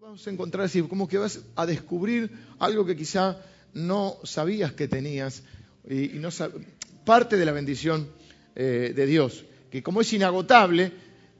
vamos 0.00 0.24
a 0.26 0.30
encontrar 0.30 0.66
así, 0.66 0.80
como 0.82 1.08
que 1.08 1.18
vas 1.18 1.40
a 1.56 1.66
descubrir 1.66 2.30
algo 2.60 2.86
que 2.86 2.96
quizá 2.96 3.36
no 3.74 4.16
sabías 4.22 4.72
que 4.72 4.86
tenías 4.86 5.42
y, 5.88 6.18
no 6.20 6.28
parte 7.04 7.36
de 7.36 7.44
la 7.44 7.52
bendición 7.52 8.08
eh, 8.54 8.92
de 8.94 9.06
Dios, 9.06 9.44
que 9.70 9.82
como 9.82 10.00
es 10.00 10.12
inagotable, 10.12 10.92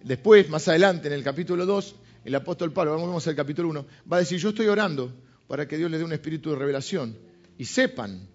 después, 0.02 0.48
más 0.50 0.66
adelante, 0.66 1.06
en 1.06 1.14
el 1.14 1.22
capítulo 1.22 1.66
2, 1.66 1.94
el 2.24 2.34
apóstol 2.34 2.72
Pablo, 2.72 2.96
vamos 2.96 3.26
al 3.28 3.36
capítulo 3.36 3.68
1, 3.68 3.86
va 4.10 4.16
a 4.16 4.20
decir, 4.20 4.38
yo 4.38 4.48
estoy 4.48 4.66
orando 4.66 5.12
para 5.46 5.68
que 5.68 5.76
Dios 5.76 5.90
les 5.90 6.00
dé 6.00 6.04
un 6.04 6.12
espíritu 6.12 6.50
de 6.50 6.56
revelación 6.56 7.16
y 7.58 7.64
sepan, 7.64 8.28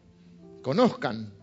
conozcan, 0.62 1.34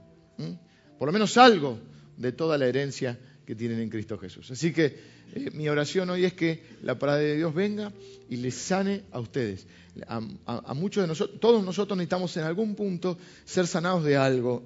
por 0.98 1.06
lo 1.06 1.12
menos 1.12 1.36
algo 1.36 1.78
de 2.16 2.32
toda 2.32 2.56
la 2.56 2.66
herencia 2.66 3.18
que 3.44 3.54
tienen 3.54 3.80
en 3.80 3.90
Cristo 3.90 4.16
Jesús. 4.16 4.50
Así 4.50 4.72
que 4.72 5.19
eh, 5.34 5.50
mi 5.52 5.68
oración 5.68 6.10
hoy 6.10 6.24
es 6.24 6.32
que 6.32 6.62
la 6.82 6.98
palabra 6.98 7.22
de 7.22 7.36
Dios 7.36 7.54
venga 7.54 7.92
y 8.28 8.36
les 8.36 8.54
sane 8.54 9.02
a 9.12 9.20
ustedes. 9.20 9.66
A, 10.06 10.20
muchos 10.74 11.02
de 11.02 11.08
nosotros, 11.08 11.40
todos 11.40 11.64
nosotros 11.64 11.96
necesitamos 11.96 12.36
en 12.36 12.44
algún 12.44 12.74
punto 12.74 13.18
ser 13.44 13.66
sanados 13.66 14.04
de 14.04 14.16
algo 14.16 14.62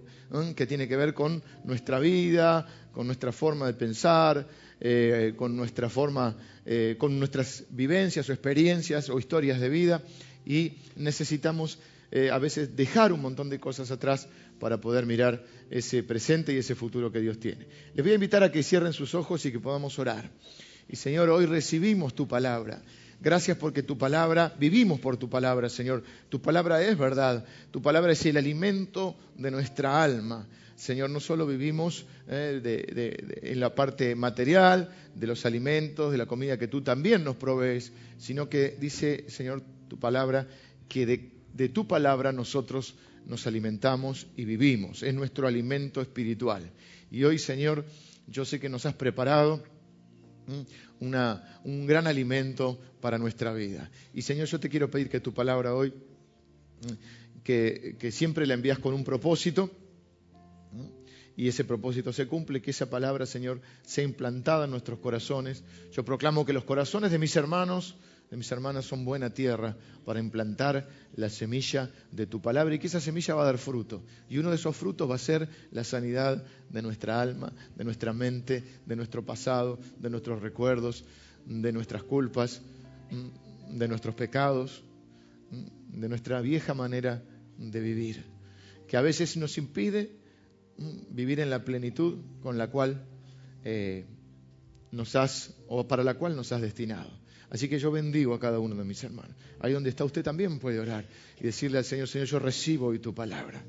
que 0.54 0.66
tiene 0.66 0.86
que 0.86 0.96
ver 0.96 1.14
con 1.14 1.42
nuestra 1.64 1.98
vida, 1.98 2.66
con 2.92 3.06
nuestra 3.06 3.32
forma 3.32 3.66
de 3.66 3.74
pensar, 3.74 4.46
eh, 4.80 5.32
con 5.36 5.56
nuestra 5.56 5.88
forma, 5.88 6.36
eh, 6.66 6.96
con 6.98 7.18
nuestras 7.18 7.64
vivencias 7.70 8.28
o 8.28 8.32
experiencias 8.32 9.08
o 9.08 9.18
historias 9.18 9.60
de 9.60 9.68
vida 9.68 10.02
y 10.44 10.74
necesitamos 10.96 11.78
a 12.30 12.38
veces 12.38 12.76
dejar 12.76 13.12
un 13.12 13.20
montón 13.20 13.50
de 13.50 13.58
cosas 13.58 13.90
atrás 13.90 14.28
para 14.64 14.80
poder 14.80 15.04
mirar 15.04 15.44
ese 15.68 16.02
presente 16.02 16.54
y 16.54 16.56
ese 16.56 16.74
futuro 16.74 17.12
que 17.12 17.20
Dios 17.20 17.38
tiene. 17.38 17.66
Les 17.92 18.02
voy 18.02 18.12
a 18.12 18.14
invitar 18.14 18.42
a 18.42 18.50
que 18.50 18.62
cierren 18.62 18.94
sus 18.94 19.14
ojos 19.14 19.44
y 19.44 19.52
que 19.52 19.60
podamos 19.60 19.98
orar. 19.98 20.30
Y 20.88 20.96
Señor, 20.96 21.28
hoy 21.28 21.44
recibimos 21.44 22.14
tu 22.14 22.26
palabra. 22.26 22.80
Gracias 23.20 23.58
porque 23.58 23.82
tu 23.82 23.98
palabra, 23.98 24.54
vivimos 24.58 25.00
por 25.00 25.18
tu 25.18 25.28
palabra, 25.28 25.68
Señor. 25.68 26.02
Tu 26.30 26.40
palabra 26.40 26.82
es 26.82 26.96
verdad. 26.96 27.44
Tu 27.72 27.82
palabra 27.82 28.12
es 28.12 28.24
el 28.24 28.38
alimento 28.38 29.18
de 29.36 29.50
nuestra 29.50 30.02
alma. 30.02 30.48
Señor, 30.76 31.10
no 31.10 31.20
solo 31.20 31.46
vivimos 31.46 32.06
eh, 32.26 33.18
en 33.42 33.60
la 33.60 33.74
parte 33.74 34.14
material, 34.14 34.88
de 35.14 35.26
los 35.26 35.44
alimentos, 35.44 36.10
de 36.10 36.16
la 36.16 36.24
comida 36.24 36.58
que 36.58 36.68
tú 36.68 36.80
también 36.80 37.22
nos 37.22 37.36
provees, 37.36 37.92
sino 38.16 38.48
que 38.48 38.78
dice, 38.80 39.26
Señor, 39.28 39.62
tu 39.88 39.98
palabra, 39.98 40.48
que 40.88 41.04
de, 41.04 41.32
de 41.52 41.68
tu 41.68 41.86
palabra 41.86 42.32
nosotros 42.32 42.94
nos 43.26 43.46
alimentamos 43.46 44.26
y 44.36 44.44
vivimos. 44.44 45.02
Es 45.02 45.14
nuestro 45.14 45.46
alimento 45.46 46.00
espiritual. 46.00 46.70
Y 47.10 47.24
hoy, 47.24 47.38
Señor, 47.38 47.84
yo 48.26 48.44
sé 48.44 48.60
que 48.60 48.68
nos 48.68 48.86
has 48.86 48.94
preparado 48.94 49.62
un 51.00 51.86
gran 51.86 52.06
alimento 52.06 52.78
para 53.00 53.18
nuestra 53.18 53.52
vida. 53.52 53.90
Y 54.12 54.22
Señor, 54.22 54.46
yo 54.46 54.60
te 54.60 54.68
quiero 54.68 54.90
pedir 54.90 55.08
que 55.08 55.20
tu 55.20 55.32
palabra 55.32 55.74
hoy, 55.74 55.92
que, 57.42 57.96
que 57.98 58.10
siempre 58.10 58.46
la 58.46 58.54
envías 58.54 58.78
con 58.78 58.94
un 58.94 59.04
propósito, 59.04 59.70
y 61.36 61.48
ese 61.48 61.64
propósito 61.64 62.12
se 62.12 62.26
cumple, 62.26 62.62
que 62.62 62.70
esa 62.70 62.88
palabra, 62.88 63.26
Señor, 63.26 63.60
sea 63.82 64.04
implantada 64.04 64.66
en 64.66 64.70
nuestros 64.70 65.00
corazones. 65.00 65.64
Yo 65.92 66.04
proclamo 66.04 66.44
que 66.44 66.52
los 66.52 66.64
corazones 66.64 67.10
de 67.10 67.18
mis 67.18 67.34
hermanos, 67.34 67.96
mis 68.36 68.50
hermanas 68.50 68.84
son 68.84 69.04
buena 69.04 69.30
tierra 69.30 69.76
para 70.04 70.20
implantar 70.20 70.88
la 71.14 71.28
semilla 71.28 71.90
de 72.10 72.26
tu 72.26 72.40
palabra 72.40 72.74
y 72.74 72.78
que 72.78 72.86
esa 72.86 73.00
semilla 73.00 73.34
va 73.34 73.42
a 73.42 73.46
dar 73.46 73.58
fruto. 73.58 74.02
Y 74.28 74.38
uno 74.38 74.50
de 74.50 74.56
esos 74.56 74.76
frutos 74.76 75.10
va 75.10 75.14
a 75.16 75.18
ser 75.18 75.48
la 75.70 75.84
sanidad 75.84 76.44
de 76.70 76.82
nuestra 76.82 77.20
alma, 77.20 77.52
de 77.76 77.84
nuestra 77.84 78.12
mente, 78.12 78.64
de 78.86 78.96
nuestro 78.96 79.24
pasado, 79.24 79.78
de 79.98 80.10
nuestros 80.10 80.42
recuerdos, 80.42 81.04
de 81.46 81.72
nuestras 81.72 82.02
culpas, 82.02 82.62
mm, 83.10 83.78
de 83.78 83.88
nuestros 83.88 84.14
pecados, 84.14 84.82
mm, 85.50 86.00
de 86.00 86.08
nuestra 86.08 86.40
vieja 86.40 86.74
manera 86.74 87.22
de 87.58 87.80
vivir, 87.80 88.24
que 88.88 88.96
a 88.96 89.00
veces 89.00 89.36
nos 89.36 89.58
impide 89.58 90.16
mm, 90.76 91.14
vivir 91.14 91.40
en 91.40 91.50
la 91.50 91.64
plenitud 91.64 92.18
con 92.42 92.58
la 92.58 92.68
cual 92.68 93.06
eh, 93.64 94.06
nos 94.90 95.16
has, 95.16 95.54
o 95.68 95.86
para 95.86 96.04
la 96.04 96.14
cual 96.14 96.36
nos 96.36 96.52
has 96.52 96.60
destinado. 96.60 97.10
Así 97.54 97.68
que 97.68 97.78
yo 97.78 97.92
bendigo 97.92 98.34
a 98.34 98.40
cada 98.40 98.58
uno 98.58 98.74
de 98.74 98.82
mis 98.82 99.04
hermanos. 99.04 99.36
Ahí 99.60 99.72
donde 99.72 99.88
está 99.88 100.04
usted 100.04 100.24
también 100.24 100.58
puede 100.58 100.80
orar 100.80 101.04
y 101.38 101.44
decirle 101.44 101.78
al 101.78 101.84
Señor, 101.84 102.08
Señor, 102.08 102.26
yo 102.26 102.40
recibo 102.40 102.88
hoy 102.88 102.98
tu 102.98 103.14
palabra. 103.14 103.62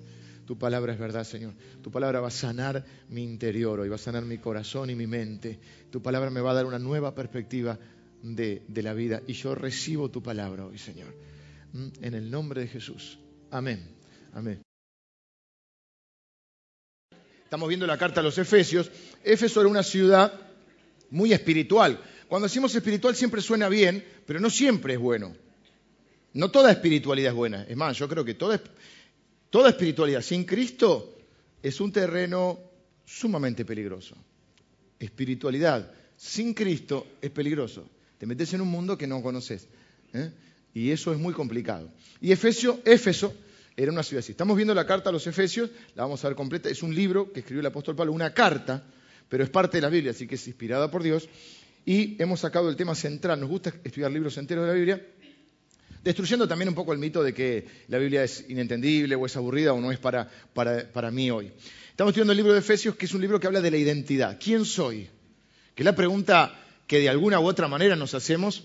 Tu 0.48 0.58
palabra 0.58 0.94
es 0.94 0.98
verdad, 0.98 1.24
Señor. 1.24 1.54
Tu 1.84 1.92
palabra 1.92 2.20
va 2.20 2.30
a 2.30 2.32
sanar 2.32 2.84
mi 3.10 3.22
interior 3.22 3.80
hoy, 3.80 3.88
va 3.88 3.94
a 3.94 4.00
sanar 4.00 4.26
mi 4.26 4.40
corazón 4.40 4.90
y 4.90 4.96
mi 4.96 5.06
mente. 5.06 5.60
Tu 5.92 6.02
palabra 6.02 6.32
me 6.32 6.42
va 6.42 6.50
a 6.50 6.54
dar 6.56 6.66
una 6.66 6.80
nueva 6.80 7.14
perspectiva 7.14 7.78
de, 8.24 8.64
la 8.68 8.96
vida. 8.96 9.22
Y 9.28 9.34
yo 9.34 9.54
recibo 9.54 10.10
tu 10.10 10.24
palabra 10.24 10.66
hoy, 10.66 10.80
Señor. 10.80 11.16
Mm, 11.74 11.88
en 12.02 12.14
el 12.16 12.32
nombre 12.32 12.62
de 12.62 12.68
Jesús. 12.68 13.20
Amén. 13.52 13.88
Amén. 14.34 14.64
Estamos 17.44 17.70
viendo 17.70 17.86
la 17.86 18.00
carta 18.00 18.22
a 18.22 18.24
los 18.24 18.40
Efesios. 18.40 18.90
Éfeso 19.24 19.60
era 19.62 19.70
una 19.70 19.84
ciudad 19.84 20.34
muy 21.12 21.34
espiritual. 21.34 22.00
Cuando 22.28 22.48
decimos 22.48 22.74
espiritual 22.74 23.16
siempre 23.16 23.42
suena 23.42 23.70
bien, 23.70 24.04
pero 24.26 24.40
no 24.40 24.50
siempre 24.50 24.94
es 24.94 25.00
bueno. 25.00 25.36
No 26.34 26.52
toda 26.52 26.72
espiritualidad 26.72 27.32
es 27.32 27.36
buena. 27.36 27.64
Es 27.64 27.78
más, 27.78 27.98
yo 27.98 28.10
creo 28.10 28.26
que 28.26 28.34
toda, 28.34 28.60
espiritualidad 29.70 30.22
sin 30.22 30.44
Cristo 30.44 31.18
es 31.62 31.80
un 31.80 31.92
terreno 31.92 32.60
sumamente 33.06 33.64
peligroso. 33.64 34.16
Espiritualidad 35.00 35.92
sin 36.18 36.54
Cristo 36.54 37.08
es 37.22 37.32
peligroso. 37.32 37.88
Te 38.18 38.26
metes 38.26 38.54
en 38.54 38.62
un 38.62 38.70
mundo 38.70 38.98
que 38.98 39.08
no 39.08 39.22
conoces. 39.22 39.68
¿eh? 40.14 40.32
Y 40.74 40.92
eso 40.92 41.14
es 41.14 41.20
muy 41.20 41.34
complicado. 41.34 41.90
Y 42.20 42.32
Efesio, 42.32 42.82
Éfeso 42.84 43.34
era 43.78 43.92
una 43.92 44.04
ciudad 44.04 44.20
así. 44.20 44.32
Estamos 44.32 44.56
viendo 44.56 44.74
la 44.74 44.86
carta 44.86 45.10
a 45.10 45.14
los 45.14 45.28
Efesios, 45.28 45.70
la 45.96 46.04
vamos 46.04 46.24
a 46.26 46.30
ver 46.30 46.36
completa. 46.36 46.70
Es 46.70 46.82
un 46.82 46.94
libro 46.94 47.32
que 47.32 47.42
escribió 47.42 47.62
el 47.62 47.68
apóstol 47.68 47.96
Pablo, 47.96 48.12
una 48.12 48.34
carta, 48.34 48.84
pero 49.30 49.44
es 49.44 49.50
parte 49.50 49.78
de 49.78 49.82
la 49.82 49.90
Biblia, 49.90 50.12
así 50.12 50.28
que 50.28 50.36
es 50.36 50.48
inspirada 50.48 50.90
por 50.92 51.04
Dios 51.04 51.30
y 51.86 52.22
hemos 52.22 52.40
sacado 52.40 52.70
el 52.70 52.76
tema 52.76 52.96
central. 52.96 53.40
Nos 53.40 53.50
gusta 53.50 53.74
estudiar 53.84 54.12
libros 54.12 54.38
enteros 54.38 54.64
de 54.64 54.68
la 54.68 54.76
Biblia, 54.76 55.06
destruyendo 56.04 56.48
también 56.48 56.70
un 56.70 56.76
poco 56.76 56.94
el 56.94 57.00
mito 57.00 57.24
de 57.24 57.34
que 57.34 57.66
la 57.88 57.98
Biblia 57.98 58.24
es 58.24 58.46
inentendible 58.50 59.16
o 59.16 59.26
es 59.26 59.36
aburrida 59.38 59.74
o 59.74 59.80
no 59.80 59.92
es 59.92 60.00
para, 60.00 60.30
para, 60.54 61.12
mí 61.12 61.30
hoy. 61.30 61.52
Estamos 61.90 62.12
estudiando 62.12 62.34
el 62.34 62.38
libro 62.38 62.54
de 62.54 62.60
Efesios, 62.60 62.96
que 62.96 63.06
es 63.06 63.14
un 63.14 63.22
libro 63.22 63.40
que 63.40 63.48
habla 63.48 63.62
de 63.62 63.72
la 63.72 63.78
identidad. 63.78 64.38
¿Quién 64.44 64.66
soy? 64.66 65.08
Que 65.76 65.84
es 65.84 65.86
la 65.86 65.96
pregunta 65.96 66.60
que 66.88 67.00
de 67.00 67.10
alguna 67.10 67.40
u 67.40 67.46
otra 67.46 67.68
manera 67.68 67.96
nos 67.96 68.14
hacemos 68.14 68.64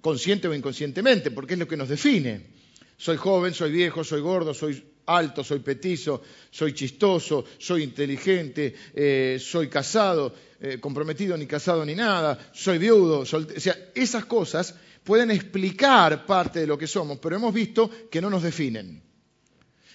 consciente 0.00 0.48
o 0.48 0.54
inconscientemente, 0.54 1.30
porque 1.30 1.54
es 1.54 1.60
lo 1.60 1.68
que 1.68 1.76
nos 1.76 1.88
define. 1.88 2.46
Soy 2.96 3.16
joven, 3.16 3.54
soy 3.54 3.72
viejo, 3.72 4.04
soy 4.04 4.20
gordo, 4.20 4.52
soy 4.54 4.84
alto, 5.16 5.42
soy 5.44 5.60
petizo, 5.60 6.22
soy 6.50 6.72
chistoso, 6.72 7.44
soy 7.58 7.82
inteligente, 7.82 8.74
eh, 8.94 9.38
soy 9.40 9.68
casado, 9.68 10.34
eh, 10.60 10.78
comprometido 10.78 11.36
ni 11.36 11.46
casado 11.46 11.84
ni 11.84 11.94
nada, 11.94 12.50
soy 12.52 12.78
viudo, 12.78 13.20
o 13.20 13.26
sea, 13.26 13.76
esas 13.94 14.24
cosas 14.26 14.74
pueden 15.04 15.30
explicar 15.30 16.26
parte 16.26 16.60
de 16.60 16.66
lo 16.66 16.78
que 16.78 16.86
somos, 16.86 17.18
pero 17.18 17.36
hemos 17.36 17.54
visto 17.54 17.90
que 18.10 18.20
no 18.20 18.30
nos 18.30 18.42
definen. 18.42 19.02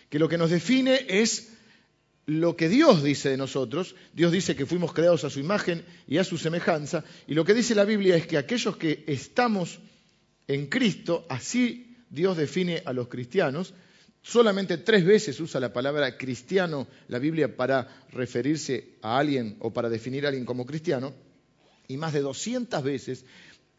Que 0.09 0.19
lo 0.19 0.29
que 0.29 0.37
nos 0.37 0.49
define 0.49 1.05
es 1.07 1.51
lo 2.25 2.55
que 2.55 2.69
Dios 2.69 3.03
dice 3.03 3.29
de 3.29 3.37
nosotros. 3.37 3.95
Dios 4.13 4.31
dice 4.31 4.55
que 4.55 4.65
fuimos 4.65 4.93
creados 4.93 5.23
a 5.23 5.29
su 5.29 5.39
imagen 5.39 5.83
y 6.07 6.17
a 6.17 6.23
su 6.23 6.37
semejanza. 6.37 7.03
Y 7.27 7.33
lo 7.33 7.45
que 7.45 7.53
dice 7.53 7.75
la 7.75 7.85
Biblia 7.85 8.15
es 8.15 8.27
que 8.27 8.37
aquellos 8.37 8.77
que 8.77 9.03
estamos 9.07 9.79
en 10.47 10.67
Cristo, 10.67 11.25
así 11.29 11.97
Dios 12.09 12.37
define 12.37 12.81
a 12.85 12.93
los 12.93 13.07
cristianos, 13.07 13.73
Solamente 14.27 14.79
tres 14.79 15.05
veces 15.05 15.39
usa 15.39 15.59
la 15.59 15.71
palabra 15.71 16.17
cristiano 16.17 16.87
la 17.09 17.19
Biblia 17.19 17.55
para 17.55 17.87
referirse 18.11 18.95
a 19.03 19.19
alguien 19.19 19.55
o 19.59 19.71
para 19.71 19.87
definir 19.87 20.25
a 20.25 20.29
alguien 20.29 20.45
como 20.45 20.65
cristiano, 20.65 21.13
y 21.87 21.95
más 21.97 22.11
de 22.11 22.21
200 22.21 22.83
veces 22.83 23.23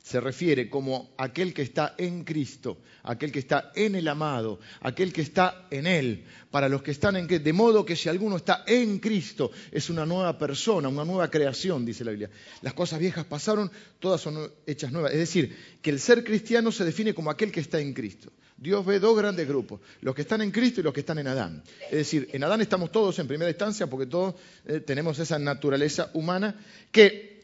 se 0.06 0.20
refiere 0.20 0.70
como 0.70 1.10
aquel 1.18 1.52
que 1.52 1.62
está 1.62 1.96
en 1.98 2.22
Cristo, 2.22 2.78
aquel 3.02 3.32
que 3.32 3.40
está 3.40 3.72
en 3.74 3.96
el 3.96 4.06
amado, 4.06 4.60
aquel 4.82 5.12
que 5.12 5.22
está 5.22 5.66
en 5.68 5.88
Él, 5.88 6.24
para 6.48 6.68
los 6.68 6.80
que 6.84 6.92
están 6.92 7.16
en 7.16 7.26
de 7.26 7.52
modo 7.52 7.84
que 7.84 7.96
si 7.96 8.08
alguno 8.08 8.36
está 8.36 8.62
en 8.68 9.00
Cristo, 9.00 9.50
es 9.72 9.90
una 9.90 10.06
nueva 10.06 10.38
persona, 10.38 10.88
una 10.88 11.04
nueva 11.04 11.28
creación, 11.28 11.84
dice 11.84 12.04
la 12.04 12.12
Biblia. 12.12 12.30
Las 12.62 12.74
cosas 12.74 13.00
viejas 13.00 13.24
pasaron, 13.24 13.68
todas 13.98 14.20
son 14.20 14.48
hechas 14.64 14.92
nuevas. 14.92 15.10
Es 15.10 15.18
decir, 15.18 15.56
que 15.82 15.90
el 15.90 15.98
ser 15.98 16.22
cristiano 16.22 16.70
se 16.70 16.84
define 16.84 17.12
como 17.12 17.28
aquel 17.28 17.50
que 17.50 17.58
está 17.58 17.80
en 17.80 17.92
Cristo. 17.92 18.30
Dios 18.56 18.86
ve 18.86 19.00
dos 19.00 19.18
grandes 19.18 19.48
grupos, 19.48 19.80
los 20.02 20.14
que 20.14 20.22
están 20.22 20.40
en 20.40 20.52
Cristo 20.52 20.80
y 20.80 20.84
los 20.84 20.94
que 20.94 21.00
están 21.00 21.18
en 21.18 21.26
Adán. 21.26 21.64
Es 21.90 21.98
decir, 21.98 22.28
en 22.32 22.44
Adán 22.44 22.60
estamos 22.60 22.92
todos 22.92 23.18
en 23.18 23.26
primera 23.26 23.50
instancia 23.50 23.88
porque 23.88 24.06
todos 24.06 24.36
eh, 24.66 24.78
tenemos 24.78 25.18
esa 25.18 25.36
naturaleza 25.40 26.10
humana 26.14 26.54
que 26.92 27.35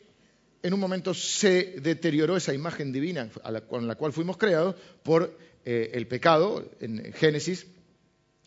en 0.62 0.74
un 0.74 0.80
momento 0.80 1.12
se 1.14 1.80
deterioró 1.80 2.36
esa 2.36 2.54
imagen 2.54 2.92
divina 2.92 3.28
con 3.68 3.86
la 3.86 3.94
cual 3.96 4.12
fuimos 4.12 4.36
creados 4.36 4.76
por 5.02 5.36
eh, 5.64 5.90
el 5.94 6.06
pecado 6.06 6.70
en 6.80 7.12
Génesis 7.12 7.66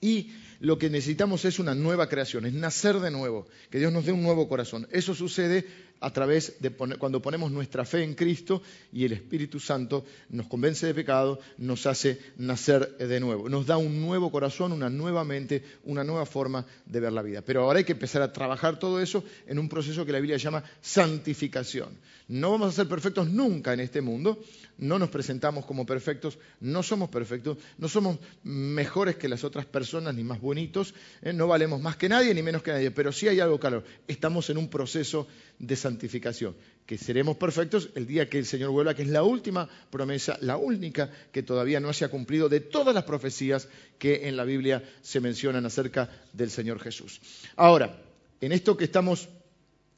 y 0.01 0.31
lo 0.59 0.77
que 0.77 0.89
necesitamos 0.89 1.45
es 1.45 1.59
una 1.59 1.75
nueva 1.75 2.07
creación, 2.07 2.45
es 2.45 2.53
nacer 2.53 3.00
de 3.00 3.12
nuevo, 3.12 3.47
que 3.69 3.79
Dios 3.79 3.91
nos 3.91 4.06
dé 4.06 4.12
un 4.12 4.23
nuevo 4.23 4.47
corazón. 4.47 4.88
Eso 4.91 5.13
sucede 5.13 5.65
a 6.05 6.13
través 6.13 6.57
de 6.59 6.69
cuando 6.69 7.19
ponemos 7.19 7.51
nuestra 7.51 7.83
fe 7.83 8.03
en 8.03 8.13
Cristo 8.13 8.61
y 8.93 9.05
el 9.05 9.13
Espíritu 9.13 9.59
Santo 9.59 10.05
nos 10.29 10.45
convence 10.45 10.85
de 10.85 10.93
pecado, 10.93 11.39
nos 11.57 11.87
hace 11.87 12.19
nacer 12.37 12.95
de 12.97 13.19
nuevo, 13.19 13.49
nos 13.49 13.65
da 13.65 13.77
un 13.77 13.99
nuevo 13.99 14.29
corazón, 14.29 14.71
una 14.71 14.87
nueva 14.87 15.23
mente, 15.23 15.63
una 15.83 16.03
nueva 16.03 16.27
forma 16.27 16.63
de 16.85 16.99
ver 16.99 17.11
la 17.11 17.23
vida. 17.23 17.41
Pero 17.41 17.63
ahora 17.63 17.79
hay 17.79 17.85
que 17.85 17.93
empezar 17.93 18.21
a 18.21 18.31
trabajar 18.31 18.77
todo 18.77 19.01
eso 19.01 19.23
en 19.47 19.57
un 19.57 19.67
proceso 19.67 20.05
que 20.05 20.11
la 20.11 20.19
Biblia 20.19 20.37
llama 20.37 20.63
santificación. 20.79 21.97
No 22.27 22.51
vamos 22.51 22.69
a 22.69 22.75
ser 22.75 22.87
perfectos 22.87 23.27
nunca 23.27 23.73
en 23.73 23.79
este 23.79 24.01
mundo, 24.01 24.39
no 24.77 24.99
nos 24.99 25.09
presentamos 25.09 25.65
como 25.65 25.85
perfectos, 25.85 26.37
no 26.59 26.83
somos 26.83 27.09
perfectos, 27.09 27.57
no 27.77 27.87
somos 27.87 28.17
mejores 28.43 29.15
que 29.15 29.29
las 29.29 29.43
otras 29.43 29.65
personas 29.65 30.15
ni 30.15 30.23
más 30.23 30.41
bonitos, 30.41 30.93
¿eh? 31.21 31.33
no 31.33 31.47
valemos 31.47 31.81
más 31.81 31.97
que 31.97 32.09
nadie 32.09 32.33
ni 32.33 32.41
menos 32.41 32.63
que 32.63 32.71
nadie, 32.71 32.91
pero 32.91 33.11
sí 33.11 33.27
hay 33.27 33.39
algo 33.39 33.59
claro, 33.59 33.83
estamos 34.07 34.49
en 34.49 34.57
un 34.57 34.69
proceso 34.69 35.27
de 35.59 35.75
santificación, 35.75 35.94
que 35.97 36.97
seremos 36.97 37.38
perfectos 37.38 37.89
el 37.95 38.06
día 38.06 38.30
que 38.30 38.38
el 38.38 38.45
Señor 38.45 38.71
vuelva, 38.71 38.94
que 38.94 39.03
es 39.03 39.09
la 39.09 39.24
última 39.24 39.68
promesa, 39.89 40.38
la 40.42 40.57
única 40.57 41.09
que 41.31 41.44
todavía 41.44 41.80
no 41.80 41.94
se 41.94 42.06
ha 42.06 42.09
cumplido 42.09 42.50
de 42.50 42.59
todas 42.59 42.94
las 42.94 43.03
profecías 43.03 43.68
que 43.97 44.27
en 44.27 44.38
la 44.38 44.44
Biblia 44.44 44.83
se 45.01 45.19
mencionan 45.19 45.65
acerca 45.65 46.09
del 46.33 46.50
Señor 46.50 46.80
Jesús. 46.80 47.21
Ahora, 47.56 48.01
en 48.42 48.51
esto 48.51 48.77
que 48.77 48.86
estamos 48.86 49.30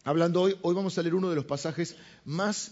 hablando 0.03 0.41
hoy, 0.41 0.55
hoy 0.61 0.75
vamos 0.75 0.97
a 0.97 1.01
leer 1.01 1.15
uno 1.15 1.29
de 1.29 1.35
los 1.35 1.45
pasajes 1.45 1.95
más 2.25 2.71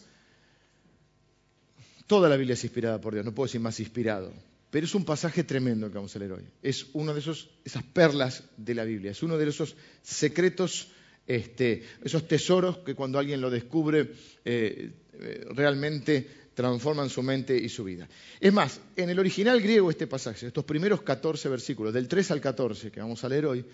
Toda 2.07 2.29
la 2.29 2.37
Biblia 2.37 2.53
es 2.53 2.63
inspirada 2.63 3.01
por 3.01 3.13
Dios, 3.13 3.25
no 3.25 3.33
puedo 3.33 3.47
decir 3.47 3.61
más 3.61 3.79
inspirado, 3.79 4.31
pero 4.69 4.85
es 4.85 4.93
un 4.93 5.05
pasaje 5.05 5.43
tremendo 5.43 5.89
que 5.89 5.95
vamos 5.95 6.15
a 6.15 6.19
leer 6.19 6.33
hoy. 6.33 6.43
Es 6.61 6.87
uno 6.93 7.13
de 7.13 7.19
esos, 7.19 7.49
esas 7.63 7.83
perlas 7.83 8.43
de 8.57 8.75
la 8.75 8.83
Biblia, 8.83 9.11
es 9.11 9.23
uno 9.23 9.37
de 9.37 9.49
esos 9.49 9.75
secretos, 10.03 10.89
este, 11.27 11.83
esos 12.03 12.27
tesoros 12.27 12.79
que 12.79 12.95
cuando 12.95 13.19
alguien 13.19 13.41
lo 13.41 13.49
descubre 13.49 14.11
eh, 14.43 14.91
eh, 15.13 15.45
realmente 15.51 16.27
transforman 16.53 17.09
su 17.09 17.21
mente 17.21 17.57
y 17.57 17.69
su 17.69 17.83
vida. 17.83 18.07
Es 18.39 18.53
más, 18.53 18.79
en 18.95 19.09
el 19.09 19.19
original 19.19 19.61
griego 19.61 19.89
este 19.89 20.07
pasaje, 20.07 20.47
estos 20.47 20.63
primeros 20.63 21.01
14 21.01 21.49
versículos, 21.49 21.93
del 21.93 22.07
3 22.07 22.31
al 22.31 22.41
14 22.41 22.91
que 22.91 23.01
vamos 23.01 23.23
a 23.23 23.29
leer 23.29 23.45
hoy, 23.45 23.65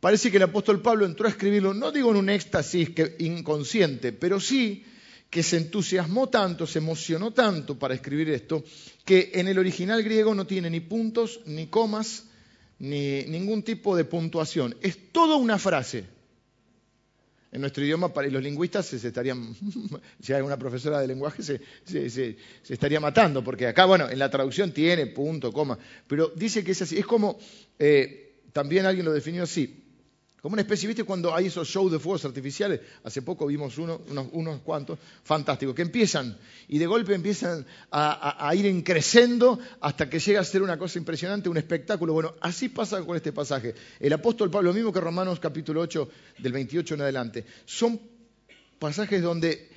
parece 0.00 0.30
que 0.30 0.36
el 0.36 0.44
apóstol 0.44 0.80
Pablo 0.80 1.06
entró 1.06 1.26
a 1.26 1.30
escribirlo, 1.30 1.74
no 1.74 1.90
digo 1.90 2.10
en 2.10 2.16
un 2.16 2.28
éxtasis 2.28 2.90
inconsciente, 3.18 4.12
pero 4.12 4.38
sí 4.38 4.84
que 5.28 5.42
se 5.42 5.56
entusiasmó 5.56 6.28
tanto, 6.28 6.64
se 6.64 6.78
emocionó 6.78 7.32
tanto 7.32 7.76
para 7.76 7.94
escribir 7.94 8.30
esto, 8.30 8.62
que 9.04 9.32
en 9.34 9.48
el 9.48 9.58
original 9.58 10.00
griego 10.04 10.32
no 10.32 10.46
tiene 10.46 10.70
ni 10.70 10.78
puntos, 10.78 11.40
ni 11.46 11.66
comas, 11.66 12.26
ni 12.78 13.24
ningún 13.24 13.64
tipo 13.64 13.96
de 13.96 14.04
puntuación. 14.04 14.76
Es 14.80 15.10
toda 15.10 15.34
una 15.34 15.58
frase. 15.58 16.04
En 17.54 17.60
nuestro 17.60 17.84
idioma, 17.84 18.12
los 18.30 18.42
lingüistas 18.42 18.84
se, 18.84 18.96
estarían, 18.96 19.54
si 20.20 20.32
hay 20.32 20.42
una 20.42 20.58
profesora 20.58 21.00
de 21.00 21.06
lenguaje, 21.06 21.40
se, 21.40 22.36
estaría 22.68 22.98
matando, 22.98 23.44
porque 23.44 23.68
acá, 23.68 23.84
bueno, 23.84 24.10
en 24.10 24.18
la 24.18 24.28
traducción 24.28 24.72
tiene 24.72 25.06
punto, 25.06 25.52
coma, 25.52 25.78
pero 26.08 26.32
dice 26.34 26.64
que 26.64 26.72
es 26.72 26.82
así. 26.82 26.98
Es 26.98 27.06
como, 27.06 27.38
eh, 27.78 28.40
también 28.52 28.86
alguien 28.86 29.06
lo 29.06 29.12
definió 29.12 29.44
así, 29.44 29.83
como 30.44 30.52
una 30.52 30.60
especie, 30.60 30.86
¿viste? 30.86 31.04
Cuando 31.04 31.34
hay 31.34 31.46
esos 31.46 31.66
shows 31.66 31.90
de 31.90 31.98
fuegos 31.98 32.22
artificiales, 32.26 32.78
hace 33.02 33.22
poco 33.22 33.46
vimos 33.46 33.78
uno, 33.78 34.02
unos, 34.32 34.60
cuantos, 34.60 34.98
fantásticos, 35.22 35.74
que 35.74 35.80
empiezan 35.80 36.36
y 36.68 36.76
de 36.76 36.84
golpe 36.84 37.14
empiezan 37.14 37.64
a, 37.90 38.52
ir 38.54 38.84
creciendo 38.84 39.58
hasta 39.80 40.10
que 40.10 40.18
llega 40.18 40.42
a 40.42 40.44
ser 40.44 40.60
una 40.60 40.76
cosa 40.76 40.98
impresionante, 40.98 41.48
un 41.48 41.56
espectáculo. 41.56 42.12
Bueno, 42.12 42.34
así 42.42 42.68
pasa 42.68 43.00
con 43.00 43.16
este 43.16 43.32
pasaje. 43.32 43.74
El 43.98 44.12
apóstol 44.12 44.50
Pablo, 44.50 44.68
lo 44.68 44.74
mismo 44.74 44.92
que 44.92 45.00
Romanos 45.00 45.40
capítulo 45.40 45.80
8, 45.80 46.10
del 46.40 46.52
28 46.52 46.94
en 46.96 47.00
adelante, 47.00 47.46
son 47.64 47.98
pasajes 48.78 49.22
donde 49.22 49.70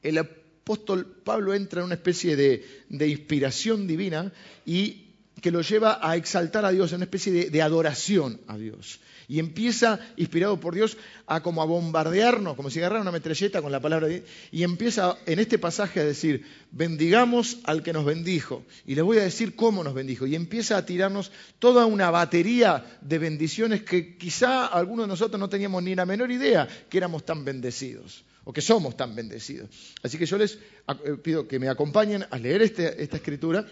el 0.00 0.18
apóstol 0.18 1.06
Pablo 1.24 1.54
entra 1.54 1.80
en 1.80 1.86
una 1.86 1.96
especie 1.96 2.36
de, 2.36 2.64
inspiración 2.88 3.88
divina 3.88 4.32
y 4.64 5.08
que 5.40 5.50
lo 5.50 5.62
lleva 5.62 5.98
a 6.00 6.14
exaltar 6.14 6.64
a 6.64 6.70
Dios, 6.70 6.92
en 6.92 6.98
una 6.98 7.06
especie 7.06 7.50
de 7.50 7.62
adoración 7.62 8.40
a 8.46 8.56
Dios. 8.56 9.00
Y 9.28 9.38
empieza, 9.38 10.00
inspirado 10.16 10.60
por 10.60 10.74
Dios, 10.74 10.96
a 11.26 11.42
como 11.42 11.62
a 11.62 11.64
bombardearnos, 11.64 12.56
como 12.56 12.70
si 12.70 12.78
agarrara 12.78 13.02
una 13.02 13.12
metralleta 13.12 13.62
con 13.62 13.72
la 13.72 13.80
palabra 13.80 14.06
de 14.06 14.20
Dios, 14.20 14.28
y 14.52 14.62
empieza 14.62 15.16
en 15.26 15.38
este 15.38 15.58
pasaje 15.58 16.00
a 16.00 16.04
decir, 16.04 16.44
bendigamos 16.70 17.58
al 17.64 17.82
que 17.82 17.92
nos 17.92 18.04
bendijo. 18.04 18.64
Y 18.86 18.94
les 18.94 19.04
voy 19.04 19.18
a 19.18 19.22
decir 19.22 19.56
cómo 19.56 19.82
nos 19.84 19.94
bendijo. 19.94 20.26
Y 20.26 20.34
empieza 20.34 20.76
a 20.76 20.84
tirarnos 20.86 21.32
toda 21.58 21.86
una 21.86 22.10
batería 22.10 22.84
de 23.00 23.18
bendiciones 23.18 23.82
que 23.82 24.16
quizá 24.16 24.66
algunos 24.66 25.04
de 25.04 25.08
nosotros 25.08 25.40
no 25.40 25.48
teníamos 25.48 25.82
ni 25.82 25.94
la 25.94 26.06
menor 26.06 26.30
idea 26.30 26.68
que 26.88 26.98
éramos 26.98 27.24
tan 27.24 27.44
bendecidos 27.44 28.24
o 28.44 28.52
que 28.52 28.60
somos 28.60 28.96
tan 28.96 29.14
bendecidos. 29.14 29.70
Así 30.02 30.18
que 30.18 30.26
yo 30.26 30.38
les 30.38 30.54
eh, 30.54 31.16
pido 31.22 31.48
que 31.48 31.58
me 31.58 31.68
acompañen 31.68 32.26
a 32.30 32.38
leer 32.38 32.62
este, 32.62 33.02
esta 33.02 33.16
escritura, 33.16 33.66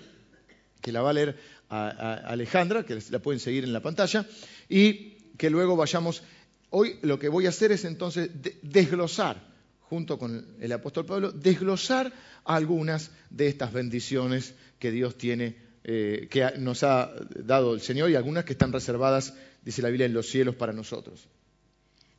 que 0.80 0.92
la 0.92 1.02
va 1.02 1.10
a 1.10 1.12
leer 1.12 1.36
Alejandra, 1.68 2.84
que 2.84 2.98
la 3.10 3.18
pueden 3.20 3.40
seguir 3.40 3.64
en 3.64 3.72
la 3.72 3.80
pantalla, 3.80 4.26
y 4.68 5.11
que 5.36 5.50
luego 5.50 5.76
vayamos. 5.76 6.22
Hoy 6.70 6.96
lo 7.02 7.18
que 7.18 7.28
voy 7.28 7.46
a 7.46 7.50
hacer 7.50 7.72
es 7.72 7.84
entonces 7.84 8.30
desglosar, 8.62 9.52
junto 9.80 10.18
con 10.18 10.46
el 10.60 10.72
apóstol 10.72 11.04
Pablo, 11.04 11.32
desglosar 11.32 12.12
algunas 12.44 13.10
de 13.30 13.48
estas 13.48 13.72
bendiciones 13.72 14.54
que 14.78 14.90
Dios 14.90 15.16
tiene, 15.18 15.56
eh, 15.84 16.28
que 16.30 16.58
nos 16.58 16.82
ha 16.82 17.12
dado 17.44 17.74
el 17.74 17.80
Señor 17.80 18.10
y 18.10 18.14
algunas 18.14 18.44
que 18.44 18.52
están 18.52 18.72
reservadas, 18.72 19.34
dice 19.64 19.82
la 19.82 19.88
Biblia, 19.88 20.06
en 20.06 20.14
los 20.14 20.28
cielos 20.28 20.54
para 20.54 20.72
nosotros. 20.72 21.28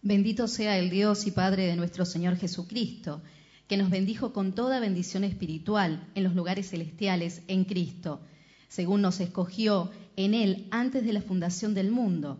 Bendito 0.02 0.48
sea 0.48 0.78
el 0.78 0.90
Dios 0.90 1.26
y 1.28 1.32
Padre 1.32 1.66
de 1.66 1.76
nuestro 1.76 2.06
Señor 2.06 2.36
Jesucristo, 2.36 3.22
que 3.68 3.78
nos 3.78 3.90
bendijo 3.90 4.34
con 4.34 4.54
toda 4.54 4.80
bendición 4.80 5.24
espiritual 5.24 6.08
en 6.14 6.24
los 6.24 6.36
lugares 6.36 6.70
celestiales 6.70 7.42
en 7.48 7.64
Cristo, 7.64 8.22
según 8.68 9.02
nos 9.02 9.20
escogió 9.20 9.92
en 10.16 10.34
Él 10.34 10.68
antes 10.72 11.06
de 11.06 11.14
la 11.14 11.22
fundación 11.22 11.74
del 11.74 11.90
mundo 11.90 12.40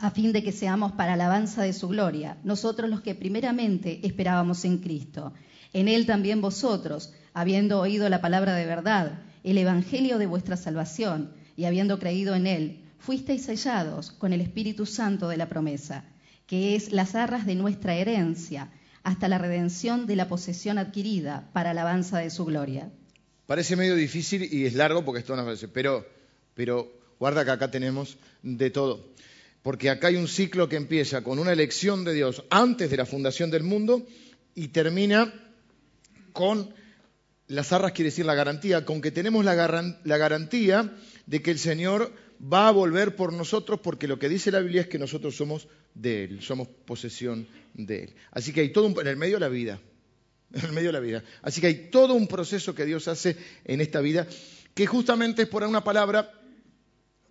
a 0.00 0.10
fin 0.10 0.32
de 0.32 0.42
que 0.42 0.50
seamos 0.50 0.92
para 0.92 1.12
alabanza 1.12 1.62
de 1.62 1.74
su 1.74 1.88
gloria, 1.88 2.38
nosotros 2.42 2.88
los 2.88 3.02
que 3.02 3.14
primeramente 3.14 4.00
esperábamos 4.02 4.64
en 4.64 4.78
Cristo. 4.78 5.34
En 5.74 5.88
Él 5.88 6.06
también 6.06 6.40
vosotros, 6.40 7.12
habiendo 7.34 7.78
oído 7.78 8.08
la 8.08 8.22
palabra 8.22 8.54
de 8.54 8.64
verdad, 8.64 9.20
el 9.44 9.58
Evangelio 9.58 10.16
de 10.16 10.26
vuestra 10.26 10.56
salvación, 10.56 11.32
y 11.54 11.66
habiendo 11.66 11.98
creído 11.98 12.34
en 12.34 12.46
Él, 12.46 12.80
fuisteis 12.98 13.42
sellados 13.42 14.10
con 14.10 14.32
el 14.32 14.40
Espíritu 14.40 14.86
Santo 14.86 15.28
de 15.28 15.36
la 15.36 15.50
promesa, 15.50 16.04
que 16.46 16.74
es 16.74 16.92
las 16.92 17.14
arras 17.14 17.44
de 17.44 17.54
nuestra 17.54 17.94
herencia, 17.94 18.70
hasta 19.02 19.28
la 19.28 19.36
redención 19.36 20.06
de 20.06 20.16
la 20.16 20.28
posesión 20.28 20.78
adquirida 20.78 21.50
para 21.52 21.72
alabanza 21.72 22.18
de 22.18 22.30
su 22.30 22.46
gloria. 22.46 22.90
Parece 23.46 23.76
medio 23.76 23.96
difícil 23.96 24.48
y 24.50 24.64
es 24.64 24.72
largo 24.74 25.04
porque 25.04 25.20
esto 25.20 25.36
no 25.36 25.44
pero, 25.74 26.06
pero 26.54 26.90
guarda 27.18 27.44
que 27.44 27.50
acá 27.50 27.70
tenemos 27.70 28.16
de 28.42 28.70
todo. 28.70 29.10
Porque 29.62 29.90
acá 29.90 30.08
hay 30.08 30.16
un 30.16 30.28
ciclo 30.28 30.68
que 30.68 30.76
empieza 30.76 31.22
con 31.22 31.38
una 31.38 31.52
elección 31.52 32.04
de 32.04 32.14
Dios 32.14 32.44
antes 32.50 32.90
de 32.90 32.96
la 32.96 33.06
fundación 33.06 33.50
del 33.50 33.62
mundo 33.62 34.06
y 34.54 34.68
termina 34.68 35.32
con 36.32 36.72
las 37.46 37.72
arras, 37.72 37.92
quiere 37.92 38.10
decir 38.10 38.24
la 38.24 38.34
garantía, 38.34 38.84
con 38.84 39.00
que 39.00 39.10
tenemos 39.10 39.44
la, 39.44 39.54
garantía 39.54 40.94
de 41.26 41.42
que 41.42 41.50
el 41.50 41.58
Señor 41.58 42.12
va 42.40 42.68
a 42.68 42.72
volver 42.72 43.16
por 43.16 43.32
nosotros 43.32 43.80
porque 43.82 44.08
lo 44.08 44.18
que 44.18 44.28
dice 44.28 44.50
la 44.50 44.60
Biblia 44.60 44.82
es 44.82 44.86
que 44.86 44.98
nosotros 44.98 45.36
somos 45.36 45.68
de 45.94 46.24
Él, 46.24 46.42
somos 46.42 46.68
posesión 46.68 47.46
de 47.74 48.04
Él. 48.04 48.14
Así 48.30 48.52
que 48.52 48.60
hay 48.60 48.72
todo 48.72 48.86
un, 48.86 48.98
en 49.00 49.08
el 49.08 49.16
medio 49.16 49.34
de 49.34 49.40
la 49.40 49.48
vida, 49.48 49.80
en 50.54 50.64
el 50.64 50.72
medio 50.72 50.88
de 50.88 50.94
la 50.94 51.00
vida. 51.00 51.24
Así 51.42 51.60
que 51.60 51.66
hay 51.66 51.90
todo 51.90 52.14
un 52.14 52.28
proceso 52.28 52.74
que 52.74 52.86
Dios 52.86 53.08
hace 53.08 53.36
en 53.64 53.80
esta 53.80 54.00
vida 54.00 54.26
que 54.74 54.86
justamente 54.86 55.42
es 55.42 55.48
por 55.48 55.64
una 55.64 55.82
palabra 55.82 56.39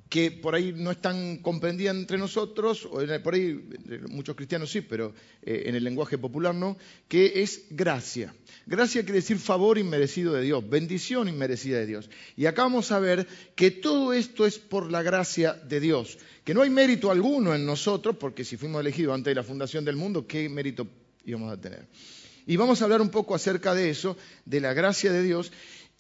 que 0.09 0.31
por 0.31 0.55
ahí 0.55 0.73
no 0.75 0.89
es 0.89 0.97
tan 0.97 1.37
comprendida 1.37 1.91
entre 1.91 2.17
nosotros, 2.17 2.85
o 2.85 2.99
por 3.23 3.33
ahí 3.35 3.69
muchos 4.09 4.35
cristianos 4.35 4.71
sí, 4.71 4.81
pero 4.81 5.13
eh, 5.43 5.63
en 5.67 5.75
el 5.75 5.83
lenguaje 5.83 6.17
popular 6.17 6.55
no, 6.55 6.77
que 7.07 7.43
es 7.43 7.67
gracia. 7.69 8.33
Gracia 8.65 9.03
quiere 9.03 9.19
decir 9.19 9.37
favor 9.37 9.77
inmerecido 9.77 10.33
de 10.33 10.41
Dios, 10.41 10.67
bendición 10.67 11.29
inmerecida 11.29 11.77
de 11.77 11.85
Dios. 11.85 12.09
Y 12.35 12.47
acá 12.47 12.63
vamos 12.63 12.91
a 12.91 12.99
ver 12.99 13.27
que 13.55 13.69
todo 13.69 14.11
esto 14.13 14.47
es 14.47 14.57
por 14.57 14.91
la 14.91 15.03
gracia 15.03 15.53
de 15.53 15.79
Dios, 15.79 16.17
que 16.43 16.55
no 16.55 16.63
hay 16.63 16.71
mérito 16.71 17.11
alguno 17.11 17.53
en 17.53 17.63
nosotros, 17.63 18.15
porque 18.19 18.43
si 18.43 18.57
fuimos 18.57 18.81
elegidos 18.81 19.13
antes 19.13 19.29
de 19.29 19.35
la 19.35 19.43
fundación 19.43 19.85
del 19.85 19.95
mundo, 19.95 20.25
¿qué 20.25 20.49
mérito 20.49 20.87
íbamos 21.23 21.53
a 21.53 21.61
tener? 21.61 21.85
Y 22.47 22.57
vamos 22.57 22.81
a 22.81 22.85
hablar 22.85 23.01
un 23.01 23.09
poco 23.09 23.35
acerca 23.35 23.75
de 23.75 23.91
eso, 23.91 24.17
de 24.45 24.59
la 24.59 24.73
gracia 24.73 25.11
de 25.11 25.21
Dios, 25.21 25.51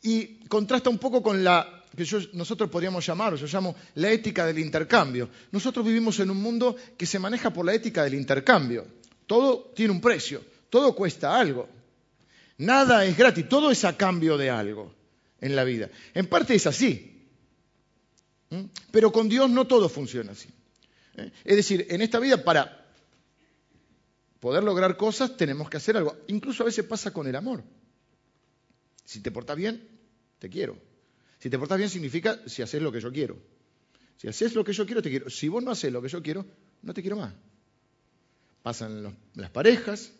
y 0.01 0.47
contrasta 0.47 0.89
un 0.89 0.97
poco 0.97 1.21
con 1.21 1.43
la 1.43 1.78
que 1.95 2.05
nosotros 2.33 2.69
podríamos 2.69 3.05
llamar, 3.05 3.33
o 3.33 3.35
yo 3.35 3.47
llamo 3.47 3.75
la 3.95 4.11
ética 4.11 4.45
del 4.45 4.59
intercambio. 4.59 5.29
Nosotros 5.51 5.85
vivimos 5.85 6.19
en 6.19 6.29
un 6.29 6.41
mundo 6.41 6.75
que 6.97 7.05
se 7.05 7.19
maneja 7.19 7.51
por 7.51 7.65
la 7.65 7.73
ética 7.73 8.03
del 8.03 8.13
intercambio. 8.13 8.85
Todo 9.25 9.71
tiene 9.75 9.91
un 9.91 10.01
precio, 10.01 10.43
todo 10.69 10.95
cuesta 10.95 11.37
algo. 11.37 11.67
Nada 12.57 13.05
es 13.05 13.17
gratis, 13.17 13.47
todo 13.47 13.71
es 13.71 13.85
a 13.85 13.95
cambio 13.97 14.37
de 14.37 14.49
algo 14.49 14.93
en 15.41 15.55
la 15.55 15.63
vida. 15.63 15.89
En 16.13 16.27
parte 16.27 16.55
es 16.55 16.67
así, 16.67 17.27
pero 18.91 19.11
con 19.11 19.29
Dios 19.29 19.49
no 19.49 19.65
todo 19.65 19.89
funciona 19.89 20.31
así. 20.31 20.49
¿eh? 21.17 21.31
Es 21.43 21.55
decir, 21.55 21.87
en 21.89 22.01
esta 22.01 22.19
vida 22.19 22.43
para 22.43 22.87
poder 24.39 24.63
lograr 24.63 24.97
cosas 24.97 25.37
tenemos 25.37 25.69
que 25.69 25.77
hacer 25.77 25.97
algo. 25.97 26.17
Incluso 26.27 26.63
a 26.63 26.65
veces 26.65 26.85
pasa 26.85 27.11
con 27.11 27.27
el 27.27 27.35
amor. 27.35 27.63
Si 29.05 29.21
te 29.21 29.31
portas 29.31 29.57
bien, 29.57 29.87
te 30.39 30.49
quiero. 30.49 30.88
Si 31.39 31.49
te 31.49 31.57
portas 31.57 31.77
bien 31.77 31.89
significa 31.89 32.39
si 32.45 32.61
haces 32.61 32.81
lo 32.81 32.91
que 32.91 32.99
yo 32.99 33.11
quiero. 33.11 33.37
Si 34.17 34.27
haces 34.27 34.53
lo 34.53 34.65
que 34.65 34.73
yo 34.73 34.85
quiero, 34.85 35.01
te 35.01 35.09
quiero. 35.09 35.29
Si 35.29 35.47
vos 35.47 35.63
no 35.63 35.71
haces 35.71 35.91
lo 35.91 36.01
que 36.01 36.09
yo 36.09 36.21
quiero, 36.21 36.45
no 36.81 36.93
te 36.93 37.01
quiero 37.01 37.15
más. 37.15 37.33
Pasan 38.61 39.15
las 39.35 39.49
parejas, 39.49 40.11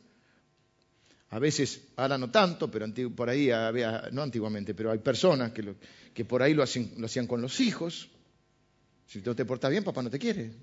a 1.32 1.40
veces, 1.40 1.90
ahora 1.98 2.18
no 2.18 2.32
tanto, 2.32 2.72
pero 2.72 2.88
por 3.14 3.30
ahí, 3.30 3.50
no 4.14 4.22
antiguamente, 4.22 4.74
pero 4.74 4.92
hay 4.92 5.00
personas 5.00 5.52
que, 5.52 6.26
por 6.26 6.42
ahí 6.42 6.54
lo, 6.54 6.64
hacían 6.64 7.28
con 7.28 7.42
los 7.42 7.60
hijos. 7.60 8.10
Si 9.06 9.22
no 9.22 9.36
te 9.36 9.44
portas 9.44 9.70
bien, 9.70 9.84
papá 9.84 10.02
no 10.02 10.10
te 10.10 10.18
quiere. 10.18 10.54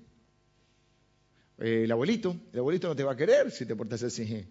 El 1.59 1.91
abuelito, 1.91 2.35
el 2.51 2.59
abuelito 2.59 2.87
no 2.87 2.95
te 2.95 3.03
va 3.03 3.13
a 3.13 3.17
querer 3.17 3.51
si 3.51 3.67
te 3.67 3.75
portas 3.75 4.01
así. 4.01 4.47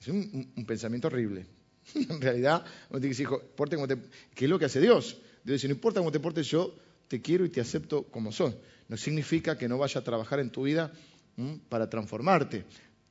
Es 0.00 0.08
un 0.08 0.64
pensamiento 0.66 1.08
horrible. 1.08 1.46
en 1.94 2.20
realidad, 2.20 2.64
uno 2.90 3.00
tiene 3.00 3.14
que 3.14 3.22
decir, 3.22 3.28
porte 3.54 3.76
como 3.76 3.88
te... 3.88 3.96
¿Qué 4.34 4.44
es 4.46 4.50
lo 4.50 4.58
que 4.58 4.66
hace 4.66 4.80
Dios? 4.80 5.18
Dios 5.44 5.56
dice, 5.56 5.68
no 5.68 5.74
importa 5.74 6.00
cómo 6.00 6.12
te 6.12 6.20
portes, 6.20 6.46
yo 6.46 6.74
te 7.08 7.20
quiero 7.20 7.44
y 7.44 7.50
te 7.50 7.60
acepto 7.60 8.04
como 8.04 8.32
sos. 8.32 8.54
No 8.88 8.96
significa 8.96 9.56
que 9.56 9.68
no 9.68 9.78
vaya 9.78 10.00
a 10.00 10.04
trabajar 10.04 10.40
en 10.40 10.50
tu 10.50 10.62
vida 10.62 10.92
para 11.68 11.88
transformarte, 11.88 12.64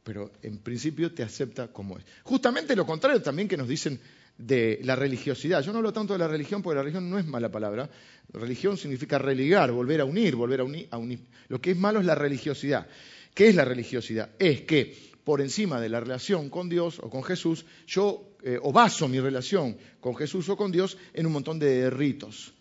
pero 0.04 0.32
en 0.42 0.58
principio 0.58 1.14
te 1.14 1.24
acepta 1.24 1.68
como 1.68 1.98
es. 1.98 2.06
Justamente 2.24 2.76
lo 2.76 2.86
contrario 2.86 3.22
también 3.22 3.48
que 3.48 3.58
nos 3.58 3.68
dicen 3.68 4.00
de 4.38 4.80
la 4.84 4.96
religiosidad. 4.96 5.62
Yo 5.62 5.72
no 5.72 5.80
hablo 5.80 5.94
tanto 5.94 6.14
de 6.14 6.20
la 6.20 6.28
religión 6.28 6.62
porque 6.62 6.76
la 6.76 6.82
religión 6.82 7.10
no 7.10 7.20
es 7.20 7.26
mala 7.26 7.52
palabra. 7.52 7.90
Religión 8.32 8.78
significa 8.78 9.18
religar, 9.18 9.72
volver 9.72 10.02
a 10.02 10.06
unir, 10.06 10.36
volver 10.36 10.62
a 10.62 10.64
unir, 10.64 10.88
a 10.92 10.98
unir. 10.98 11.20
Lo 11.48 11.62
que 11.62 11.72
es 11.72 11.78
malo 11.78 12.00
es 12.00 12.06
la 12.06 12.16
religiosidad. 12.16 12.88
¿Qué 13.34 13.50
es 13.50 13.56
la 13.56 13.66
religiosidad? 13.66 14.32
Es 14.40 14.62
que 14.62 15.13
por 15.24 15.42
encima 15.42 15.80
de 15.80 15.90
la 15.90 16.00
relación 16.00 16.50
con 16.50 16.70
Dios 16.70 17.00
o 17.00 17.10
con 17.10 17.24
Jesús, 17.24 17.66
yo 17.88 18.36
eh, 18.44 18.60
o 18.62 18.72
baso 18.72 19.08
mi 19.08 19.20
relación 19.20 19.78
con 20.02 20.16
Jesús 20.16 20.50
o 20.50 20.58
con 20.58 20.72
Dios 20.72 20.98
en 21.14 21.26
un 21.26 21.34
montón 21.34 21.60
de 21.60 21.90
ritos. 21.90 22.54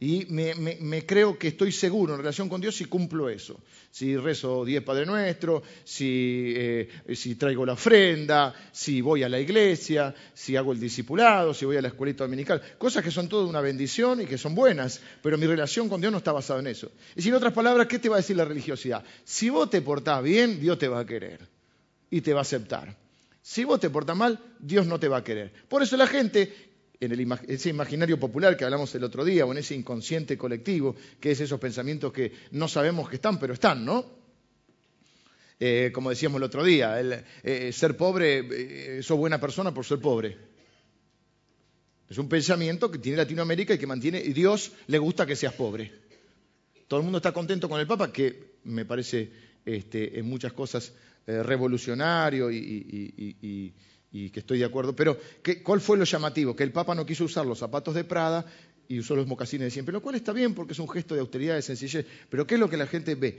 Y 0.00 0.26
me, 0.26 1.04
creo 1.04 1.36
que 1.36 1.48
estoy 1.48 1.72
seguro 1.72 2.14
en 2.14 2.20
relación 2.20 2.48
con 2.48 2.60
Dios 2.60 2.76
si 2.76 2.84
cumplo 2.84 3.28
eso. 3.28 3.60
Si 3.90 4.16
rezo 4.16 4.64
diez 4.64 4.80
Padre 4.84 5.04
Nuestro, 5.04 5.60
si, 5.82 6.52
eh, 6.56 6.88
si, 7.16 7.34
traigo 7.34 7.66
la 7.66 7.72
ofrenda, 7.72 8.54
si 8.70 9.00
voy 9.00 9.24
a 9.24 9.28
la 9.28 9.40
iglesia, 9.40 10.14
si 10.34 10.54
hago 10.54 10.70
el 10.70 10.78
discipulado, 10.78 11.52
si 11.52 11.64
voy 11.64 11.78
a 11.78 11.82
la 11.82 11.88
escuelita 11.88 12.22
dominical. 12.22 12.62
Cosas 12.78 13.02
que 13.02 13.10
son 13.10 13.28
toda 13.28 13.48
una 13.48 13.60
bendición 13.60 14.20
y 14.20 14.26
que 14.26 14.38
son 14.38 14.54
buenas, 14.54 15.00
pero 15.20 15.36
mi 15.36 15.46
relación 15.46 15.88
con 15.88 16.00
Dios 16.00 16.12
no 16.12 16.18
está 16.18 16.30
basada 16.30 16.60
en 16.60 16.68
eso. 16.68 16.92
Y 17.16 17.22
si 17.22 17.30
en 17.30 17.34
otras 17.34 17.52
palabras, 17.52 17.88
¿qué 17.88 17.98
te 17.98 18.08
va 18.08 18.16
a 18.16 18.20
decir 18.20 18.36
la 18.36 18.44
religiosidad? 18.44 19.04
Si 19.24 19.50
vos 19.50 19.68
te 19.68 19.82
portás 19.82 20.22
bien, 20.22 20.60
Dios 20.60 20.78
te 20.78 20.86
va 20.86 21.00
a 21.00 21.06
querer 21.06 21.57
y 22.10 22.20
te 22.20 22.32
va 22.32 22.40
a 22.40 22.42
aceptar. 22.42 22.96
Si 23.42 23.64
vos 23.64 23.80
te 23.80 23.90
portas 23.90 24.16
mal, 24.16 24.38
Dios 24.58 24.86
no 24.86 25.00
te 25.00 25.08
va 25.08 25.18
a 25.18 25.24
querer. 25.24 25.52
Por 25.68 25.82
eso 25.82 25.96
la 25.96 26.06
gente, 26.06 26.52
en 27.00 27.32
ese 27.48 27.70
imaginario 27.70 28.20
popular 28.20 28.56
que 28.56 28.64
hablamos 28.64 28.94
el 28.94 29.04
otro 29.04 29.24
día, 29.24 29.46
o 29.46 29.52
en 29.52 29.58
ese 29.58 29.74
inconsciente 29.74 30.36
colectivo, 30.36 30.96
que 31.20 31.30
es 31.30 31.40
esos 31.40 31.58
pensamientos 31.58 32.12
que 32.12 32.32
no 32.50 32.68
sabemos 32.68 33.08
que 33.08 33.16
están, 33.16 33.38
pero 33.38 33.54
están, 33.54 33.84
¿no? 33.84 34.18
Eh, 35.60 35.90
como 35.92 36.10
decíamos 36.10 36.38
el 36.38 36.44
otro 36.44 36.62
día, 36.62 37.00
el, 37.00 37.24
eh, 37.42 37.72
ser 37.72 37.96
pobre, 37.96 38.98
eh, 38.98 39.02
sos 39.02 39.18
buena 39.18 39.40
persona 39.40 39.74
por 39.74 39.84
ser 39.84 39.98
pobre. 39.98 40.36
Es 42.08 42.16
un 42.16 42.28
pensamiento 42.28 42.90
que 42.90 42.98
tiene 42.98 43.18
Latinoamérica 43.18 43.74
y 43.74 43.78
que 43.78 43.86
mantiene, 43.86 44.20
y 44.20 44.32
Dios 44.32 44.72
le 44.86 44.98
gusta 44.98 45.26
que 45.26 45.36
seas 45.36 45.54
pobre. 45.54 45.92
Todo 46.86 47.00
el 47.00 47.04
mundo 47.04 47.18
está 47.18 47.32
contento 47.32 47.68
con 47.68 47.80
el 47.80 47.86
Papa, 47.86 48.12
que 48.12 48.54
me 48.64 48.84
parece 48.84 49.30
este, 49.64 50.18
en 50.18 50.26
muchas 50.26 50.52
cosas 50.52 50.92
eh, 51.28 51.42
revolucionario 51.42 52.50
y, 52.50 53.74
que 54.32 54.40
estoy 54.40 54.60
de 54.60 54.64
acuerdo. 54.64 54.96
Pero, 54.96 55.18
¿cuál 55.62 55.82
fue 55.82 55.98
lo 55.98 56.04
llamativo? 56.04 56.56
Que 56.56 56.62
el 56.64 56.72
Papa 56.72 56.94
no 56.94 57.04
quiso 57.04 57.24
usar 57.24 57.44
los 57.44 57.58
zapatos 57.58 57.94
de 57.94 58.04
Prada 58.04 58.46
y 58.88 58.98
usó 58.98 59.14
los 59.14 59.26
mocasines 59.26 59.66
de 59.66 59.70
siempre, 59.70 59.92
lo 59.92 60.00
cual 60.00 60.14
está 60.14 60.32
bien 60.32 60.54
porque 60.54 60.72
es 60.72 60.78
un 60.78 60.88
gesto 60.88 61.14
de 61.14 61.20
austeridad, 61.20 61.56
de 61.56 61.60
sencillez. 61.60 62.06
Pero 62.30 62.46
¿qué 62.46 62.54
es 62.54 62.60
lo 62.60 62.70
que 62.70 62.78
la 62.78 62.86
gente 62.86 63.14
ve? 63.14 63.38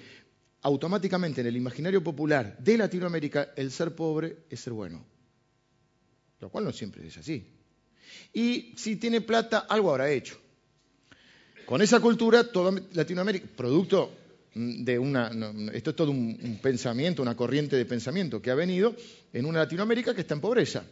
Automáticamente 0.61 1.41
en 1.41 1.47
el 1.47 1.57
imaginario 1.57 2.03
popular 2.03 2.55
de 2.59 2.77
Latinoamérica, 2.77 3.53
el 3.55 3.71
ser 3.71 3.95
pobre 3.95 4.43
es 4.51 4.59
ser 4.59 4.73
bueno. 4.73 5.03
Lo 6.41 6.49
cual 6.49 6.65
no 6.65 6.71
siempre 6.71 7.07
es 7.07 7.17
así. 7.17 7.43
Y 8.33 8.75
si 8.77 8.97
tiene 8.97 9.21
plata, 9.21 9.65
algo 9.67 9.89
habrá 9.89 10.11
hecho. 10.11 10.37
Con 11.65 11.81
esa 11.81 11.99
cultura, 11.99 12.51
toda 12.51 12.79
Latinoamérica, 12.93 13.47
producto 13.57 14.15
de 14.59 14.99
una, 14.99 15.31
esto 15.73 15.91
es 15.91 15.95
todo 15.95 16.11
un, 16.11 16.59
pensamiento, 16.61 17.21
una 17.21 17.35
corriente 17.35 17.77
de 17.77 17.85
pensamiento 17.85 18.41
que 18.41 18.51
ha 18.51 18.55
venido 18.55 18.93
en 19.31 19.45
una 19.45 19.59
Latinoamérica 19.59 20.13
que 20.13 20.21
está 20.21 20.33
en 20.33 20.41
pobreza. 20.41 20.83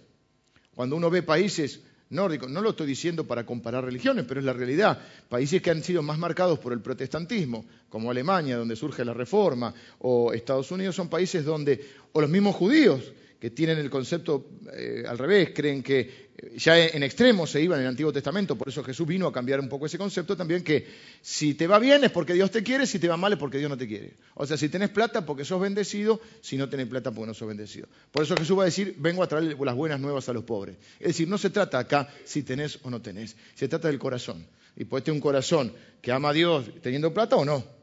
Cuando 0.74 0.96
uno 0.96 1.10
ve 1.10 1.22
países 1.22 1.82
nórdicos, 2.10 2.50
no 2.50 2.62
lo 2.62 2.70
estoy 2.70 2.88
diciendo 2.88 3.28
para 3.28 3.46
comparar 3.46 3.84
religiones, 3.84 4.24
pero 4.26 4.40
es 4.40 4.46
la 4.46 4.54
realidad, 4.54 5.02
países 5.28 5.62
que 5.62 5.70
han 5.70 5.84
sido 5.84 6.02
más 6.02 6.18
marcados 6.18 6.60
por 6.60 6.72
el 6.72 6.80
protestantismo, 6.80 7.66
como 7.90 8.10
Alemania, 8.10 8.56
donde 8.56 8.78
surge 8.78 9.04
la 9.04 9.14
reforma, 9.14 9.74
o 10.00 10.32
Estados 10.32 10.72
Unidos, 10.72 10.96
son 10.96 11.10
países 11.10 11.44
donde, 11.44 11.86
o 12.14 12.22
los 12.22 12.30
mismos 12.30 12.56
judíos, 12.56 13.12
que 13.40 13.52
tienen 13.52 13.78
el 13.78 13.90
concepto 13.90 14.50
eh, 14.74 15.04
al 15.08 15.18
revés, 15.18 15.52
creen 15.54 15.84
que 15.84 16.00
eh, 16.38 16.58
ya 16.58 16.78
en 16.78 17.04
extremo 17.04 17.46
se 17.46 17.62
iba 17.62 17.76
en 17.76 17.84
el 17.84 17.88
Antiguo 17.88 18.12
Testamento, 18.12 18.58
por 18.58 18.70
eso 18.70 18.84
Jesús 18.84 19.06
vino 19.06 19.28
a 19.28 19.34
cambiar 19.34 19.60
un 19.60 19.70
poco 19.70 19.86
ese 19.86 19.98
concepto 19.98 20.36
también, 20.36 20.64
que 20.64 20.88
si 21.22 21.54
te 21.54 21.68
va 21.68 21.78
bien 21.78 22.04
es 22.04 22.12
porque 22.12 22.34
Dios 22.34 22.50
te 22.50 22.64
quiere, 22.64 22.88
si 22.88 22.98
te 22.98 23.08
va 23.08 23.16
mal 23.16 23.34
es 23.34 23.40
porque 23.40 23.60
Dios 23.60 23.70
no 23.70 23.78
te 23.78 23.88
quiere. 23.88 24.16
O 24.34 24.46
sea, 24.46 24.58
si 24.58 24.70
tenés 24.70 24.90
plata 24.90 25.26
porque 25.26 25.46
sos 25.46 25.62
bendecido, 25.62 26.20
si 26.42 26.58
no 26.58 26.68
tenés 26.68 26.88
plata 26.88 27.12
porque 27.12 27.28
no 27.28 27.34
sos 27.36 27.48
bendecido. 27.48 27.88
Por 28.12 28.24
eso 28.24 28.36
Jesús 28.36 28.58
va 28.58 28.64
a 28.64 28.66
decir, 28.66 28.96
vengo 28.98 29.22
a 29.22 29.28
traer 29.28 29.56
las 29.60 29.76
buenas 29.76 30.00
nuevas 30.00 30.28
a 30.30 30.34
los 30.34 30.44
pobres. 30.44 30.78
Es 31.00 31.08
decir, 31.08 31.28
no 31.28 31.38
se 31.38 31.52
trata 31.52 31.78
acá 31.80 32.10
si 32.24 32.42
tenés 32.44 32.80
o 32.84 32.90
no 32.90 33.02
tenés, 33.02 33.36
se 33.54 33.68
trata 33.68 33.88
del 33.88 34.00
corazón. 34.00 34.48
Y 34.76 34.86
puede 34.86 35.04
tener 35.04 35.16
un 35.16 35.22
corazón 35.22 35.74
que 36.02 36.12
ama 36.12 36.30
a 36.30 36.34
Dios 36.34 36.66
teniendo 36.82 37.14
plata 37.14 37.36
o 37.36 37.46
no. 37.46 37.77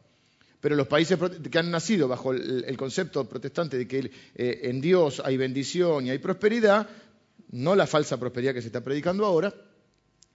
Pero 0.64 0.76
los 0.76 0.86
países 0.86 1.18
que 1.50 1.58
han 1.58 1.70
nacido 1.70 2.08
bajo 2.08 2.32
el, 2.32 2.74
concepto 2.78 3.28
protestante 3.28 3.76
de 3.76 3.86
que 3.86 4.10
eh, 4.34 4.60
en 4.62 4.80
Dios 4.80 5.20
hay 5.22 5.36
bendición 5.36 6.06
y 6.06 6.10
hay 6.10 6.16
prosperidad, 6.16 6.88
no 7.50 7.76
la 7.76 7.86
falsa 7.86 8.18
prosperidad 8.18 8.54
que 8.54 8.62
se 8.62 8.68
está 8.68 8.82
predicando 8.82 9.26
ahora, 9.26 9.54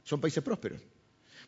son 0.03 0.21
países 0.21 0.43
prósperos. 0.43 0.81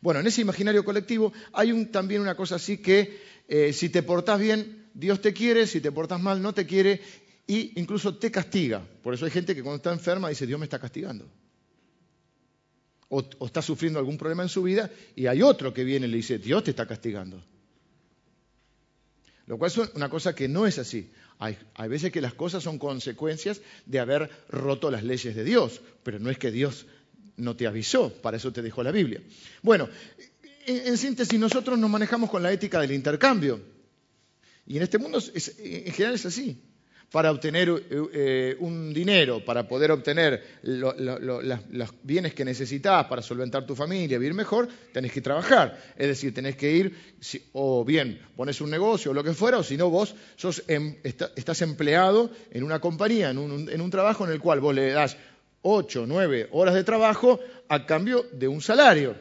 Bueno, 0.00 0.18
en 0.18 0.26
ese 0.26 0.40
imaginario 0.40 0.84
colectivo 0.84 1.32
hay 1.52 1.84
también 1.92 2.22
una 2.22 2.34
cosa 2.34 2.56
así 2.56 2.78
que 2.78 3.20
eh, 3.46 3.72
si 3.72 3.88
te 3.88 4.02
portás 4.02 4.40
bien, 4.40 4.88
Dios 4.94 5.20
te 5.20 5.32
quiere, 5.32 5.68
si 5.68 5.80
te 5.80 5.92
portás 5.92 6.20
mal, 6.20 6.42
no 6.42 6.52
te 6.52 6.66
quiere 6.66 7.00
e 7.46 7.74
incluso 7.76 8.16
te 8.16 8.32
castiga. 8.32 8.84
Por 9.00 9.14
eso 9.14 9.26
hay 9.26 9.30
gente 9.30 9.54
que 9.54 9.62
cuando 9.62 9.76
está 9.76 9.92
enferma 9.92 10.28
dice, 10.28 10.44
Dios 10.44 10.58
me 10.58 10.66
está 10.66 10.80
castigando. 10.80 11.30
o 13.10 13.46
está 13.46 13.62
sufriendo 13.62 14.00
algún 14.00 14.18
problema 14.18 14.42
en 14.42 14.48
su 14.48 14.64
vida 14.64 14.90
y 15.14 15.26
hay 15.26 15.40
otro 15.40 15.72
que 15.72 15.84
viene 15.84 16.08
y 16.08 16.10
le 16.10 16.16
dice, 16.16 16.38
Dios 16.38 16.64
te 16.64 16.70
está 16.70 16.84
castigando. 16.84 17.44
Lo 19.46 19.58
cual 19.58 19.70
es 19.70 19.78
una 19.94 20.08
cosa 20.08 20.34
que 20.34 20.48
no 20.48 20.66
es 20.66 20.78
así. 20.78 21.10
Hay, 21.38 21.56
veces 21.88 22.12
que 22.12 22.20
las 22.20 22.34
cosas 22.34 22.62
son 22.62 22.78
consecuencias 22.78 23.60
de 23.86 23.98
haber 23.98 24.30
roto 24.48 24.90
las 24.90 25.02
leyes 25.02 25.34
de 25.34 25.42
Dios, 25.42 25.80
pero 26.04 26.20
no 26.20 26.30
es 26.30 26.38
que 26.38 26.52
Dios 26.52 26.86
no 27.36 27.56
te 27.56 27.66
avisó, 27.66 28.12
para 28.12 28.36
eso 28.36 28.52
te 28.52 28.62
dejó 28.62 28.84
la 28.84 28.92
Biblia. 28.92 29.20
Bueno, 29.60 29.88
en, 30.66 30.96
síntesis, 30.96 31.40
nosotros 31.40 31.78
nos 31.78 31.90
manejamos 31.90 32.30
con 32.30 32.42
la 32.42 32.52
ética 32.52 32.80
del 32.80 32.92
intercambio. 32.92 33.60
Y 34.66 34.76
en 34.76 34.84
este 34.84 34.98
mundo 34.98 35.18
en 35.34 35.92
general 35.92 36.14
es 36.14 36.26
así. 36.26 36.62
Para 37.12 37.30
obtener 37.30 37.70
eh, 38.14 38.56
un 38.58 38.92
dinero, 38.92 39.44
para 39.44 39.68
poder 39.68 39.90
obtener 39.90 40.42
los 40.62 41.90
bienes 42.02 42.32
que 42.32 42.42
necesitas 42.44 43.04
para 43.04 43.20
solventar 43.20 43.66
tu 43.66 43.76
familia, 43.76 44.18
vivir 44.18 44.32
mejor, 44.32 44.66
tenés 44.92 45.12
que 45.12 45.20
trabajar. 45.20 45.78
Es 45.96 46.08
decir, 46.08 46.32
tenés 46.32 46.56
que 46.56 46.72
ir, 46.72 46.96
o 47.52 47.84
bien 47.84 48.18
pones 48.34 48.62
un 48.62 48.70
negocio 48.70 49.10
o 49.10 49.14
lo 49.14 49.22
que 49.22 49.34
fuera, 49.34 49.58
o 49.58 49.62
si 49.62 49.76
no, 49.76 49.90
vos 49.90 50.14
sos 50.36 50.64
em, 50.68 50.96
estás 51.02 51.60
empleado 51.60 52.30
en 52.50 52.64
una 52.64 52.80
compañía, 52.80 53.28
en 53.28 53.38
un, 53.38 53.90
trabajo 53.90 54.24
en 54.24 54.32
el 54.32 54.40
cual 54.40 54.60
vos 54.60 54.74
le 54.74 54.90
das 54.92 55.18
ocho, 55.60 56.06
nueve 56.08 56.48
horas 56.50 56.74
de 56.74 56.82
trabajo 56.82 57.38
a 57.68 57.84
cambio 57.84 58.24
de 58.32 58.48
un 58.48 58.62
salario. 58.62 59.14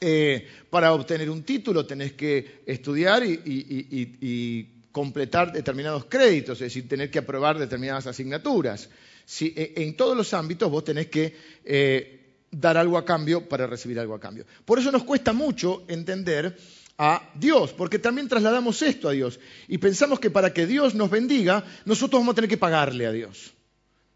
Eh, 0.00 0.48
para 0.70 0.92
obtener 0.92 1.30
un 1.30 1.44
título 1.44 1.86
tenés 1.86 2.12
que 2.12 2.62
estudiar 2.66 3.24
y, 3.24 4.73
completar 4.94 5.52
determinados 5.52 6.04
créditos, 6.04 6.60
es 6.60 6.66
decir, 6.66 6.88
tener 6.88 7.10
que 7.10 7.18
aprobar 7.18 7.58
determinadas 7.58 8.06
asignaturas. 8.06 8.88
Eh, 9.40 9.72
en 9.78 9.96
todos 9.96 10.16
los 10.16 10.32
ámbitos 10.34 10.70
vos 10.70 10.84
tenés 10.84 11.08
que 11.08 11.34
eh, 11.64 12.46
dar 12.48 12.76
algo 12.76 12.96
a 12.96 13.04
cambio 13.04 13.48
para 13.48 13.66
recibir 13.66 13.98
algo 13.98 14.14
a 14.14 14.20
cambio. 14.20 14.46
Por 14.64 14.78
eso 14.78 14.92
nos 14.92 15.02
cuesta 15.02 15.32
mucho 15.32 15.82
entender 15.88 16.56
a 16.96 17.28
Dios, 17.34 17.72
porque 17.72 17.98
también 17.98 18.28
trasladamos 18.28 18.80
esto 18.82 19.08
a 19.08 19.12
Dios 19.12 19.40
y 19.66 19.78
pensamos 19.78 20.20
que 20.20 20.30
para 20.30 20.54
que 20.54 20.64
Dios 20.64 20.94
nos 20.94 21.10
bendiga, 21.10 21.64
nosotros 21.86 22.20
vamos 22.20 22.34
a 22.34 22.36
tener 22.36 22.48
que 22.48 22.56
pagarle 22.56 23.06
a 23.06 23.10
Dios. 23.10 23.52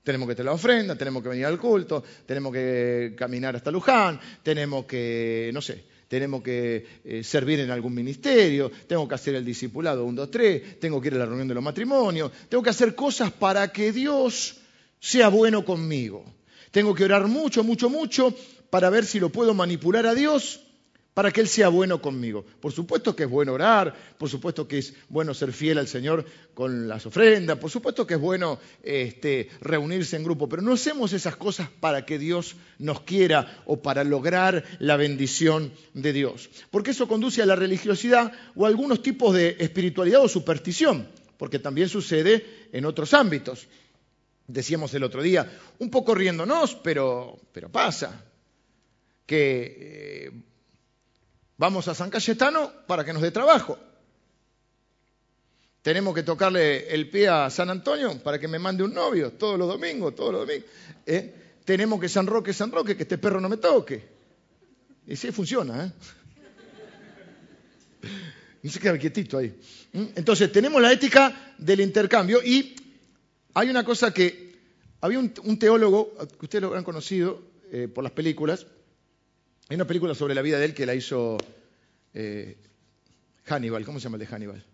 Tenemos 0.05 0.29
que 0.29 0.37
tener 0.37 0.47
la 0.47 0.53
ofrenda, 0.53 0.95
tenemos 0.95 1.25
que 1.25 1.29
venir 1.29 1.47
al 1.47 1.59
culto, 1.59 2.05
tenemos 2.25 2.53
que 2.53 3.17
caminar 3.19 3.57
hasta 3.57 3.73
Luján, 3.73 4.21
tenemos 4.45 4.85
que, 4.85 5.51
no 5.53 5.61
sé, 5.61 5.85
tenemos 6.09 6.43
que 6.43 6.87
eh, 7.05 7.23
servir 7.23 7.61
en 7.61 7.71
algún 7.71 7.95
ministerio, 7.95 8.71
tengo 8.87 9.07
que 9.07 9.15
hacer 9.15 9.35
el 9.35 9.45
discipulado 9.45 10.05
1, 10.05 10.23
2, 10.23 10.31
3, 10.31 10.81
tengo 10.81 11.01
que 11.01 11.09
ir 11.09 11.15
a 11.15 11.19
la 11.19 11.27
reunión 11.27 11.49
de 11.49 11.55
los 11.55 11.63
matrimonios, 11.63 12.33
tengo 12.49 12.63
que 12.63 12.71
hacer 12.71 12.95
cosas 12.95 13.31
para 13.31 13.71
que 13.73 13.93
Dios 13.93 14.57
sea 14.99 15.29
bueno 15.29 15.65
conmigo. 15.65 16.25
Tengo 16.71 16.95
que 16.95 17.05
orar 17.05 17.29
mucho, 17.29 17.63
mucho, 17.65 17.89
mucho 17.89 18.35
para 18.71 18.91
ver 18.91 19.07
si 19.07 19.21
lo 19.21 19.31
puedo 19.31 19.55
manipular 19.55 20.07
a 20.07 20.15
Dios 20.15 20.61
para 21.19 21.33
que 21.33 21.41
Él 21.41 21.49
sea 21.49 21.67
bueno 21.69 22.01
conmigo. 22.01 22.45
Por 22.61 22.71
supuesto 22.71 23.17
que 23.17 23.25
es 23.25 23.29
bueno 23.29 23.53
orar, 23.53 23.93
por 24.17 24.29
supuesto 24.29 24.69
que 24.69 24.79
es 24.79 24.95
bueno 25.09 25.35
ser 25.35 25.53
fiel 25.53 25.79
al 25.79 25.89
Señor 25.89 26.25
con 26.55 26.87
las 26.87 27.07
ofrendas, 27.07 27.59
por 27.59 27.73
supuesto 27.73 28.07
que 28.07 28.15
es 28.15 28.21
bueno 28.21 28.61
este, 28.85 29.49
reunirse 29.61 30.15
en 30.15 30.23
grupo, 30.23 30.49
pero 30.49 30.63
no 30.63 30.75
hacemos 30.75 31.13
esas 31.13 31.35
cosas 31.35 31.71
para 31.81 32.07
que 32.07 32.21
Dios 32.21 32.55
nos 32.79 33.01
quiera 33.01 33.65
o 33.67 33.83
para 33.83 34.05
lograr 34.05 34.63
la 34.79 34.97
bendición 34.97 35.73
de 35.93 36.13
Dios. 36.13 36.51
Porque 36.71 36.93
eso 36.93 37.09
conduce 37.09 37.43
a 37.43 37.47
la 37.47 37.57
religiosidad 37.57 38.31
o 38.55 38.65
a 38.65 38.69
algunos 38.69 39.03
tipos 39.03 39.35
de 39.35 39.57
espiritualidad 39.59 40.23
o 40.23 40.29
superstición, 40.29 41.09
porque 41.37 41.59
también 41.59 41.89
sucede 41.89 42.69
en 42.71 42.85
otros 42.85 43.13
ámbitos. 43.13 43.67
Decíamos 44.47 44.95
el 44.95 45.03
otro 45.03 45.21
día, 45.21 45.51
un 45.81 45.91
poco 45.91 46.15
riéndonos, 46.15 46.77
pero, 46.77 47.41
pasa, 47.73 48.25
que 49.27 50.31
eh, 50.31 50.48
Vamos 51.59 51.89
a 51.89 51.95
San 51.95 52.09
Cayetano 52.09 52.73
para 52.87 53.05
que 53.05 53.13
nos 53.13 53.21
dé 53.21 53.33
trabajo. 53.33 53.77
Tenemos 55.83 56.15
que 56.15 56.23
tocarle 56.23 56.89
el 56.95 57.11
pie 57.11 57.29
a 57.29 57.51
San 57.51 57.69
Antonio 57.69 58.17
para 58.23 58.39
que 58.39 58.47
me 58.47 58.61
mande 58.61 58.85
un 58.85 58.95
novio 58.95 59.33
todos 59.33 59.59
los 59.59 59.67
domingos, 59.67 60.15
todos 60.15 60.33
los 60.33 60.47
domingos. 60.47 60.71
¿eh? 61.05 61.35
Tenemos 61.65 62.01
que 62.01 62.09
San 62.09 62.29
Roque, 62.29 62.53
San 62.53 62.71
Roque, 62.71 62.97
que 62.97 63.03
este 63.03 63.19
perro 63.19 63.41
no 63.41 63.49
me 63.49 63.57
toque. 63.57 64.07
Y 65.07 65.17
sí 65.17 65.33
funciona, 65.33 65.87
¿eh? 65.87 65.93
Se 68.69 68.79
queda 68.79 68.99
quietito 68.99 69.39
ahí. 69.39 69.59
¿Mm? 69.93 70.05
Entonces, 70.15 70.53
tenemos 70.53 70.81
la 70.81 70.93
ética 70.93 71.55
del 71.59 71.81
intercambio 71.81 72.41
y 72.45 72.77
hay 73.55 73.71
una 73.71 73.83
cosa 73.85 74.13
que 74.13 74.59
había 75.01 75.19
un, 75.19 75.59
teólogo, 75.59 76.15
que 76.39 76.45
ustedes 76.45 76.63
lo 76.63 76.69
habrán 76.69 76.85
conocido 76.85 77.43
eh, 77.73 77.89
por 77.89 78.05
las 78.05 78.13
películas, 78.13 78.67
hay 79.69 79.75
una 79.75 79.87
película 79.87 80.15
sobre 80.15 80.35
la 80.35 80.43
vida 80.43 80.59
de 80.59 80.65
él 80.65 80.75
que 80.75 80.87
la 80.87 80.95
hizo 80.95 81.37
eh, 82.15 82.57
Hannibal. 83.45 83.85
¿Cómo 83.85 84.01
se 84.01 84.05
llama 84.05 84.17
el 84.17 84.21
de 84.21 84.27
Hannibal? 84.27 84.65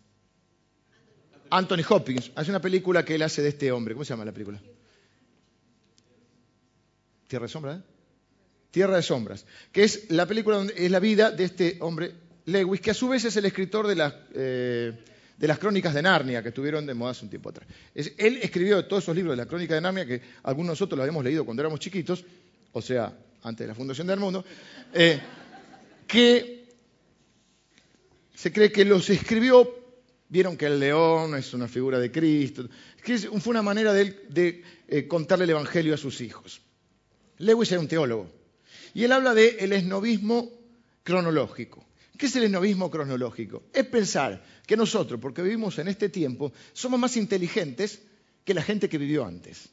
Anthony 1.50 1.82
Hopkins. 1.88 2.30
Hace 2.36 2.50
una 2.50 2.60
película 2.60 3.04
que 3.04 3.16
él 3.16 3.22
hace 3.22 3.42
de 3.42 3.48
este 3.48 3.72
hombre. 3.72 3.94
¿Cómo 3.94 4.04
se 4.04 4.12
llama 4.12 4.24
la 4.24 4.32
película? 4.32 4.60
Tierra 7.26 7.46
de 7.46 7.52
Sombras. 7.52 7.80
Tierra 8.70 8.96
de 8.96 9.02
Sombras. 9.02 9.46
Que 9.72 9.82
es 9.82 10.10
la 10.10 10.26
película 10.26 10.58
donde 10.58 10.74
es 10.76 10.90
la 10.90 11.00
vida 11.00 11.32
de 11.32 11.44
este 11.44 11.78
hombre, 11.80 12.14
Lewis, 12.46 12.80
que 12.80 12.92
a 12.92 12.94
su 12.94 13.08
vez 13.08 13.24
es 13.24 13.36
el 13.36 13.46
escritor 13.46 13.88
de 13.88 13.96
las, 13.96 14.14
eh, 14.32 14.92
de 15.36 15.48
las 15.48 15.58
crónicas 15.58 15.92
de 15.92 16.02
Narnia, 16.02 16.40
que 16.40 16.50
estuvieron 16.50 16.86
de 16.86 16.94
moda 16.94 17.10
hace 17.10 17.24
un 17.24 17.30
tiempo 17.30 17.50
atrás. 17.50 17.68
él 17.94 18.38
escribió 18.40 18.84
todos 18.86 19.02
esos 19.02 19.16
libros 19.16 19.32
de 19.32 19.42
la 19.42 19.48
crónica 19.48 19.74
de 19.74 19.80
Narnia, 19.80 20.06
que 20.06 20.22
algunos 20.44 20.68
de 20.68 20.72
nosotros 20.72 20.96
los 20.96 21.02
habíamos 21.02 21.24
leído 21.24 21.44
cuando 21.44 21.62
éramos 21.62 21.80
chiquitos, 21.80 22.24
o 22.72 22.80
sea, 22.80 23.12
antes 23.44 23.64
de 23.64 23.68
la 23.68 23.74
fundación 23.74 24.06
del 24.06 24.18
mundo, 24.18 24.44
eh, 24.92 25.20
que 26.06 26.64
se 28.34 28.52
cree 28.52 28.72
que 28.72 28.84
los 28.84 29.08
escribió, 29.10 29.84
vieron 30.28 30.56
que 30.56 30.66
el 30.66 30.80
león 30.80 31.36
es 31.36 31.52
una 31.54 31.68
figura 31.68 31.98
de 31.98 32.10
Cristo, 32.10 32.68
que 33.02 33.18
fue 33.18 33.50
una 33.50 33.62
manera 33.62 33.92
de, 33.92 34.62
eh, 34.88 35.06
contarle 35.06 35.44
el 35.44 35.50
Evangelio 35.50 35.94
a 35.94 35.98
sus 35.98 36.20
hijos. 36.20 36.60
Lewis 37.38 37.70
era 37.70 37.80
un 37.80 37.88
teólogo, 37.88 38.30
y 38.94 39.04
él 39.04 39.12
habla 39.12 39.34
de 39.34 39.56
el 39.60 39.72
esnovismo 39.72 40.50
cronológico. 41.02 41.84
¿Qué 42.16 42.26
es 42.26 42.36
el 42.36 42.44
esnovismo 42.44 42.90
cronológico? 42.90 43.64
Es 43.72 43.84
pensar 43.86 44.42
que 44.66 44.76
nosotros, 44.76 45.20
porque 45.20 45.42
vivimos 45.42 45.78
en 45.78 45.88
este 45.88 46.08
tiempo, 46.08 46.52
somos 46.72 46.98
más 46.98 47.16
inteligentes 47.16 48.00
que 48.44 48.54
la 48.54 48.62
gente 48.62 48.88
que 48.88 48.98
vivió 48.98 49.26
antes. 49.26 49.68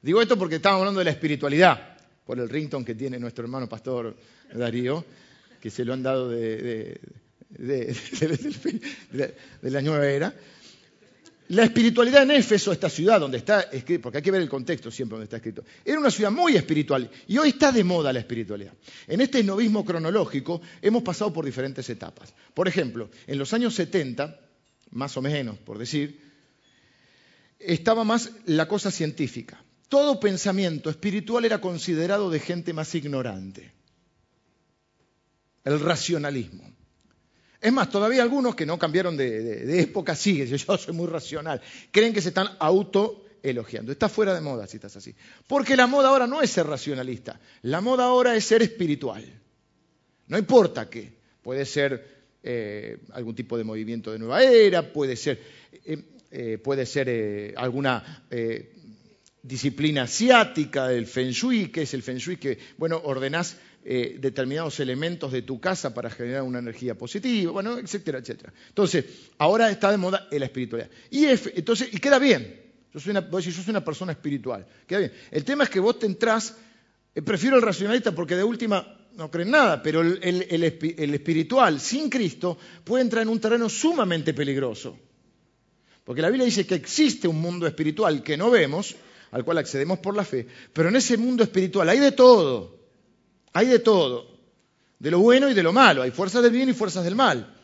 Digo 0.00 0.22
esto 0.22 0.38
porque 0.38 0.56
estamos 0.56 0.78
hablando 0.78 1.00
de 1.00 1.06
la 1.06 1.10
espiritualidad, 1.10 1.96
por 2.24 2.38
el 2.38 2.48
rington 2.48 2.84
que 2.84 2.94
tiene 2.94 3.18
nuestro 3.18 3.44
hermano 3.44 3.68
pastor 3.68 4.16
Darío, 4.54 5.04
que 5.60 5.70
se 5.70 5.84
lo 5.84 5.92
han 5.92 6.02
dado 6.02 6.28
de, 6.28 7.00
la 9.62 9.82
nueva 9.82 10.08
era. 10.08 10.34
La 11.48 11.64
espiritualidad 11.64 12.24
en 12.24 12.32
Éfeso, 12.32 12.70
esta 12.72 12.90
ciudad 12.90 13.18
donde 13.18 13.38
está 13.38 13.62
escrito, 13.62 14.02
porque 14.02 14.18
hay 14.18 14.22
que 14.22 14.30
ver 14.30 14.42
el 14.42 14.48
contexto 14.50 14.90
siempre 14.90 15.14
donde 15.14 15.24
está 15.24 15.38
escrito, 15.38 15.64
era 15.82 15.98
una 15.98 16.10
ciudad 16.10 16.30
muy 16.30 16.54
espiritual 16.54 17.10
y 17.26 17.38
hoy 17.38 17.48
está 17.48 17.72
de 17.72 17.82
moda 17.82 18.12
la 18.12 18.20
espiritualidad. 18.20 18.74
En 19.06 19.22
este 19.22 19.42
novismo 19.42 19.84
cronológico 19.84 20.60
hemos 20.82 21.02
pasado 21.02 21.32
por 21.32 21.44
diferentes 21.46 21.88
etapas. 21.88 22.34
Por 22.52 22.68
ejemplo, 22.68 23.08
en 23.26 23.38
los 23.38 23.52
años 23.54 23.74
70, 23.74 24.38
más 24.90 25.16
o 25.16 25.22
menos 25.22 25.58
por 25.58 25.78
decir, 25.78 26.20
estaba 27.58 28.04
más 28.04 28.30
la 28.44 28.68
cosa 28.68 28.90
científica 28.90 29.64
todo 29.88 30.20
pensamiento 30.20 30.90
espiritual 30.90 31.44
era 31.44 31.60
considerado 31.60 32.30
de 32.30 32.40
gente 32.40 32.72
más 32.72 32.94
ignorante. 32.94 33.72
El 35.64 35.80
racionalismo. 35.80 36.64
Es 37.60 37.72
más, 37.72 37.90
todavía 37.90 38.22
algunos 38.22 38.54
que 38.54 38.66
no 38.66 38.78
cambiaron 38.78 39.16
de, 39.16 39.80
época 39.80 40.14
siguen, 40.14 40.46
yo 40.46 40.78
soy 40.78 40.94
muy 40.94 41.06
racional, 41.06 41.60
creen 41.90 42.12
que 42.12 42.20
se 42.20 42.28
están 42.28 42.48
autoelogiando. 42.60 43.90
Está 43.90 44.08
fuera 44.08 44.34
de 44.34 44.40
moda 44.40 44.66
si 44.66 44.76
estás 44.76 44.96
así. 44.96 45.14
Porque 45.46 45.76
la 45.76 45.86
moda 45.86 46.08
ahora 46.08 46.26
no 46.26 46.40
es 46.40 46.50
ser 46.50 46.66
racionalista, 46.66 47.40
la 47.62 47.80
moda 47.80 48.04
ahora 48.04 48.36
es 48.36 48.44
ser 48.44 48.62
espiritual. 48.62 49.24
No 50.28 50.38
importa 50.38 50.88
qué, 50.88 51.12
puede 51.42 51.64
ser 51.64 52.18
eh, 52.42 52.98
algún 53.12 53.34
tipo 53.34 53.58
de 53.58 53.64
movimiento 53.64 54.12
de 54.12 54.18
nueva 54.18 54.42
era, 54.42 54.92
puede 54.92 55.16
ser, 55.16 55.42
eh, 55.84 56.02
eh, 56.30 56.58
puede 56.58 56.86
ser 56.86 57.54
alguna 57.56 58.24
disciplina 59.48 60.02
asiática 60.02 60.88
del 60.88 61.06
Feng 61.06 61.30
Shui, 61.30 61.68
que 61.68 61.82
es 61.82 61.94
el 61.94 62.02
Feng 62.02 62.18
Shui 62.18 62.36
que, 62.36 62.58
bueno, 62.76 63.00
ordenás 63.02 63.56
eh, 63.82 64.18
determinados 64.20 64.78
elementos 64.80 65.32
de 65.32 65.40
tu 65.40 65.58
casa 65.58 65.94
para 65.94 66.10
generar 66.10 66.42
una 66.42 66.58
energía 66.58 66.96
positiva, 66.96 67.50
bueno, 67.52 67.78
etcétera, 67.78 68.18
etcétera. 68.18 68.52
Entonces, 68.68 69.06
ahora 69.38 69.70
está 69.70 69.90
de 69.90 69.96
moda 69.96 70.28
la 70.30 70.44
espiritualidad. 70.44 70.90
Y, 71.10 71.24
entonces, 71.24 71.88
y 71.90 71.98
queda 71.98 72.18
bien. 72.18 72.60
Yo 72.92 73.00
soy, 73.00 73.12
una, 73.12 73.30
yo 73.30 73.40
soy 73.40 73.64
una 73.68 73.84
persona 73.84 74.12
espiritual. 74.12 74.66
Queda 74.86 74.98
bien. 74.98 75.12
El 75.30 75.44
tema 75.44 75.64
es 75.64 75.70
que 75.70 75.80
vos 75.80 75.98
te 75.98 76.06
entrás, 76.06 76.54
eh, 77.14 77.22
prefiero 77.22 77.56
el 77.56 77.62
racionalista 77.62 78.12
porque 78.12 78.36
de 78.36 78.44
última 78.44 78.96
no 79.16 79.30
creen 79.30 79.50
nada, 79.50 79.82
pero 79.82 80.02
el, 80.02 80.20
el 80.22 81.14
espiritual 81.14 81.80
sin 81.80 82.08
Cristo 82.08 82.56
puede 82.84 83.02
entrar 83.02 83.22
en 83.22 83.30
un 83.30 83.40
terreno 83.40 83.68
sumamente 83.68 84.32
peligroso. 84.32 84.96
Porque 86.04 86.22
la 86.22 86.28
Biblia 86.28 86.46
dice 86.46 86.66
que 86.66 86.74
existe 86.74 87.26
un 87.26 87.40
mundo 87.40 87.66
espiritual 87.66 88.22
que 88.22 88.36
no 88.36 88.50
vemos, 88.50 88.96
al 89.30 89.44
cual 89.44 89.58
accedemos 89.58 89.98
por 89.98 90.16
la 90.16 90.24
fe, 90.24 90.46
pero 90.72 90.88
en 90.88 90.96
ese 90.96 91.16
mundo 91.16 91.42
espiritual 91.42 91.88
hay 91.88 91.98
de 91.98 92.12
todo, 92.12 92.78
hay 93.52 93.66
de 93.66 93.78
todo, 93.78 94.38
de 94.98 95.10
lo 95.10 95.20
bueno 95.20 95.48
y 95.48 95.54
de 95.54 95.62
lo 95.62 95.72
malo, 95.72 96.02
hay 96.02 96.10
fuerzas 96.10 96.42
del 96.42 96.52
bien 96.52 96.68
y 96.68 96.74
fuerzas 96.74 97.04
del 97.04 97.14
mal. 97.14 97.54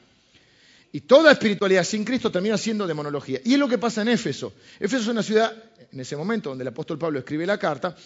Y 0.92 1.00
toda 1.00 1.32
espiritualidad 1.32 1.82
sin 1.82 2.04
Cristo 2.04 2.30
termina 2.30 2.56
siendo 2.56 2.86
demonología. 2.86 3.40
Y 3.44 3.54
es 3.54 3.58
lo 3.58 3.66
que 3.66 3.78
pasa 3.78 4.02
en 4.02 4.08
Éfeso. 4.08 4.52
Éfeso 4.78 5.02
es 5.02 5.08
una 5.08 5.24
ciudad, 5.24 5.52
en 5.90 5.98
ese 5.98 6.16
momento 6.16 6.50
donde 6.50 6.62
el 6.62 6.68
apóstol 6.68 6.98
Pablo 6.98 7.18
escribe 7.18 7.44
la 7.44 7.58
carta, 7.58 7.96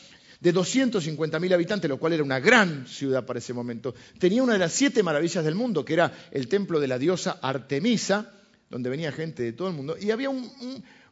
de 0.40 0.55
250.000 0.55 1.53
habitantes, 1.53 1.88
lo 1.88 1.99
cual 1.99 2.12
era 2.12 2.23
una 2.23 2.40
gran 2.40 2.87
ciudad 2.87 3.27
para 3.27 3.40
ese 3.40 3.53
momento. 3.53 3.94
Tenía 4.18 4.42
una 4.42 4.55
de 4.55 4.61
las 4.61 4.73
siete 4.73 5.03
maravillas 5.03 5.44
del 5.44 5.55
mundo, 5.55 5.85
que 5.85 5.94
era 5.94 6.12
el 6.31 6.49
templo 6.49 6.81
de 6.81 6.88
la 6.88 6.99
diosa 6.99 7.38
Artemisa, 7.42 8.33
donde 8.71 8.90
venía 8.90 9.12
gente 9.12 9.42
de 9.42 9.53
todo 9.53 9.68
el 9.68 9.75
mundo, 9.75 9.97
y 10.01 10.11
había 10.11 10.31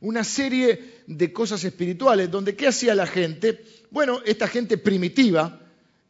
una 0.01 0.25
serie 0.25 1.03
de 1.07 1.33
cosas 1.33 1.65
espirituales, 1.65 2.31
donde 2.31 2.55
¿qué 2.57 2.69
hacía 2.69 2.95
la 2.95 3.07
gente? 3.07 3.65
Bueno, 3.91 4.21
esta 4.25 4.49
gente 4.49 4.79
primitiva, 4.79 5.61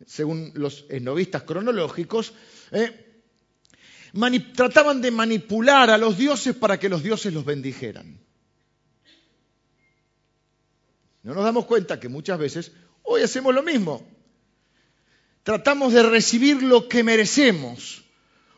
según 0.06 0.52
los 0.54 0.84
esnovistas 0.88 1.42
cronológicos, 1.42 2.32
eh, 2.72 3.06
trataban 4.54 5.00
de 5.00 5.10
manipular 5.10 5.90
a 5.90 5.98
los 5.98 6.16
dioses 6.16 6.54
para 6.56 6.78
que 6.78 6.88
los 6.88 7.02
dioses 7.02 7.32
los 7.32 7.44
bendijeran. 7.44 8.18
No 11.22 11.34
nos 11.34 11.44
damos 11.44 11.66
cuenta 11.66 11.98
que 11.98 12.08
muchas 12.08 12.38
veces 12.38 12.72
hoy 13.02 13.22
hacemos 13.22 13.54
lo 13.54 13.62
mismo. 13.62 14.06
Tratamos 15.42 15.92
de 15.92 16.02
recibir 16.02 16.62
lo 16.62 16.88
que 16.88 17.02
merecemos. 17.02 18.04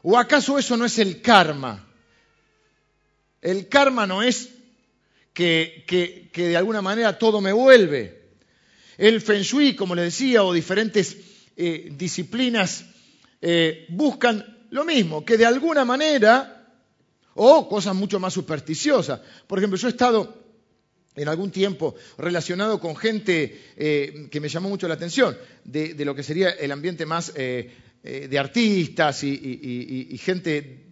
¿O 0.02 0.18
acaso 0.18 0.58
eso 0.58 0.76
no 0.76 0.84
es 0.84 0.98
el 0.98 1.20
karma? 1.20 1.86
El 3.40 3.68
karma 3.68 4.06
no 4.06 4.22
es 4.22 4.50
que, 5.32 6.30
de 6.34 6.56
alguna 6.56 6.82
manera 6.82 7.18
todo 7.18 7.40
me 7.40 7.52
vuelve. 7.52 8.18
El 8.96 9.20
feng 9.20 9.42
shui, 9.42 9.76
como 9.76 9.94
les 9.94 10.06
decía, 10.06 10.42
o 10.42 10.52
diferentes 10.52 11.16
eh, 11.56 11.90
disciplinas 11.92 12.84
eh, 13.40 13.86
buscan 13.90 14.66
lo 14.70 14.84
mismo, 14.84 15.24
que 15.24 15.36
de 15.36 15.46
alguna 15.46 15.84
manera, 15.84 16.66
o 17.34 17.68
cosas 17.68 17.94
mucho 17.94 18.18
más 18.18 18.34
supersticiosas. 18.34 19.20
Por 19.46 19.58
ejemplo, 19.58 19.78
yo 19.78 19.86
he 19.86 19.90
estado 19.90 20.34
en 21.14 21.28
algún 21.28 21.50
tiempo 21.50 21.94
relacionado 22.16 22.80
con 22.80 22.96
gente 22.96 23.72
eh, 23.76 24.28
que 24.30 24.40
me 24.40 24.48
llamó 24.48 24.68
mucho 24.68 24.88
la 24.88 24.94
atención, 24.94 25.36
de, 25.64 25.94
lo 26.04 26.14
que 26.14 26.22
sería 26.22 26.50
el 26.50 26.72
ambiente 26.72 27.06
más 27.06 27.32
de 27.34 28.38
artistas 28.38 29.22
y 29.22 30.18
gente 30.18 30.86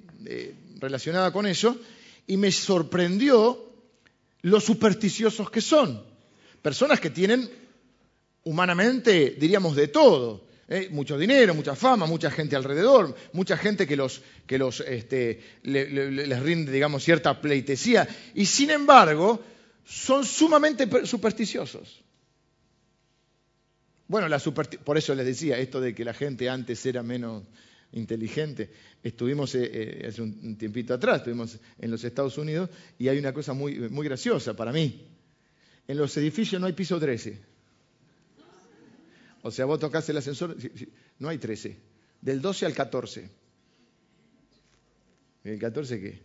relacionada 0.79 1.33
con 1.33 1.47
eso, 1.47 1.79
y 2.27 2.37
me 2.37 2.51
sorprendió 2.51 3.67
lo 4.47 4.61
supersticiosos 4.61 5.51
que 5.51 5.61
son. 5.61 6.01
Personas 6.63 7.01
que 7.01 7.11
tienen 7.11 7.51
humanamente, 8.45 9.35
diríamos, 9.39 9.75
de 9.75 9.89
todo. 9.89 10.47
¿eh? 10.69 10.89
mucho 10.93 11.19
dinero, 11.19 11.53
mucha 11.53 11.75
fama, 11.75 12.07
mucha 12.07 12.31
gente 12.31 12.55
alrededor, 12.55 13.17
mucha 13.33 13.57
gente 13.57 13.89
que, 13.89 13.97
los, 13.97 14.23
que 14.47 14.57
los, 14.57 14.81
este, 14.81 15.41
les 15.65 16.41
rinde, 16.41 16.71
digamos, 16.71 17.03
cierta 17.03 17.41
pleitesía. 17.41 18.07
Y 18.35 18.47
sin 18.47 18.71
embargo, 18.71 19.43
son 19.85 20.25
sumamente 20.25 20.89
supersticiosos. 21.05 22.05
Bueno, 24.07 24.29
la 24.29 24.39
por 24.39 24.97
eso 24.97 25.13
les 25.17 25.27
decía 25.27 25.59
esto 25.59 25.81
de 25.81 25.93
que 25.93 26.05
la 26.05 26.15
gente 26.15 26.49
antes 26.49 26.87
era 26.87 27.03
menos 27.03 27.43
inteligente. 27.97 28.71
Estuvimos 29.03 29.55
eh, 29.55 29.71
eh, 29.73 30.07
hace 30.09 30.23
un 30.23 30.57
tiempito 30.57 30.95
atrás, 30.95 31.19
estuvimos 31.19 31.59
en 31.79 31.91
los 31.91 32.05
Estados 32.05 32.39
Unidos 32.39 32.71
y 32.99 33.09
hay 33.09 33.19
una 33.19 33.33
cosa 33.33 33.53
muy, 33.53 33.79
muy 33.91 34.07
graciosa 34.07 34.55
para 34.55 34.73
mí. 34.73 35.07
En 35.89 35.97
los 35.97 36.17
edificios 36.17 36.61
no 36.61 36.67
hay 36.67 36.73
piso 36.73 36.99
13. 36.99 37.39
O 39.43 39.51
sea, 39.51 39.65
vos 39.65 39.79
tocás 39.79 40.09
el 40.09 40.17
ascensor, 40.17 40.57
no 41.19 41.29
hay 41.29 41.39
13, 41.39 41.77
del 42.21 42.41
12 42.41 42.67
al 42.67 42.75
14. 42.75 43.31
¿El 45.45 45.59
14 45.61 46.01
qué? 46.01 46.21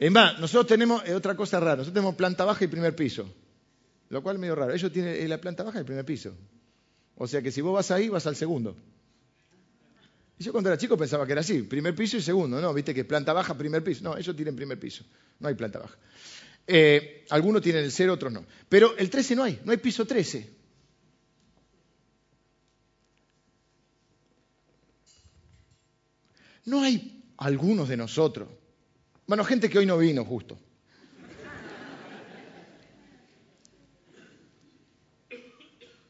Es 0.00 0.10
más, 0.10 0.40
nosotros 0.40 0.66
tenemos 0.66 1.06
eh, 1.06 1.14
otra 1.14 1.36
cosa 1.36 1.60
rara, 1.60 1.76
nosotros 1.76 1.94
tenemos 1.94 2.16
planta 2.16 2.44
baja 2.44 2.64
y 2.64 2.68
primer 2.68 2.96
piso, 2.96 3.32
lo 4.08 4.22
cual 4.22 4.36
es 4.36 4.40
medio 4.40 4.56
raro. 4.56 4.74
Ellos 4.74 4.92
tienen 4.92 5.14
eh, 5.14 5.28
la 5.28 5.40
planta 5.40 5.62
baja 5.62 5.78
y 5.78 5.80
el 5.80 5.86
primer 5.86 6.04
piso. 6.04 6.34
O 7.14 7.28
sea 7.28 7.40
que 7.40 7.52
si 7.52 7.60
vos 7.60 7.72
vas 7.72 7.92
ahí, 7.92 8.08
vas 8.08 8.26
al 8.26 8.34
segundo. 8.34 8.76
Y 10.38 10.44
yo 10.44 10.52
cuando 10.52 10.70
era 10.70 10.78
chico 10.78 10.96
pensaba 10.96 11.26
que 11.26 11.32
era 11.32 11.42
así, 11.42 11.62
primer 11.62 11.94
piso 11.94 12.16
y 12.16 12.22
segundo, 12.22 12.60
¿no? 12.60 12.74
Viste 12.74 12.92
que 12.92 13.04
planta 13.04 13.32
baja, 13.32 13.56
primer 13.56 13.84
piso. 13.84 14.02
No, 14.02 14.16
ellos 14.16 14.34
tienen 14.34 14.56
primer 14.56 14.78
piso, 14.78 15.04
no 15.38 15.48
hay 15.48 15.54
planta 15.54 15.78
baja. 15.78 15.96
Eh, 16.66 17.24
algunos 17.30 17.62
tienen 17.62 17.84
el 17.84 17.92
cero, 17.92 18.14
otros 18.14 18.32
no. 18.32 18.44
Pero 18.68 18.96
el 18.96 19.10
13 19.10 19.36
no 19.36 19.44
hay, 19.44 19.60
no 19.64 19.72
hay 19.72 19.78
piso 19.78 20.06
13. 20.06 20.54
No 26.64 26.82
hay 26.82 27.22
algunos 27.36 27.88
de 27.88 27.96
nosotros, 27.96 28.48
bueno, 29.26 29.44
gente 29.44 29.68
que 29.68 29.78
hoy 29.78 29.86
no 29.86 29.98
vino 29.98 30.24
justo, 30.24 30.58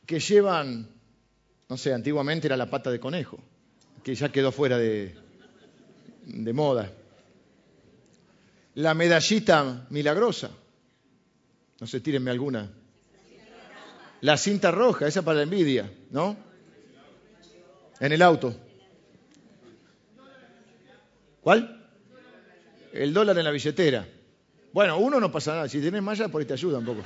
que 0.07 0.21
llevan, 0.21 0.89
no 1.69 1.77
sé, 1.77 1.93
antiguamente 1.93 2.47
era 2.47 2.57
la 2.57 2.71
pata 2.71 2.91
de 2.91 3.01
conejo, 3.01 3.41
que 4.05 4.15
ya 4.15 4.31
quedó 4.31 4.53
fuera 4.53 4.79
de, 4.79 5.15
moda. 6.53 6.93
La 8.75 8.93
medallita 8.93 9.87
milagrosa, 9.91 10.51
no 11.81 11.87
sé, 11.87 12.01
tírenme 12.01 12.31
alguna. 12.31 12.71
La 14.21 14.37
cinta 14.37 14.71
roja, 14.71 15.07
esa 15.07 15.23
para 15.23 15.39
la 15.39 15.43
envidia, 15.45 15.91
¿no? 16.11 16.37
En 17.99 18.13
el 18.13 18.23
auto. 18.23 18.55
¿Cuál? 21.41 21.91
El 22.93 23.13
dólar 23.13 23.39
en 23.39 23.45
la 23.45 23.51
billetera. 23.51 24.07
Bueno, 24.73 24.99
uno 24.99 25.21
no 25.21 25.31
pasa 25.31 25.55
nada. 25.55 25.69
Si 25.69 25.81
tienes 25.81 26.03
malla, 26.03 26.29
por 26.29 26.41
ahí 26.41 26.47
te 26.47 26.55
ayuda 26.55 26.79
un 26.79 26.85
poco. 26.85 27.03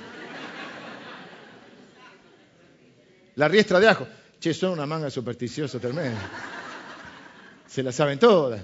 La 3.36 3.48
riestra 3.48 3.78
de 3.78 3.88
ajo. 3.88 4.06
Che, 4.40 4.54
son 4.54 4.72
una 4.72 4.86
manga 4.86 5.10
supersticiosa 5.10 5.78
tremenda. 5.80 6.57
Se 7.68 7.82
la 7.82 7.92
saben 7.92 8.18
todas. 8.18 8.60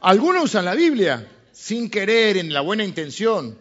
Algunos 0.00 0.44
usan 0.44 0.64
la 0.64 0.74
Biblia 0.74 1.26
sin 1.52 1.88
querer, 1.88 2.36
en 2.36 2.52
la 2.52 2.60
buena 2.60 2.84
intención, 2.84 3.56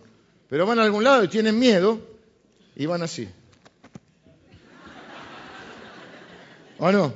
pero 0.49 0.65
van 0.65 0.79
a 0.79 0.83
algún 0.83 1.03
lado 1.03 1.23
y 1.23 1.27
tienen 1.27 1.57
miedo 1.57 1.99
y 2.75 2.85
van 2.85 3.01
así. 3.01 3.27
¿O 6.79 6.91
no? 6.91 7.13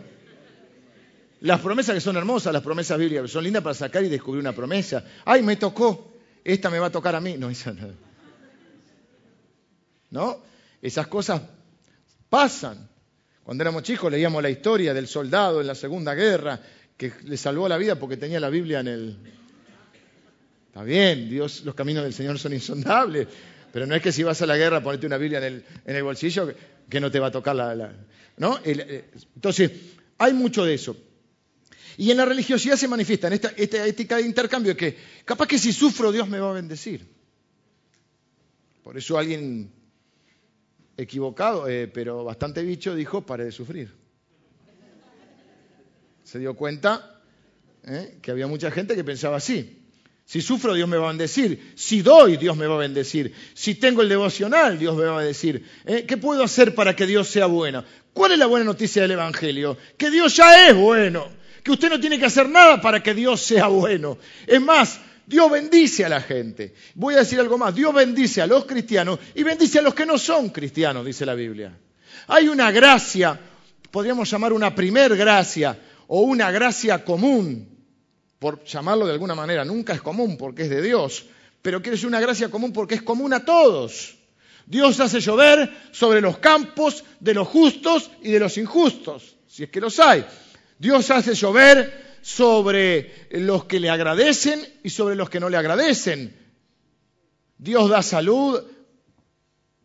Las 1.42 1.60
promesas 1.62 1.96
que 1.96 2.02
son 2.02 2.18
hermosas, 2.18 2.54
las 2.54 2.64
promesas 2.64 2.98
bíblicas, 2.98 3.30
son 3.30 3.44
lindas 3.44 3.64
para 3.64 3.74
sacar 3.74 4.04
y 4.04 4.10
descubrir 4.10 4.40
una 4.40 4.54
promesa. 4.54 5.04
Ay, 5.26 5.42
me 5.42 5.56
tocó, 5.56 6.14
esta 6.44 6.70
me 6.70 6.80
va 6.80 6.88
a 6.88 6.92
tocar 6.92 7.16
a 7.16 7.22
mí. 7.22 7.36
No, 7.38 7.50
esa 7.50 7.74
no. 7.74 7.88
¿No? 10.12 10.38
Esas 10.82 11.08
cosas 11.08 11.42
pasan. 12.30 12.90
Cuando 13.44 13.64
éramos 13.64 13.84
chicos 13.84 14.12
leíamos 14.12 14.42
la 14.44 14.50
historia 14.50 14.94
del 14.94 15.08
soldado 15.08 15.62
en 15.62 15.68
la 15.68 15.76
Segunda 15.76 16.14
Guerra 16.14 16.60
que 16.98 17.12
le 17.24 17.38
salvó 17.38 17.68
la 17.68 17.78
vida 17.78 17.98
porque 17.98 18.18
tenía 18.18 18.40
la 18.40 18.50
Biblia 18.50 18.80
en 18.80 18.88
el... 18.88 19.18
Está 20.68 20.84
bien, 20.84 21.30
Dios, 21.30 21.64
los 21.66 21.76
caminos 21.76 22.04
del 22.04 22.14
Señor 22.14 22.40
son 22.40 22.54
insondables, 22.54 23.28
pero 23.74 23.86
no 23.86 23.96
es 23.96 24.02
que 24.02 24.12
si 24.12 24.24
vas 24.24 24.42
a 24.42 24.46
la 24.46 24.56
guerra 24.56 24.82
ponerte 24.82 25.06
una 25.06 25.18
Biblia 25.18 25.46
en 25.46 25.64
el, 25.86 26.04
bolsillo 26.04 26.54
que, 26.90 27.00
no 27.00 27.12
te 27.12 27.20
va 27.20 27.28
a 27.28 27.32
tocar 27.32 27.56
la... 27.56 27.94
¿No? 28.38 28.60
Eh, 28.64 29.12
entonces, 29.36 29.72
hay 30.18 30.34
mucho 30.34 30.64
de 30.64 30.76
eso. 30.76 30.96
Y 31.98 32.12
en 32.12 32.18
la 32.18 32.26
religiosidad 32.26 32.78
se 32.78 32.88
manifiesta 32.88 33.28
en 33.28 33.34
esta, 33.34 33.52
ética 33.58 34.18
de 34.18 34.24
intercambio 34.24 34.76
que 34.76 34.96
capaz 35.26 35.48
que 35.48 35.60
si 35.60 35.74
sufro 35.74 36.12
Dios 36.12 36.28
me 36.30 36.40
va 36.40 36.52
a 36.52 36.54
bendecir. 36.54 37.08
Por 38.84 38.98
eso 38.98 39.18
alguien 39.18 39.72
equivocado, 40.98 41.68
eh, 41.68 41.88
pero 41.88 42.24
bastante 42.24 42.64
bicho, 42.64 42.96
dijo, 42.96 43.22
pare 43.22 43.46
de 43.46 43.52
sufrir. 43.52 44.01
Se 46.24 46.40
dio 46.40 46.56
cuenta 46.56 47.22
eh, 47.86 48.18
que 48.22 48.32
había 48.32 48.48
mucha 48.48 48.72
gente 48.72 48.96
que 48.96 49.04
pensaba 49.04 49.38
así. 49.38 49.78
Si 50.26 50.42
sufro, 50.42 50.74
Dios 50.74 50.88
me 50.88 50.98
va 50.98 51.06
a 51.06 51.10
bendecir. 51.10 51.74
Si 51.76 52.02
doy, 52.02 52.38
Dios 52.38 52.56
me 52.56 52.68
va 52.68 52.76
a 52.76 52.80
bendecir. 52.80 53.34
Si 53.54 53.76
tengo 53.76 54.02
el 54.02 54.10
devocional, 54.10 54.80
Dios 54.80 54.96
me 54.96 55.04
va 55.04 55.16
a 55.16 55.18
bendecir. 55.18 55.66
Eh, 55.86 56.06
¿Qué 56.08 56.18
puedo 56.18 56.44
hacer 56.44 56.74
para 56.74 56.96
que 56.96 57.06
Dios 57.06 57.28
sea 57.28 57.48
bueno? 57.48 57.84
¿Cuál 58.14 58.34
es 58.34 58.40
la 58.40 58.46
buena 58.46 58.66
noticia 58.66 59.02
del 59.02 59.12
Evangelio? 59.12 59.78
Que 59.98 60.10
Dios 60.10 60.36
ya 60.36 60.68
es 60.70 60.76
bueno 60.76 61.42
que 61.64 61.72
usted 61.72 61.90
no 61.90 62.00
tiene 62.00 62.18
que 62.18 62.26
hacer 62.26 62.50
nada 62.50 62.82
para 62.82 63.02
que 63.02 63.14
Dios 63.14 63.42
sea 63.42 63.68
bueno. 63.68 64.18
Es 64.48 64.62
más, 64.62 65.00
Dios 65.26 65.50
bendice 65.52 66.06
a 66.06 66.10
la 66.10 66.22
gente. 66.22 66.74
Voy 66.96 67.16
a 67.16 67.20
decir 67.20 67.40
algo 67.40 67.58
más, 67.58 67.76
Dios 67.76 67.94
bendice 67.94 68.42
a 68.42 68.48
los 68.48 68.66
cristianos 68.66 69.20
y 69.36 69.44
bendice 69.44 69.80
a 69.80 69.82
los 69.82 69.94
que 69.94 70.06
no 70.06 70.18
son 70.18 70.50
cristianos, 70.50 71.06
dice 71.06 71.26
la 71.26 71.36
Biblia. 71.36 71.78
Hay 72.28 72.48
una 72.48 72.72
gracia, 72.72 73.40
podríamos 73.92 74.30
llamar 74.30 74.54
una 74.54 74.74
primer 74.74 75.16
gracia 75.16 75.78
o 76.14 76.24
una 76.24 76.52
gracia 76.52 77.06
común, 77.06 77.70
por 78.38 78.66
llamarlo 78.66 79.06
de 79.06 79.14
alguna 79.14 79.34
manera, 79.34 79.64
nunca 79.64 79.94
es 79.94 80.02
común 80.02 80.36
porque 80.36 80.64
es 80.64 80.70
de 80.70 80.82
Dios, 80.82 81.26
pero 81.62 81.82
quiere 81.82 81.96
decir 81.96 82.10
una 82.10 82.20
gracia 82.20 82.50
común 82.50 82.74
porque 82.74 82.96
es 82.96 83.02
común 83.02 83.32
a 83.32 83.46
todos. 83.46 84.18
Dios 84.66 85.00
hace 85.00 85.22
llover 85.22 85.74
sobre 85.92 86.20
los 86.20 86.40
campos 86.40 87.06
de 87.22 87.34
los 87.34 87.48
justos 87.48 88.12
y 88.22 88.30
de 88.30 88.42
los 88.42 88.58
injustos, 88.58 89.38
si 89.48 89.64
es 89.64 89.70
que 89.70 89.80
los 89.80 90.02
hay. 90.02 90.26
Dios 90.78 91.10
hace 91.12 91.34
llover 91.34 92.18
sobre 92.22 93.30
los 93.32 93.64
que 93.64 93.80
le 93.80 93.90
agradecen 93.90 94.60
y 94.84 94.90
sobre 94.90 95.16
los 95.16 95.30
que 95.30 95.40
no 95.40 95.48
le 95.48 95.56
agradecen. 95.56 96.36
Dios 97.58 97.90
da 97.90 98.04
salud 98.04 98.62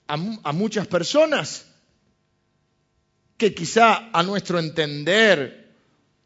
a, 0.08 0.16
muchas 0.52 0.88
personas 0.88 1.66
que 3.36 3.54
quizá 3.54 4.10
a 4.12 4.24
nuestro 4.24 4.58
entender 4.58 5.65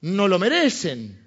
no 0.02 0.28
lo 0.28 0.38
merecen. 0.38 1.18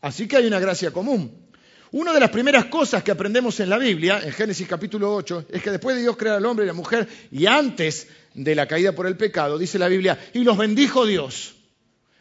Así 0.00 0.26
que 0.26 0.36
hay 0.36 0.46
una 0.46 0.58
gracia 0.58 0.90
común. 0.92 1.48
Una 1.92 2.12
de 2.12 2.20
las 2.20 2.30
primeras 2.30 2.66
cosas 2.66 3.02
que 3.02 3.10
aprendemos 3.10 3.58
en 3.60 3.68
la 3.68 3.76
Biblia, 3.76 4.20
en 4.22 4.32
Génesis 4.32 4.66
capítulo 4.68 5.12
8, 5.14 5.46
es 5.50 5.62
que 5.62 5.72
después 5.72 5.96
de 5.96 6.02
Dios 6.02 6.16
crear 6.16 6.36
al 6.36 6.46
hombre 6.46 6.64
y 6.64 6.68
la 6.68 6.72
mujer, 6.72 7.08
y 7.32 7.46
antes 7.46 8.06
de 8.32 8.54
la 8.54 8.66
caída 8.66 8.92
por 8.92 9.08
el 9.08 9.16
pecado, 9.16 9.58
dice 9.58 9.78
la 9.78 9.88
Biblia, 9.88 10.18
y 10.32 10.44
los 10.44 10.56
bendijo 10.56 11.04
Dios. 11.04 11.56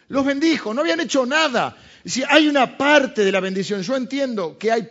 Los 0.08 0.26
bendijo, 0.26 0.74
no 0.74 0.82
habían 0.82 1.02
hecho 1.02 1.26
nada. 1.28 1.78
Si 2.04 2.24
hay 2.28 2.48
una 2.48 2.78
parte 2.78 3.24
de 3.24 3.32
la 3.32 3.40
bendición, 3.40 3.84
yo 3.84 3.96
entiendo 3.96 4.58
que 4.58 4.72
hay 4.72 4.90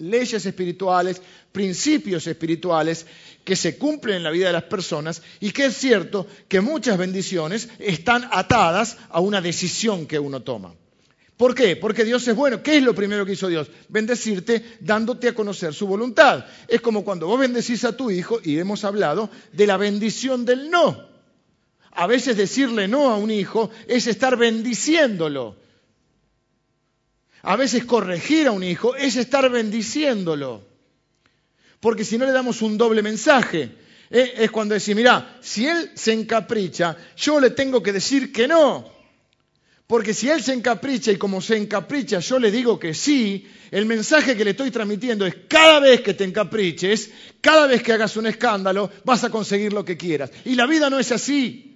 leyes 0.00 0.44
espirituales, 0.44 1.22
principios 1.52 2.26
espirituales 2.26 3.06
que 3.44 3.56
se 3.56 3.78
cumplen 3.78 4.16
en 4.16 4.22
la 4.24 4.30
vida 4.30 4.48
de 4.48 4.54
las 4.54 4.64
personas 4.64 5.22
y 5.38 5.52
que 5.52 5.66
es 5.66 5.76
cierto 5.76 6.26
que 6.48 6.60
muchas 6.60 6.98
bendiciones 6.98 7.68
están 7.78 8.28
atadas 8.32 8.98
a 9.10 9.20
una 9.20 9.40
decisión 9.40 10.06
que 10.06 10.18
uno 10.18 10.42
toma. 10.42 10.74
¿Por 11.36 11.54
qué? 11.54 11.76
Porque 11.76 12.04
Dios 12.04 12.28
es 12.28 12.36
bueno. 12.36 12.62
¿Qué 12.62 12.76
es 12.76 12.82
lo 12.82 12.94
primero 12.94 13.24
que 13.24 13.32
hizo 13.32 13.48
Dios? 13.48 13.70
Bendecirte 13.88 14.76
dándote 14.80 15.28
a 15.28 15.34
conocer 15.34 15.72
su 15.72 15.86
voluntad. 15.86 16.44
Es 16.68 16.82
como 16.82 17.02
cuando 17.02 17.28
vos 17.28 17.40
bendecís 17.40 17.82
a 17.84 17.96
tu 17.96 18.10
hijo, 18.10 18.40
y 18.44 18.58
hemos 18.58 18.84
hablado 18.84 19.30
de 19.50 19.66
la 19.66 19.78
bendición 19.78 20.44
del 20.44 20.70
no. 20.70 21.08
A 21.92 22.06
veces 22.06 22.36
decirle 22.36 22.88
no 22.88 23.10
a 23.10 23.16
un 23.16 23.30
hijo 23.30 23.70
es 23.88 24.06
estar 24.06 24.36
bendiciéndolo. 24.36 25.56
A 27.42 27.56
veces 27.56 27.84
corregir 27.84 28.46
a 28.46 28.52
un 28.52 28.62
hijo 28.62 28.94
es 28.96 29.16
estar 29.16 29.48
bendiciéndolo. 29.50 30.62
Porque 31.80 32.04
si 32.04 32.18
no 32.18 32.26
le 32.26 32.32
damos 32.32 32.60
un 32.60 32.76
doble 32.76 33.02
mensaje, 33.02 33.70
¿eh? 34.10 34.34
es 34.36 34.50
cuando 34.50 34.74
decimos, 34.74 34.98
mira, 34.98 35.38
si 35.40 35.66
él 35.66 35.90
se 35.94 36.12
encapricha, 36.12 36.96
yo 37.16 37.40
le 37.40 37.50
tengo 37.50 37.82
que 37.82 37.92
decir 37.92 38.32
que 38.32 38.46
no. 38.46 39.00
Porque 39.86 40.14
si 40.14 40.28
él 40.28 40.42
se 40.42 40.52
encapricha 40.52 41.10
y 41.10 41.16
como 41.16 41.40
se 41.40 41.56
encapricha 41.56 42.20
yo 42.20 42.38
le 42.38 42.52
digo 42.52 42.78
que 42.78 42.94
sí, 42.94 43.48
el 43.72 43.86
mensaje 43.86 44.36
que 44.36 44.44
le 44.44 44.50
estoy 44.50 44.70
transmitiendo 44.70 45.26
es 45.26 45.34
cada 45.48 45.80
vez 45.80 46.02
que 46.02 46.14
te 46.14 46.24
encapriches, 46.24 47.10
cada 47.40 47.66
vez 47.66 47.82
que 47.82 47.94
hagas 47.94 48.16
un 48.16 48.26
escándalo, 48.26 48.90
vas 49.04 49.24
a 49.24 49.30
conseguir 49.30 49.72
lo 49.72 49.84
que 49.84 49.96
quieras. 49.96 50.30
Y 50.44 50.54
la 50.54 50.66
vida 50.66 50.90
no 50.90 51.00
es 51.00 51.10
así. 51.10 51.69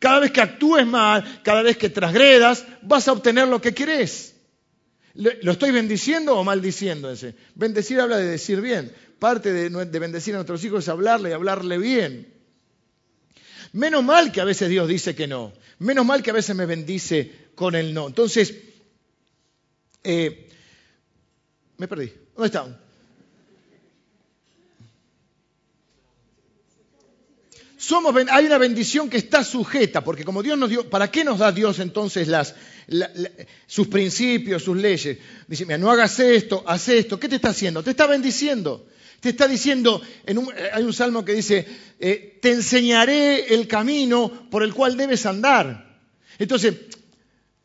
Cada 0.00 0.18
vez 0.18 0.32
que 0.32 0.40
actúes 0.40 0.86
mal, 0.86 1.40
cada 1.44 1.62
vez 1.62 1.76
que 1.76 1.90
transgredas, 1.90 2.66
vas 2.80 3.06
a 3.06 3.12
obtener 3.12 3.46
lo 3.46 3.60
que 3.60 3.74
querés. 3.74 4.34
¿Lo 5.14 5.52
estoy 5.52 5.72
bendiciendo 5.72 6.36
o 6.36 6.42
maldiciendo 6.42 7.10
ese? 7.10 7.34
Bendecir 7.54 8.00
habla 8.00 8.16
de 8.16 8.26
decir 8.26 8.62
bien. 8.62 8.92
Parte 9.18 9.52
de, 9.52 9.68
bendecir 9.98 10.32
a 10.34 10.38
nuestros 10.38 10.64
hijos 10.64 10.84
es 10.84 10.88
hablarle 10.88 11.28
y 11.28 11.32
hablarle 11.32 11.76
bien. 11.76 12.32
Menos 13.74 14.02
mal 14.02 14.32
que 14.32 14.40
a 14.40 14.44
veces 14.44 14.70
Dios 14.70 14.88
dice 14.88 15.14
que 15.14 15.26
no. 15.26 15.52
Menos 15.80 16.06
mal 16.06 16.22
que 16.22 16.30
a 16.30 16.34
veces 16.34 16.56
me 16.56 16.64
bendice 16.64 17.50
con 17.54 17.74
el 17.74 17.92
no. 17.92 18.06
Entonces, 18.06 18.54
eh, 20.02 20.48
me 21.76 21.86
perdí. 21.86 22.10
¿Dónde 22.34 22.46
hay 28.30 28.46
una 28.46 28.58
bendición 28.58 29.08
que 29.08 29.16
está 29.16 29.42
sujeta, 29.42 30.04
porque 30.04 30.24
como 30.24 30.42
Dios 30.42 30.58
nos 30.58 30.68
dio, 30.68 30.88
¿para 30.90 31.10
qué 31.10 31.24
nos 31.24 31.38
da 31.38 31.50
Dios 31.50 31.78
entonces 31.78 32.28
las, 32.28 32.54
sus 33.66 33.88
principios, 33.88 34.62
sus 34.62 34.76
leyes? 34.76 35.18
Dice, 35.46 35.64
mira, 35.64 35.78
no 35.78 35.90
hagas 35.90 36.18
esto, 36.20 36.62
haz 36.66 36.88
esto. 36.88 37.18
¿Qué 37.18 37.28
te 37.28 37.36
está 37.36 37.50
haciendo? 37.50 37.82
Te 37.82 37.90
está 37.90 38.06
bendiciendo. 38.06 38.86
Te 39.20 39.30
está 39.30 39.46
diciendo, 39.46 40.00
hay 40.72 40.82
un 40.82 40.92
salmo 40.92 41.24
que 41.24 41.32
dice, 41.32 41.66
eh, 41.98 42.38
te 42.40 42.52
enseñaré 42.52 43.54
el 43.54 43.66
camino 43.66 44.48
por 44.50 44.62
el 44.62 44.72
cual 44.72 44.96
debes 44.96 45.26
andar. 45.26 45.98
Entonces, 46.38 46.74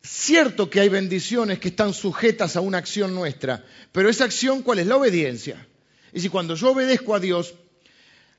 cierto 0.02 0.68
que 0.68 0.80
hay 0.80 0.90
bendiciones 0.90 1.58
que 1.58 1.68
están 1.68 1.94
sujetas 1.94 2.56
a 2.56 2.60
una 2.60 2.78
acción 2.78 3.14
nuestra, 3.14 3.64
pero 3.92 4.10
esa 4.10 4.24
acción, 4.24 4.62
¿cuál 4.62 4.80
es? 4.80 4.86
La 4.86 4.96
obediencia. 4.96 5.66
Y 6.12 6.20
si 6.20 6.28
cuando 6.28 6.54
yo 6.54 6.72
obedezco 6.72 7.14
a 7.14 7.20
Dios, 7.20 7.54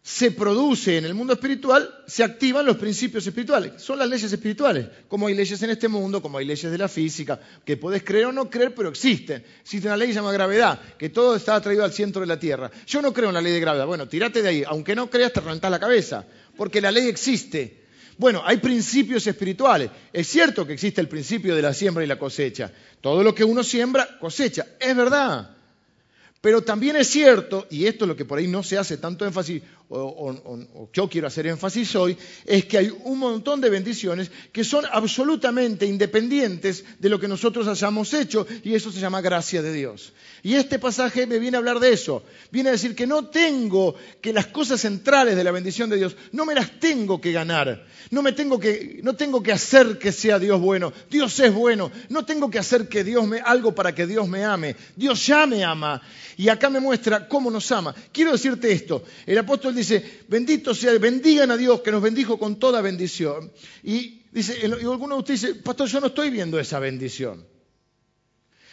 se 0.07 0.31
produce 0.31 0.97
en 0.97 1.03
el 1.03 1.13
mundo 1.13 1.33
espiritual, 1.33 1.93
se 2.07 2.23
activan 2.23 2.65
los 2.65 2.77
principios 2.77 3.27
espirituales. 3.27 3.73
Son 3.75 3.99
las 3.99 4.07
leyes 4.07 4.31
espirituales, 4.31 4.87
como 5.09 5.27
hay 5.27 5.35
leyes 5.35 5.61
en 5.63 5.69
este 5.69 5.89
mundo, 5.89 6.21
como 6.21 6.37
hay 6.37 6.45
leyes 6.45 6.71
de 6.71 6.77
la 6.77 6.87
física, 6.87 7.37
que 7.65 7.75
podés 7.75 8.03
creer 8.03 8.27
o 8.27 8.31
no 8.31 8.49
creer, 8.49 8.73
pero 8.73 8.87
existen. 8.87 9.43
Existe 9.59 9.85
una 9.85 9.97
ley 9.97 10.13
llamada 10.13 10.33
gravedad, 10.33 10.79
que 10.97 11.09
todo 11.09 11.35
está 11.35 11.55
atraído 11.55 11.83
al 11.83 11.91
centro 11.91 12.21
de 12.21 12.27
la 12.27 12.39
Tierra. 12.39 12.71
Yo 12.87 13.01
no 13.01 13.11
creo 13.11 13.27
en 13.27 13.33
la 13.33 13.41
ley 13.41 13.51
de 13.51 13.59
gravedad. 13.59 13.85
Bueno, 13.85 14.07
tirate 14.07 14.41
de 14.41 14.47
ahí. 14.47 14.63
Aunque 14.65 14.95
no 14.95 15.09
creas, 15.09 15.33
te 15.33 15.41
reventás 15.41 15.69
la 15.69 15.79
cabeza, 15.79 16.25
porque 16.55 16.79
la 16.79 16.89
ley 16.89 17.09
existe. 17.09 17.83
Bueno, 18.17 18.41
hay 18.45 18.57
principios 18.57 19.27
espirituales. 19.27 19.91
Es 20.13 20.27
cierto 20.27 20.65
que 20.65 20.71
existe 20.71 21.01
el 21.01 21.09
principio 21.09 21.53
de 21.53 21.61
la 21.61 21.73
siembra 21.73 22.05
y 22.05 22.07
la 22.07 22.17
cosecha. 22.17 22.71
Todo 23.01 23.23
lo 23.23 23.35
que 23.35 23.43
uno 23.43 23.61
siembra, 23.61 24.17
cosecha. 24.21 24.67
Es 24.79 24.95
verdad. 24.95 25.57
Pero 26.41 26.61
también 26.61 26.95
es 26.95 27.07
cierto, 27.07 27.67
y 27.69 27.85
esto 27.87 28.05
es 28.05 28.09
lo 28.09 28.15
que 28.15 28.25
por 28.25 28.37
ahí 28.37 28.47
no 28.47 28.63
se 28.63 28.77
hace 28.77 28.97
tanto 28.97 29.25
énfasis, 29.25 29.63
o, 29.89 30.89
yo 30.93 31.09
quiero 31.09 31.27
hacer 31.27 31.47
énfasis 31.47 31.95
hoy, 31.95 32.17
es 32.45 32.65
que 32.65 32.77
hay 32.77 32.91
un 33.03 33.19
montón 33.19 33.61
de 33.61 33.69
bendiciones 33.69 34.29
que 34.51 34.63
son 34.63 34.85
absolutamente 34.91 35.85
independientes 35.85 36.83
de 36.99 37.09
lo 37.09 37.19
que 37.19 37.27
nosotros 37.27 37.67
hayamos 37.67 38.13
hecho, 38.13 38.45
y 38.63 38.73
eso 38.75 38.91
se 38.91 38.99
llama 38.99 39.21
gracia 39.21 39.61
de 39.61 39.71
Dios. 39.71 40.13
Y 40.43 40.55
este 40.55 40.79
pasaje 40.79 41.25
me 41.25 41.39
viene 41.39 41.57
a 41.57 41.59
hablar 41.59 41.79
de 41.79 41.91
eso. 41.91 42.23
Viene 42.51 42.69
a 42.69 42.73
decir 42.73 42.95
que 42.95 43.07
no 43.07 43.25
tengo 43.25 43.95
que 44.21 44.33
las 44.33 44.47
cosas 44.47 44.81
centrales 44.81 45.35
de 45.35 45.43
la 45.43 45.51
bendición 45.51 45.89
de 45.89 45.97
Dios, 45.97 46.15
no 46.31 46.45
me 46.45 46.55
las 46.55 46.79
tengo 46.79 47.19
que 47.19 47.31
ganar. 47.31 47.85
No 48.11 48.21
me 48.21 48.31
tengo 48.31 48.59
que, 48.59 48.99
no 49.03 49.15
tengo 49.15 49.43
que 49.43 49.51
hacer 49.51 49.97
que 49.97 50.11
sea 50.11 50.39
Dios 50.39 50.61
bueno. 50.61 50.93
Dios 51.09 51.39
es 51.39 51.53
bueno. 51.53 51.91
No 52.09 52.25
tengo 52.25 52.49
que 52.49 52.59
hacer 52.59 52.87
que 52.87 53.03
Dios 53.03 53.27
me, 53.27 53.39
algo 53.39 53.75
para 53.75 53.93
que 53.93 54.07
Dios 54.07 54.27
me 54.27 54.45
ame. 54.45 54.75
Dios 54.95 55.25
ya 55.25 55.45
me 55.45 55.63
ama. 55.63 56.01
Y 56.37 56.49
acá 56.49 56.69
me 56.69 56.79
muestra 56.79 57.27
cómo 57.27 57.49
nos 57.51 57.71
ama. 57.71 57.93
Quiero 58.11 58.31
decirte 58.31 58.71
esto. 58.71 59.03
El 59.25 59.37
apóstol 59.37 59.75
dice, 59.77 60.21
bendito 60.27 60.73
sea, 60.73 60.97
bendigan 60.97 61.51
a 61.51 61.57
Dios 61.57 61.81
que 61.81 61.91
nos 61.91 62.01
bendijo 62.01 62.37
con 62.37 62.59
toda 62.59 62.81
bendición. 62.81 63.51
Y 63.83 64.23
dice, 64.31 64.57
y 64.61 64.65
alguno 64.65 65.15
de 65.15 65.19
ustedes 65.19 65.41
dice, 65.41 65.55
pastor, 65.55 65.87
yo 65.87 65.99
no 65.99 66.07
estoy 66.07 66.29
viendo 66.29 66.59
esa 66.59 66.79
bendición. 66.79 67.45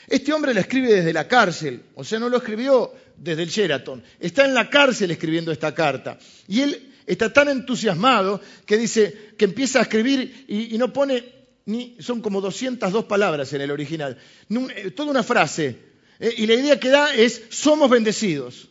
Este 0.06 0.32
hombre 0.32 0.52
la 0.52 0.60
escribe 0.60 0.92
desde 0.92 1.12
la 1.12 1.26
cárcel, 1.26 1.82
o 1.94 2.04
sea, 2.04 2.18
no 2.18 2.28
lo 2.28 2.36
escribió 2.36 2.92
desde 3.16 3.42
el 3.42 3.48
Sheraton. 3.48 4.02
Está 4.20 4.44
en 4.44 4.54
la 4.54 4.68
cárcel 4.68 5.10
escribiendo 5.10 5.50
esta 5.50 5.74
carta. 5.74 6.18
Y 6.46 6.60
él 6.60 6.92
está 7.06 7.32
tan 7.32 7.48
entusiasmado 7.48 8.40
que 8.66 8.76
dice 8.76 9.32
que 9.36 9.46
empieza 9.46 9.78
a 9.78 9.82
escribir 9.82 10.44
y, 10.48 10.76
no 10.78 10.92
pone 10.92 11.24
ni, 11.66 11.96
son 12.00 12.20
como 12.20 12.40
202 12.40 13.04
palabras 13.04 13.52
en 13.52 13.62
el 13.62 13.70
original, 13.70 14.18
eh, 14.50 14.90
toda 14.90 15.10
una 15.10 15.22
frase. 15.22 15.78
Eh, 16.18 16.34
y 16.38 16.46
la 16.46 16.54
idea 16.54 16.78
que 16.78 16.90
da 16.90 17.14
es, 17.14 17.42
somos 17.48 17.88
bendecidos. 17.88 18.68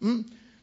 ¿Mm? 0.00 0.20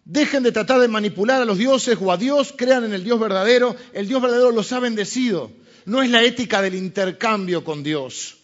Dejen 0.09 0.41
de 0.41 0.53
tratar 0.53 0.79
de 0.79 0.87
manipular 0.87 1.41
a 1.41 1.45
los 1.45 1.57
dioses 1.57 1.97
o 1.99 2.13
a 2.13 2.17
Dios, 2.17 2.53
crean 2.55 2.85
en 2.85 2.93
el 2.93 3.03
Dios 3.03 3.19
verdadero. 3.19 3.75
El 3.91 4.07
Dios 4.07 4.21
verdadero 4.21 4.51
los 4.51 4.71
ha 4.71 4.79
bendecido. 4.79 5.51
No 5.83 6.01
es 6.01 6.09
la 6.09 6.23
ética 6.23 6.61
del 6.61 6.75
intercambio 6.75 7.65
con 7.65 7.83
Dios. 7.83 8.37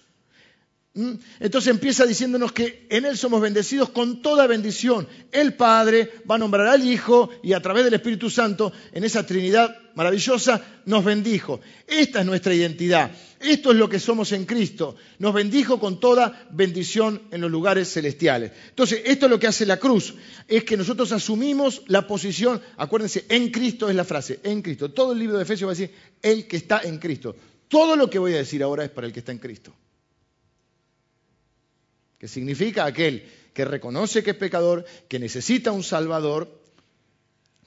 ¿Mm? 0.95 1.13
Entonces 1.39 1.71
empieza 1.71 2.05
diciéndonos 2.05 2.51
que 2.51 2.85
en 2.87 3.05
Él 3.05 3.17
somos 3.17 3.41
bendecidos 3.41 3.89
con 3.89 4.21
toda 4.21 4.45
bendición. 4.45 5.07
El 5.31 5.55
Padre 5.55 6.21
va 6.29 6.35
a 6.35 6.37
nombrar 6.37 6.67
al 6.67 6.87
Hijo 6.87 7.31
y 7.41 7.53
a 7.53 7.61
través 7.61 7.83
del 7.83 7.95
Espíritu 7.95 8.29
Santo, 8.29 8.71
en 8.91 9.03
esa 9.03 9.25
Trinidad 9.25 9.75
maravillosa, 9.95 10.61
nos 10.85 11.03
bendijo. 11.03 11.61
Esta 11.87 12.19
es 12.19 12.25
nuestra 12.27 12.53
identidad. 12.53 13.09
Esto 13.39 13.71
es 13.71 13.77
lo 13.77 13.89
que 13.89 13.99
somos 13.99 14.31
en 14.33 14.45
Cristo. 14.45 14.95
Nos 15.17 15.33
bendijo 15.33 15.79
con 15.79 15.99
toda 15.99 16.47
bendición 16.51 17.23
en 17.31 17.41
los 17.41 17.49
lugares 17.49 17.91
celestiales. 17.91 18.51
Entonces, 18.69 19.01
esto 19.03 19.25
es 19.25 19.31
lo 19.31 19.39
que 19.39 19.47
hace 19.47 19.65
la 19.65 19.77
cruz. 19.77 20.13
Es 20.47 20.63
que 20.63 20.77
nosotros 20.77 21.11
asumimos 21.11 21.81
la 21.87 22.05
posición, 22.05 22.61
acuérdense, 22.77 23.25
en 23.29 23.49
Cristo 23.49 23.89
es 23.89 23.95
la 23.95 24.03
frase, 24.03 24.41
en 24.43 24.61
Cristo. 24.61 24.91
Todo 24.91 25.13
el 25.13 25.19
libro 25.19 25.37
de 25.37 25.43
Efesios 25.43 25.67
va 25.67 25.71
a 25.71 25.75
decir, 25.75 25.95
el 26.21 26.47
que 26.47 26.57
está 26.57 26.81
en 26.83 26.99
Cristo. 26.99 27.35
Todo 27.67 27.95
lo 27.95 28.11
que 28.11 28.19
voy 28.19 28.35
a 28.35 28.37
decir 28.37 28.61
ahora 28.61 28.83
es 28.83 28.91
para 28.91 29.07
el 29.07 29.13
que 29.13 29.19
está 29.19 29.31
en 29.31 29.39
Cristo 29.39 29.73
que 32.23 32.29
significa 32.29 32.85
aquel 32.85 33.27
que 33.53 33.65
reconoce 33.65 34.23
que 34.23 34.31
es 34.31 34.37
pecador, 34.37 34.85
que 35.09 35.19
necesita 35.19 35.73
un 35.73 35.83
Salvador, 35.83 36.47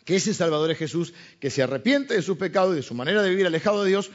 que 0.07 0.17
ese 0.17 0.33
Salvador 0.33 0.71
es 0.71 0.79
Jesús, 0.79 1.13
que 1.39 1.51
se 1.51 1.63
arrepiente 1.63 2.15
de 2.15 2.23
su 2.23 2.39
pecado 2.39 2.73
y 2.73 2.77
de 2.77 2.83
su 2.83 2.95
manera 2.95 3.23
de 3.23 3.29
vivir 3.29 3.47
alejado 3.47 3.85
de 3.85 3.91
Dios, 3.91 4.11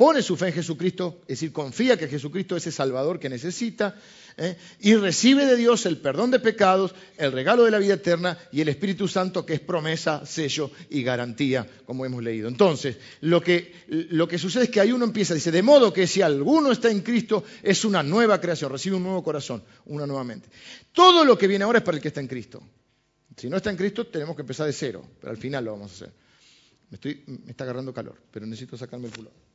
pone 0.00 0.22
su 0.22 0.34
fe 0.34 0.46
en 0.46 0.54
Jesucristo, 0.54 1.18
es 1.24 1.28
decir, 1.28 1.52
confía 1.52 1.98
que 1.98 2.08
Jesucristo 2.08 2.56
es 2.56 2.66
el 2.66 2.72
Salvador 2.72 3.20
que 3.20 3.28
necesita, 3.28 4.00
¿eh? 4.38 4.56
y 4.80 4.94
recibe 4.94 5.44
de 5.44 5.58
Dios 5.58 5.84
el 5.84 5.98
perdón 5.98 6.30
de 6.30 6.40
pecados, 6.40 6.94
el 7.18 7.32
regalo 7.32 7.64
de 7.64 7.70
la 7.70 7.78
vida 7.78 7.92
eterna 7.92 8.38
y 8.50 8.62
el 8.62 8.70
Espíritu 8.70 9.08
Santo 9.08 9.44
que 9.44 9.52
es 9.52 9.60
promesa, 9.60 10.24
sello 10.24 10.70
y 10.88 11.02
garantía, 11.02 11.68
como 11.84 12.06
hemos 12.06 12.22
leído. 12.22 12.48
Entonces, 12.48 12.96
lo 13.20 13.42
que, 13.42 13.74
sucede 14.38 14.64
es 14.64 14.70
que 14.70 14.80
ahí 14.80 14.90
uno 14.90 15.04
empieza, 15.04 15.34
dice, 15.34 15.50
de 15.50 15.62
modo 15.62 15.92
que 15.92 16.06
si 16.06 16.22
alguno 16.22 16.72
está 16.72 16.90
en 16.90 17.00
Cristo, 17.02 17.44
es 17.62 17.84
una 17.84 18.02
nueva 18.02 18.40
creación, 18.40 18.72
recibe 18.72 18.96
un 18.96 19.02
nuevo 19.02 19.22
corazón, 19.22 19.62
una 19.84 20.06
nuevamente. 20.06 20.48
Todo 20.92 21.26
lo 21.26 21.36
que 21.36 21.46
viene 21.46 21.66
ahora 21.66 21.80
es 21.80 21.84
para 21.84 21.98
el 21.98 22.02
que 22.02 22.08
está 22.08 22.20
en 22.20 22.26
Cristo. 22.26 22.62
Si 23.36 23.50
no 23.50 23.58
está 23.58 23.68
en 23.68 23.76
Cristo, 23.76 24.06
tenemos 24.06 24.34
que 24.34 24.40
empezar 24.40 24.64
de 24.64 24.72
cero, 24.72 25.06
pero 25.20 25.30
al 25.30 25.36
final 25.36 25.62
lo 25.62 25.72
vamos 25.72 25.90
a 25.90 25.94
hacer. 25.94 26.12
Me, 26.88 26.98
me 27.44 27.50
está 27.50 27.64
agarrando 27.64 27.92
calor, 27.92 28.16
pero 28.30 28.46
necesito 28.46 28.78
sacarme 28.78 29.08
el 29.08 29.12
pullover. 29.12 29.49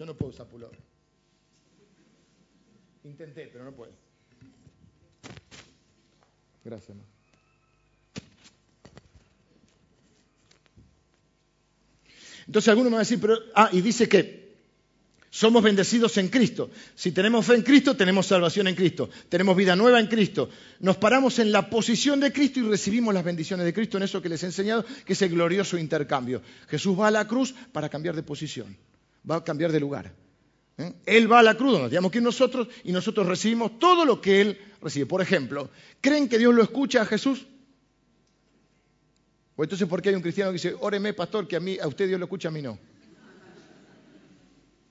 Yo 0.00 0.06
no 0.06 0.14
puedo 0.14 0.30
usar 0.30 0.46
pullover. 0.46 0.78
Intenté, 3.04 3.50
pero 3.52 3.64
no 3.66 3.72
puedo. 3.72 3.92
Gracias. 6.64 6.96
Ma. 6.96 7.04
Entonces 12.46 12.68
alguno 12.70 12.88
me 12.88 12.94
va 12.94 13.00
a 13.00 13.04
decir, 13.04 13.20
pero, 13.20 13.36
ah, 13.54 13.68
y 13.72 13.82
dice 13.82 14.08
que 14.08 14.56
somos 15.28 15.62
bendecidos 15.62 16.16
en 16.16 16.28
Cristo. 16.28 16.70
Si 16.94 17.12
tenemos 17.12 17.44
fe 17.44 17.56
en 17.56 17.62
Cristo, 17.62 17.94
tenemos 17.94 18.24
salvación 18.24 18.68
en 18.68 18.76
Cristo. 18.76 19.10
Tenemos 19.28 19.54
vida 19.54 19.76
nueva 19.76 20.00
en 20.00 20.06
Cristo. 20.06 20.48
Nos 20.80 20.96
paramos 20.96 21.38
en 21.40 21.52
la 21.52 21.68
posición 21.68 22.20
de 22.20 22.32
Cristo 22.32 22.60
y 22.60 22.62
recibimos 22.62 23.12
las 23.12 23.22
bendiciones 23.22 23.66
de 23.66 23.74
Cristo 23.74 23.98
en 23.98 24.04
eso 24.04 24.22
que 24.22 24.30
les 24.30 24.42
he 24.44 24.46
enseñado, 24.46 24.82
que 25.04 25.12
es 25.12 25.20
el 25.20 25.28
glorioso 25.28 25.76
intercambio. 25.76 26.40
Jesús 26.68 26.98
va 26.98 27.08
a 27.08 27.10
la 27.10 27.28
cruz 27.28 27.54
para 27.70 27.90
cambiar 27.90 28.16
de 28.16 28.22
posición, 28.22 28.74
va 29.28 29.36
a 29.36 29.44
cambiar 29.44 29.72
de 29.72 29.80
lugar. 29.80 30.12
¿Eh? 30.78 30.92
Él 31.06 31.30
va 31.30 31.40
a 31.40 31.42
la 31.42 31.54
cruz, 31.54 31.78
nos 31.78 31.90
digamos 31.90 32.10
que 32.10 32.20
nosotros, 32.20 32.68
y 32.84 32.92
nosotros 32.92 33.26
recibimos 33.26 33.78
todo 33.78 34.04
lo 34.04 34.20
que 34.20 34.40
Él 34.40 34.58
recibe. 34.80 35.06
Por 35.06 35.20
ejemplo, 35.20 35.70
¿creen 36.00 36.28
que 36.28 36.38
Dios 36.38 36.54
lo 36.54 36.62
escucha 36.62 37.02
a 37.02 37.06
Jesús? 37.06 37.46
O 39.56 39.62
entonces, 39.62 39.86
¿por 39.86 40.00
qué 40.00 40.08
hay 40.08 40.14
un 40.14 40.22
cristiano 40.22 40.50
que 40.50 40.54
dice, 40.54 40.74
óreme, 40.80 41.12
pastor, 41.12 41.46
que 41.46 41.56
a, 41.56 41.60
mí, 41.60 41.78
a 41.78 41.86
usted 41.86 42.08
Dios 42.08 42.18
lo 42.18 42.24
escucha, 42.24 42.48
a 42.48 42.52
mí 42.52 42.62
no? 42.62 42.78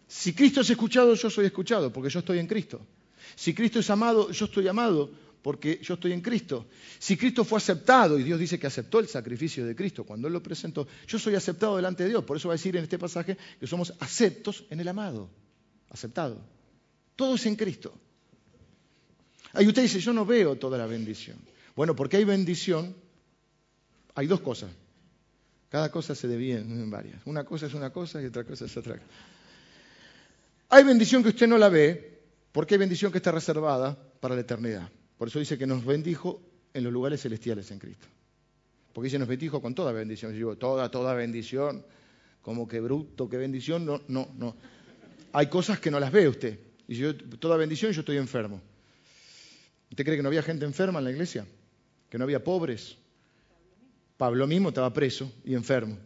Si 0.07 0.33
Cristo 0.33 0.61
es 0.61 0.69
escuchado, 0.69 1.13
yo 1.13 1.29
soy 1.29 1.45
escuchado, 1.45 1.91
porque 1.93 2.09
yo 2.09 2.19
estoy 2.19 2.39
en 2.39 2.47
Cristo. 2.47 2.81
Si 3.35 3.53
Cristo 3.53 3.79
es 3.79 3.89
amado, 3.89 4.31
yo 4.31 4.45
estoy 4.45 4.67
amado, 4.67 5.11
porque 5.41 5.79
yo 5.81 5.95
estoy 5.95 6.13
en 6.13 6.21
Cristo. 6.21 6.67
Si 6.97 7.17
Cristo 7.17 7.43
fue 7.43 7.57
aceptado, 7.57 8.19
y 8.19 8.23
Dios 8.23 8.39
dice 8.39 8.59
que 8.59 8.67
aceptó 8.67 8.99
el 8.99 9.07
sacrificio 9.07 9.65
de 9.65 9.75
Cristo 9.75 10.03
cuando 10.03 10.27
Él 10.27 10.33
lo 10.33 10.43
presentó, 10.43 10.87
yo 11.07 11.19
soy 11.19 11.35
aceptado 11.35 11.75
delante 11.75 12.03
de 12.03 12.09
Dios. 12.09 12.23
Por 12.23 12.37
eso 12.37 12.49
va 12.49 12.55
a 12.55 12.57
decir 12.57 12.75
en 12.75 12.83
este 12.83 12.99
pasaje 12.99 13.37
que 13.59 13.67
somos 13.67 13.93
aceptos 13.99 14.65
en 14.69 14.79
el 14.79 14.87
amado. 14.87 15.29
Aceptado. 15.89 16.41
Todo 17.15 17.35
es 17.35 17.45
en 17.45 17.55
Cristo. 17.55 17.93
Ahí 19.53 19.67
usted 19.67 19.81
dice, 19.81 19.99
yo 19.99 20.13
no 20.13 20.25
veo 20.25 20.55
toda 20.57 20.77
la 20.77 20.85
bendición. 20.85 21.37
Bueno, 21.75 21.95
porque 21.95 22.17
hay 22.17 22.23
bendición 22.25 22.95
hay 24.19 24.27
dos 24.27 24.41
cosas. 24.41 24.69
Cada 25.69 25.89
cosa 25.89 26.13
se 26.13 26.27
divide 26.27 26.57
en 26.57 26.89
varias. 26.89 27.21
Una 27.25 27.45
cosa 27.45 27.67
es 27.67 27.73
una 27.73 27.89
cosa 27.89 28.21
y 28.21 28.25
otra 28.25 28.43
cosa 28.43 28.65
es 28.65 28.75
otra. 28.75 28.99
Hay 30.67 30.83
bendición 30.83 31.23
que 31.23 31.29
usted 31.29 31.47
no 31.47 31.57
la 31.57 31.69
ve, 31.69 32.19
porque 32.51 32.73
hay 32.73 32.79
bendición 32.79 33.13
que 33.13 33.19
está 33.19 33.31
reservada 33.31 33.97
para 34.19 34.35
la 34.35 34.41
eternidad. 34.41 34.89
Por 35.19 35.27
eso 35.27 35.37
dice 35.37 35.57
que 35.57 35.67
nos 35.67 35.83
bendijo 35.83 36.41
en 36.73 36.85
los 36.85 36.93
lugares 36.93 37.21
celestiales 37.21 37.69
en 37.71 37.79
Cristo. 37.79 38.07
Porque 38.93 39.07
dice 39.07 39.19
nos 39.19 39.27
bendijo 39.27 39.61
con 39.61 39.75
toda 39.75 39.91
bendición. 39.91 40.31
Yo 40.31 40.37
digo, 40.37 40.57
toda, 40.57 40.89
toda 40.89 41.13
bendición, 41.13 41.85
como 42.41 42.65
que 42.69 42.79
bruto, 42.79 43.27
que 43.27 43.35
bendición. 43.35 43.85
No, 43.85 44.01
no, 44.07 44.29
no. 44.37 44.55
Hay 45.33 45.47
cosas 45.47 45.81
que 45.81 45.91
no 45.91 45.99
las 45.99 46.13
ve 46.13 46.29
usted. 46.29 46.57
Y 46.87 46.95
yo, 46.95 47.13
toda 47.15 47.57
bendición, 47.57 47.91
yo 47.91 47.99
estoy 47.99 48.15
enfermo. 48.15 48.61
¿Usted 49.91 50.05
cree 50.05 50.15
que 50.15 50.23
no 50.23 50.29
había 50.29 50.41
gente 50.41 50.63
enferma 50.63 50.99
en 50.99 51.05
la 51.05 51.11
iglesia? 51.11 51.45
¿Que 52.09 52.17
no 52.17 52.23
había 52.23 52.41
pobres? 52.41 52.97
Pablo 54.15 54.47
mismo 54.47 54.69
estaba 54.69 54.93
preso 54.93 55.29
y 55.43 55.53
enfermo. 55.53 55.97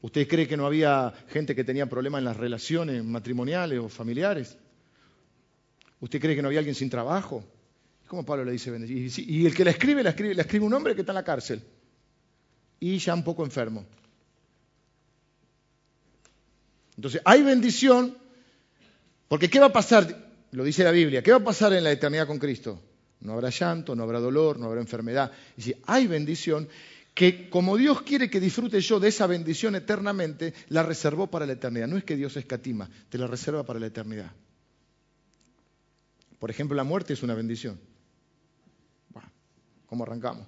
¿Usted 0.00 0.26
cree 0.26 0.48
que 0.48 0.56
no 0.56 0.66
había 0.66 1.14
gente 1.28 1.54
que 1.54 1.62
tenía 1.62 1.86
problemas 1.86 2.18
en 2.18 2.24
las 2.24 2.36
relaciones 2.36 3.04
matrimoniales 3.04 3.78
o 3.78 3.88
familiares? 3.88 4.58
¿Usted 6.00 6.20
cree 6.20 6.34
que 6.34 6.42
no 6.42 6.48
había 6.48 6.58
alguien 6.58 6.74
sin 6.74 6.90
trabajo? 6.90 7.44
¿Cómo 8.12 8.26
Pablo 8.26 8.44
le 8.44 8.52
dice 8.52 8.70
bendecir? 8.70 9.26
Y, 9.26 9.46
el 9.46 9.54
que 9.54 9.64
la 9.64 9.70
escribe, 9.70 10.02
la 10.02 10.10
escribe, 10.10 10.38
escribe 10.38 10.66
un 10.66 10.74
hombre 10.74 10.94
que 10.94 11.00
está 11.00 11.12
en 11.12 11.14
la 11.14 11.24
cárcel 11.24 11.62
y 12.78 12.98
ya 12.98 13.14
un 13.14 13.24
poco 13.24 13.42
enfermo. 13.42 13.86
Entonces, 16.94 17.22
hay 17.24 17.40
bendición, 17.40 18.14
porque 19.28 19.48
¿qué 19.48 19.58
va 19.58 19.68
a 19.68 19.72
pasar? 19.72 20.30
Lo 20.50 20.62
dice 20.62 20.84
la 20.84 20.90
Biblia, 20.90 21.22
¿qué 21.22 21.30
va 21.30 21.38
a 21.38 21.44
pasar 21.44 21.72
en 21.72 21.84
la 21.84 21.90
eternidad 21.90 22.26
con 22.26 22.38
Cristo? 22.38 22.82
No 23.20 23.32
habrá 23.32 23.48
llanto, 23.48 23.96
no 23.96 24.02
habrá 24.02 24.20
dolor, 24.20 24.58
no 24.58 24.66
habrá 24.66 24.82
enfermedad. 24.82 25.32
Y 25.56 25.62
si 25.62 25.74
hay 25.86 26.06
bendición, 26.06 26.68
que 27.14 27.48
como 27.48 27.78
Dios 27.78 28.02
quiere 28.02 28.28
que 28.28 28.40
disfrute 28.40 28.82
yo 28.82 29.00
de 29.00 29.08
esa 29.08 29.26
bendición 29.26 29.74
eternamente, 29.74 30.52
la 30.68 30.82
reservó 30.82 31.28
para 31.28 31.46
la 31.46 31.54
eternidad. 31.54 31.88
No 31.88 31.96
es 31.96 32.04
que 32.04 32.16
Dios 32.16 32.36
escatima, 32.36 32.90
te 33.08 33.16
la 33.16 33.26
reserva 33.26 33.64
para 33.64 33.80
la 33.80 33.86
eternidad. 33.86 34.30
Por 36.38 36.50
ejemplo, 36.50 36.76
la 36.76 36.84
muerte 36.84 37.14
es 37.14 37.22
una 37.22 37.32
bendición. 37.32 37.80
¿Cómo 39.92 40.04
arrancamos? 40.04 40.46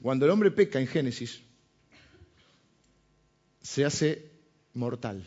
Cuando 0.00 0.24
el 0.24 0.30
hombre 0.30 0.50
peca 0.50 0.80
en 0.80 0.86
Génesis, 0.86 1.42
se 3.60 3.84
hace 3.84 4.30
mortal. 4.72 5.22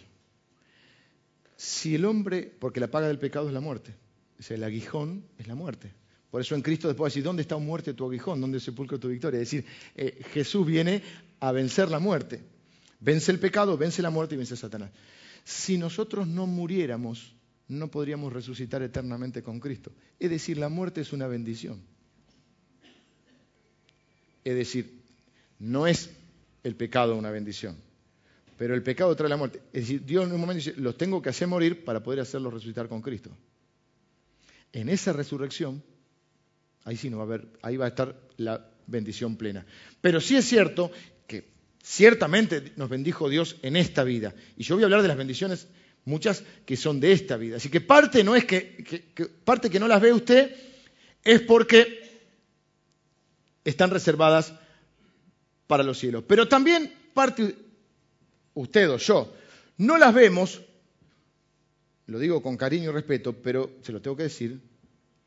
Si 1.55 1.93
el 1.93 2.05
hombre, 2.05 2.51
porque 2.59 2.79
la 2.79 2.89
paga 2.89 3.07
del 3.07 3.19
pecado 3.19 3.45
es 3.47 3.53
la 3.53 3.59
muerte, 3.59 3.93
o 4.39 4.53
el 4.55 4.63
aguijón 4.63 5.23
es 5.37 5.45
la 5.45 5.53
muerte. 5.53 5.93
Por 6.31 6.41
eso 6.41 6.55
en 6.55 6.63
Cristo 6.63 6.87
después 6.87 7.13
decir, 7.13 7.23
¿dónde 7.23 7.43
está 7.43 7.59
muerte 7.59 7.93
tu 7.93 8.07
aguijón? 8.07 8.41
¿Dónde 8.41 8.59
sepulcro 8.59 8.99
tu 8.99 9.09
victoria? 9.09 9.39
Es 9.39 9.51
decir, 9.51 9.65
eh, 9.93 10.23
Jesús 10.33 10.65
viene 10.65 11.03
a 11.41 11.51
vencer 11.51 11.91
la 11.91 11.99
muerte. 11.99 12.41
Vence 13.01 13.31
el 13.31 13.37
pecado, 13.37 13.77
vence 13.77 14.01
la 14.01 14.09
muerte 14.09 14.33
y 14.33 14.39
vence 14.39 14.55
a 14.55 14.57
Satanás. 14.57 14.89
Si 15.43 15.77
nosotros 15.77 16.27
no 16.27 16.47
muriéramos, 16.47 17.35
no 17.67 17.91
podríamos 17.91 18.33
resucitar 18.33 18.81
eternamente 18.81 19.43
con 19.43 19.59
Cristo. 19.59 19.91
Es 20.17 20.31
decir, 20.31 20.57
la 20.57 20.69
muerte 20.69 21.01
es 21.01 21.13
una 21.13 21.27
bendición. 21.27 21.98
Es 24.49 24.55
decir, 24.55 25.01
no 25.59 25.87
es 25.87 26.09
el 26.63 26.75
pecado 26.75 27.15
una 27.15 27.31
bendición, 27.31 27.75
pero 28.57 28.73
el 28.73 28.83
pecado 28.83 29.15
trae 29.15 29.29
la 29.29 29.37
muerte. 29.37 29.61
Es 29.73 29.83
decir, 29.83 30.05
Dios 30.05 30.25
en 30.25 30.33
un 30.33 30.41
momento 30.41 30.63
dice, 30.63 30.79
los 30.79 30.97
tengo 30.97 31.21
que 31.21 31.29
hacer 31.29 31.47
morir 31.47 31.83
para 31.83 32.01
poder 32.01 32.19
hacerlos 32.19 32.53
resucitar 32.53 32.87
con 32.87 33.01
Cristo. 33.01 33.31
En 34.71 34.89
esa 34.89 35.13
resurrección 35.13 35.83
Ahí 36.85 36.97
sí 36.97 37.09
no 37.09 37.17
va 37.17 37.23
a 37.23 37.25
haber, 37.27 37.47
ahí 37.61 37.77
va 37.77 37.85
a 37.85 37.89
estar 37.89 38.15
la 38.37 38.65
bendición 38.87 39.35
plena. 39.35 39.65
Pero 40.01 40.21
sí 40.21 40.35
es 40.35 40.45
cierto 40.45 40.91
que 41.27 41.45
ciertamente 41.83 42.71
nos 42.77 42.89
bendijo 42.89 43.29
Dios 43.29 43.57
en 43.61 43.75
esta 43.75 44.03
vida. 44.03 44.33
Y 44.57 44.63
yo 44.63 44.75
voy 44.75 44.83
a 44.83 44.85
hablar 44.87 45.01
de 45.01 45.07
las 45.07 45.17
bendiciones, 45.17 45.67
muchas 46.05 46.43
que 46.65 46.77
son 46.77 46.99
de 46.99 47.11
esta 47.11 47.37
vida. 47.37 47.57
Así 47.57 47.69
que 47.69 47.81
parte 47.81 48.23
no 48.23 48.35
es 48.35 48.45
que, 48.45 49.03
parte 49.43 49.69
que 49.69 49.79
no 49.79 49.87
las 49.87 50.01
ve 50.01 50.13
usted 50.13 50.55
es 51.23 51.41
porque 51.41 51.98
están 53.69 53.89
reservadas 53.89 54.53
para 55.67 55.83
los 55.83 55.99
cielos. 55.99 56.23
Pero 56.27 56.47
también 56.47 56.93
parte, 57.13 57.55
usted 58.53 58.89
o 58.89 58.97
yo, 58.97 59.33
no 59.77 59.97
las 59.97 60.13
vemos, 60.13 60.61
lo 62.07 62.19
digo 62.19 62.41
con 62.41 62.57
cariño 62.57 62.89
y 62.89 62.93
respeto, 62.93 63.33
pero 63.33 63.69
se 63.81 63.91
lo 63.91 64.01
tengo 64.01 64.17
que 64.17 64.23
decir, 64.23 64.59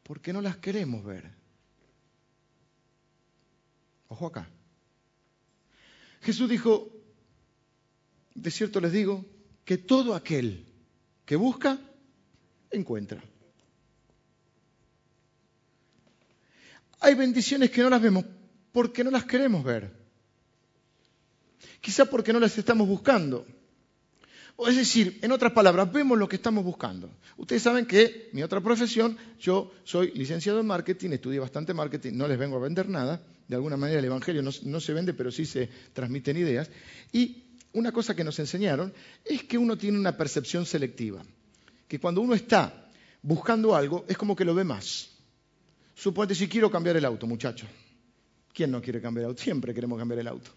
porque 0.03 0.33
no 0.33 0.41
las 0.41 0.57
queremos 0.57 1.05
ver. 1.05 1.31
Ojo 4.09 4.27
acá. 4.27 4.49
Jesús 6.21 6.49
dijo, 6.49 6.91
de 8.35 8.51
cierto 8.51 8.81
les 8.81 8.93
digo, 8.93 9.25
que 9.65 9.79
todo 9.79 10.15
aquel 10.15 10.67
que 11.25 11.37
busca, 11.37 11.79
encuentra. 12.71 13.23
Hay 17.03 17.15
bendiciones 17.15 17.71
que 17.71 17.83
no 17.83 17.91
las 17.91 18.01
vemos 18.01 18.25
porque 18.71 19.03
no 19.03 19.11
las 19.11 19.25
queremos 19.25 19.65
ver. 19.65 19.91
Quizá 21.81 22.05
porque 22.05 22.33
no 22.33 22.39
las 22.39 22.57
estamos 22.57 22.87
buscando. 22.87 23.45
O 24.55 24.69
es 24.69 24.77
decir, 24.77 25.19
en 25.23 25.33
otras 25.33 25.53
palabras, 25.53 25.93
vemos 25.93 26.17
lo 26.17 26.29
que 26.29 26.37
estamos 26.37 26.63
buscando. 26.65 27.11
Ustedes 27.37 27.63
saben 27.63 27.87
que 27.87 28.31
mi 28.33 28.45
otra 28.45 28.61
profesión, 28.61 29.17
yo 29.41 29.73
soy 29.83 30.13
licenciado 30.13 30.61
en 30.61 30.67
marketing, 30.67 31.11
estudié 31.11 31.41
bastante 31.41 31.75
marketing, 31.75 32.13
no 32.15 32.29
les 32.29 32.39
vengo 32.39 32.57
a 32.57 32.61
vender 32.61 32.89
nada, 32.89 33.21
de 33.49 33.57
alguna 33.57 33.77
manera 33.77 33.99
el 33.99 34.05
Evangelio 34.05 34.43
no, 34.43 34.81
se 34.81 34.93
vende, 34.93 35.13
pero 35.15 35.33
sí 35.33 35.45
se 35.45 35.69
transmiten 35.93 36.37
ideas. 36.37 36.71
Y 37.13 37.43
una 37.73 37.91
cosa 37.91 38.15
que 38.15 38.23
nos 38.23 38.39
enseñaron 38.39 38.93
es 39.25 39.43
que 39.43 39.59
uno 39.59 39.77
tiene 39.77 39.99
una 39.99 40.17
percepción 40.17 40.67
selectiva, 40.67 41.23
que 41.89 41.99
cuando 41.99 42.21
uno 42.21 42.35
está 42.35 42.87
buscando 43.23 43.75
algo 43.75 44.05
es 44.07 44.17
como 44.17 44.37
que 44.37 44.45
lo 44.45 44.55
ve 44.55 44.63
más. 44.63 45.12
Suponte 45.95 46.35
si 46.35 46.49
quiero 46.49 46.71
cambiar 46.71 46.97
el 46.97 47.05
auto, 47.05 47.27
muchacho. 47.27 47.67
¿Quién 48.53 48.71
no 48.71 48.81
quiere 48.83 49.01
cambiar 49.01 49.25
el 49.25 49.31
auto? 49.31 49.43
Siempre 49.43 49.75
queremos 49.75 49.99
cambiar 49.99 50.21
el 50.21 50.29
auto. 50.29 50.51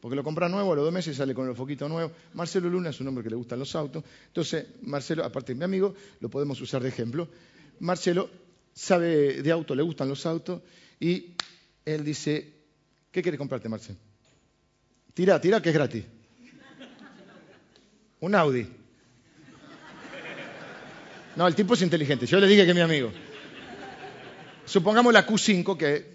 Porque 0.00 0.16
lo 0.16 0.24
compra 0.24 0.48
nuevo, 0.48 0.72
a 0.72 0.76
los 0.76 0.84
dos 0.84 0.94
meses 0.94 1.16
sale 1.16 1.34
con 1.34 1.48
el 1.48 1.54
foquito 1.54 1.88
nuevo. 1.88 2.12
Marcelo 2.34 2.70
Luna 2.70 2.90
es 2.90 3.00
un 3.00 3.08
hombre 3.08 3.22
que 3.22 3.30
le 3.30 3.36
gustan 3.36 3.58
los 3.58 3.74
autos. 3.74 4.02
Entonces, 4.28 4.66
Marcelo, 4.82 5.24
aparte 5.24 5.52
de 5.52 5.58
mi 5.58 5.64
amigo, 5.64 5.94
lo 6.20 6.30
podemos 6.30 6.60
usar 6.60 6.82
de 6.82 6.88
ejemplo. 6.88 7.28
Marcelo 7.80 8.30
sabe 8.72 9.42
de 9.42 9.50
auto, 9.50 9.74
le 9.74 9.82
gustan 9.82 10.08
los 10.08 10.24
autos 10.24 10.62
y 10.98 11.34
él 11.84 12.04
dice, 12.04 12.54
¿qué 13.10 13.20
quiere 13.22 13.36
comprarte, 13.36 13.68
Marcelo? 13.68 13.98
Tira, 15.12 15.40
tira, 15.40 15.60
que 15.60 15.68
es 15.68 15.74
gratis. 15.74 16.04
Un 18.20 18.34
Audi. 18.34 18.66
No, 21.36 21.46
el 21.46 21.54
tipo 21.54 21.74
es 21.74 21.82
inteligente. 21.82 22.26
Yo 22.26 22.38
le 22.40 22.46
dije 22.46 22.64
que 22.64 22.70
es 22.70 22.74
mi 22.74 22.82
amigo. 22.82 23.10
Supongamos 24.70 25.12
la 25.12 25.26
Q5 25.26 25.76
que... 25.76 26.06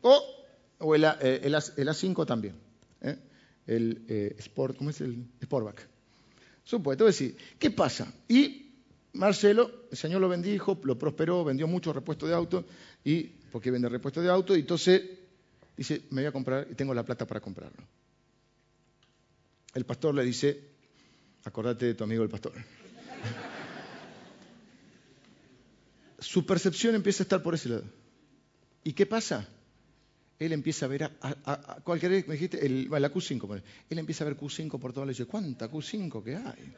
o, 0.00 0.94
el, 0.94 1.04
eh, 1.04 1.52
A, 1.54 1.92
5 1.92 2.24
también. 2.24 2.54
¿eh? 3.02 3.18
El 3.66 4.06
eh, 4.08 4.36
Sport, 4.38 4.78
¿cómo 4.78 4.88
es 4.88 5.02
el 5.02 5.26
Sportback? 5.42 5.86
Supuesto, 6.64 7.04
decir, 7.04 7.36
¿qué 7.58 7.70
pasa? 7.70 8.10
Y 8.26 8.72
Marcelo, 9.12 9.70
el 9.90 9.98
Señor 9.98 10.22
lo 10.22 10.30
bendijo, 10.30 10.80
lo 10.82 10.98
prosperó, 10.98 11.44
vendió 11.44 11.66
muchos 11.68 11.94
repuestos 11.94 12.26
de 12.26 12.34
auto, 12.34 12.64
y, 13.04 13.24
porque 13.52 13.70
vende 13.70 13.90
repuestos 13.90 14.24
de 14.24 14.30
auto, 14.30 14.56
y 14.56 14.60
entonces 14.60 15.02
dice, 15.76 16.04
me 16.08 16.22
voy 16.22 16.28
a 16.28 16.32
comprar 16.32 16.66
y 16.70 16.74
tengo 16.74 16.94
la 16.94 17.02
plata 17.02 17.26
para 17.26 17.40
comprarlo. 17.40 17.84
El 19.74 19.84
pastor 19.84 20.14
le 20.14 20.24
dice, 20.24 20.58
acordate 21.44 21.84
de 21.84 21.94
tu 21.94 22.04
amigo 22.04 22.22
el 22.22 22.30
pastor. 22.30 22.54
Su 26.24 26.46
percepción 26.46 26.94
empieza 26.94 27.22
a 27.22 27.24
estar 27.24 27.42
por 27.42 27.54
ese 27.54 27.68
lado. 27.68 27.84
¿Y 28.82 28.92
qué 28.92 29.06
pasa? 29.06 29.46
Él 30.38 30.52
empieza 30.52 30.86
a 30.86 30.88
ver, 30.88 31.04
a, 31.04 31.80
cualquier, 31.84 32.26
me 32.26 32.34
dijiste, 32.34 32.64
el, 32.64 32.88
la 32.90 33.12
Q5, 33.12 33.62
él 33.88 33.98
empieza 33.98 34.24
a 34.24 34.28
ver 34.28 34.36
Q5 34.36 34.80
por 34.80 34.92
todas 34.92 35.06
las 35.06 35.16
dice, 35.16 35.28
¿cuánta 35.28 35.70
Q5 35.70 36.24
que 36.24 36.36
hay? 36.36 36.74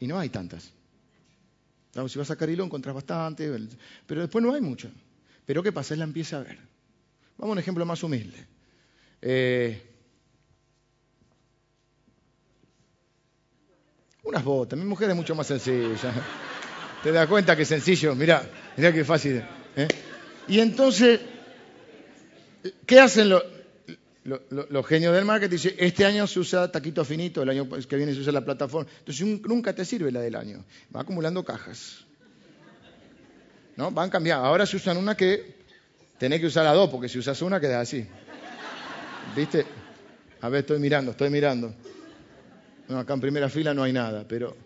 Y 0.00 0.06
no 0.06 0.18
hay 0.18 0.30
tantas. 0.30 0.72
si 2.08 2.18
vas 2.18 2.30
a 2.30 2.36
Cariló 2.36 2.64
encontrás 2.64 2.94
bastante, 2.94 3.52
pero 4.06 4.22
después 4.22 4.42
no 4.42 4.54
hay 4.54 4.60
muchas. 4.60 4.92
Pero 5.44 5.62
¿qué 5.62 5.72
pasa? 5.72 5.94
Él 5.94 5.98
la 5.98 6.04
empieza 6.04 6.38
a 6.38 6.42
ver. 6.42 6.58
Vamos 7.36 7.50
a 7.50 7.52
un 7.52 7.58
ejemplo 7.58 7.84
más 7.84 8.02
humilde. 8.02 8.46
Eh, 9.20 9.82
unas 14.22 14.44
botas. 14.44 14.78
Mi 14.78 14.84
mujer 14.84 15.10
es 15.10 15.16
mucho 15.16 15.34
más 15.34 15.48
sencilla. 15.48 16.14
Te 17.02 17.12
das 17.12 17.26
cuenta 17.28 17.56
que 17.56 17.64
sencillo. 17.64 18.14
Mirá, 18.14 18.48
mirá 18.80 18.92
qué 18.94 19.04
fácil. 19.04 19.42
¿eh? 19.76 19.88
Y 20.48 20.58
entonces, 20.58 21.20
¿qué 22.86 22.98
hacen 22.98 23.28
los, 23.28 23.42
los, 24.24 24.86
genios 24.86 25.14
del 25.14 25.26
marketing? 25.26 25.56
Dicen, 25.56 25.74
este 25.76 26.06
año 26.06 26.26
se 26.26 26.40
usa 26.40 26.72
taquito 26.72 27.04
finito, 27.04 27.42
el 27.42 27.50
año 27.50 27.68
que 27.68 27.96
viene 27.96 28.14
se 28.14 28.20
usa 28.20 28.32
la 28.32 28.44
plataforma. 28.44 28.90
Entonces 29.00 29.26
nunca 29.46 29.74
te 29.74 29.84
sirve 29.84 30.10
la 30.10 30.20
del 30.20 30.34
año. 30.34 30.64
Va 30.94 31.02
acumulando 31.02 31.44
cajas. 31.44 32.06
¿No? 33.76 33.90
Van 33.90 34.08
cambiando. 34.08 34.46
Ahora 34.46 34.64
se 34.64 34.76
usan 34.76 34.96
una 34.96 35.14
que 35.14 35.56
tenés 36.18 36.40
que 36.40 36.46
usar 36.46 36.64
las 36.64 36.74
dos, 36.74 36.88
porque 36.88 37.08
si 37.08 37.18
usas 37.18 37.40
una 37.42 37.60
queda 37.60 37.80
así. 37.80 38.06
¿Viste? 39.36 39.66
A 40.40 40.48
ver, 40.48 40.60
estoy 40.60 40.78
mirando, 40.78 41.10
estoy 41.10 41.28
mirando. 41.28 41.74
No, 42.88 42.98
acá 42.98 43.12
en 43.12 43.20
primera 43.20 43.50
fila 43.50 43.74
no 43.74 43.82
hay 43.82 43.92
nada, 43.92 44.24
pero 44.26 44.56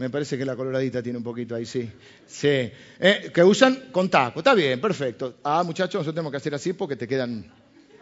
me 0.00 0.08
parece 0.08 0.38
que 0.38 0.46
la 0.46 0.56
coloradita 0.56 1.02
tiene 1.02 1.18
un 1.18 1.22
poquito 1.24 1.54
ahí, 1.54 1.66
sí. 1.66 1.86
Sí. 2.26 2.48
Eh, 2.48 3.30
que 3.34 3.44
usan 3.44 3.90
con 3.92 4.08
taco. 4.08 4.40
Está 4.40 4.54
bien, 4.54 4.80
perfecto. 4.80 5.40
Ah, 5.44 5.62
muchachos, 5.62 5.96
nosotros 5.96 6.14
tenemos 6.14 6.30
que 6.30 6.38
hacer 6.38 6.54
así 6.54 6.72
porque 6.72 6.96
te 6.96 7.06
quedan, 7.06 7.44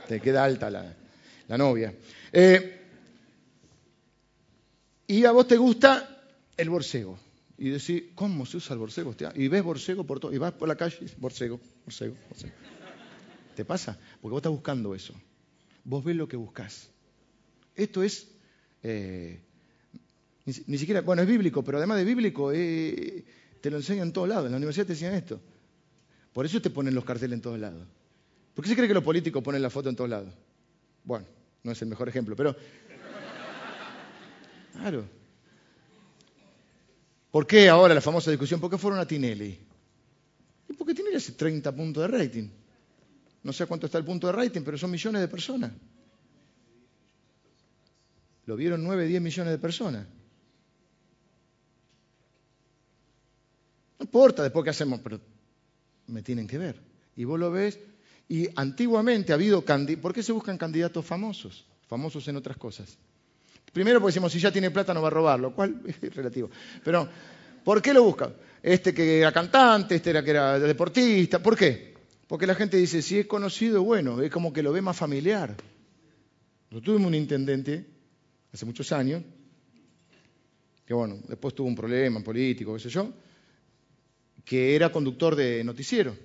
te 0.07 0.21
queda 0.21 0.45
alta 0.45 0.71
la, 0.71 1.59
novia. 1.59 1.93
Eh, 2.33 2.87
y 5.09 5.25
a 5.25 5.33
vos 5.33 5.49
te 5.49 5.57
gusta 5.57 6.23
el 6.57 6.71
borcego. 6.71 7.19
Y 7.59 7.71
decís, 7.71 8.05
¿cómo 8.15 8.47
se 8.47 8.59
usa 8.59 8.75
el 8.75 8.79
borcego? 8.79 9.13
Y 9.35 9.49
ves 9.49 9.65
borcego 9.65 10.05
por 10.05 10.21
todo. 10.21 10.33
Y 10.33 10.39
vas 10.39 10.53
por 10.53 10.69
la 10.69 10.77
calle 10.77 11.05
borcego, 11.17 11.59
borcego, 11.85 12.15
borcego. 12.29 12.55
¿Te 13.57 13.65
pasa? 13.65 13.99
Porque 14.21 14.31
vos 14.31 14.39
estás 14.39 14.53
buscando 14.53 14.95
eso. 14.95 15.15
Vos 15.83 16.05
ves 16.05 16.15
lo 16.15 16.29
que 16.29 16.37
buscas. 16.37 16.91
Esto 17.75 18.05
es 18.05 18.29
eh, 18.85 19.41
ni, 20.67 20.79
siquiera, 20.79 21.03
bueno, 21.03 21.21
es 21.23 21.29
bíblico, 21.29 21.63
pero 21.63 21.79
además 21.79 21.99
de 21.99 22.05
bíblico, 22.05 22.53
eh, 22.55 23.25
te 23.61 23.71
lo 23.71 23.77
enseñan 23.77 24.09
en 24.09 24.13
todos 24.13 24.29
lados. 24.29 24.47
En 24.47 24.53
la 24.53 24.57
universidad 24.57 24.87
te 24.87 24.93
enseñan 24.93 25.15
esto. 25.15 25.41
Por 26.33 26.47
eso 26.47 26.63
te 26.63 26.71
ponen 26.71 26.95
los 26.95 27.05
carteles 27.05 27.35
en 27.35 27.43
todos 27.43 27.59
lados. 27.59 27.87
¿Por 28.55 28.65
qué 28.65 28.71
se 28.71 28.77
cree 28.77 28.89
que 28.89 28.95
los 28.95 29.05
políticos 29.05 29.43
ponen 29.43 29.61
la 29.61 29.69
foto 29.69 29.91
en 29.91 29.97
todos 29.97 30.09
lados? 30.09 30.33
Bueno, 31.05 31.27
no 31.63 31.73
es 31.73 31.83
el 31.83 31.89
mejor 31.89 32.09
ejemplo, 32.09 32.35
pero. 32.35 32.57
Claro. 34.73 35.05
¿Por 37.31 37.47
qué 37.47 37.69
ahora 37.69 37.95
la 37.95 38.01
famosa 38.01 38.31
discusión? 38.31 38.61
¿Por 38.61 38.71
qué 38.71 38.79
fueron 38.79 39.01
a 39.01 39.07
Tinelli? 39.07 39.59
¿Y 40.69 40.73
porque 40.73 40.95
Tinelli 40.95 41.17
hace 41.17 41.33
30 41.33 41.75
puntos 41.75 42.11
de 42.11 42.19
rating? 42.19 42.49
No 43.43 43.53
sé 43.53 43.67
cuánto 43.67 43.87
está 43.87 43.99
el 43.99 44.05
punto 44.05 44.29
de 44.29 44.33
rating, 44.33 44.63
pero 44.63 44.79
son 44.79 44.91
millones 44.91 45.21
de 45.21 45.29
personas. 45.29 45.73
Lo 48.47 48.57
vieron 48.57 48.83
9, 48.83 49.07
10 49.07 49.21
millones 49.21 49.53
de 49.53 49.59
personas. 49.59 50.07
No 53.99 54.05
importa 54.05 54.43
después 54.43 54.65
qué 54.65 54.71
hacemos, 54.71 55.01
pero 55.01 55.21
me 56.07 56.23
tienen 56.23 56.47
que 56.47 56.59
ver. 56.59 56.81
Y 57.17 57.25
vos 57.25 57.39
lo 57.39 57.51
ves. 57.51 57.79
Y 58.29 58.49
antiguamente 58.57 59.33
ha 59.33 59.37
habido 59.37 59.65
candidatos. 59.65 60.03
¿Por 60.03 60.13
qué 60.13 60.23
se 60.23 60.33
buscan 60.33 60.59
candidatos 60.59 61.05
famosos? 61.05 61.67
Famosos 61.89 62.27
en 62.29 62.37
otras 62.37 62.57
cosas. 62.57 62.99
Primero 63.73 64.01
porque 64.01 64.13
decimos, 64.13 64.33
si 64.33 64.39
ya 64.39 64.53
tiene 64.53 64.71
plata 64.71 64.95
no 64.95 65.03
va 65.03 65.09
a 65.09 65.11
robar, 65.11 65.41
lo 65.41 65.55
cual 65.55 65.83
es 66.03 66.15
relativo. 66.15 66.51
Pero, 66.85 67.09
¿por 67.65 67.83
qué 67.83 67.93
lo 67.93 68.03
buscan? 68.05 68.35
Este 68.63 68.93
que 68.93 69.21
era 69.21 69.33
cantante, 69.33 69.97
este 69.97 70.11
era 70.11 70.23
que 70.23 70.31
era 70.31 70.59
deportista. 70.59 71.43
¿Por 71.43 71.57
qué? 71.57 71.95
Porque 72.27 72.47
la 72.47 72.55
gente 72.55 72.77
dice, 72.77 73.01
si 73.01 73.21
es 73.21 73.27
conocido, 73.27 73.83
bueno, 73.83 74.21
es 74.21 74.31
como 74.31 74.53
que 74.53 74.63
lo 74.63 74.73
ve 74.73 74.83
más 74.83 74.97
familiar. 74.97 75.57
Yo 76.71 76.83
tuvimos 76.83 77.09
un 77.09 77.15
intendente 77.15 77.87
hace 78.53 78.67
muchos 78.67 78.93
años, 78.93 79.23
que 80.85 80.93
bueno, 80.93 81.19
después 81.27 81.55
tuvo 81.55 81.69
un 81.69 81.75
problema 81.75 82.21
político, 82.21 82.75
qué 82.75 82.81
sé 82.81 82.91
yo, 82.91 83.13
que 84.49 84.75
era 84.75 84.91
conductor 84.91 85.37
de 85.37 85.63
noticiero, 85.63 86.17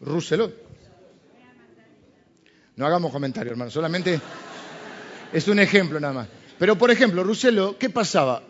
Rousselot. 0.00 0.54
No 2.76 2.86
hagamos 2.86 3.12
comentarios, 3.12 3.52
hermano, 3.52 3.70
solamente 3.70 4.18
es 5.32 5.46
un 5.48 5.58
ejemplo 5.58 6.00
nada 6.00 6.14
más. 6.14 6.28
Pero, 6.58 6.78
por 6.78 6.90
ejemplo, 6.90 7.22
Rousselot, 7.22 7.76
¿qué 7.76 7.90
pasaba? 7.90 8.42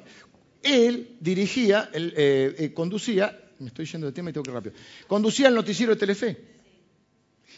Él 0.62 1.16
dirigía, 1.20 1.90
él, 1.92 2.14
eh, 2.16 2.54
eh, 2.56 2.72
conducía, 2.72 3.36
me 3.58 3.68
estoy 3.68 3.84
yendo 3.84 4.06
de 4.06 4.12
tema 4.12 4.30
y 4.30 4.32
tengo 4.32 4.44
que 4.44 4.50
ir 4.50 4.54
rápido, 4.54 4.76
conducía 5.08 5.48
el 5.48 5.54
noticiero 5.54 5.94
de 5.94 5.98
Telefe. 5.98 6.36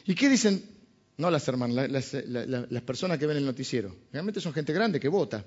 ¿Y 0.07 0.15
qué 0.15 0.31
dicen? 0.31 0.65
No 1.19 1.31
las 1.31 1.47
hermanas, 1.49 1.91
las, 1.91 2.15
las 2.25 2.83
personas 2.83 3.19
que 3.19 3.27
ven 3.27 3.37
el 3.37 3.45
noticiero. 3.45 3.95
Realmente 4.13 4.41
son 4.41 4.53
gente 4.53 4.73
grande 4.73 5.01
que 5.01 5.09
vota. 5.09 5.45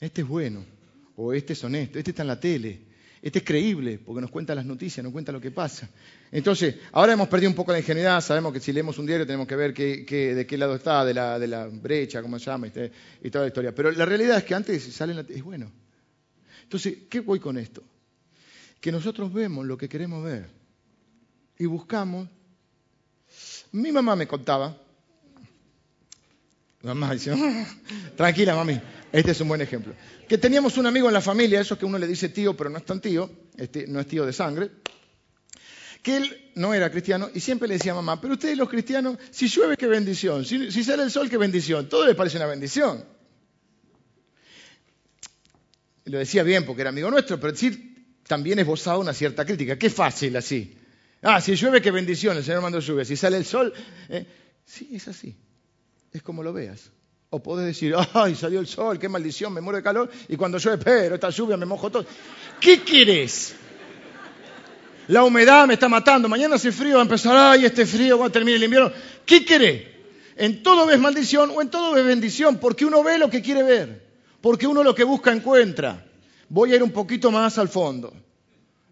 Este 0.00 0.22
es 0.22 0.28
bueno, 0.28 0.64
o 1.16 1.32
este 1.32 1.52
es 1.52 1.62
honesto, 1.64 1.98
este 1.98 2.10
está 2.10 2.22
en 2.22 2.28
la 2.28 2.40
tele, 2.40 2.91
este 3.22 3.38
es 3.38 3.44
creíble 3.44 4.00
porque 4.04 4.20
nos 4.20 4.32
cuenta 4.32 4.52
las 4.52 4.66
noticias, 4.66 5.04
nos 5.04 5.12
cuenta 5.12 5.30
lo 5.30 5.40
que 5.40 5.52
pasa. 5.52 5.88
Entonces, 6.32 6.74
ahora 6.90 7.12
hemos 7.12 7.28
perdido 7.28 7.50
un 7.50 7.54
poco 7.54 7.70
la 7.70 7.78
ingenuidad, 7.78 8.20
sabemos 8.20 8.52
que 8.52 8.58
si 8.58 8.72
leemos 8.72 8.98
un 8.98 9.06
diario 9.06 9.24
tenemos 9.24 9.46
que 9.46 9.54
ver 9.54 9.72
de 9.72 10.46
qué 10.46 10.58
lado 10.58 10.74
está, 10.74 11.04
de 11.04 11.14
la, 11.14 11.38
de 11.38 11.46
la 11.46 11.68
brecha, 11.68 12.20
cómo 12.20 12.36
se 12.40 12.46
llama, 12.46 12.66
este, 12.66 12.90
y 13.22 13.30
toda 13.30 13.44
la 13.44 13.48
historia. 13.48 13.72
Pero 13.72 13.92
la 13.92 14.04
realidad 14.04 14.38
es 14.38 14.44
que 14.44 14.56
antes 14.56 14.82
sale 14.92 15.14
la, 15.14 15.20
es 15.20 15.42
bueno. 15.44 15.70
Entonces, 16.64 16.98
¿qué 17.08 17.20
voy 17.20 17.38
con 17.38 17.58
esto? 17.58 17.84
Que 18.80 18.90
nosotros 18.90 19.32
vemos 19.32 19.64
lo 19.66 19.78
que 19.78 19.88
queremos 19.88 20.24
ver 20.24 20.48
y 21.58 21.66
buscamos. 21.66 22.28
Mi 23.70 23.92
mamá 23.92 24.16
me 24.16 24.26
contaba, 24.26 24.76
mamá 26.82 27.12
dice, 27.12 27.32
tranquila 28.16 28.54
mami, 28.54 28.80
este 29.12 29.30
es 29.30 29.40
un 29.40 29.48
buen 29.48 29.60
ejemplo 29.60 29.94
que 30.32 30.38
teníamos 30.38 30.78
un 30.78 30.86
amigo 30.86 31.08
en 31.08 31.12
la 31.12 31.20
familia, 31.20 31.60
eso 31.60 31.78
que 31.78 31.84
uno 31.84 31.98
le 31.98 32.06
dice 32.06 32.30
tío, 32.30 32.56
pero 32.56 32.70
no 32.70 32.78
es 32.78 32.86
tan 32.86 33.02
tío, 33.02 33.30
este, 33.58 33.86
no 33.86 34.00
es 34.00 34.06
tío 34.06 34.24
de 34.24 34.32
sangre, 34.32 34.70
que 36.02 36.16
él 36.16 36.52
no 36.54 36.72
era 36.72 36.90
cristiano 36.90 37.28
y 37.34 37.40
siempre 37.40 37.68
le 37.68 37.74
decía 37.74 37.92
mamá, 37.92 38.18
pero 38.18 38.32
ustedes 38.32 38.56
los 38.56 38.70
cristianos, 38.70 39.18
si 39.30 39.48
llueve, 39.48 39.76
qué 39.76 39.86
bendición, 39.86 40.46
si, 40.46 40.84
sale 40.84 41.02
el 41.02 41.10
sol, 41.10 41.28
qué 41.28 41.36
bendición, 41.36 41.86
todo 41.86 42.06
les 42.06 42.16
parece 42.16 42.38
una 42.38 42.46
bendición. 42.46 43.04
lo 46.06 46.18
decía 46.18 46.42
bien 46.44 46.64
porque 46.64 46.80
era 46.80 46.88
amigo 46.88 47.10
nuestro, 47.10 47.38
pero 47.38 47.52
decir 47.52 48.16
también 48.26 48.58
esbozaba 48.58 48.96
una 48.96 49.12
cierta 49.12 49.44
crítica. 49.44 49.78
Qué 49.78 49.90
fácil 49.90 50.34
así. 50.36 50.78
Ah, 51.20 51.42
si 51.42 51.56
llueve, 51.56 51.82
qué 51.82 51.90
bendición, 51.90 52.38
el 52.38 52.42
Señor 52.42 52.62
mandó 52.62 52.80
lluvia. 52.80 53.04
Si 53.04 53.16
sale 53.16 53.36
el 53.36 53.44
sol, 53.44 53.74
eh, 54.08 54.26
sí, 54.64 54.88
es 54.94 55.08
así. 55.08 55.36
Es 56.12 56.22
como 56.22 56.42
lo 56.42 56.52
veas. 56.52 56.90
O 57.30 57.42
podés 57.42 57.66
decir, 57.66 57.94
ay, 58.14 58.34
salió 58.34 58.60
el 58.60 58.66
sol, 58.66 58.98
qué 58.98 59.08
maldición, 59.08 59.52
me 59.52 59.60
muero 59.60 59.78
de 59.78 59.82
calor, 59.82 60.10
y 60.28 60.36
cuando 60.36 60.58
llueve, 60.58 60.82
pero 60.84 61.14
esta 61.14 61.30
lluvia 61.30 61.56
me 61.56 61.64
mojo 61.64 61.90
todo. 61.90 62.04
¿Qué 62.60 62.80
quieres? 62.80 63.54
La 65.08 65.24
humedad 65.24 65.66
me 65.66 65.74
está 65.74 65.88
matando, 65.88 66.28
mañana 66.28 66.56
hace 66.56 66.70
frío, 66.70 66.94
va 66.94 67.00
a 67.00 67.04
empezar, 67.04 67.36
ay, 67.36 67.64
este 67.64 67.86
frío, 67.86 68.18
cuando 68.18 68.32
termine 68.32 68.56
el 68.56 68.64
invierno. 68.64 68.92
¿Qué 69.24 69.44
querés? 69.44 69.88
En 70.36 70.62
todo 70.62 70.86
ves 70.86 71.00
maldición 71.00 71.50
o 71.54 71.62
en 71.62 71.70
todo 71.70 71.92
ves 71.92 72.04
bendición, 72.04 72.58
porque 72.58 72.84
uno 72.84 73.02
ve 73.02 73.18
lo 73.18 73.30
que 73.30 73.42
quiere 73.42 73.62
ver, 73.62 74.06
porque 74.40 74.66
uno 74.66 74.82
lo 74.82 74.94
que 74.94 75.04
busca 75.04 75.32
encuentra. 75.32 76.06
Voy 76.48 76.72
a 76.72 76.76
ir 76.76 76.82
un 76.82 76.92
poquito 76.92 77.30
más 77.30 77.56
al 77.56 77.68
fondo. 77.68 78.12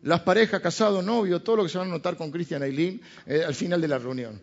Las 0.02 0.20
parejas, 0.20 0.62
casados, 0.62 1.04
novios, 1.04 1.44
todo 1.44 1.56
lo 1.56 1.62
que 1.64 1.68
se 1.68 1.76
van 1.76 1.88
a 1.88 1.90
notar 1.90 2.16
con 2.16 2.30
Cristian 2.30 2.62
Ailín 2.62 3.02
eh, 3.26 3.44
al 3.46 3.54
final 3.54 3.82
de 3.82 3.88
la 3.88 3.98
reunión. 3.98 4.40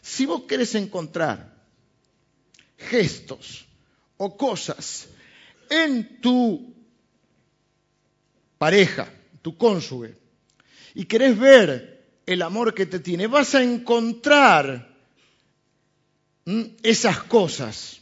Si 0.00 0.24
vos 0.24 0.42
querés 0.42 0.74
encontrar 0.74 1.59
gestos 2.80 3.66
o 4.16 4.36
cosas 4.36 5.08
en 5.68 6.20
tu 6.20 6.74
pareja, 8.58 9.08
tu 9.42 9.56
cónyuge, 9.56 10.16
y 10.94 11.04
querés 11.04 11.38
ver 11.38 12.04
el 12.26 12.42
amor 12.42 12.74
que 12.74 12.86
te 12.86 13.00
tiene, 13.00 13.26
vas 13.26 13.54
a 13.54 13.62
encontrar 13.62 14.90
esas 16.82 17.22
cosas. 17.24 18.00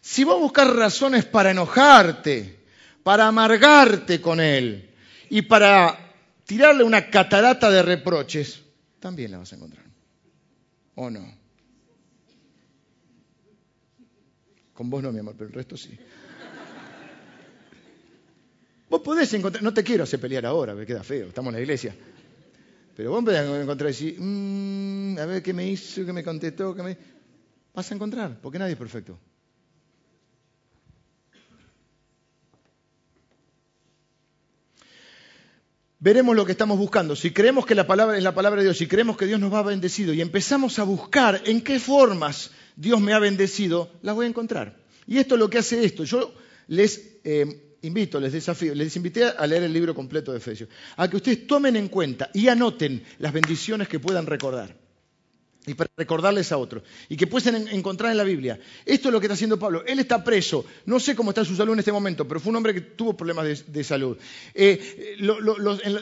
Si 0.00 0.24
vos 0.24 0.38
buscas 0.38 0.68
razones 0.74 1.24
para 1.24 1.50
enojarte, 1.50 2.60
para 3.02 3.26
amargarte 3.26 4.20
con 4.20 4.40
él, 4.40 4.92
Y 5.28 5.42
para 5.42 6.14
tirarle 6.44 6.84
una 6.84 7.10
catarata 7.10 7.68
de 7.68 7.82
reproches, 7.82 8.62
también 9.00 9.32
la 9.32 9.38
vas 9.38 9.52
a 9.52 9.56
encontrar. 9.56 9.84
¿O 10.94 11.10
no? 11.10 11.35
Con 14.76 14.90
vos 14.90 15.02
no, 15.02 15.10
mi 15.10 15.20
amor, 15.20 15.34
pero 15.38 15.48
el 15.48 15.54
resto 15.54 15.76
sí. 15.76 15.98
Vos 18.90 19.00
podés 19.00 19.32
encontrar, 19.34 19.64
no 19.64 19.72
te 19.72 19.82
quiero 19.82 20.04
hacer 20.04 20.20
pelear 20.20 20.46
ahora, 20.46 20.74
me 20.74 20.86
queda 20.86 21.02
feo, 21.02 21.28
estamos 21.28 21.50
en 21.50 21.54
la 21.54 21.60
iglesia. 21.62 21.96
Pero 22.94 23.10
vos 23.10 23.24
podés 23.24 23.40
encontrar 23.40 23.90
y 23.90 23.92
decir, 23.92 24.16
mmm, 24.20 25.18
a 25.18 25.26
ver 25.26 25.42
qué 25.42 25.52
me 25.52 25.66
hizo, 25.66 26.04
qué 26.04 26.12
me 26.12 26.22
contestó, 26.22 26.74
qué 26.74 26.82
me... 26.82 26.96
Vas 27.74 27.90
a 27.90 27.94
encontrar, 27.94 28.38
porque 28.40 28.58
nadie 28.58 28.72
es 28.72 28.78
perfecto. 28.78 29.18
Veremos 36.06 36.36
lo 36.36 36.46
que 36.46 36.52
estamos 36.52 36.78
buscando. 36.78 37.16
Si 37.16 37.32
creemos 37.32 37.66
que 37.66 37.74
la 37.74 37.84
palabra 37.84 38.16
es 38.16 38.22
la 38.22 38.32
palabra 38.32 38.60
de 38.60 38.68
Dios, 38.68 38.78
si 38.78 38.86
creemos 38.86 39.16
que 39.16 39.26
Dios 39.26 39.40
nos 39.40 39.52
va 39.52 39.58
a 39.58 39.62
bendecido 39.62 40.14
y 40.14 40.20
empezamos 40.20 40.78
a 40.78 40.84
buscar 40.84 41.42
en 41.46 41.60
qué 41.62 41.80
formas 41.80 42.52
Dios 42.76 43.00
me 43.00 43.12
ha 43.12 43.18
bendecido, 43.18 43.90
las 44.02 44.14
voy 44.14 44.26
a 44.26 44.28
encontrar. 44.28 44.76
Y 45.08 45.18
esto 45.18 45.34
es 45.34 45.40
lo 45.40 45.50
que 45.50 45.58
hace 45.58 45.84
esto. 45.84 46.04
Yo 46.04 46.32
les 46.68 47.18
eh, 47.24 47.74
invito, 47.82 48.20
les 48.20 48.32
desafío, 48.32 48.72
les 48.76 48.94
invité 48.94 49.24
a 49.24 49.44
leer 49.48 49.64
el 49.64 49.72
libro 49.72 49.96
completo 49.96 50.30
de 50.30 50.38
Efesios, 50.38 50.68
a 50.96 51.10
que 51.10 51.16
ustedes 51.16 51.44
tomen 51.48 51.74
en 51.74 51.88
cuenta 51.88 52.30
y 52.32 52.46
anoten 52.46 53.02
las 53.18 53.32
bendiciones 53.32 53.88
que 53.88 53.98
puedan 53.98 54.26
recordar 54.26 54.85
y 55.66 55.74
para 55.74 55.90
recordarles 55.96 56.52
a 56.52 56.58
otros, 56.58 56.84
y 57.08 57.16
que 57.16 57.26
pueden 57.26 57.68
encontrar 57.68 58.12
en 58.12 58.16
la 58.16 58.24
Biblia. 58.24 58.58
Esto 58.84 59.08
es 59.08 59.12
lo 59.12 59.20
que 59.20 59.26
está 59.26 59.34
haciendo 59.34 59.58
Pablo. 59.58 59.84
Él 59.86 59.98
está 59.98 60.22
preso, 60.22 60.64
no 60.86 61.00
sé 61.00 61.16
cómo 61.16 61.30
está 61.30 61.44
su 61.44 61.56
salud 61.56 61.72
en 61.72 61.80
este 61.80 61.92
momento, 61.92 62.26
pero 62.26 62.38
fue 62.38 62.50
un 62.50 62.56
hombre 62.56 62.72
que 62.72 62.80
tuvo 62.80 63.16
problemas 63.16 63.64
de, 63.66 63.84
salud. 63.84 64.16
Eh, 64.54 65.16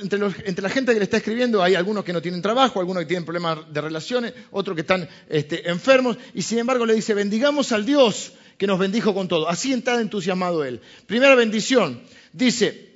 entre, 0.03 0.63
la 0.63 0.69
gente 0.69 0.93
que 0.93 0.99
le 0.99 1.05
está 1.05 1.17
escribiendo 1.17 1.63
hay 1.63 1.75
algunos 1.75 2.05
que 2.05 2.13
no 2.13 2.21
tienen 2.21 2.43
trabajo, 2.43 2.79
algunos 2.79 3.03
que 3.03 3.07
tienen 3.07 3.25
problemas 3.25 3.73
de 3.73 3.81
relaciones, 3.81 4.35
otros 4.51 4.75
que 4.75 4.83
están 4.83 5.09
este, 5.29 5.69
enfermos, 5.71 6.19
y 6.35 6.43
sin 6.43 6.59
embargo 6.59 6.85
le 6.85 6.95
dice, 6.95 7.15
bendigamos 7.15 7.73
al 7.73 7.87
Dios 7.87 8.33
que 8.59 8.67
nos 8.67 8.79
bendijo 8.79 9.15
con 9.15 9.29
todo. 9.29 9.49
Así 9.49 9.73
está 9.73 10.01
entusiasmado 10.01 10.65
él. 10.65 10.81
Primera 11.07 11.35
bendición, 11.35 12.03
dice, 12.33 12.94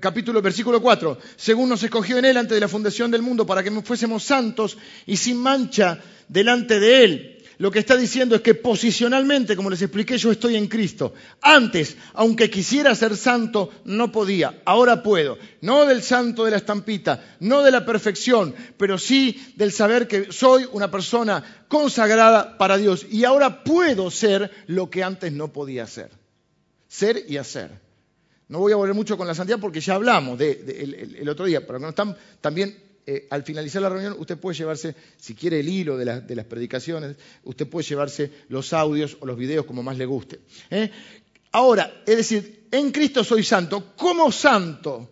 capítulo, 0.00 0.42
versículo 0.42 0.80
4, 0.80 1.18
según 1.36 1.68
nos 1.68 1.82
escogió 1.82 2.18
en 2.18 2.24
Él 2.24 2.36
antes 2.36 2.54
de 2.54 2.60
la 2.60 2.68
fundación 2.68 3.10
del 3.10 3.22
mundo 3.22 3.46
para 3.46 3.62
que 3.62 3.70
fuésemos 3.82 4.22
santos 4.22 4.76
y 5.06 5.16
sin 5.16 5.38
mancha 5.38 5.98
delante 6.28 6.78
de 6.78 7.04
Él. 7.04 7.42
Lo 7.58 7.70
que 7.70 7.78
está 7.78 7.96
diciendo 7.96 8.34
es 8.34 8.40
que 8.40 8.54
posicionalmente, 8.54 9.54
como 9.54 9.70
les 9.70 9.82
expliqué, 9.82 10.18
yo 10.18 10.32
estoy 10.32 10.56
en 10.56 10.66
Cristo. 10.66 11.14
Antes, 11.40 11.96
aunque 12.14 12.50
quisiera 12.50 12.94
ser 12.94 13.16
santo, 13.16 13.70
no 13.84 14.10
podía. 14.10 14.62
Ahora 14.64 15.02
puedo. 15.02 15.38
No 15.60 15.84
del 15.84 16.02
santo 16.02 16.44
de 16.44 16.50
la 16.50 16.56
estampita, 16.56 17.36
no 17.40 17.62
de 17.62 17.70
la 17.70 17.84
perfección, 17.84 18.54
pero 18.76 18.98
sí 18.98 19.54
del 19.56 19.70
saber 19.70 20.08
que 20.08 20.32
soy 20.32 20.66
una 20.72 20.90
persona 20.90 21.64
consagrada 21.68 22.58
para 22.58 22.78
Dios. 22.78 23.06
Y 23.10 23.24
ahora 23.24 23.62
puedo 23.62 24.10
ser 24.10 24.50
lo 24.66 24.90
que 24.90 25.04
antes 25.04 25.32
no 25.32 25.52
podía 25.52 25.86
ser. 25.86 26.10
Ser 26.88 27.24
y 27.28 27.36
hacer. 27.36 27.81
No 28.52 28.58
voy 28.58 28.70
a 28.70 28.76
volver 28.76 28.94
mucho 28.94 29.16
con 29.16 29.26
la 29.26 29.34
santidad 29.34 29.58
porque 29.58 29.80
ya 29.80 29.94
hablamos 29.94 30.38
de, 30.38 31.16
el, 31.18 31.26
otro 31.30 31.46
día, 31.46 31.66
pero 31.66 31.78
no 31.78 31.88
están, 31.88 32.14
también 32.42 32.76
eh, 33.06 33.26
al 33.30 33.44
finalizar 33.44 33.80
la 33.80 33.88
reunión 33.88 34.14
usted 34.18 34.36
puede 34.36 34.58
llevarse, 34.58 34.94
si 35.16 35.34
quiere 35.34 35.60
el 35.60 35.68
hilo 35.70 35.96
de, 35.96 36.04
las 36.04 36.44
predicaciones, 36.44 37.16
usted 37.44 37.66
puede 37.66 37.88
llevarse 37.88 38.30
los 38.50 38.74
audios 38.74 39.16
o 39.20 39.24
los 39.24 39.38
videos 39.38 39.64
como 39.64 39.82
más 39.82 39.96
le 39.96 40.04
guste. 40.04 40.40
¿eh? 40.70 40.90
Ahora, 41.52 42.02
es 42.04 42.18
decir, 42.18 42.66
en 42.70 42.90
Cristo 42.90 43.24
soy 43.24 43.42
santo, 43.42 43.94
como 43.96 44.30
santo, 44.30 45.08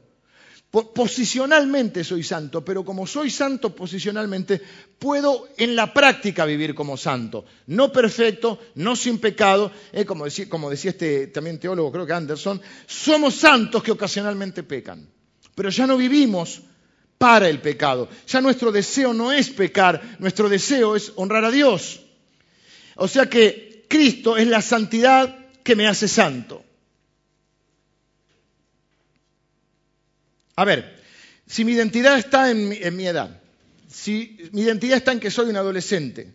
Posicionalmente 0.70 2.04
soy 2.04 2.22
santo, 2.22 2.64
pero 2.64 2.84
como 2.84 3.04
soy 3.04 3.28
santo 3.28 3.74
posicionalmente, 3.74 4.60
puedo 5.00 5.48
en 5.56 5.74
la 5.74 5.92
práctica 5.92 6.44
vivir 6.44 6.76
como 6.76 6.96
santo. 6.96 7.44
No 7.66 7.90
perfecto, 7.90 8.60
no 8.76 8.94
sin 8.94 9.18
pecado, 9.18 9.72
eh, 9.92 10.04
como, 10.04 10.26
decía, 10.26 10.48
como 10.48 10.70
decía 10.70 10.92
este 10.92 11.26
también 11.26 11.58
teólogo, 11.58 11.90
creo 11.90 12.06
que 12.06 12.12
Anderson, 12.12 12.62
somos 12.86 13.34
santos 13.34 13.82
que 13.82 13.90
ocasionalmente 13.90 14.62
pecan. 14.62 15.08
Pero 15.56 15.70
ya 15.70 15.88
no 15.88 15.96
vivimos 15.96 16.62
para 17.18 17.48
el 17.48 17.60
pecado. 17.60 18.08
Ya 18.28 18.40
nuestro 18.40 18.70
deseo 18.70 19.12
no 19.12 19.32
es 19.32 19.50
pecar, 19.50 20.00
nuestro 20.20 20.48
deseo 20.48 20.94
es 20.94 21.12
honrar 21.16 21.44
a 21.44 21.50
Dios. 21.50 22.00
O 22.94 23.08
sea 23.08 23.26
que 23.26 23.86
Cristo 23.88 24.36
es 24.36 24.46
la 24.46 24.62
santidad 24.62 25.36
que 25.64 25.74
me 25.74 25.88
hace 25.88 26.06
santo. 26.06 26.64
A 30.60 30.64
ver, 30.66 30.94
si 31.46 31.64
mi 31.64 31.72
identidad 31.72 32.18
está 32.18 32.50
en 32.50 32.68
mi, 32.68 33.06
edad, 33.06 33.40
si 33.88 34.36
mi 34.52 34.60
identidad 34.60 34.98
está 34.98 35.10
en 35.12 35.18
que 35.18 35.30
soy 35.30 35.48
un 35.48 35.56
adolescente, 35.56 36.30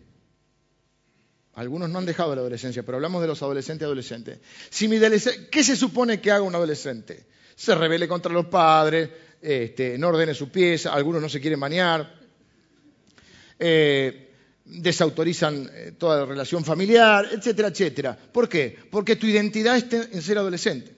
algunos 1.54 1.88
no 1.90 2.00
han 2.00 2.06
dejado 2.06 2.34
la 2.34 2.40
adolescencia, 2.40 2.82
pero 2.82 2.96
hablamos 2.96 3.22
de 3.22 3.28
los 3.28 3.40
adolescentes 3.42 3.82
y 3.82 3.84
adolescentes. 3.84 4.40
Si 4.68 4.88
mi 4.88 4.98
¿Qué 4.98 5.62
se 5.62 5.76
supone 5.76 6.20
que 6.20 6.32
haga 6.32 6.42
un 6.42 6.56
adolescente? 6.56 7.24
Se 7.54 7.72
rebele 7.76 8.08
contra 8.08 8.32
los 8.32 8.46
padres, 8.46 9.10
este, 9.40 9.96
no 9.96 10.08
ordene 10.08 10.34
su 10.34 10.48
pieza, 10.48 10.92
algunos 10.92 11.22
no 11.22 11.28
se 11.28 11.40
quieren 11.40 11.60
bañar, 11.60 12.12
eh, 13.60 14.32
desautorizan 14.64 15.70
eh, 15.72 15.92
toda 15.96 16.26
relación 16.26 16.64
familiar, 16.64 17.28
etcétera, 17.30 17.68
etcétera. 17.68 18.18
¿Por 18.32 18.48
qué? 18.48 18.76
Porque 18.90 19.14
tu 19.14 19.28
identidad 19.28 19.76
está 19.76 19.98
en 20.02 20.20
ser 20.20 20.38
adolescente. 20.38 20.95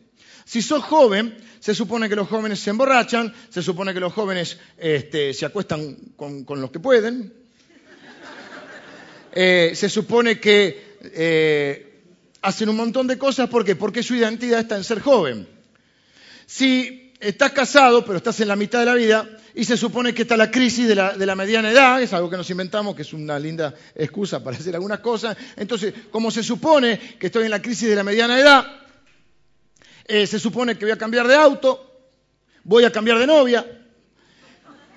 Si 0.49 0.63
sos 0.63 0.83
joven, 0.83 1.37
se 1.61 1.75
supone 1.75 2.09
que 2.09 2.17
los 2.17 2.27
jóvenes 2.27 2.61
se 2.61 2.71
emborrachan, 2.71 3.35
se 3.51 3.63
supone 3.63 3.93
que 3.93 4.01
los 4.01 4.15
jóvenes 4.15 4.57
este, 4.79 5.35
se 5.35 5.45
acuestan 5.45 5.95
con, 6.17 6.47
los 6.59 6.71
que 6.71 6.81
pueden, 6.81 7.35
eh, 9.33 9.73
se 9.75 9.91
supone 9.91 10.41
que 10.41 10.97
eh, 11.03 12.01
hacen 12.41 12.71
un 12.71 12.77
montón 12.77 13.07
de 13.07 13.19
cosas, 13.19 13.51
¿por 13.51 13.63
qué? 13.63 13.77
Porque 13.77 14.03
su 14.03 14.15
identidad 14.15 14.61
está 14.61 14.79
en 14.79 14.85
ser 14.85 15.01
joven. 15.01 15.47
Si 16.47 17.13
estás 17.21 17.53
casado, 17.53 18.03
pero 18.07 18.17
estás 18.17 18.41
en 18.41 18.49
la 18.49 18.57
mitad 18.57 18.79
de 18.79 18.87
la 18.87 18.95
vida, 18.95 19.29
y 19.55 19.67
se 19.67 19.77
supone 19.77 20.15
que 20.15 20.23
está 20.23 20.39
la 20.39 20.51
crisis 20.51 20.89
de 20.89 20.95
la, 20.95 21.13
de 21.13 21.27
la, 21.27 21.35
mediana 21.35 21.71
edad, 21.71 22.01
es 22.01 22.15
algo 22.15 22.31
que 22.31 22.39
nos 22.39 22.49
inventamos, 22.49 22.97
que 22.97 23.03
es 23.03 23.13
una 23.13 23.39
linda 23.39 23.75
excusa 23.95 24.43
para 24.43 24.57
hacer 24.57 24.75
algunas 24.75 25.01
cosas. 25.01 25.37
Entonces, 25.57 25.93
como 26.11 26.31
se 26.31 26.43
supone 26.43 26.99
que 27.19 27.27
estoy 27.27 27.45
en 27.45 27.51
la 27.51 27.61
crisis 27.61 27.87
de 27.87 27.97
la 27.97 28.03
mediana 28.03 28.41
edad, 28.41 28.88
eh, 30.09 30.27
se 30.27 30.39
supone 30.39 30.77
que 30.77 30.87
voy 30.87 30.93
a 30.93 30.99
cambiar 30.99 31.29
de 31.29 31.35
auto, 31.35 31.85
voy 32.65 32.85
a 32.85 32.91
cambiar 32.91 33.19
de 33.19 33.27
novia 33.27 33.65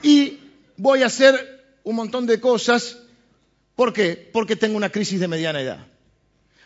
y 0.01 0.39
voy 0.77 1.03
a 1.03 1.07
hacer 1.07 1.79
un 1.83 1.95
montón 1.97 2.25
de 2.25 2.39
cosas. 2.39 2.97
¿Por 3.75 3.93
qué? 3.93 4.29
Porque 4.31 4.55
tengo 4.55 4.77
una 4.77 4.89
crisis 4.89 5.19
de 5.19 5.27
mediana 5.27 5.61
edad. 5.61 5.85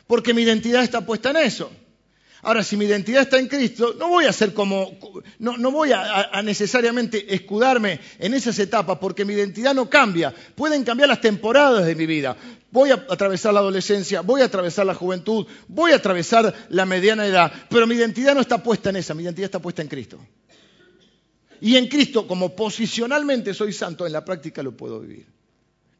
Porque 0.07 0.33
mi 0.33 0.43
identidad 0.43 0.83
está 0.83 1.05
puesta 1.05 1.31
en 1.31 1.37
eso. 1.37 1.71
Ahora, 2.45 2.63
si 2.63 2.77
mi 2.77 2.85
identidad 2.85 3.23
está 3.23 3.39
en 3.39 3.47
Cristo, 3.47 3.95
no 3.97 4.07
voy 4.07 4.25
a 4.25 4.31
ser 4.31 4.53
como, 4.53 4.99
no, 5.39 5.71
voy 5.71 5.91
a, 5.93 6.39
necesariamente 6.43 7.33
escudarme 7.33 7.99
en 8.19 8.35
esas 8.35 8.59
etapas 8.59 8.99
porque 8.99 9.25
mi 9.25 9.33
identidad 9.33 9.73
no 9.73 9.89
cambia. 9.89 10.31
Pueden 10.53 10.83
cambiar 10.83 11.09
las 11.09 11.21
temporadas 11.21 11.87
de 11.87 11.95
mi 11.95 12.05
vida. 12.05 12.37
Voy 12.69 12.91
a 12.91 13.03
atravesar 13.09 13.51
la 13.51 13.61
adolescencia, 13.61 14.21
voy 14.21 14.41
a 14.41 14.45
atravesar 14.45 14.85
la 14.85 14.93
juventud, 14.93 15.47
voy 15.67 15.93
a 15.93 15.95
atravesar 15.95 16.53
la 16.69 16.85
mediana 16.85 17.25
edad, 17.25 17.51
pero 17.67 17.87
mi 17.87 17.95
identidad 17.95 18.35
no 18.35 18.41
está 18.41 18.61
puesta 18.61 18.91
en 18.91 18.97
esa, 18.97 19.15
mi 19.15 19.23
identidad 19.23 19.45
está 19.45 19.59
puesta 19.59 19.81
en 19.81 19.87
Cristo. 19.87 20.19
Y 21.61 21.77
en 21.77 21.87
Cristo, 21.87 22.27
como 22.27 22.55
posicionalmente 22.55 23.55
soy 23.55 23.73
santo, 23.73 24.05
en 24.05 24.13
la 24.13 24.23
práctica 24.23 24.61
lo 24.61 24.77
puedo 24.77 24.99
vivir. 24.99 25.25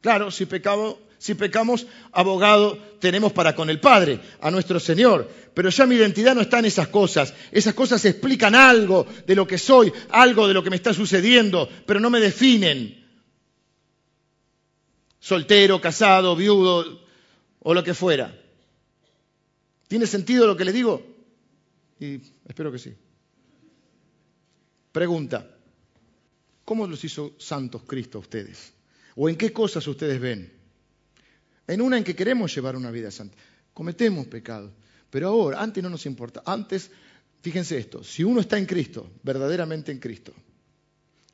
Claro, 0.00 0.30
si 0.30 0.46
pecado, 0.46 1.00
si 1.18 1.34
pecamos, 1.34 1.86
abogado 2.12 2.78
tenemos 3.00 3.32
para 3.32 3.54
con 3.54 3.70
el 3.70 3.80
Padre, 3.80 4.20
a 4.40 4.50
nuestro 4.50 4.78
Señor. 4.78 5.28
Pero 5.54 5.70
ya 5.70 5.86
mi 5.86 5.94
identidad 5.94 6.34
no 6.34 6.42
está 6.42 6.58
en 6.58 6.66
esas 6.66 6.88
cosas. 6.88 7.32
Esas 7.50 7.74
cosas 7.74 8.04
explican 8.04 8.54
algo 8.54 9.06
de 9.26 9.34
lo 9.34 9.46
que 9.46 9.58
soy, 9.58 9.92
algo 10.10 10.46
de 10.46 10.54
lo 10.54 10.62
que 10.62 10.70
me 10.70 10.76
está 10.76 10.92
sucediendo, 10.92 11.68
pero 11.86 12.00
no 12.00 12.10
me 12.10 12.20
definen. 12.20 13.04
Soltero, 15.18 15.80
casado, 15.80 16.36
viudo 16.36 17.00
o 17.60 17.74
lo 17.74 17.82
que 17.82 17.94
fuera. 17.94 18.38
¿Tiene 19.88 20.06
sentido 20.06 20.46
lo 20.46 20.56
que 20.56 20.64
le 20.64 20.72
digo? 20.72 21.04
Y 21.98 22.20
espero 22.46 22.70
que 22.70 22.78
sí. 22.78 22.94
Pregunta, 24.92 25.50
¿cómo 26.64 26.86
los 26.86 27.02
hizo 27.04 27.34
santos 27.38 27.82
Cristo 27.86 28.18
a 28.18 28.20
ustedes? 28.20 28.72
¿O 29.14 29.28
en 29.28 29.36
qué 29.36 29.52
cosas 29.52 29.86
ustedes 29.86 30.20
ven? 30.20 30.55
En 31.66 31.80
una 31.80 31.98
en 31.98 32.04
que 32.04 32.14
queremos 32.14 32.54
llevar 32.54 32.76
una 32.76 32.90
vida 32.90 33.10
santa. 33.10 33.36
Cometemos 33.74 34.26
pecados. 34.26 34.72
Pero 35.10 35.28
ahora, 35.28 35.62
antes 35.62 35.82
no 35.82 35.90
nos 35.90 36.06
importa. 36.06 36.42
Antes, 36.44 36.90
fíjense 37.42 37.78
esto, 37.78 38.02
si 38.02 38.24
uno 38.24 38.40
está 38.40 38.58
en 38.58 38.66
Cristo, 38.66 39.10
verdaderamente 39.22 39.92
en 39.92 39.98
Cristo, 39.98 40.32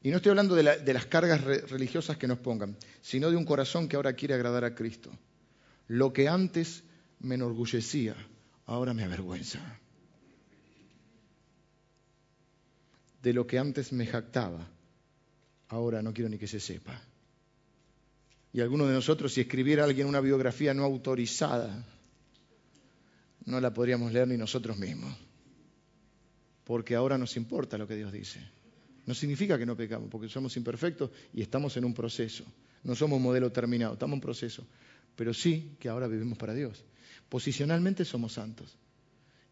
y 0.02 0.10
no 0.10 0.16
estoy 0.16 0.30
hablando 0.30 0.56
de, 0.56 0.92
las 0.92 1.06
cargas 1.06 1.42
religiosas 1.42 2.16
que 2.16 2.26
nos 2.26 2.38
pongan, 2.38 2.76
sino 3.00 3.30
de 3.30 3.36
un 3.36 3.44
corazón 3.44 3.88
que 3.88 3.94
ahora 3.94 4.14
quiere 4.14 4.34
agradar 4.34 4.64
a 4.64 4.74
Cristo. 4.74 5.10
Lo 5.86 6.12
que 6.12 6.28
antes 6.28 6.82
me 7.20 7.36
enorgullecía, 7.36 8.16
ahora 8.66 8.94
me 8.94 9.04
avergüenza. 9.04 9.60
de 13.22 13.32
lo 13.32 13.46
que 13.46 13.58
antes 13.58 13.92
me 13.92 14.06
jactaba, 14.06 14.68
ahora 15.68 16.02
no 16.02 16.12
quiero 16.12 16.28
ni 16.28 16.38
que 16.38 16.48
se 16.48 16.60
sepa. 16.60 17.00
Y 18.52 18.60
alguno 18.60 18.86
de 18.86 18.94
nosotros, 18.94 19.32
si 19.32 19.40
escribiera 19.40 19.84
alguien 19.84 20.06
una 20.06 20.20
biografía 20.20 20.74
no 20.74 20.84
autorizada, 20.84 21.84
no 23.46 23.60
la 23.60 23.72
podríamos 23.72 24.12
leer 24.12 24.28
ni 24.28 24.36
nosotros 24.36 24.78
mismos. 24.78 25.16
Porque 26.64 26.94
ahora 26.94 27.18
nos 27.18 27.36
importa 27.36 27.78
lo 27.78 27.88
que 27.88 27.96
Dios 27.96 28.12
dice. 28.12 28.40
No 29.06 29.14
significa 29.14 29.58
que 29.58 29.66
no 29.66 29.76
pecamos, 29.76 30.08
porque 30.10 30.28
somos 30.28 30.56
imperfectos 30.56 31.10
y 31.32 31.42
estamos 31.42 31.76
en 31.76 31.84
un 31.84 31.94
proceso. 31.94 32.44
No 32.84 32.94
somos 32.94 33.20
modelo 33.20 33.50
terminado, 33.50 33.94
estamos 33.94 34.12
en 34.12 34.18
un 34.18 34.20
proceso. 34.20 34.66
Pero 35.16 35.34
sí 35.34 35.76
que 35.80 35.88
ahora 35.88 36.06
vivimos 36.06 36.38
para 36.38 36.54
Dios. 36.54 36.84
Posicionalmente 37.28 38.04
somos 38.04 38.34
santos. 38.34 38.76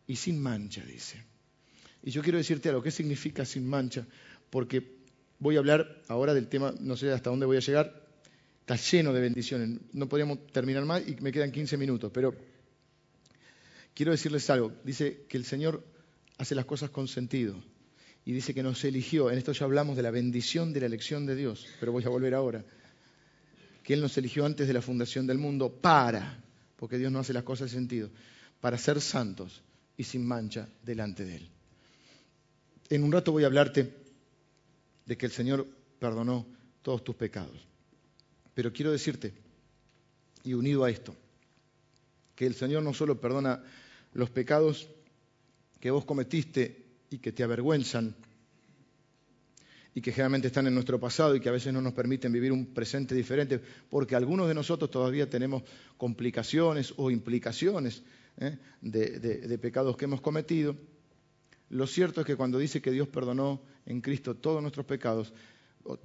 Y 0.06 0.16
sin 0.16 0.40
mancha, 0.40 0.84
dice. 0.84 1.22
Y 2.02 2.10
yo 2.10 2.22
quiero 2.22 2.38
decirte 2.38 2.68
algo, 2.68 2.82
¿qué 2.82 2.90
significa 2.90 3.44
sin 3.44 3.66
mancha? 3.66 4.06
Porque 4.50 4.98
voy 5.38 5.56
a 5.56 5.58
hablar 5.58 6.02
ahora 6.08 6.34
del 6.34 6.48
tema, 6.48 6.74
no 6.80 6.96
sé 6.96 7.10
hasta 7.12 7.30
dónde 7.30 7.46
voy 7.46 7.56
a 7.56 7.60
llegar, 7.60 7.99
está 8.74 8.96
lleno 8.96 9.12
de 9.12 9.20
bendiciones. 9.20 9.80
No 9.92 10.08
podríamos 10.08 10.46
terminar 10.52 10.84
más 10.84 11.02
y 11.06 11.16
me 11.20 11.32
quedan 11.32 11.50
15 11.50 11.76
minutos, 11.76 12.12
pero 12.14 12.34
quiero 13.94 14.12
decirles 14.12 14.48
algo. 14.48 14.72
Dice 14.84 15.24
que 15.28 15.36
el 15.36 15.44
Señor 15.44 15.84
hace 16.38 16.54
las 16.54 16.66
cosas 16.66 16.90
con 16.90 17.08
sentido 17.08 17.60
y 18.24 18.32
dice 18.32 18.54
que 18.54 18.62
nos 18.62 18.84
eligió. 18.84 19.28
En 19.28 19.38
esto 19.38 19.50
ya 19.50 19.64
hablamos 19.64 19.96
de 19.96 20.04
la 20.04 20.12
bendición 20.12 20.72
de 20.72 20.80
la 20.80 20.86
elección 20.86 21.26
de 21.26 21.34
Dios, 21.34 21.66
pero 21.80 21.90
voy 21.90 22.04
a 22.04 22.10
volver 22.10 22.32
ahora. 22.32 22.64
Que 23.82 23.94
Él 23.94 24.00
nos 24.00 24.16
eligió 24.16 24.46
antes 24.46 24.68
de 24.68 24.74
la 24.74 24.82
fundación 24.82 25.26
del 25.26 25.38
mundo 25.38 25.72
para, 25.72 26.40
porque 26.76 26.96
Dios 26.96 27.10
no 27.10 27.18
hace 27.18 27.32
las 27.32 27.42
cosas 27.42 27.72
en 27.72 27.80
sentido, 27.80 28.10
para 28.60 28.78
ser 28.78 29.00
santos 29.00 29.62
y 29.96 30.04
sin 30.04 30.24
mancha 30.24 30.68
delante 30.84 31.24
de 31.24 31.36
Él. 31.36 31.48
En 32.88 33.02
un 33.02 33.10
rato 33.10 33.32
voy 33.32 33.42
a 33.42 33.46
hablarte 33.46 33.92
de 35.06 35.16
que 35.16 35.26
el 35.26 35.32
Señor 35.32 35.66
perdonó 35.98 36.46
todos 36.82 37.02
tus 37.02 37.16
pecados. 37.16 37.69
Pero 38.54 38.72
quiero 38.72 38.92
decirte, 38.92 39.32
y 40.44 40.54
unido 40.54 40.84
a 40.84 40.90
esto, 40.90 41.14
que 42.34 42.46
el 42.46 42.54
Señor 42.54 42.82
no 42.82 42.94
solo 42.94 43.20
perdona 43.20 43.62
los 44.14 44.30
pecados 44.30 44.88
que 45.78 45.90
vos 45.90 46.04
cometiste 46.04 46.84
y 47.10 47.18
que 47.18 47.32
te 47.32 47.42
avergüenzan 47.42 48.14
y 49.94 50.00
que 50.00 50.12
generalmente 50.12 50.46
están 50.46 50.66
en 50.66 50.74
nuestro 50.74 51.00
pasado 51.00 51.34
y 51.34 51.40
que 51.40 51.48
a 51.48 51.52
veces 51.52 51.72
no 51.72 51.82
nos 51.82 51.92
permiten 51.92 52.32
vivir 52.32 52.52
un 52.52 52.66
presente 52.66 53.14
diferente, 53.14 53.60
porque 53.88 54.14
algunos 54.14 54.46
de 54.46 54.54
nosotros 54.54 54.90
todavía 54.90 55.28
tenemos 55.28 55.62
complicaciones 55.96 56.94
o 56.96 57.10
implicaciones 57.10 58.02
¿eh? 58.38 58.56
de, 58.80 59.18
de 59.18 59.58
pecados 59.58 59.96
que 59.96 60.04
hemos 60.04 60.20
cometido. 60.20 60.76
Lo 61.70 61.86
cierto 61.86 62.20
es 62.20 62.26
que 62.26 62.36
cuando 62.36 62.58
dice 62.58 62.80
que 62.80 62.90
Dios 62.90 63.08
perdonó 63.08 63.60
en 63.86 64.00
Cristo 64.00 64.36
todos 64.36 64.62
nuestros 64.62 64.86
pecados, 64.86 65.32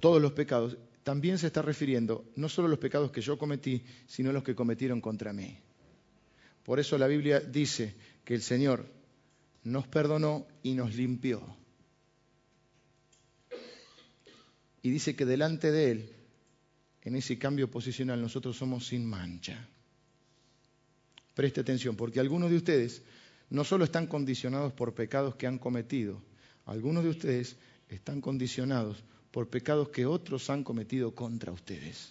todos 0.00 0.20
los 0.20 0.32
pecados, 0.32 0.76
también 1.06 1.38
se 1.38 1.46
está 1.46 1.62
refiriendo 1.62 2.32
no 2.34 2.48
solo 2.48 2.66
a 2.66 2.70
los 2.70 2.80
pecados 2.80 3.12
que 3.12 3.20
yo 3.20 3.38
cometí, 3.38 3.80
sino 4.08 4.30
a 4.30 4.32
los 4.32 4.42
que 4.42 4.56
cometieron 4.56 5.00
contra 5.00 5.32
mí. 5.32 5.56
Por 6.64 6.80
eso 6.80 6.98
la 6.98 7.06
Biblia 7.06 7.38
dice 7.38 7.94
que 8.24 8.34
el 8.34 8.42
Señor 8.42 8.84
nos 9.62 9.86
perdonó 9.86 10.48
y 10.64 10.74
nos 10.74 10.96
limpió. 10.96 11.46
Y 14.82 14.90
dice 14.90 15.14
que 15.14 15.24
delante 15.24 15.70
de 15.70 15.90
Él, 15.92 16.12
en 17.02 17.14
ese 17.14 17.38
cambio 17.38 17.70
posicional, 17.70 18.20
nosotros 18.20 18.56
somos 18.56 18.88
sin 18.88 19.06
mancha. 19.06 19.64
Preste 21.34 21.60
atención, 21.60 21.94
porque 21.94 22.18
algunos 22.18 22.50
de 22.50 22.56
ustedes 22.56 23.04
no 23.50 23.62
solo 23.62 23.84
están 23.84 24.08
condicionados 24.08 24.72
por 24.72 24.92
pecados 24.92 25.36
que 25.36 25.46
han 25.46 25.58
cometido, 25.58 26.20
algunos 26.64 27.04
de 27.04 27.10
ustedes 27.10 27.56
están 27.88 28.20
condicionados 28.20 29.04
por 29.36 29.50
pecados 29.50 29.90
que 29.90 30.06
otros 30.06 30.48
han 30.48 30.64
cometido 30.64 31.14
contra 31.14 31.52
ustedes. 31.52 32.10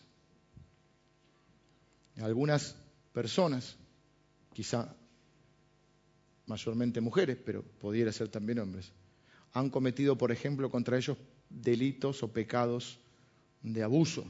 Algunas 2.17 2.75
personas, 3.13 3.77
quizá 4.53 4.95
mayormente 6.45 7.01
mujeres, 7.01 7.39
pero 7.43 7.63
pudiera 7.63 8.11
ser 8.11 8.27
también 8.27 8.59
hombres, 8.59 8.91
han 9.53 9.71
cometido, 9.71 10.15
por 10.15 10.31
ejemplo, 10.31 10.69
contra 10.69 10.97
ellos 10.97 11.17
delitos 11.49 12.21
o 12.21 12.31
pecados 12.31 12.99
de 13.63 13.81
abuso, 13.81 14.23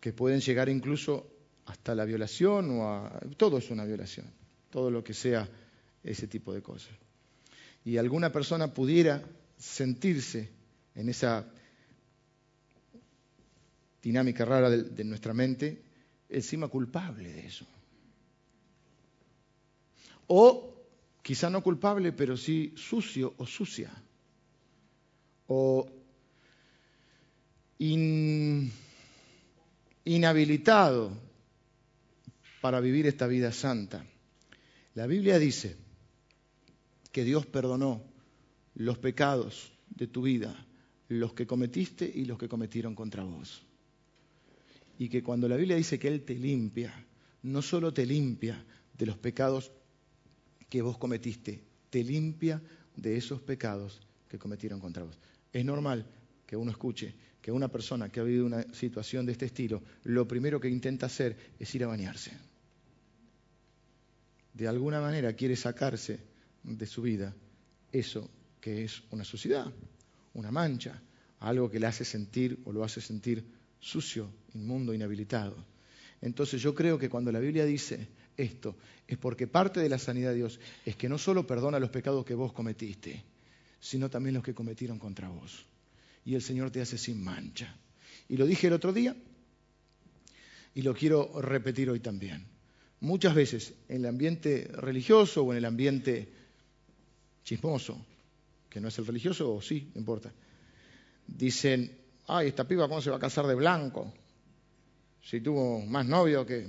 que 0.00 0.14
pueden 0.14 0.40
llegar 0.40 0.70
incluso 0.70 1.26
hasta 1.66 1.94
la 1.94 2.06
violación 2.06 2.80
o 2.80 2.88
a... 2.88 3.20
Todo 3.36 3.58
es 3.58 3.70
una 3.70 3.84
violación, 3.84 4.24
todo 4.70 4.90
lo 4.90 5.04
que 5.04 5.12
sea 5.12 5.46
ese 6.02 6.26
tipo 6.26 6.54
de 6.54 6.62
cosas. 6.62 6.94
Y 7.84 7.98
alguna 7.98 8.32
persona 8.32 8.72
pudiera 8.72 9.22
sentirse 9.58 10.50
en 10.94 11.08
esa 11.08 11.46
dinámica 14.02 14.44
rara 14.44 14.70
de, 14.70 15.04
nuestra 15.04 15.34
mente, 15.34 15.82
encima 16.28 16.68
culpable 16.68 17.32
de 17.32 17.46
eso. 17.46 17.66
O 20.28 20.74
quizá 21.22 21.50
no 21.50 21.62
culpable, 21.62 22.12
pero 22.12 22.36
sí 22.36 22.72
sucio 22.76 23.34
o 23.36 23.46
sucia. 23.46 23.90
O 25.48 25.90
inhabilitado 30.04 31.12
para 32.60 32.80
vivir 32.80 33.06
esta 33.06 33.26
vida 33.26 33.52
santa. 33.52 34.04
La 34.94 35.06
Biblia 35.06 35.38
dice 35.38 35.76
que 37.12 37.24
Dios 37.24 37.44
perdonó 37.46 38.02
los 38.76 38.98
pecados 38.98 39.72
de 39.88 40.06
tu 40.06 40.22
vida, 40.22 40.54
los 41.08 41.32
que 41.32 41.46
cometiste 41.46 42.10
y 42.14 42.24
los 42.24 42.38
que 42.38 42.48
cometieron 42.48 42.94
contra 42.94 43.24
vos. 43.24 43.64
Y 44.98 45.08
que 45.08 45.22
cuando 45.22 45.48
la 45.48 45.56
Biblia 45.56 45.76
dice 45.76 45.98
que 45.98 46.08
Él 46.08 46.22
te 46.22 46.34
limpia, 46.34 46.92
no 47.42 47.62
solo 47.62 47.92
te 47.92 48.06
limpia 48.06 48.62
de 48.96 49.06
los 49.06 49.16
pecados 49.16 49.72
que 50.68 50.82
vos 50.82 50.98
cometiste, 50.98 51.62
te 51.90 52.04
limpia 52.04 52.62
de 52.96 53.16
esos 53.16 53.40
pecados 53.40 54.00
que 54.28 54.38
cometieron 54.38 54.80
contra 54.80 55.04
vos. 55.04 55.18
Es 55.52 55.64
normal 55.64 56.06
que 56.46 56.56
uno 56.56 56.70
escuche 56.70 57.14
que 57.40 57.52
una 57.52 57.68
persona 57.68 58.10
que 58.10 58.20
ha 58.20 58.24
vivido 58.24 58.44
una 58.44 58.62
situación 58.74 59.24
de 59.24 59.32
este 59.32 59.46
estilo, 59.46 59.82
lo 60.04 60.26
primero 60.26 60.60
que 60.60 60.68
intenta 60.68 61.06
hacer 61.06 61.54
es 61.58 61.74
ir 61.74 61.84
a 61.84 61.88
bañarse. 61.88 62.32
De 64.52 64.66
alguna 64.68 65.00
manera 65.00 65.32
quiere 65.34 65.56
sacarse 65.56 66.18
de 66.62 66.86
su 66.86 67.02
vida 67.02 67.34
eso 67.92 68.28
que 68.66 68.82
es 68.82 69.00
una 69.12 69.22
suciedad, 69.22 69.72
una 70.34 70.50
mancha, 70.50 71.00
algo 71.38 71.70
que 71.70 71.78
le 71.78 71.86
hace 71.86 72.04
sentir 72.04 72.58
o 72.64 72.72
lo 72.72 72.82
hace 72.82 73.00
sentir 73.00 73.44
sucio, 73.78 74.28
inmundo, 74.54 74.92
inhabilitado. 74.92 75.54
Entonces 76.20 76.60
yo 76.60 76.74
creo 76.74 76.98
que 76.98 77.08
cuando 77.08 77.30
la 77.30 77.38
Biblia 77.38 77.64
dice 77.64 78.08
esto 78.36 78.74
es 79.06 79.18
porque 79.18 79.46
parte 79.46 79.78
de 79.78 79.88
la 79.88 79.98
sanidad 79.98 80.30
de 80.30 80.38
Dios 80.38 80.58
es 80.84 80.96
que 80.96 81.08
no 81.08 81.16
solo 81.16 81.46
perdona 81.46 81.78
los 81.78 81.90
pecados 81.90 82.24
que 82.24 82.34
vos 82.34 82.52
cometiste, 82.52 83.22
sino 83.78 84.10
también 84.10 84.34
los 84.34 84.42
que 84.42 84.52
cometieron 84.52 84.98
contra 84.98 85.28
vos. 85.28 85.64
Y 86.24 86.34
el 86.34 86.42
Señor 86.42 86.72
te 86.72 86.80
hace 86.80 86.98
sin 86.98 87.22
mancha. 87.22 87.72
Y 88.28 88.36
lo 88.36 88.46
dije 88.46 88.66
el 88.66 88.72
otro 88.72 88.92
día 88.92 89.14
y 90.74 90.82
lo 90.82 90.92
quiero 90.92 91.40
repetir 91.40 91.88
hoy 91.88 92.00
también. 92.00 92.44
Muchas 92.98 93.32
veces 93.32 93.74
en 93.88 93.98
el 93.98 94.06
ambiente 94.06 94.68
religioso 94.72 95.44
o 95.44 95.52
en 95.52 95.58
el 95.58 95.66
ambiente 95.66 96.28
chismoso, 97.44 98.04
no 98.80 98.88
es 98.88 98.98
el 98.98 99.06
religioso, 99.06 99.54
o 99.54 99.60
sí, 99.60 99.90
no 99.94 100.00
importa, 100.00 100.32
dicen, 101.26 101.96
ay, 102.26 102.48
esta 102.48 102.66
piba, 102.66 102.88
¿cómo 102.88 103.00
se 103.00 103.10
va 103.10 103.16
a 103.16 103.20
casar 103.20 103.46
de 103.46 103.54
blanco? 103.54 104.12
Si 105.22 105.40
tuvo 105.40 105.80
más 105.80 106.06
novio 106.06 106.46
que 106.46 106.68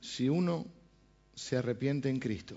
si 0.00 0.28
uno 0.28 0.66
se 1.34 1.56
arrepiente 1.56 2.08
en 2.08 2.18
Cristo 2.18 2.56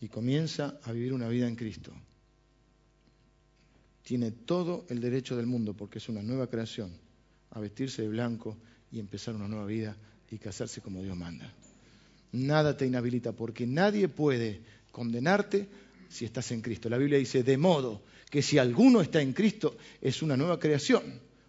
y 0.00 0.08
comienza 0.08 0.78
a 0.84 0.92
vivir 0.92 1.12
una 1.12 1.28
vida 1.28 1.48
en 1.48 1.56
Cristo, 1.56 1.92
tiene 4.02 4.30
todo 4.30 4.84
el 4.88 5.00
derecho 5.00 5.36
del 5.36 5.46
mundo, 5.46 5.74
porque 5.74 5.98
es 5.98 6.08
una 6.08 6.22
nueva 6.22 6.48
creación, 6.48 6.92
a 7.50 7.60
vestirse 7.60 8.02
de 8.02 8.08
blanco 8.08 8.56
y 8.90 8.98
empezar 8.98 9.34
una 9.34 9.48
nueva 9.48 9.66
vida 9.66 9.96
y 10.30 10.38
casarse 10.38 10.80
como 10.80 11.02
Dios 11.02 11.16
manda. 11.16 11.52
Nada 12.32 12.76
te 12.76 12.86
inhabilita, 12.86 13.32
porque 13.32 13.66
nadie 13.66 14.08
puede 14.08 14.62
condenarte 14.90 15.68
si 16.08 16.24
estás 16.24 16.50
en 16.52 16.60
Cristo. 16.60 16.88
La 16.88 16.98
Biblia 16.98 17.18
dice, 17.18 17.42
de 17.42 17.56
modo 17.56 18.02
que 18.30 18.42
si 18.42 18.58
alguno 18.58 19.00
está 19.00 19.20
en 19.20 19.32
Cristo, 19.32 19.76
es 20.00 20.22
una 20.22 20.36
nueva 20.36 20.58
creación, 20.58 21.02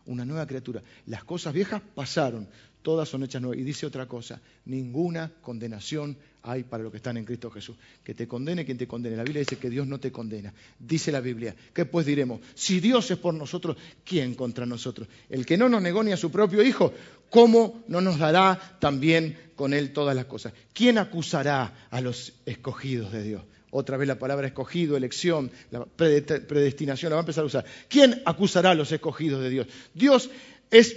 una 0.05 0.25
nueva 0.25 0.45
criatura. 0.45 0.83
Las 1.05 1.23
cosas 1.23 1.53
viejas 1.53 1.81
pasaron, 1.95 2.47
todas 2.83 3.09
son 3.09 3.23
hechas 3.23 3.41
nuevas. 3.41 3.59
Y 3.59 3.63
dice 3.63 3.85
otra 3.87 4.05
cosa, 4.05 4.39
ninguna 4.65 5.31
condenación 5.41 6.15
hay 6.43 6.63
para 6.63 6.83
los 6.83 6.91
que 6.91 6.97
están 6.97 7.17
en 7.17 7.25
Cristo 7.25 7.49
Jesús. 7.49 7.75
Que 8.03 8.13
te 8.13 8.27
condene 8.27 8.65
quien 8.65 8.77
te 8.77 8.87
condene. 8.87 9.15
La 9.15 9.23
Biblia 9.23 9.39
dice 9.39 9.57
que 9.57 9.69
Dios 9.69 9.87
no 9.87 9.99
te 9.99 10.11
condena. 10.11 10.53
Dice 10.77 11.11
la 11.11 11.21
Biblia. 11.21 11.55
¿Qué 11.73 11.85
pues 11.85 12.05
diremos? 12.05 12.41
Si 12.53 12.79
Dios 12.79 13.09
es 13.09 13.17
por 13.17 13.33
nosotros, 13.33 13.77
¿quién 14.05 14.35
contra 14.35 14.65
nosotros? 14.65 15.07
El 15.29 15.45
que 15.45 15.57
no 15.57 15.69
nos 15.69 15.81
negó 15.81 16.03
ni 16.03 16.11
a 16.11 16.17
su 16.17 16.29
propio 16.29 16.61
Hijo, 16.61 16.93
¿cómo 17.29 17.83
no 17.87 18.01
nos 18.01 18.19
dará 18.19 18.77
también 18.79 19.37
con 19.55 19.73
Él 19.73 19.93
todas 19.93 20.15
las 20.15 20.25
cosas? 20.25 20.53
¿Quién 20.73 20.97
acusará 20.97 21.87
a 21.89 22.01
los 22.01 22.33
escogidos 22.45 23.11
de 23.13 23.23
Dios? 23.23 23.43
Otra 23.71 23.97
vez 23.97 24.07
la 24.07 24.19
palabra 24.19 24.45
escogido, 24.45 24.95
elección, 24.95 25.49
la 25.71 25.85
predestinación, 25.85 27.09
la 27.09 27.15
va 27.15 27.21
a 27.21 27.23
empezar 27.23 27.43
a 27.43 27.47
usar. 27.47 27.65
¿Quién 27.87 28.21
acusará 28.25 28.71
a 28.71 28.75
los 28.75 28.91
escogidos 28.91 29.41
de 29.41 29.49
Dios? 29.49 29.67
Dios 29.95 30.29
es 30.69 30.95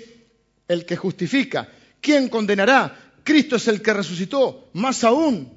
el 0.69 0.85
que 0.85 0.97
justifica. 0.97 1.69
¿Quién 2.01 2.29
condenará? 2.29 3.15
Cristo 3.25 3.57
es 3.57 3.67
el 3.69 3.83
que 3.83 3.93
resucitó, 3.93 4.69
más 4.75 5.03
aún. 5.05 5.53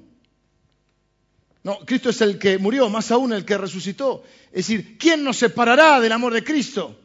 No, 1.63 1.79
Cristo 1.85 2.09
es 2.09 2.21
el 2.21 2.39
que 2.39 2.57
murió, 2.57 2.89
más 2.89 3.11
aún 3.11 3.33
el 3.33 3.45
que 3.45 3.57
resucitó. 3.57 4.23
Es 4.47 4.67
decir, 4.67 4.97
¿quién 4.97 5.23
nos 5.23 5.37
separará 5.37 5.99
del 5.99 6.11
amor 6.11 6.33
de 6.33 6.43
Cristo? 6.43 6.97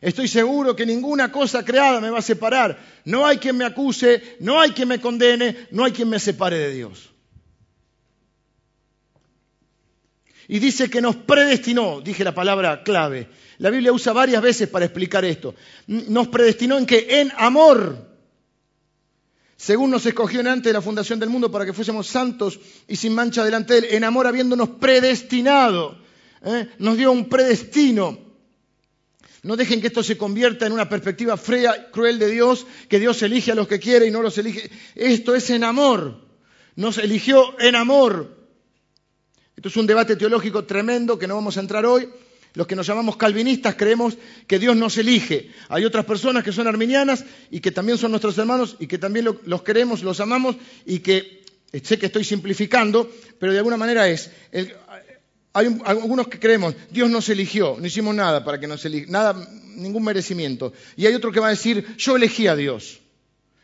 Estoy 0.00 0.28
seguro 0.28 0.76
que 0.76 0.84
ninguna 0.84 1.32
cosa 1.32 1.64
creada 1.64 1.98
me 2.00 2.10
va 2.10 2.18
a 2.18 2.22
separar. 2.22 2.78
No 3.06 3.26
hay 3.26 3.38
quien 3.38 3.56
me 3.56 3.64
acuse, 3.64 4.36
no 4.40 4.60
hay 4.60 4.72
quien 4.72 4.88
me 4.88 5.00
condene, 5.00 5.66
no 5.70 5.84
hay 5.84 5.92
quien 5.92 6.10
me 6.10 6.20
separe 6.20 6.58
de 6.58 6.74
Dios. 6.74 7.13
Y 10.48 10.58
dice 10.58 10.90
que 10.90 11.00
nos 11.00 11.16
predestinó, 11.16 12.00
dije 12.00 12.24
la 12.24 12.34
palabra 12.34 12.82
clave. 12.82 13.28
La 13.58 13.70
Biblia 13.70 13.92
usa 13.92 14.12
varias 14.12 14.42
veces 14.42 14.68
para 14.68 14.84
explicar 14.84 15.24
esto. 15.24 15.54
Nos 15.86 16.28
predestinó 16.28 16.76
en 16.76 16.86
que 16.86 17.20
en 17.20 17.32
amor, 17.36 18.08
según 19.56 19.90
nos 19.90 20.04
escogió 20.06 20.40
en 20.40 20.48
antes 20.48 20.70
de 20.70 20.74
la 20.74 20.82
fundación 20.82 21.18
del 21.18 21.30
mundo 21.30 21.50
para 21.50 21.64
que 21.64 21.72
fuésemos 21.72 22.06
santos 22.06 22.58
y 22.88 22.96
sin 22.96 23.14
mancha 23.14 23.44
delante 23.44 23.74
de 23.74 23.78
Él, 23.80 23.86
en 23.90 24.04
amor 24.04 24.26
habiéndonos 24.26 24.70
predestinado, 24.80 25.98
¿eh? 26.42 26.68
nos 26.78 26.96
dio 26.96 27.10
un 27.12 27.28
predestino. 27.28 28.18
No 29.42 29.56
dejen 29.56 29.80
que 29.80 29.88
esto 29.88 30.02
se 30.02 30.16
convierta 30.16 30.66
en 30.66 30.72
una 30.72 30.88
perspectiva 30.88 31.36
fría, 31.36 31.90
cruel 31.90 32.18
de 32.18 32.30
Dios, 32.30 32.66
que 32.88 32.98
Dios 32.98 33.22
elige 33.22 33.52
a 33.52 33.54
los 33.54 33.68
que 33.68 33.78
quiere 33.78 34.06
y 34.06 34.10
no 34.10 34.22
los 34.22 34.38
elige. 34.38 34.70
Esto 34.94 35.34
es 35.34 35.50
en 35.50 35.64
amor. 35.64 36.18
Nos 36.76 36.96
eligió 36.96 37.54
en 37.60 37.76
amor. 37.76 38.43
Esto 39.56 39.68
es 39.68 39.76
un 39.76 39.86
debate 39.86 40.16
teológico 40.16 40.64
tremendo 40.64 41.18
que 41.18 41.26
no 41.26 41.34
vamos 41.34 41.56
a 41.56 41.60
entrar 41.60 41.86
hoy. 41.86 42.08
Los 42.54 42.68
que 42.68 42.76
nos 42.76 42.86
llamamos 42.86 43.16
calvinistas 43.16 43.74
creemos 43.74 44.16
que 44.46 44.60
Dios 44.60 44.76
nos 44.76 44.96
elige. 44.96 45.50
Hay 45.68 45.84
otras 45.84 46.04
personas 46.04 46.44
que 46.44 46.52
son 46.52 46.68
arminianas 46.68 47.24
y 47.50 47.60
que 47.60 47.72
también 47.72 47.98
son 47.98 48.12
nuestros 48.12 48.38
hermanos 48.38 48.76
y 48.78 48.86
que 48.86 48.98
también 48.98 49.26
los 49.44 49.62
queremos, 49.62 50.04
los 50.04 50.20
amamos 50.20 50.56
y 50.86 51.00
que 51.00 51.42
sé 51.82 51.98
que 51.98 52.06
estoy 52.06 52.22
simplificando, 52.22 53.10
pero 53.40 53.52
de 53.52 53.58
alguna 53.58 53.76
manera 53.76 54.08
es. 54.08 54.30
hay 55.52 55.80
algunos 55.84 56.28
que 56.28 56.38
creemos, 56.38 56.74
Dios 56.90 57.10
nos 57.10 57.28
eligió, 57.28 57.76
no 57.78 57.86
hicimos 57.86 58.14
nada 58.14 58.44
para 58.44 58.60
que 58.60 58.68
nos 58.68 58.84
eligiera, 58.84 59.12
nada, 59.12 59.48
ningún 59.74 60.04
merecimiento. 60.04 60.72
Y 60.96 61.06
hay 61.06 61.14
otro 61.14 61.32
que 61.32 61.40
va 61.40 61.48
a 61.48 61.50
decir, 61.50 61.96
yo 61.96 62.14
elegí 62.14 62.46
a 62.46 62.54
Dios. 62.54 63.00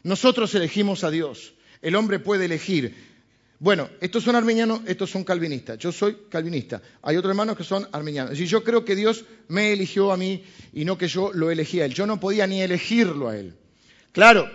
Nosotros 0.02 0.52
elegimos 0.54 1.04
a 1.04 1.10
Dios. 1.10 1.54
El 1.82 1.94
hombre 1.94 2.18
puede 2.18 2.46
elegir. 2.46 3.09
Bueno, 3.60 3.90
estos 4.00 4.24
son 4.24 4.36
arminianos, 4.36 4.80
estos 4.86 5.10
son 5.10 5.22
calvinistas. 5.22 5.76
Yo 5.76 5.92
soy 5.92 6.16
calvinista. 6.30 6.80
Hay 7.02 7.18
otros 7.18 7.30
hermanos 7.30 7.58
que 7.58 7.62
son 7.62 7.86
arminianos. 7.92 8.40
Y 8.40 8.46
yo 8.46 8.64
creo 8.64 8.86
que 8.86 8.96
Dios 8.96 9.26
me 9.48 9.74
eligió 9.74 10.12
a 10.12 10.16
mí 10.16 10.42
y 10.72 10.86
no 10.86 10.96
que 10.96 11.08
yo 11.08 11.30
lo 11.34 11.50
elegí 11.50 11.78
a 11.82 11.84
él. 11.84 11.92
Yo 11.92 12.06
no 12.06 12.18
podía 12.18 12.46
ni 12.46 12.62
elegirlo 12.62 13.28
a 13.28 13.36
él. 13.36 13.52
Claro, 14.12 14.50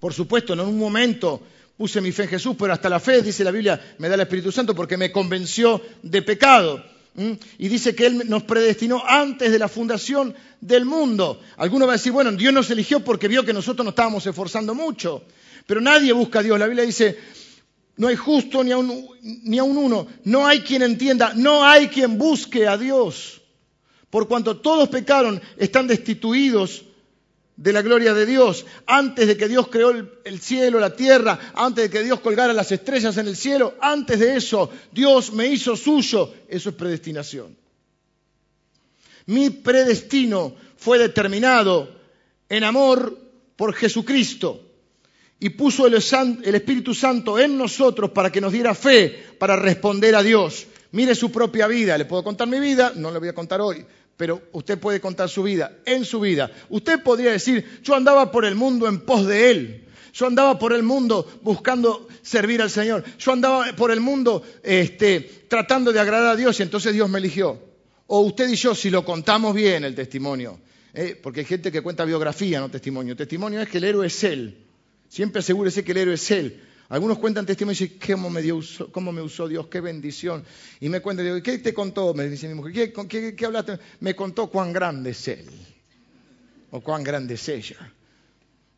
por 0.00 0.12
supuesto, 0.12 0.54
en 0.54 0.60
un 0.60 0.76
momento 0.76 1.40
puse 1.76 2.00
mi 2.00 2.10
fe 2.10 2.24
en 2.24 2.30
Jesús, 2.30 2.56
pero 2.58 2.72
hasta 2.72 2.88
la 2.88 2.98
fe, 2.98 3.22
dice 3.22 3.44
la 3.44 3.52
Biblia, 3.52 3.80
me 3.98 4.08
da 4.08 4.16
el 4.16 4.22
Espíritu 4.22 4.50
Santo 4.50 4.74
porque 4.74 4.96
me 4.96 5.12
convenció 5.12 5.80
de 6.02 6.22
pecado. 6.22 6.84
Y 7.58 7.68
dice 7.68 7.94
que 7.94 8.06
Él 8.06 8.28
nos 8.28 8.42
predestinó 8.42 9.04
antes 9.06 9.52
de 9.52 9.58
la 9.58 9.68
fundación 9.68 10.34
del 10.60 10.84
mundo. 10.84 11.40
Alguno 11.58 11.86
va 11.86 11.92
a 11.92 11.96
decir, 11.96 12.10
bueno, 12.10 12.32
Dios 12.32 12.52
nos 12.52 12.70
eligió 12.70 13.00
porque 13.00 13.28
vio 13.28 13.44
que 13.44 13.52
nosotros 13.52 13.84
nos 13.84 13.92
estábamos 13.92 14.26
esforzando 14.26 14.74
mucho. 14.74 15.22
Pero 15.66 15.80
nadie 15.80 16.12
busca 16.12 16.40
a 16.40 16.42
Dios. 16.42 16.58
La 16.58 16.66
Biblia 16.66 16.84
dice, 16.84 17.16
no 18.00 18.08
hay 18.08 18.16
justo 18.16 18.64
ni 18.64 18.72
a, 18.72 18.78
un, 18.78 19.08
ni 19.20 19.58
a 19.58 19.62
un 19.62 19.76
uno. 19.76 20.06
No 20.24 20.46
hay 20.46 20.60
quien 20.60 20.80
entienda. 20.80 21.34
No 21.34 21.66
hay 21.66 21.88
quien 21.88 22.16
busque 22.16 22.66
a 22.66 22.78
Dios. 22.78 23.42
Por 24.08 24.26
cuanto 24.26 24.56
todos 24.56 24.88
pecaron, 24.88 25.38
están 25.58 25.86
destituidos 25.86 26.86
de 27.56 27.74
la 27.74 27.82
gloria 27.82 28.14
de 28.14 28.24
Dios. 28.24 28.64
Antes 28.86 29.26
de 29.26 29.36
que 29.36 29.48
Dios 29.48 29.68
creó 29.68 29.90
el, 29.90 30.40
cielo, 30.40 30.80
la 30.80 30.96
tierra, 30.96 31.52
antes 31.54 31.84
de 31.84 31.90
que 31.90 32.02
Dios 32.02 32.20
colgara 32.20 32.54
las 32.54 32.72
estrellas 32.72 33.18
en 33.18 33.28
el 33.28 33.36
cielo, 33.36 33.74
antes 33.82 34.18
de 34.18 34.34
eso, 34.34 34.70
Dios 34.90 35.34
me 35.34 35.48
hizo 35.48 35.76
suyo. 35.76 36.32
Eso 36.48 36.70
es 36.70 36.74
predestinación. 36.76 37.54
Mi 39.26 39.50
predestino 39.50 40.54
fue 40.78 40.98
determinado 40.98 42.00
en 42.48 42.64
amor 42.64 43.18
por 43.56 43.74
Jesucristo 43.74 44.69
y 45.40 45.48
puso 45.50 45.86
el, 45.86 45.94
Espíritu 45.94 46.94
Santo 46.94 47.38
en 47.38 47.56
nosotros 47.56 48.10
para 48.10 48.30
que 48.30 48.42
nos 48.42 48.52
diera 48.52 48.74
fe 48.74 49.34
para 49.38 49.56
responder 49.56 50.14
a 50.14 50.22
Dios. 50.22 50.66
Mire 50.92 51.14
su 51.14 51.32
propia 51.32 51.66
vida. 51.66 51.96
Le 51.96 52.04
puedo 52.04 52.22
contar 52.22 52.46
mi 52.46 52.60
vida, 52.60 52.92
no 52.94 53.10
le 53.10 53.18
voy 53.18 53.28
a 53.28 53.34
contar 53.34 53.62
hoy, 53.62 53.84
pero 54.18 54.42
usted 54.52 54.78
puede 54.78 55.00
contar 55.00 55.30
su 55.30 55.42
vida, 55.42 55.78
en 55.86 56.04
su 56.04 56.20
vida. 56.20 56.50
Usted 56.68 57.02
podría 57.02 57.32
decir, 57.32 57.80
yo 57.82 57.94
andaba 57.94 58.30
por 58.30 58.44
el 58.44 58.54
mundo 58.54 58.86
en 58.86 59.00
pos 59.00 59.26
de 59.26 59.50
Él. 59.50 59.86
Yo 60.12 60.26
andaba 60.26 60.58
por 60.58 60.74
el 60.74 60.82
mundo 60.82 61.26
buscando 61.42 62.06
servir 62.20 62.60
al 62.60 62.70
Señor. 62.70 63.02
Yo 63.18 63.32
andaba 63.32 63.64
por 63.76 63.90
el 63.92 64.00
mundo 64.00 64.42
este, 64.62 65.20
tratando 65.48 65.90
de 65.90 66.00
agradar 66.00 66.34
a 66.34 66.36
Dios 66.36 66.60
y 66.60 66.64
entonces 66.64 66.92
Dios 66.92 67.08
me 67.08 67.18
eligió. 67.18 67.58
O 68.08 68.20
usted 68.20 68.48
y 68.48 68.56
yo, 68.56 68.74
si 68.74 68.90
lo 68.90 69.04
contamos 69.04 69.54
bien 69.54 69.84
el 69.84 69.94
testimonio, 69.94 70.58
¿eh? 70.92 71.18
porque 71.22 71.40
hay 71.40 71.46
gente 71.46 71.72
que 71.72 71.80
cuenta 71.80 72.04
biografía, 72.04 72.60
no 72.60 72.68
testimonio. 72.68 73.16
Testimonio 73.16 73.62
es 73.62 73.68
que 73.68 73.78
el 73.78 73.84
héroe 73.84 74.08
es 74.08 74.24
Él. 74.24 74.66
Siempre 75.10 75.40
asegúrese 75.40 75.82
que 75.82 75.90
el 75.90 75.98
héroe 75.98 76.14
es 76.14 76.30
Él. 76.30 76.62
Algunos 76.88 77.18
cuentan 77.18 77.44
testimonio 77.44 77.76
y 77.84 77.88
dicen, 77.88 77.98
¿cómo 78.14 78.30
me, 78.30 78.42
cómo 78.92 79.12
me 79.12 79.20
usó 79.20 79.48
Dios? 79.48 79.66
¡Qué 79.66 79.80
bendición! 79.80 80.44
Y 80.78 80.88
me 80.88 81.00
cuentan, 81.00 81.26
digo, 81.26 81.42
¿qué 81.42 81.58
te 81.58 81.74
contó? 81.74 82.14
Me 82.14 82.28
dice 82.28 82.46
mi 82.46 82.54
mujer, 82.54 82.92
¿qué, 83.08 83.34
qué, 83.34 83.44
hablaste? 83.44 83.78
Me 83.98 84.14
contó 84.14 84.46
cuán 84.46 84.72
grande 84.72 85.10
es 85.10 85.28
Él. 85.28 85.46
O 86.70 86.80
cuán 86.80 87.02
grande 87.02 87.34
es 87.34 87.48
ella. 87.48 87.92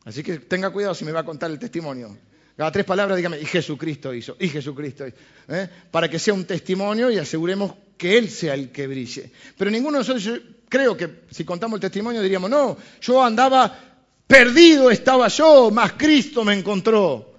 Así 0.05 0.22
que 0.22 0.39
tenga 0.39 0.70
cuidado 0.70 0.95
si 0.95 1.05
me 1.05 1.12
va 1.12 1.20
a 1.20 1.24
contar 1.24 1.51
el 1.51 1.59
testimonio. 1.59 2.16
Cada 2.57 2.72
tres 2.72 2.87
palabras 2.87 3.16
dígame, 3.18 3.39
y 3.39 3.45
Jesucristo 3.45 4.14
hizo, 4.14 4.37
y 4.41 4.49
Jesucristo 4.49 5.07
hizo. 5.07 5.16
¿eh? 5.49 5.68
Para 5.91 6.09
que 6.09 6.18
sea 6.18 6.33
un 6.33 6.47
testimonio 6.47 7.11
y 7.11 7.18
aseguremos 7.18 7.74
que 7.99 8.16
Él 8.16 8.30
sea 8.30 8.55
el 8.55 8.70
que 8.72 8.87
brille. 8.87 9.30
Pero 9.59 9.70
ninguno 9.70 9.99
de 9.99 10.09
nosotros, 10.09 10.41
creo 10.70 10.97
que 10.97 11.24
si 11.30 11.45
contamos 11.45 11.76
el 11.76 11.83
testimonio 11.83 12.22
diríamos, 12.22 12.49
no, 12.51 12.78
yo 13.03 13.22
andaba 13.22 13.91
Perdido 14.33 14.91
estaba 14.91 15.28
yo, 15.28 15.70
mas 15.70 15.93
Cristo 15.93 16.43
me 16.43 16.55
encontró. 16.55 17.35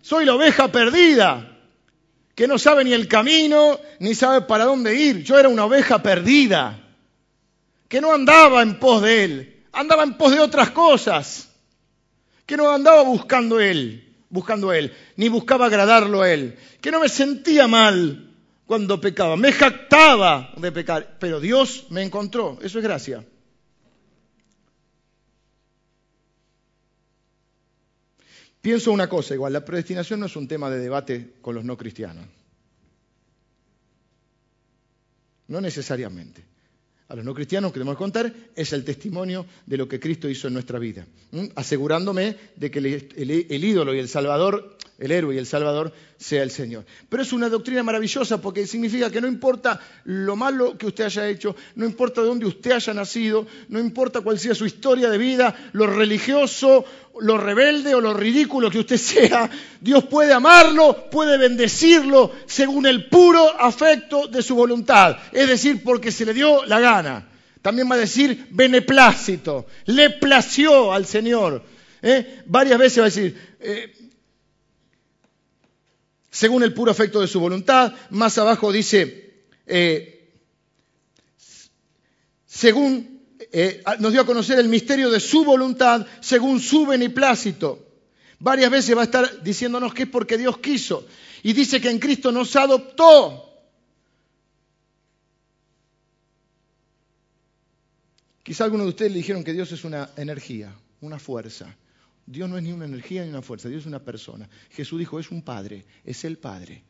Soy 0.00 0.24
la 0.24 0.34
oveja 0.34 0.72
perdida, 0.72 1.58
que 2.34 2.48
no 2.48 2.56
sabe 2.56 2.84
ni 2.84 2.94
el 2.94 3.06
camino, 3.06 3.78
ni 3.98 4.14
sabe 4.14 4.40
para 4.40 4.64
dónde 4.64 4.94
ir. 4.94 5.24
Yo 5.24 5.38
era 5.38 5.50
una 5.50 5.66
oveja 5.66 6.02
perdida, 6.02 6.80
que 7.86 8.00
no 8.00 8.14
andaba 8.14 8.62
en 8.62 8.78
pos 8.78 9.02
de 9.02 9.24
Él, 9.24 9.64
andaba 9.74 10.04
en 10.04 10.16
pos 10.16 10.32
de 10.32 10.40
otras 10.40 10.70
cosas, 10.70 11.50
que 12.46 12.56
no 12.56 12.70
andaba 12.70 13.02
buscando 13.02 13.60
Él, 13.60 14.16
buscando 14.30 14.72
Él, 14.72 14.90
ni 15.16 15.28
buscaba 15.28 15.66
agradarlo 15.66 16.22
a 16.22 16.30
Él, 16.32 16.56
que 16.80 16.90
no 16.90 17.00
me 17.00 17.10
sentía 17.10 17.68
mal 17.68 18.30
cuando 18.64 18.98
pecaba, 18.98 19.36
me 19.36 19.52
jactaba 19.52 20.54
de 20.56 20.72
pecar, 20.72 21.18
pero 21.20 21.40
Dios 21.40 21.88
me 21.90 22.02
encontró, 22.02 22.58
eso 22.62 22.78
es 22.78 22.84
gracia. 22.84 23.22
Pienso 28.62 28.92
una 28.92 29.08
cosa 29.08 29.34
igual, 29.34 29.52
la 29.52 29.64
predestinación 29.64 30.20
no 30.20 30.26
es 30.26 30.36
un 30.36 30.46
tema 30.46 30.70
de 30.70 30.78
debate 30.78 31.34
con 31.42 31.56
los 31.56 31.64
no 31.64 31.76
cristianos. 31.76 32.24
No 35.48 35.60
necesariamente. 35.60 36.44
A 37.08 37.16
los 37.16 37.24
no 37.24 37.34
cristianos 37.34 37.72
que 37.72 37.80
debemos 37.80 37.98
contar 37.98 38.32
es 38.54 38.72
el 38.72 38.84
testimonio 38.84 39.44
de 39.66 39.76
lo 39.76 39.88
que 39.88 39.98
Cristo 39.98 40.30
hizo 40.30 40.46
en 40.46 40.54
nuestra 40.54 40.78
vida, 40.78 41.04
asegurándome 41.56 42.36
de 42.56 42.70
que 42.70 42.78
el 42.78 43.64
ídolo 43.64 43.94
y 43.94 43.98
el 43.98 44.08
Salvador 44.08 44.78
el 45.02 45.10
héroe 45.10 45.34
y 45.34 45.38
el 45.38 45.46
salvador 45.46 45.92
sea 46.16 46.44
el 46.44 46.50
Señor. 46.50 46.84
Pero 47.08 47.24
es 47.24 47.32
una 47.32 47.48
doctrina 47.48 47.82
maravillosa 47.82 48.40
porque 48.40 48.66
significa 48.66 49.10
que 49.10 49.20
no 49.20 49.26
importa 49.26 49.80
lo 50.04 50.36
malo 50.36 50.78
que 50.78 50.86
usted 50.86 51.04
haya 51.04 51.28
hecho, 51.28 51.56
no 51.74 51.84
importa 51.84 52.20
de 52.20 52.28
dónde 52.28 52.46
usted 52.46 52.70
haya 52.70 52.94
nacido, 52.94 53.46
no 53.68 53.80
importa 53.80 54.20
cuál 54.20 54.38
sea 54.38 54.54
su 54.54 54.64
historia 54.64 55.10
de 55.10 55.18
vida, 55.18 55.70
lo 55.72 55.88
religioso, 55.88 56.84
lo 57.20 57.36
rebelde 57.36 57.94
o 57.96 58.00
lo 58.00 58.14
ridículo 58.14 58.70
que 58.70 58.78
usted 58.78 58.96
sea, 58.96 59.50
Dios 59.80 60.04
puede 60.04 60.32
amarlo, 60.32 61.10
puede 61.10 61.36
bendecirlo 61.36 62.30
según 62.46 62.86
el 62.86 63.08
puro 63.08 63.60
afecto 63.60 64.28
de 64.28 64.40
su 64.40 64.54
voluntad, 64.54 65.16
es 65.32 65.48
decir, 65.48 65.82
porque 65.82 66.12
se 66.12 66.24
le 66.24 66.32
dio 66.32 66.64
la 66.64 66.78
gana. 66.78 67.28
También 67.60 67.90
va 67.90 67.94
a 67.96 67.98
decir 67.98 68.46
beneplácito, 68.50 69.66
le 69.86 70.10
plació 70.10 70.92
al 70.92 71.06
Señor 71.06 71.62
¿eh? 72.02 72.42
Varias 72.46 72.78
veces 72.78 72.98
va 72.98 73.02
a 73.02 73.10
decir, 73.10 73.38
eh, 73.60 73.92
según 76.32 76.62
el 76.62 76.72
puro 76.72 76.90
afecto 76.90 77.20
de 77.20 77.28
su 77.28 77.38
voluntad. 77.38 77.92
Más 78.10 78.36
abajo 78.38 78.72
dice, 78.72 79.44
eh, 79.66 80.32
según 82.46 83.12
nos 83.98 84.12
dio 84.12 84.22
a 84.22 84.26
conocer 84.26 84.58
el 84.58 84.68
misterio 84.68 85.10
de 85.10 85.20
su 85.20 85.44
voluntad, 85.44 86.06
según 86.20 86.58
su 86.58 86.86
beneplácito. 86.86 87.86
Varias 88.38 88.70
veces 88.70 88.96
va 88.96 89.02
a 89.02 89.04
estar 89.04 89.42
diciéndonos 89.42 89.92
que 89.92 90.04
es 90.04 90.08
porque 90.08 90.38
Dios 90.38 90.58
quiso. 90.58 91.06
Y 91.42 91.52
dice 91.52 91.80
que 91.80 91.90
en 91.90 91.98
Cristo 91.98 92.32
nos 92.32 92.56
adoptó. 92.56 93.50
Quizá 98.42 98.64
algunos 98.64 98.86
de 98.86 98.90
ustedes 98.90 99.12
le 99.12 99.18
dijeron 99.18 99.44
que 99.44 99.52
Dios 99.52 99.70
es 99.70 99.84
una 99.84 100.10
energía, 100.16 100.74
una 101.02 101.18
fuerza. 101.18 101.76
Dios 102.26 102.48
no 102.48 102.56
es 102.56 102.62
ni 102.62 102.72
una 102.72 102.84
energía 102.84 103.24
ni 103.24 103.30
una 103.30 103.42
fuerza, 103.42 103.68
Dios 103.68 103.82
es 103.82 103.86
una 103.86 104.04
persona. 104.04 104.48
Jesús 104.70 104.98
dijo, 104.98 105.18
es 105.18 105.30
un 105.30 105.42
Padre, 105.42 105.84
es 106.04 106.24
el 106.24 106.38
Padre. 106.38 106.84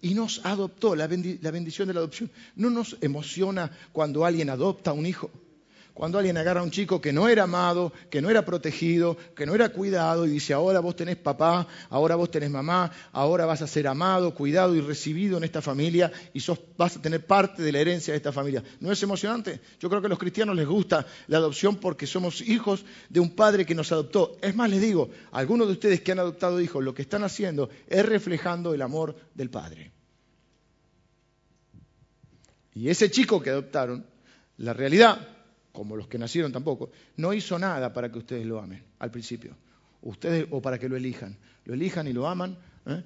Y 0.00 0.14
nos 0.14 0.44
adoptó, 0.44 0.94
la, 0.94 1.06
bendición 1.06 1.88
de 1.88 1.94
la 1.94 2.00
adopción. 2.00 2.30
¿No 2.54 2.70
nos 2.70 2.96
emociona 3.00 3.70
cuando 3.92 4.24
alguien 4.24 4.50
adopta 4.50 4.90
a 4.90 4.94
un 4.94 5.06
hijo? 5.06 5.30
Cuando 5.98 6.18
alguien 6.18 6.36
agarra 6.36 6.60
a 6.60 6.62
un 6.62 6.70
chico 6.70 7.00
que 7.00 7.12
no 7.12 7.28
era 7.28 7.42
amado, 7.42 7.92
que 8.08 8.22
no 8.22 8.30
era 8.30 8.44
protegido, 8.44 9.16
que 9.34 9.44
no 9.46 9.56
era 9.56 9.70
cuidado 9.70 10.26
y 10.26 10.30
dice, 10.30 10.54
ahora 10.54 10.78
vos 10.78 10.94
tenés 10.94 11.16
papá, 11.16 11.66
ahora 11.90 12.14
vos 12.14 12.30
tenés 12.30 12.50
mamá, 12.50 12.92
ahora 13.10 13.46
vas 13.46 13.62
a 13.62 13.66
ser 13.66 13.88
amado, 13.88 14.32
cuidado 14.32 14.76
y 14.76 14.80
recibido 14.80 15.38
en 15.38 15.42
esta 15.42 15.60
familia 15.60 16.12
y 16.32 16.38
sos, 16.38 16.60
vas 16.76 16.96
a 16.96 17.02
tener 17.02 17.26
parte 17.26 17.64
de 17.64 17.72
la 17.72 17.80
herencia 17.80 18.12
de 18.12 18.18
esta 18.18 18.30
familia. 18.30 18.62
¿No 18.78 18.92
es 18.92 19.02
emocionante? 19.02 19.60
Yo 19.80 19.88
creo 19.88 20.00
que 20.00 20.06
a 20.06 20.08
los 20.08 20.20
cristianos 20.20 20.54
les 20.54 20.68
gusta 20.68 21.04
la 21.26 21.38
adopción 21.38 21.78
porque 21.78 22.06
somos 22.06 22.42
hijos 22.42 22.84
de 23.08 23.18
un 23.18 23.34
padre 23.34 23.66
que 23.66 23.74
nos 23.74 23.90
adoptó. 23.90 24.36
Es 24.40 24.54
más, 24.54 24.70
les 24.70 24.80
digo, 24.80 25.10
algunos 25.32 25.66
de 25.66 25.72
ustedes 25.72 26.00
que 26.02 26.12
han 26.12 26.20
adoptado 26.20 26.60
hijos, 26.60 26.84
lo 26.84 26.94
que 26.94 27.02
están 27.02 27.24
haciendo 27.24 27.70
es 27.88 28.06
reflejando 28.06 28.72
el 28.72 28.82
amor 28.82 29.16
del 29.34 29.50
padre. 29.50 29.90
Y 32.72 32.88
ese 32.88 33.10
chico 33.10 33.42
que 33.42 33.50
adoptaron, 33.50 34.06
la 34.58 34.72
realidad 34.72 35.37
como 35.78 35.94
los 35.94 36.08
que 36.08 36.18
nacieron 36.18 36.50
tampoco, 36.50 36.90
no 37.18 37.32
hizo 37.32 37.56
nada 37.56 37.92
para 37.92 38.10
que 38.10 38.18
ustedes 38.18 38.44
lo 38.44 38.58
amen 38.58 38.82
al 38.98 39.12
principio. 39.12 39.54
Ustedes, 40.02 40.48
o 40.50 40.60
para 40.60 40.76
que 40.76 40.88
lo 40.88 40.96
elijan. 40.96 41.36
Lo 41.66 41.74
elijan 41.74 42.08
y 42.08 42.12
lo 42.12 42.26
aman 42.26 42.58
¿eh? 42.84 43.04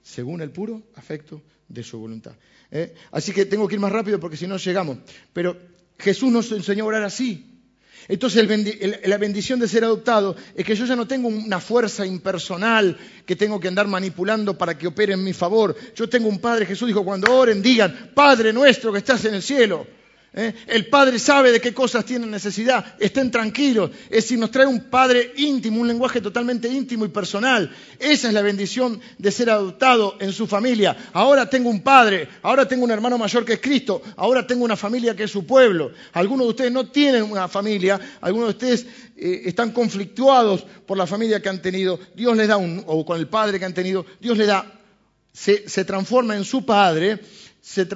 según 0.00 0.40
el 0.40 0.52
puro 0.52 0.84
afecto 0.94 1.42
de 1.66 1.82
su 1.82 1.98
voluntad. 1.98 2.30
¿eh? 2.70 2.94
Así 3.10 3.32
que 3.32 3.44
tengo 3.44 3.66
que 3.66 3.74
ir 3.74 3.80
más 3.80 3.90
rápido 3.90 4.20
porque 4.20 4.36
si 4.36 4.46
no 4.46 4.56
llegamos. 4.56 4.98
Pero 5.32 5.56
Jesús 5.98 6.30
nos 6.30 6.52
enseñó 6.52 6.84
a 6.84 6.86
orar 6.86 7.02
así. 7.02 7.58
Entonces 8.06 8.48
la 9.06 9.18
bendición 9.18 9.58
de 9.58 9.66
ser 9.66 9.82
adoptado 9.82 10.36
es 10.54 10.64
que 10.64 10.76
yo 10.76 10.86
ya 10.86 10.94
no 10.94 11.08
tengo 11.08 11.26
una 11.26 11.58
fuerza 11.58 12.06
impersonal 12.06 12.96
que 13.26 13.34
tengo 13.34 13.58
que 13.58 13.66
andar 13.66 13.88
manipulando 13.88 14.56
para 14.56 14.78
que 14.78 14.86
opere 14.86 15.14
en 15.14 15.24
mi 15.24 15.32
favor. 15.32 15.74
Yo 15.96 16.08
tengo 16.08 16.28
un 16.28 16.38
Padre, 16.38 16.66
Jesús 16.66 16.86
dijo, 16.86 17.04
cuando 17.04 17.36
oren 17.36 17.60
digan, 17.60 18.12
Padre 18.14 18.52
nuestro 18.52 18.92
que 18.92 18.98
estás 18.98 19.24
en 19.24 19.34
el 19.34 19.42
cielo 19.42 19.98
¿eh? 20.34 20.54
El 20.66 20.86
Padre 20.86 21.18
sabe 21.18 21.52
de 21.52 21.60
qué 21.60 21.74
cosas 21.74 22.04
tienen 22.04 22.30
necesidad. 22.30 22.94
Estén 22.98 23.30
tranquilos. 23.30 23.90
Es 24.04 24.24
decir, 24.24 24.38
nos 24.38 24.50
trae 24.50 24.66
un 24.66 24.84
Padre 24.90 25.32
íntimo, 25.36 25.80
un 25.80 25.88
lenguaje 25.88 26.20
totalmente 26.20 26.68
íntimo 26.68 27.04
y 27.04 27.08
personal. 27.08 27.74
Esa 27.98 28.28
es 28.28 28.34
la 28.34 28.42
bendición 28.42 29.00
de 29.18 29.30
ser 29.30 29.50
adoptado 29.50 30.16
en 30.20 30.32
su 30.32 30.46
familia. 30.46 30.96
Ahora 31.12 31.48
tengo 31.48 31.70
un 31.70 31.82
Padre, 31.82 32.28
ahora 32.42 32.66
tengo 32.66 32.84
un 32.84 32.90
hermano 32.90 33.18
mayor 33.18 33.44
que 33.44 33.54
es 33.54 33.60
Cristo, 33.60 34.02
ahora 34.16 34.46
tengo 34.46 34.64
una 34.64 34.76
familia 34.76 35.14
que 35.16 35.24
es 35.24 35.30
su 35.30 35.46
pueblo. 35.46 35.92
Algunos 36.12 36.46
de 36.46 36.50
ustedes 36.50 36.72
no 36.72 36.88
tienen 36.88 37.22
una 37.22 37.48
familia, 37.48 38.00
algunos 38.20 38.48
de 38.48 38.52
ustedes 38.52 38.86
eh, 39.16 39.42
están 39.46 39.72
conflictuados 39.72 40.64
por 40.86 40.96
la 40.96 41.06
familia 41.06 41.40
que 41.40 41.48
han 41.48 41.62
tenido. 41.62 41.98
Dios 42.14 42.36
les 42.36 42.48
da 42.48 42.56
un, 42.56 42.82
o 42.86 43.04
con 43.04 43.18
el 43.18 43.28
Padre 43.28 43.58
que 43.58 43.64
han 43.64 43.74
tenido, 43.74 44.06
Dios 44.20 44.36
les 44.38 44.46
da, 44.46 44.80
se, 45.32 45.68
se 45.68 45.84
transforma 45.84 46.36
en 46.36 46.44
su 46.44 46.64
Padre 46.64 47.20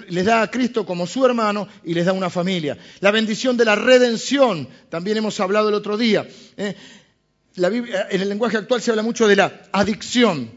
les 0.09 0.25
da 0.25 0.43
a 0.43 0.51
Cristo 0.51 0.85
como 0.85 1.07
su 1.07 1.25
hermano 1.25 1.69
y 1.85 1.95
les 1.95 2.07
da 2.07 2.13
una 2.13 2.31
familia. 2.31 2.77
La 3.01 3.11
bendición 3.11 3.57
de 3.57 3.65
la 3.65 3.75
redención, 3.75 4.69
también 4.89 5.17
hemos 5.17 5.41
hablado 5.41 5.69
el 5.69 5.75
otro 5.75 5.97
día. 5.97 6.27
¿eh? 6.57 6.75
en 7.57 8.21
el 8.21 8.29
lenguaje 8.29 8.57
actual 8.57 8.83
se 8.83 8.91
habla 8.91 9.03
mucho 9.03 9.29
de 9.29 9.37
la 9.37 9.63
adicción. 9.73 10.51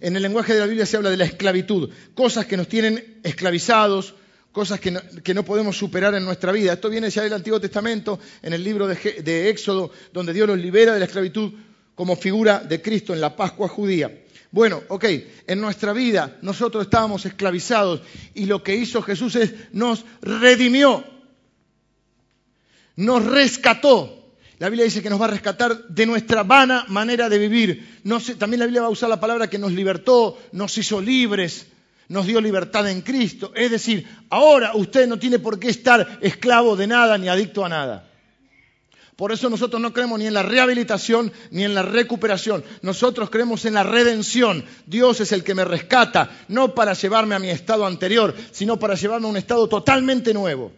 En 0.00 0.16
el 0.16 0.22
lenguaje 0.22 0.54
de 0.54 0.60
la 0.60 0.66
Biblia 0.66 0.86
se 0.86 0.96
habla 0.96 1.10
de 1.10 1.16
la 1.16 1.24
esclavitud, 1.24 1.90
cosas 2.14 2.46
que 2.46 2.56
nos 2.56 2.68
tienen 2.68 3.20
esclavizados, 3.22 4.14
cosas 4.50 4.80
que 4.80 5.34
no, 5.34 5.44
podemos 5.44 5.76
superar 5.76 6.14
en 6.14 6.24
nuestra 6.24 6.52
vida. 6.52 6.74
Esto 6.74 6.90
viene 6.90 7.08
ya 7.08 7.22
del 7.22 7.32
Antiguo 7.32 7.60
Testamento, 7.60 8.18
en 8.42 8.52
el 8.52 8.62
libro 8.62 8.86
de, 8.86 9.22
de 9.22 9.48
Éxodo, 9.48 9.90
donde 10.12 10.32
Dios 10.32 10.46
los 10.46 10.58
libera 10.58 10.92
de 10.92 10.98
la 10.98 11.06
esclavitud 11.06 11.52
como 11.94 12.16
figura 12.16 12.60
de 12.60 12.82
Cristo 12.82 13.14
en 13.14 13.20
la 13.20 13.34
Pascua 13.36 13.68
judía. 13.68 14.21
Bueno, 14.52 14.82
ok, 14.88 15.04
en 15.46 15.60
nuestra 15.62 15.94
vida 15.94 16.36
nosotros 16.42 16.84
estábamos 16.84 17.24
esclavizados 17.24 18.02
y 18.34 18.44
lo 18.44 18.62
que 18.62 18.76
hizo 18.76 19.00
Jesús 19.00 19.34
es 19.36 19.54
nos 19.72 20.04
redimió, 20.20 21.02
nos 22.96 23.24
rescató. 23.24 24.18
La 24.58 24.68
Biblia 24.68 24.84
dice 24.84 25.02
que 25.02 25.08
nos 25.08 25.20
va 25.20 25.24
a 25.24 25.30
rescatar 25.30 25.88
de 25.88 26.04
nuestra 26.04 26.42
vana 26.42 26.84
manera 26.88 27.30
de 27.30 27.38
vivir. 27.38 28.00
también 28.38 28.60
la 28.60 28.66
Biblia 28.66 28.82
va 28.82 28.88
a 28.88 28.90
usar 28.90 29.08
la 29.08 29.18
palabra 29.18 29.48
que 29.48 29.58
nos 29.58 29.72
libertó, 29.72 30.38
nos 30.52 30.76
hizo 30.76 31.00
libres, 31.00 31.66
nos 32.08 32.26
dio 32.26 32.38
libertad 32.38 32.88
en 32.90 33.00
Cristo. 33.00 33.52
Es 33.56 33.70
decir, 33.70 34.06
ahora 34.28 34.72
usted 34.74 35.08
no 35.08 35.18
tiene 35.18 35.38
por 35.38 35.58
qué 35.58 35.70
estar 35.70 36.18
esclavo 36.20 36.76
de 36.76 36.86
nada 36.86 37.16
ni 37.16 37.28
adicto 37.28 37.64
a 37.64 37.70
nada. 37.70 38.11
Por 39.16 39.30
eso 39.30 39.50
nosotros 39.50 39.80
no 39.80 39.92
creemos 39.92 40.18
ni 40.18 40.26
en 40.26 40.34
la 40.34 40.42
rehabilitación 40.42 41.32
ni 41.50 41.64
en 41.64 41.74
la 41.74 41.82
recuperación. 41.82 42.64
Nosotros 42.80 43.28
creemos 43.28 43.64
en 43.66 43.74
la 43.74 43.82
redención. 43.82 44.64
Dios 44.86 45.20
es 45.20 45.32
el 45.32 45.44
que 45.44 45.54
me 45.54 45.64
rescata, 45.64 46.30
no 46.48 46.74
para 46.74 46.94
llevarme 46.94 47.34
a 47.34 47.38
mi 47.38 47.50
estado 47.50 47.86
anterior, 47.86 48.34
sino 48.52 48.78
para 48.78 48.94
llevarme 48.94 49.26
a 49.26 49.30
un 49.30 49.36
estado 49.36 49.68
totalmente 49.68 50.32
nuevo. 50.32 50.72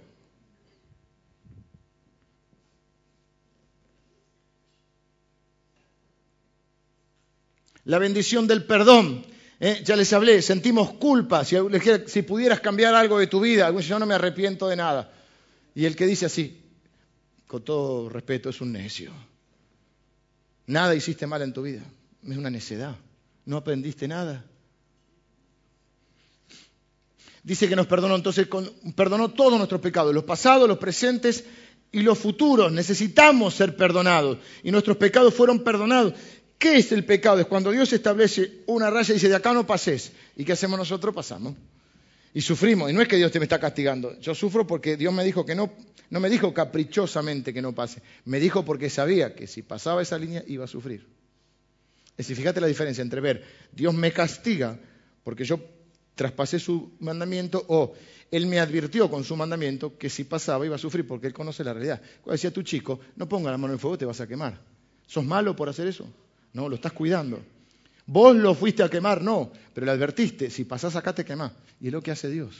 La 7.85 7.99
bendición 7.99 8.47
del 8.47 8.65
perdón. 8.65 9.25
¿eh? 9.61 9.83
Ya 9.85 9.95
les 9.95 10.13
hablé, 10.13 10.43
sentimos 10.43 10.95
culpa. 10.95 11.45
Si, 11.45 11.57
si, 12.07 12.23
pudieras 12.23 12.61
cambiar 12.61 12.95
algo 12.95 13.19
de 13.19 13.27
tu 13.27 13.41
vida, 13.41 13.71
yo 13.81 13.99
no 13.99 14.07
me 14.07 14.15
arrepiento 14.15 14.69
de 14.69 14.77
nada. 14.77 15.13
Y 15.75 15.85
el 15.85 15.95
que 15.95 16.07
dice 16.07 16.27
así, 16.27 16.64
con 17.55 17.63
todo 17.63 18.09
respeto, 18.09 18.51
es 18.51 18.61
un 18.61 18.73
necio. 18.73 19.13
Nada 20.67 20.93
hiciste 20.93 21.25
mal 21.25 21.41
en 21.41 21.53
tu 21.53 21.63
vida. 21.63 21.83
Es 22.29 22.37
una 22.37 22.51
necedad. 22.51 22.97
No 23.47 23.59
aprendiste 23.59 24.09
nada. 24.09 24.45
Dice 27.45 27.69
que 27.69 27.77
nos 27.77 27.87
perdonó, 27.87 28.17
entonces 28.17 28.49
perdonó 28.97 29.31
todos 29.31 29.57
nuestros 29.57 29.81
pecados, 29.81 30.13
los 30.13 30.25
pasados, 30.25 30.67
los 30.67 30.79
presentes 30.79 31.45
y 31.93 32.01
los 32.01 32.19
futuros. 32.19 32.73
Necesitamos 32.73 33.55
ser 33.55 33.77
perdonados 33.77 34.39
y 34.65 34.73
nuestros 34.73 34.97
pecados 34.97 35.33
fueron 35.33 35.63
perdonados. 35.63 36.15
¿Qué 36.59 36.79
es 36.79 36.91
el 36.91 37.05
pecado? 37.05 37.39
Es 37.39 37.47
cuando 37.47 37.71
Dios 37.71 37.93
establece 37.93 38.65
una 38.67 38.91
raya 38.91 39.13
y 39.13 39.15
dice, 39.15 39.29
de 39.29 39.37
acá 39.37 39.53
no 39.53 39.65
pases. 39.65 40.11
¿Y 40.35 40.45
qué 40.45 40.55
hacemos 40.55 40.77
nosotros? 40.77 41.15
Pasamos. 41.15 41.55
Y 42.35 42.43
sufrimos. 42.43 42.91
Y 42.91 42.93
no 42.93 43.01
es 43.01 43.09
que 43.09 43.17
Dios 43.17 43.33
te 43.33 43.39
me 43.39 43.45
está 43.45 43.59
castigando. 43.59 44.19
Yo 44.21 44.35
sufro 44.35 44.67
porque 44.67 44.97
Dios 44.97 45.15
me 45.15 45.25
dijo 45.25 45.47
que 45.47 45.55
no 45.55 45.71
no 46.11 46.21
me 46.21 46.31
dijo 46.31 46.53
caprichosamente 46.55 47.53
que 47.53 47.63
no 47.63 47.75
pase, 47.75 48.03
me 48.25 48.39
dijo 48.39 48.65
porque 48.65 48.91
sabía 48.91 49.35
que 49.35 49.47
si 49.47 49.63
pasaba 49.63 50.03
esa 50.03 50.19
línea 50.19 50.45
iba 50.47 50.65
a 50.65 50.69
sufrir. 50.69 51.07
Es 52.11 52.19
decir, 52.19 52.37
fíjate 52.37 52.61
la 52.61 52.69
diferencia 52.69 53.03
entre 53.03 53.21
ver 53.21 53.45
Dios 53.73 53.93
me 53.93 54.13
castiga 54.13 54.79
porque 55.25 55.45
yo 55.45 55.59
traspasé 56.15 56.61
su 56.61 56.93
mandamiento 57.01 57.65
o 57.67 57.95
Él 58.31 58.47
me 58.47 58.61
advirtió 58.61 59.11
con 59.11 59.25
su 59.25 59.35
mandamiento 59.35 59.99
que 59.99 60.09
si 60.09 60.25
pasaba 60.25 60.65
iba 60.65 60.77
a 60.77 60.79
sufrir 60.79 61.07
porque 61.07 61.27
Él 61.27 61.33
conoce 61.33 61.65
la 61.65 61.73
realidad. 61.73 62.01
Cuando 62.23 62.33
decía 62.33 62.53
tu 62.53 62.63
chico, 62.63 63.01
no 63.17 63.29
ponga 63.29 63.51
la 63.51 63.59
mano 63.59 63.73
en 63.73 63.81
fuego, 63.81 63.99
te 63.99 64.05
vas 64.05 64.21
a 64.21 64.29
quemar. 64.29 64.61
¿Sos 65.07 65.25
malo 65.25 65.57
por 65.57 65.69
hacer 65.69 65.89
eso? 65.89 66.07
No, 66.53 66.69
lo 66.69 66.77
estás 66.77 66.93
cuidando. 66.93 67.43
Vos 68.07 68.37
lo 68.37 68.55
fuiste 68.55 68.83
a 68.83 68.89
quemar, 68.89 69.23
no, 69.23 69.51
pero 69.73 69.87
le 69.87 69.93
advertiste, 69.93 70.51
si 70.51 70.65
pasás 70.65 70.95
acá 70.97 71.15
te 71.15 71.25
quemás. 71.25 71.53
Y 71.81 71.87
es 71.87 71.93
lo 71.93 72.03
que 72.03 72.11
hace 72.11 72.29
Dios. 72.29 72.55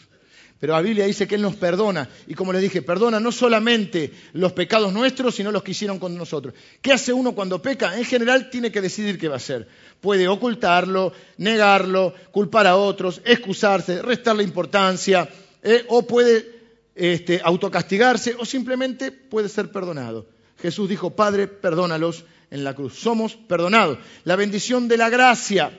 Pero 0.59 0.73
la 0.73 0.81
Biblia 0.81 1.05
dice 1.05 1.27
que 1.27 1.35
Él 1.35 1.43
nos 1.43 1.57
perdona. 1.57 2.09
Y 2.27 2.35
como 2.35 2.53
les 2.53 2.63
dije, 2.63 2.81
perdona 2.81 3.21
no 3.21 3.33
solamente 3.33 4.13
los 4.33 4.53
pecados 4.53 4.93
nuestros, 4.93 5.35
sino 5.35 5.53
los 5.53 5.63
que 5.63 5.73
hicieron 5.73 5.99
con 5.99 6.17
nosotros. 6.17 6.55
¿Qué 6.81 6.93
hace 6.93 7.13
uno 7.13 7.35
cuando 7.35 7.61
peca? 7.61 7.99
En 7.99 8.05
general 8.05 8.49
tiene 8.49 8.73
que 8.73 8.81
decidir 8.81 9.19
qué 9.19 9.29
va 9.29 9.35
a 9.35 9.37
hacer. 9.37 9.69
Puede 10.01 10.27
ocultarlo, 10.29 11.13
negarlo, 11.37 12.15
culpar 12.31 12.67
a 12.67 12.77
otros, 12.77 13.21
excusarse, 13.27 14.01
restarle 14.01 14.43
importancia, 14.43 15.29
eh, 15.63 15.85
o 15.89 16.07
puede 16.07 16.47
este, 16.95 17.41
autocastigarse, 17.45 18.37
o 18.39 18.47
simplemente 18.47 19.13
puede 19.13 19.51
ser 19.51 19.71
perdonado. 19.71 20.27
Jesús 20.63 20.89
dijo, 20.89 21.11
Padre, 21.11 21.47
perdónalos 21.47 22.25
en 22.55 22.63
la 22.63 22.73
cruz. 22.73 22.95
Somos 22.95 23.35
perdonados. 23.35 23.99
La 24.23 24.37
bendición 24.37 24.87
de 24.87 24.97
la 24.97 25.11
gracia 25.11 25.77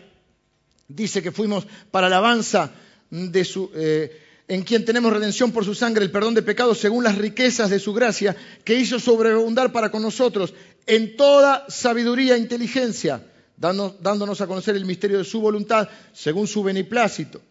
dice 0.89 1.23
que 1.23 1.31
fuimos 1.31 1.65
para 1.89 2.07
alabanza 2.07 2.71
de 3.09 3.45
su... 3.45 3.71
Eh, 3.73 4.21
en 4.47 4.61
quien 4.61 4.85
tenemos 4.85 5.11
redención 5.11 5.51
por 5.51 5.65
su 5.65 5.73
sangre, 5.73 6.03
el 6.03 6.11
perdón 6.11 6.35
de 6.35 6.43
pecados 6.43 6.77
según 6.77 7.03
las 7.03 7.17
riquezas 7.17 7.69
de 7.69 7.79
su 7.79 7.93
gracia, 7.93 8.35
que 8.63 8.75
hizo 8.75 8.99
sobreabundar 8.99 9.71
para 9.71 9.89
con 9.89 10.03
nosotros 10.03 10.53
en 10.85 11.15
toda 11.15 11.65
sabiduría 11.69 12.35
e 12.35 12.39
inteligencia, 12.39 13.25
dándonos 13.57 14.41
a 14.41 14.45
conocer 14.45 14.75
el 14.75 14.85
misterio 14.85 15.17
de 15.17 15.23
su 15.23 15.39
voluntad 15.39 15.89
según 16.13 16.45
su 16.45 16.61
beneplácito, 16.61 17.41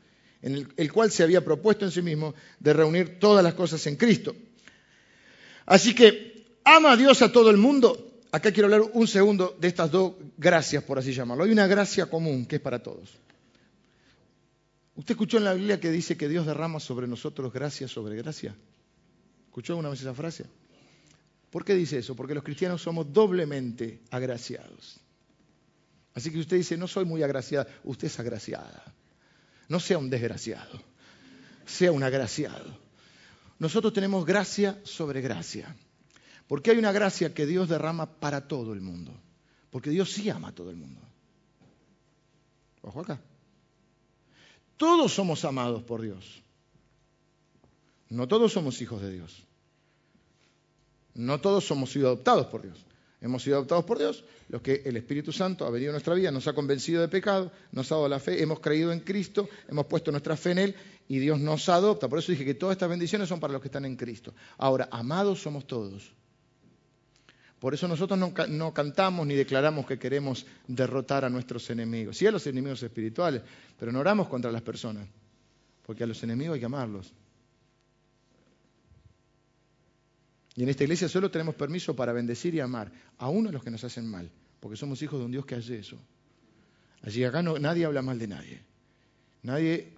en 0.43 0.55
el, 0.55 0.69
el 0.77 0.93
cual 0.93 1.11
se 1.11 1.25
había 1.25 1.43
propuesto 1.43 1.85
en 1.85 1.91
sí 1.91 2.03
mismo 2.03 2.35
de 2.61 2.73
reunir 2.75 3.19
todas 3.19 3.43
las 3.43 3.55
cosas 3.55 3.85
en 3.89 3.97
Cristo. 3.97 4.37
Así 5.67 5.95
que 5.95 6.45
ama 6.63 6.93
a 6.93 6.97
Dios 6.97 7.23
a 7.23 7.33
todo 7.33 7.51
el 7.51 7.57
mundo. 7.57 8.04
Acá 8.35 8.51
quiero 8.51 8.67
hablar 8.67 8.91
un 8.95 9.07
segundo 9.07 9.57
de 9.61 9.69
estas 9.69 9.93
dos 9.93 10.15
gracias, 10.37 10.83
por 10.83 10.99
así 10.99 11.13
llamarlo. 11.13 11.45
Hay 11.45 11.53
una 11.53 11.69
gracia 11.69 12.07
común 12.07 12.47
que 12.47 12.57
es 12.57 12.61
para 12.61 12.83
todos. 12.83 13.09
¿Usted 14.97 15.13
escuchó 15.13 15.39
en 15.39 15.45
la 15.45 15.55
Biblia 15.55 15.79
que 15.79 15.89
dice 15.93 16.17
que 16.17 16.29
Dios 16.29 16.45
derrama 16.45 16.81
sobre 16.81 17.07
nosotros 17.07 17.53
gracia 17.53 17.87
sobre 17.87 18.17
gracia? 18.17 18.53
¿Escuchó 19.47 19.75
alguna 19.75 19.91
vez 19.91 20.01
esa 20.01 20.15
frase? 20.15 20.47
¿Por 21.49 21.65
qué 21.65 21.77
dice 21.77 21.99
eso? 21.99 22.17
Porque 22.17 22.35
los 22.35 22.43
cristianos 22.43 22.83
somos 22.83 23.13
doblemente 23.13 24.01
agraciados. 24.11 24.99
Así 26.13 26.33
que 26.33 26.41
usted 26.41 26.57
dice, 26.57 26.77
no 26.77 26.89
soy 26.89 27.05
muy 27.05 27.23
agraciada, 27.23 27.69
usted 27.85 28.09
es 28.09 28.19
agraciada. 28.19 28.83
No 29.69 29.79
sea 29.79 29.99
un 29.99 30.11
desgraciado, 30.11 30.83
sea 31.67 31.93
un 31.93 32.03
agraciado. 32.03 32.81
Nosotros 33.61 33.93
tenemos 33.93 34.27
gracia 34.27 34.81
sobre 34.83 35.21
gracia. 35.21 35.73
Porque 36.47 36.71
hay 36.71 36.79
una 36.79 36.93
gracia 36.93 37.33
que 37.33 37.47
Dios 37.47 37.69
derrama 37.69 38.07
para 38.07 38.47
todo 38.47 38.73
el 38.73 38.81
mundo. 38.81 39.13
Porque 39.71 39.91
Dios 39.91 40.13
sí 40.13 40.29
ama 40.31 40.49
a 40.49 40.55
todo 40.55 40.71
el 40.71 40.77
mundo. 40.77 41.01
Ojo 42.83 43.01
acá. 43.01 43.21
Todos 44.77 45.13
somos 45.13 45.45
amados 45.45 45.83
por 45.83 46.03
Dios. 46.03 46.43
No 48.11 48.29
todos 48.29 48.53
somos 48.53 48.81
hijos 48.83 49.01
de 49.01 49.13
Dios. 49.13 49.45
No 51.15 51.41
todos 51.41 51.65
somos 51.65 51.91
sido 51.91 52.09
adoptados 52.09 52.47
por 52.47 52.63
Dios. 52.63 52.85
Hemos 53.21 53.43
sido 53.43 53.57
adoptados 53.57 53.87
por 53.87 53.99
Dios, 53.99 54.23
los 54.49 54.61
que 54.61 54.83
el 54.85 54.99
Espíritu 54.99 55.33
Santo 55.33 55.65
ha 55.65 55.71
venido 55.71 55.91
a 55.91 55.95
nuestra 55.95 56.13
vida, 56.13 56.31
nos 56.31 56.47
ha 56.47 56.53
convencido 56.53 57.01
de 57.01 57.09
pecado, 57.09 57.51
nos 57.73 57.91
ha 57.91 57.95
dado 57.95 58.09
la 58.09 58.21
fe, 58.21 58.43
hemos 58.43 58.61
creído 58.61 58.93
en 58.93 59.01
Cristo, 59.01 59.49
hemos 59.67 59.87
puesto 59.87 60.11
nuestra 60.11 60.37
fe 60.37 60.51
en 60.51 60.59
Él 60.59 60.77
y 61.09 61.21
Dios 61.21 61.41
nos 61.41 61.71
adopta. 61.71 62.07
Por 62.07 62.19
eso 62.19 62.33
dije 62.33 62.45
que 62.45 62.53
todas 62.53 62.75
estas 62.75 62.91
bendiciones 62.91 63.29
son 63.29 63.41
para 63.41 63.55
los 63.55 63.63
que 63.63 63.69
están 63.69 63.87
en 63.87 63.97
Cristo. 63.97 64.35
Ahora, 64.59 64.91
amados 64.91 65.41
somos 65.41 65.67
todos. 65.67 66.13
Por 67.65 67.73
eso 67.73 67.89
nosotros 67.89 68.19
no, 68.19 68.75
cantamos 68.75 69.27
ni 69.27 69.35
declaramos 69.35 69.87
que 69.87 69.99
queremos 69.99 70.45
derrotar 70.69 71.25
a 71.25 71.31
nuestros 71.31 71.71
enemigos, 71.71 72.19
sí 72.19 72.27
a 72.27 72.31
los 72.31 72.47
enemigos 72.47 72.83
espirituales, 72.83 73.41
pero 73.79 73.91
no 73.91 74.01
oramos 74.01 74.29
contra 74.29 74.53
las 74.53 74.61
personas, 74.61 75.09
porque 75.87 76.05
a 76.05 76.07
los 76.07 76.23
enemigos 76.23 76.57
hay 76.57 76.61
que 76.61 76.67
amarlos. 76.67 77.15
Y 80.57 80.63
en 80.63 80.69
esta 80.69 80.85
iglesia 80.85 81.09
solo 81.09 81.31
tenemos 81.31 81.55
permiso 81.55 81.97
para 81.97 82.13
bendecir 82.13 82.55
y 82.55 82.61
amar 82.61 82.93
a 83.17 83.31
uno 83.31 83.49
de 83.49 83.55
los 83.55 83.65
que 83.65 83.71
nos 83.71 83.83
hacen 83.83 84.11
mal, 84.11 84.31
porque 84.61 84.77
somos 84.77 85.01
hijos 85.01 85.19
de 85.19 85.25
un 85.25 85.33
Dios 85.33 85.47
que 85.47 85.55
hace 85.55 85.79
eso. 85.79 85.97
Allí 87.01 87.25
acá 87.25 87.43
nadie 87.43 87.87
habla 87.87 88.03
mal 88.03 88.19
de 88.19 88.29
nadie. 88.29 88.61
Nadie 89.43 89.95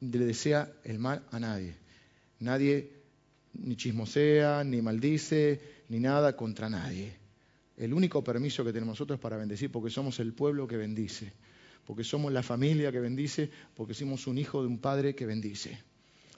le 0.00 0.18
desea 0.24 0.72
el 0.82 0.98
mal 0.98 1.26
a 1.30 1.38
nadie. 1.38 1.76
Nadie 2.40 2.90
ni 3.52 3.76
chismosea, 3.76 4.64
ni 4.64 4.80
maldice, 4.80 5.75
ni 5.88 6.00
nada 6.00 6.36
contra 6.36 6.68
nadie. 6.68 7.14
El 7.76 7.92
único 7.92 8.24
permiso 8.24 8.64
que 8.64 8.72
tenemos 8.72 8.94
nosotros 8.94 9.18
es 9.18 9.22
para 9.22 9.36
bendecir, 9.36 9.70
porque 9.70 9.90
somos 9.90 10.18
el 10.20 10.32
pueblo 10.32 10.66
que 10.66 10.76
bendice, 10.76 11.32
porque 11.84 12.04
somos 12.04 12.32
la 12.32 12.42
familia 12.42 12.90
que 12.90 13.00
bendice, 13.00 13.50
porque 13.74 13.94
somos 13.94 14.26
un 14.26 14.38
hijo 14.38 14.62
de 14.62 14.68
un 14.68 14.78
padre 14.78 15.14
que 15.14 15.26
bendice, 15.26 15.78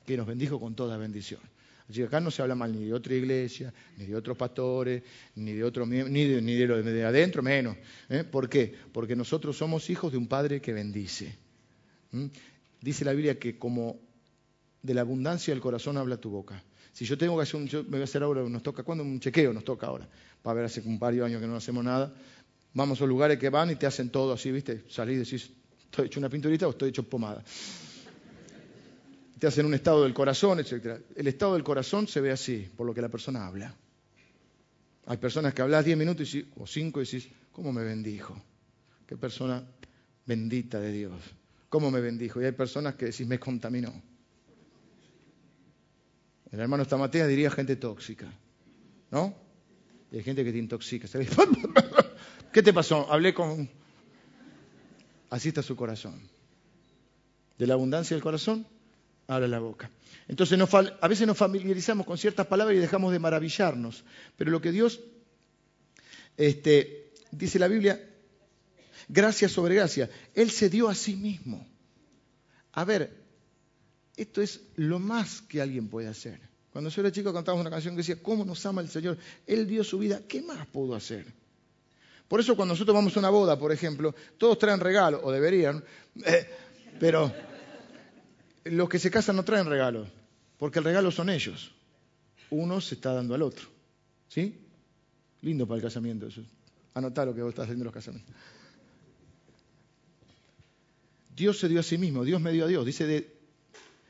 que 0.05 0.16
nos 0.16 0.26
bendijo 0.26 0.59
con 0.59 0.74
toda 0.74 0.96
bendición. 0.96 1.40
Así 1.88 2.01
que 2.01 2.07
acá 2.07 2.20
no 2.20 2.30
se 2.30 2.42
habla 2.42 2.55
mal 2.55 2.72
ni 2.72 2.84
de 2.84 2.92
otra 2.92 3.14
iglesia, 3.14 3.72
ni 3.96 4.05
de 4.05 4.14
otros 4.14 4.36
pastores, 4.36 5.03
ni 5.36 5.53
de 5.53 5.64
otro 5.64 5.86
ni 5.86 6.24
de, 6.24 6.42
ni 6.42 6.55
de 6.55 6.66
lo 6.66 6.82
de 6.82 7.05
adentro, 7.05 7.42
menos. 7.42 7.76
¿eh? 8.11 8.24
¿Por 8.24 8.49
qué? 8.51 8.74
Porque 8.92 9.16
nosotros 9.16 9.57
somos 9.57 9.88
hijos 9.88 10.12
de 10.12 10.18
un 10.18 10.26
padre 10.26 10.61
que 10.61 10.74
bendice. 10.74 11.34
Dice 12.82 13.05
la 13.07 13.12
Biblia 13.12 13.38
que 13.38 13.59
como 13.59 13.99
de 14.82 14.92
la 14.92 15.01
abundancia 15.01 15.55
del 15.55 15.62
corazón 15.62 15.96
habla 15.96 16.18
tu 16.18 16.28
boca. 16.28 16.62
Si 16.99 17.05
yo 17.05 17.16
tengo 17.16 17.36
que 17.36 17.44
hacer 17.44 17.61
un, 17.61 17.68
yo 17.68 17.84
me 17.84 17.90
voy 17.90 18.01
a 18.01 18.05
hacer 18.05 18.24
ahora, 18.24 18.42
nos 18.42 18.61
toca, 18.61 18.82
¿cuándo? 18.82 19.05
Un 19.05 19.20
chequeo 19.20 19.53
nos 19.53 19.62
toca 19.62 19.86
ahora, 19.86 20.09
para 20.42 20.55
ver 20.55 20.64
hace 20.64 20.80
un 20.80 20.99
par 20.99 21.14
de 21.14 21.24
años 21.24 21.40
que 21.40 21.46
no 21.46 21.55
hacemos 21.55 21.84
nada. 21.84 22.12
Vamos 22.74 23.01
a 23.01 23.07
lugares 23.07 23.38
que 23.38 23.51
van 23.51 23.70
y 23.70 23.76
te 23.76 23.86
hacen 23.86 24.11
todo 24.11 24.32
así, 24.32 24.51
¿viste? 24.51 24.82
Salís 24.88 25.14
y 25.14 25.18
decís, 25.20 25.51
¿estoy 25.84 26.07
hecho 26.07 26.18
una 26.18 26.28
pinturita 26.28 26.66
o 26.66 26.70
estoy 26.70 26.88
hecho 26.88 27.05
pomada? 27.05 27.44
Te 29.38 29.46
hacen 29.46 29.64
un 29.64 29.74
estado 29.74 30.03
del 30.03 30.12
corazón, 30.12 30.59
etc. 30.59 31.01
El 31.14 31.28
estado 31.28 31.55
del 31.55 31.62
corazón 31.62 32.09
se 32.09 32.20
ve 32.20 32.32
así, 32.32 32.68
por 32.76 32.84
lo 32.84 32.92
que 32.92 33.01
la 33.01 33.09
persona 33.09 33.46
habla. 33.46 33.72
Hay 35.07 35.18
personas 35.18 35.55
que 35.55 35.62
hablas 35.62 35.84
10 35.84 35.96
minutos 35.96 36.36
o 36.57 36.66
5 36.66 37.01
y 37.01 37.05
decís, 37.05 37.28
¿cómo 37.53 37.72
me 37.72 37.84
bendijo? 37.84 38.42
Qué 39.07 39.16
persona 39.16 39.64
bendita 40.26 40.80
de 40.80 40.90
Dios. 40.90 41.12
¿Cómo 41.68 41.92
me 41.92 42.01
bendijo? 42.01 42.42
Y 42.42 42.46
hay 42.46 42.53
personas 42.53 42.96
que 42.96 43.05
decís, 43.05 43.24
me 43.24 43.38
contaminó. 43.38 43.92
El 46.51 46.61
hermano 46.61 46.84
Stamatea 46.84 47.26
diría 47.26 47.51
gente 47.51 47.76
tóxica, 47.76 48.26
¿no? 49.11 49.34
Hay 50.12 50.22
gente 50.22 50.44
que 50.44 50.53
te 50.53 50.59
intoxica. 50.59 51.07
¿Qué 52.53 52.62
te 52.62 52.72
pasó? 52.72 53.11
Hablé 53.12 53.34
con... 53.34 53.68
Así 55.30 55.49
está 55.49 55.62
su 55.62 55.76
corazón. 55.76 56.18
De 57.59 57.66
la 57.66 57.74
abundancia 57.74 58.14
del 58.16 58.22
corazón, 58.22 58.66
habla 59.26 59.49
la 59.49 59.59
boca. 59.59 59.90
Entonces 60.26 60.59
a 61.01 61.09
veces 61.09 61.26
nos 61.26 61.36
familiarizamos 61.36 62.07
con 62.07 62.16
ciertas 62.16 62.46
palabras 62.46 62.76
y 62.76 62.80
dejamos 62.80 63.12
de 63.12 63.18
maravillarnos. 63.18 64.05
Pero 64.36 64.51
lo 64.51 64.62
que 64.62 64.72
Dios, 64.72 65.01
este, 66.36 67.12
dice 67.30 67.59
la 67.59 67.68
Biblia, 67.68 68.03
gracia 69.09 69.49
sobre 69.49 69.74
gracia, 69.74 70.09
Él 70.34 70.51
se 70.51 70.70
dio 70.70 70.88
a 70.88 70.94
sí 70.94 71.14
mismo. 71.14 71.66
A 72.72 72.84
ver, 72.84 73.28
esto 74.19 74.43
es 74.43 74.61
lo 74.75 74.99
más 74.99 75.41
que 75.43 75.62
alguien 75.62 75.89
puede 75.89 76.09
hacer. 76.09 76.41
Cuando 76.73 76.91
yo 76.91 77.01
era 77.01 77.12
chico 77.12 77.33
cantábamos 77.33 77.62
una 77.62 77.71
canción 77.71 77.95
que 77.95 77.99
decía, 77.99 78.21
¿cómo 78.21 78.45
nos 78.45 78.66
ama 78.66 78.81
el 78.81 78.89
Señor? 78.89 79.16
Él 79.47 79.66
dio 79.66 79.85
su 79.85 79.97
vida, 79.99 80.21
¿qué 80.29 80.43
más 80.43 80.66
pudo 80.66 80.97
hacer? 80.97 81.25
Por 82.27 82.41
eso 82.41 82.57
cuando 82.57 82.75
nosotros 82.75 82.95
vamos 82.95 83.16
a 83.16 83.21
una 83.21 83.31
boda, 83.31 83.59
por 83.59 83.71
ejemplo, 83.71 84.14
todos 84.37 84.59
traen 84.59 84.81
regalo, 84.81 85.21
o 85.23 85.31
deberían, 85.31 85.83
eh, 86.27 86.51
pero 86.99 87.33
los 88.64 88.89
que 88.89 88.99
se 88.99 89.09
casan 89.11 89.37
no 89.37 89.45
traen 89.45 89.66
regalo, 89.66 90.09
porque 90.59 90.81
el 90.81 90.85
regalo 90.85 91.12
son 91.12 91.31
ellos. 91.31 91.73
Uno 92.51 92.81
se 92.81 92.97
está 92.97 93.12
dando 93.12 93.35
al 93.35 93.43
otro. 93.43 93.69
¿Sí? 94.27 94.66
Lindo 95.43 95.66
para 95.66 95.77
el 95.77 95.83
casamiento 95.83 96.27
eso. 96.27 96.43
Anotá 96.93 97.25
lo 97.25 97.35
que 97.35 97.43
vos 97.43 97.51
estás 97.51 97.64
haciendo 97.64 97.83
en 97.83 97.87
los 97.87 97.95
casamientos. 97.95 98.35
Dios 101.37 101.57
se 101.61 101.69
dio 101.69 101.79
a 101.79 101.85
sí 101.85 101.99
mismo, 101.99 102.25
Dios 102.25 102.41
me 102.41 102.51
dio 102.51 102.64
a 102.64 102.69
Dios. 102.69 102.85
Dice 102.85 103.07
de, 103.07 103.38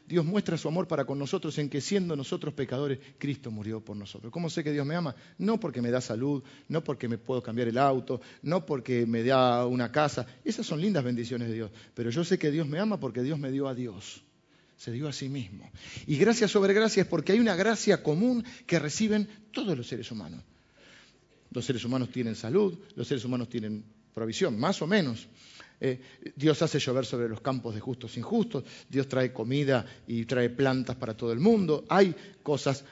Dios 0.08 0.24
muestra 0.24 0.56
su 0.56 0.68
amor 0.68 0.88
para 0.88 1.04
con 1.04 1.18
nosotros 1.18 1.58
en 1.58 1.68
que 1.68 1.82
siendo 1.82 2.16
nosotros 2.16 2.54
pecadores, 2.54 2.98
Cristo 3.18 3.50
murió 3.50 3.84
por 3.84 3.94
nosotros. 3.94 4.32
¿Cómo 4.32 4.48
sé 4.48 4.64
que 4.64 4.72
Dios 4.72 4.86
me 4.86 4.94
ama? 4.94 5.14
No 5.36 5.60
porque 5.60 5.82
me 5.82 5.90
da 5.90 6.00
salud, 6.00 6.42
no 6.68 6.82
porque 6.82 7.08
me 7.08 7.18
puedo 7.18 7.42
cambiar 7.42 7.68
el 7.68 7.76
auto, 7.76 8.22
no 8.40 8.64
porque 8.64 9.04
me 9.04 9.22
da 9.22 9.66
una 9.66 9.92
casa. 9.92 10.26
Esas 10.44 10.66
son 10.66 10.80
lindas 10.80 11.04
bendiciones 11.04 11.48
de 11.48 11.54
Dios. 11.54 11.70
Pero 11.92 12.08
yo 12.08 12.24
sé 12.24 12.38
que 12.38 12.50
Dios 12.50 12.66
me 12.66 12.78
ama 12.78 12.98
porque 12.98 13.22
Dios 13.22 13.38
me 13.38 13.50
dio 13.50 13.68
a 13.68 13.74
Dios. 13.74 14.22
Se 14.78 14.92
dio 14.92 15.08
a 15.08 15.12
sí 15.12 15.28
mismo. 15.28 15.70
Y 16.06 16.16
gracia 16.16 16.48
sobre 16.48 16.72
gracia 16.72 17.02
es 17.02 17.08
porque 17.08 17.32
hay 17.32 17.40
una 17.40 17.54
gracia 17.54 18.02
común 18.02 18.44
que 18.66 18.78
reciben 18.78 19.28
todos 19.52 19.76
los 19.76 19.86
seres 19.86 20.10
humanos. 20.10 20.42
Los 21.50 21.66
seres 21.66 21.84
humanos 21.84 22.10
tienen 22.10 22.34
salud, 22.34 22.78
los 22.94 23.06
seres 23.06 23.24
humanos 23.26 23.50
tienen 23.50 23.84
provisión, 24.14 24.58
más 24.58 24.80
o 24.80 24.86
menos. 24.86 25.28
Eh, 25.80 26.00
Dios 26.34 26.60
hace 26.62 26.78
llover 26.78 27.06
sobre 27.06 27.28
los 27.28 27.40
campos 27.40 27.74
de 27.74 27.80
justos 27.80 28.16
e 28.16 28.20
injustos, 28.20 28.64
Dios 28.88 29.08
trae 29.08 29.32
comida 29.32 29.86
y 30.06 30.24
trae 30.24 30.50
plantas 30.50 30.96
para 30.96 31.16
todo 31.16 31.32
el 31.32 31.38
mundo, 31.38 31.84
hay 31.88 32.14
cosas, 32.42 32.84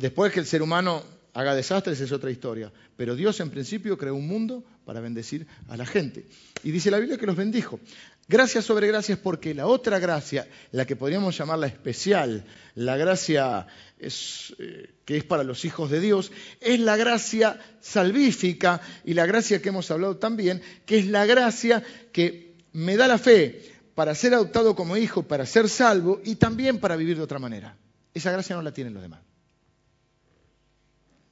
después 0.00 0.32
que 0.32 0.40
el 0.40 0.46
ser 0.46 0.62
humano 0.62 1.02
haga 1.32 1.54
desastres 1.54 2.00
es 2.00 2.12
otra 2.12 2.30
historia, 2.30 2.72
pero 2.96 3.16
Dios 3.16 3.40
en 3.40 3.50
principio 3.50 3.98
creó 3.98 4.14
un 4.14 4.26
mundo 4.26 4.62
para 4.84 5.00
bendecir 5.00 5.46
a 5.68 5.76
la 5.76 5.86
gente. 5.86 6.26
Y 6.62 6.70
dice 6.70 6.90
la 6.90 6.98
Biblia 6.98 7.18
que 7.18 7.26
los 7.26 7.36
bendijo. 7.36 7.80
Gracias 8.26 8.64
sobre 8.64 8.86
gracias 8.86 9.18
porque 9.18 9.52
la 9.52 9.66
otra 9.66 9.98
gracia, 9.98 10.48
la 10.72 10.86
que 10.86 10.96
podríamos 10.96 11.36
llamarla 11.36 11.66
especial, 11.66 12.44
la 12.74 12.96
gracia 12.96 13.66
eh, 13.98 14.94
que 15.04 15.18
es 15.18 15.24
para 15.24 15.44
los 15.44 15.64
hijos 15.66 15.90
de 15.90 16.00
Dios, 16.00 16.32
es 16.60 16.80
la 16.80 16.96
gracia 16.96 17.60
salvífica 17.80 18.80
y 19.04 19.12
la 19.12 19.26
gracia 19.26 19.60
que 19.60 19.68
hemos 19.68 19.90
hablado 19.90 20.16
también, 20.16 20.62
que 20.86 20.98
es 20.98 21.06
la 21.06 21.26
gracia 21.26 21.84
que 22.12 22.54
me 22.72 22.96
da 22.96 23.08
la 23.08 23.18
fe 23.18 23.72
para 23.94 24.14
ser 24.14 24.32
adoptado 24.32 24.74
como 24.74 24.96
hijo, 24.96 25.22
para 25.22 25.44
ser 25.44 25.68
salvo 25.68 26.20
y 26.24 26.36
también 26.36 26.78
para 26.78 26.96
vivir 26.96 27.18
de 27.18 27.22
otra 27.22 27.38
manera. 27.38 27.76
Esa 28.14 28.32
gracia 28.32 28.56
no 28.56 28.62
la 28.62 28.72
tienen 28.72 28.94
los 28.94 29.02
demás. 29.02 29.20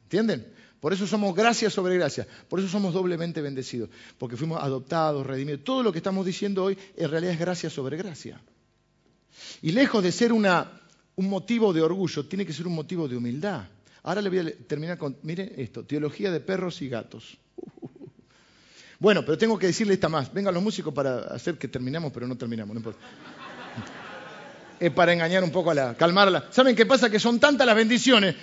¿Entienden? 0.04 0.46
Por 0.82 0.92
eso 0.92 1.06
somos 1.06 1.32
gracia 1.36 1.70
sobre 1.70 1.94
gracia. 1.94 2.26
Por 2.48 2.58
eso 2.58 2.68
somos 2.68 2.92
doblemente 2.92 3.40
bendecidos. 3.40 3.88
Porque 4.18 4.36
fuimos 4.36 4.60
adoptados, 4.60 5.24
redimidos. 5.24 5.62
Todo 5.62 5.84
lo 5.84 5.92
que 5.92 6.00
estamos 6.00 6.26
diciendo 6.26 6.64
hoy 6.64 6.76
en 6.96 7.08
realidad 7.08 7.34
es 7.34 7.38
gracia 7.38 7.70
sobre 7.70 7.96
gracia. 7.96 8.40
Y 9.62 9.70
lejos 9.70 10.02
de 10.02 10.10
ser 10.10 10.32
una 10.32 10.82
un 11.14 11.28
motivo 11.28 11.72
de 11.72 11.82
orgullo, 11.82 12.26
tiene 12.26 12.44
que 12.44 12.52
ser 12.52 12.66
un 12.66 12.74
motivo 12.74 13.06
de 13.06 13.16
humildad. 13.16 13.62
Ahora 14.02 14.22
le 14.22 14.28
voy 14.28 14.38
a 14.40 14.52
terminar 14.66 14.98
con, 14.98 15.16
mire 15.22 15.52
esto, 15.56 15.84
teología 15.84 16.32
de 16.32 16.40
perros 16.40 16.82
y 16.82 16.88
gatos. 16.88 17.38
Bueno, 18.98 19.24
pero 19.24 19.36
tengo 19.36 19.58
que 19.58 19.66
decirle 19.66 19.94
esta 19.94 20.08
más. 20.08 20.32
Vengan 20.32 20.54
los 20.54 20.62
músicos 20.62 20.94
para 20.94 21.34
hacer 21.34 21.58
que 21.58 21.66
terminamos, 21.66 22.12
pero 22.12 22.24
no 22.28 22.36
terminamos, 22.36 22.74
no 22.74 22.78
importa. 22.78 23.00
Es 24.78 24.92
para 24.92 25.12
engañar 25.12 25.42
un 25.44 25.50
poco 25.50 25.72
a 25.72 25.74
la, 25.74 25.94
calmarla. 25.96 26.46
¿Saben 26.50 26.76
qué 26.76 26.86
pasa? 26.86 27.10
Que 27.10 27.20
son 27.20 27.40
tantas 27.40 27.66
las 27.66 27.74
bendiciones 27.74 28.36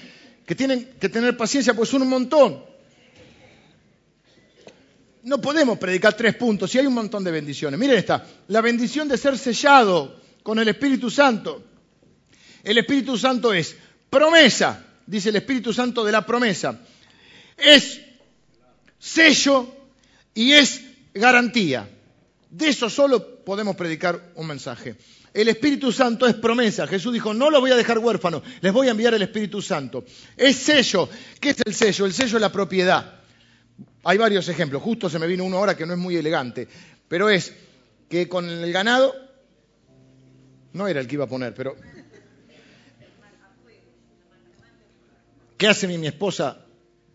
que 0.49 0.55
tienen 0.55 0.95
que 0.99 1.09
tener 1.09 1.37
paciencia, 1.37 1.75
pues 1.75 1.93
un 1.93 2.09
montón. 2.09 2.65
No 5.21 5.39
podemos 5.39 5.77
predicar 5.77 6.15
tres 6.15 6.33
puntos 6.37 6.71
si 6.71 6.79
hay 6.79 6.87
un 6.87 6.95
montón 6.95 7.23
de 7.23 7.29
bendiciones. 7.29 7.79
Miren 7.79 7.99
esta, 7.99 8.25
la 8.47 8.59
bendición 8.59 9.07
de 9.07 9.19
ser 9.19 9.37
sellado 9.37 10.19
con 10.41 10.57
el 10.57 10.67
Espíritu 10.67 11.11
Santo. 11.11 11.63
El 12.63 12.79
Espíritu 12.79 13.15
Santo 13.15 13.53
es 13.53 13.75
promesa, 14.09 14.83
dice 15.05 15.29
el 15.29 15.35
Espíritu 15.35 15.71
Santo 15.71 16.03
de 16.03 16.13
la 16.13 16.25
promesa. 16.25 16.79
Es 17.55 18.01
sello 18.97 19.71
y 20.33 20.53
es 20.53 20.81
garantía. 21.13 21.87
De 22.49 22.69
eso 22.69 22.89
solo 22.89 23.43
podemos 23.45 23.75
predicar 23.75 24.31
un 24.33 24.47
mensaje. 24.47 24.95
El 25.39 25.47
Espíritu 25.47 25.93
Santo 25.93 26.27
es 26.27 26.35
promesa. 26.35 26.85
Jesús 26.85 27.13
dijo, 27.13 27.33
no 27.33 27.49
lo 27.49 27.61
voy 27.61 27.71
a 27.71 27.77
dejar 27.77 27.97
huérfano, 27.97 28.43
les 28.59 28.73
voy 28.73 28.89
a 28.89 28.91
enviar 28.91 29.13
el 29.13 29.21
Espíritu 29.21 29.61
Santo. 29.61 30.03
Es 30.35 30.57
sello. 30.57 31.07
¿Qué 31.39 31.51
es 31.51 31.57
el 31.65 31.73
sello? 31.73 32.05
El 32.05 32.11
sello 32.11 32.35
es 32.35 32.41
la 32.41 32.51
propiedad. 32.51 33.21
Hay 34.03 34.17
varios 34.17 34.49
ejemplos. 34.49 34.83
Justo 34.83 35.09
se 35.09 35.17
me 35.17 35.27
vino 35.27 35.45
uno 35.45 35.55
ahora 35.55 35.77
que 35.77 35.85
no 35.85 35.93
es 35.93 35.99
muy 35.99 36.17
elegante. 36.17 36.67
Pero 37.07 37.29
es 37.29 37.53
que 38.09 38.27
con 38.27 38.49
el 38.49 38.73
ganado, 38.73 39.15
no 40.73 40.89
era 40.89 40.99
el 40.99 41.07
que 41.07 41.15
iba 41.15 41.23
a 41.23 41.29
poner, 41.29 41.53
pero... 41.53 41.73
¿Qué 45.57 45.67
hace 45.67 45.87
mi, 45.87 45.97
mi 45.97 46.07
esposa 46.07 46.65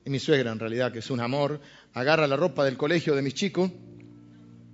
y 0.03 0.09
mi 0.09 0.19
suegra 0.19 0.51
en 0.51 0.59
realidad, 0.59 0.91
que 0.91 1.01
es 1.01 1.11
un 1.11 1.21
amor? 1.21 1.61
Agarra 1.93 2.27
la 2.27 2.37
ropa 2.37 2.65
del 2.65 2.79
colegio 2.79 3.15
de 3.15 3.21
mis 3.21 3.35
chicos 3.35 3.71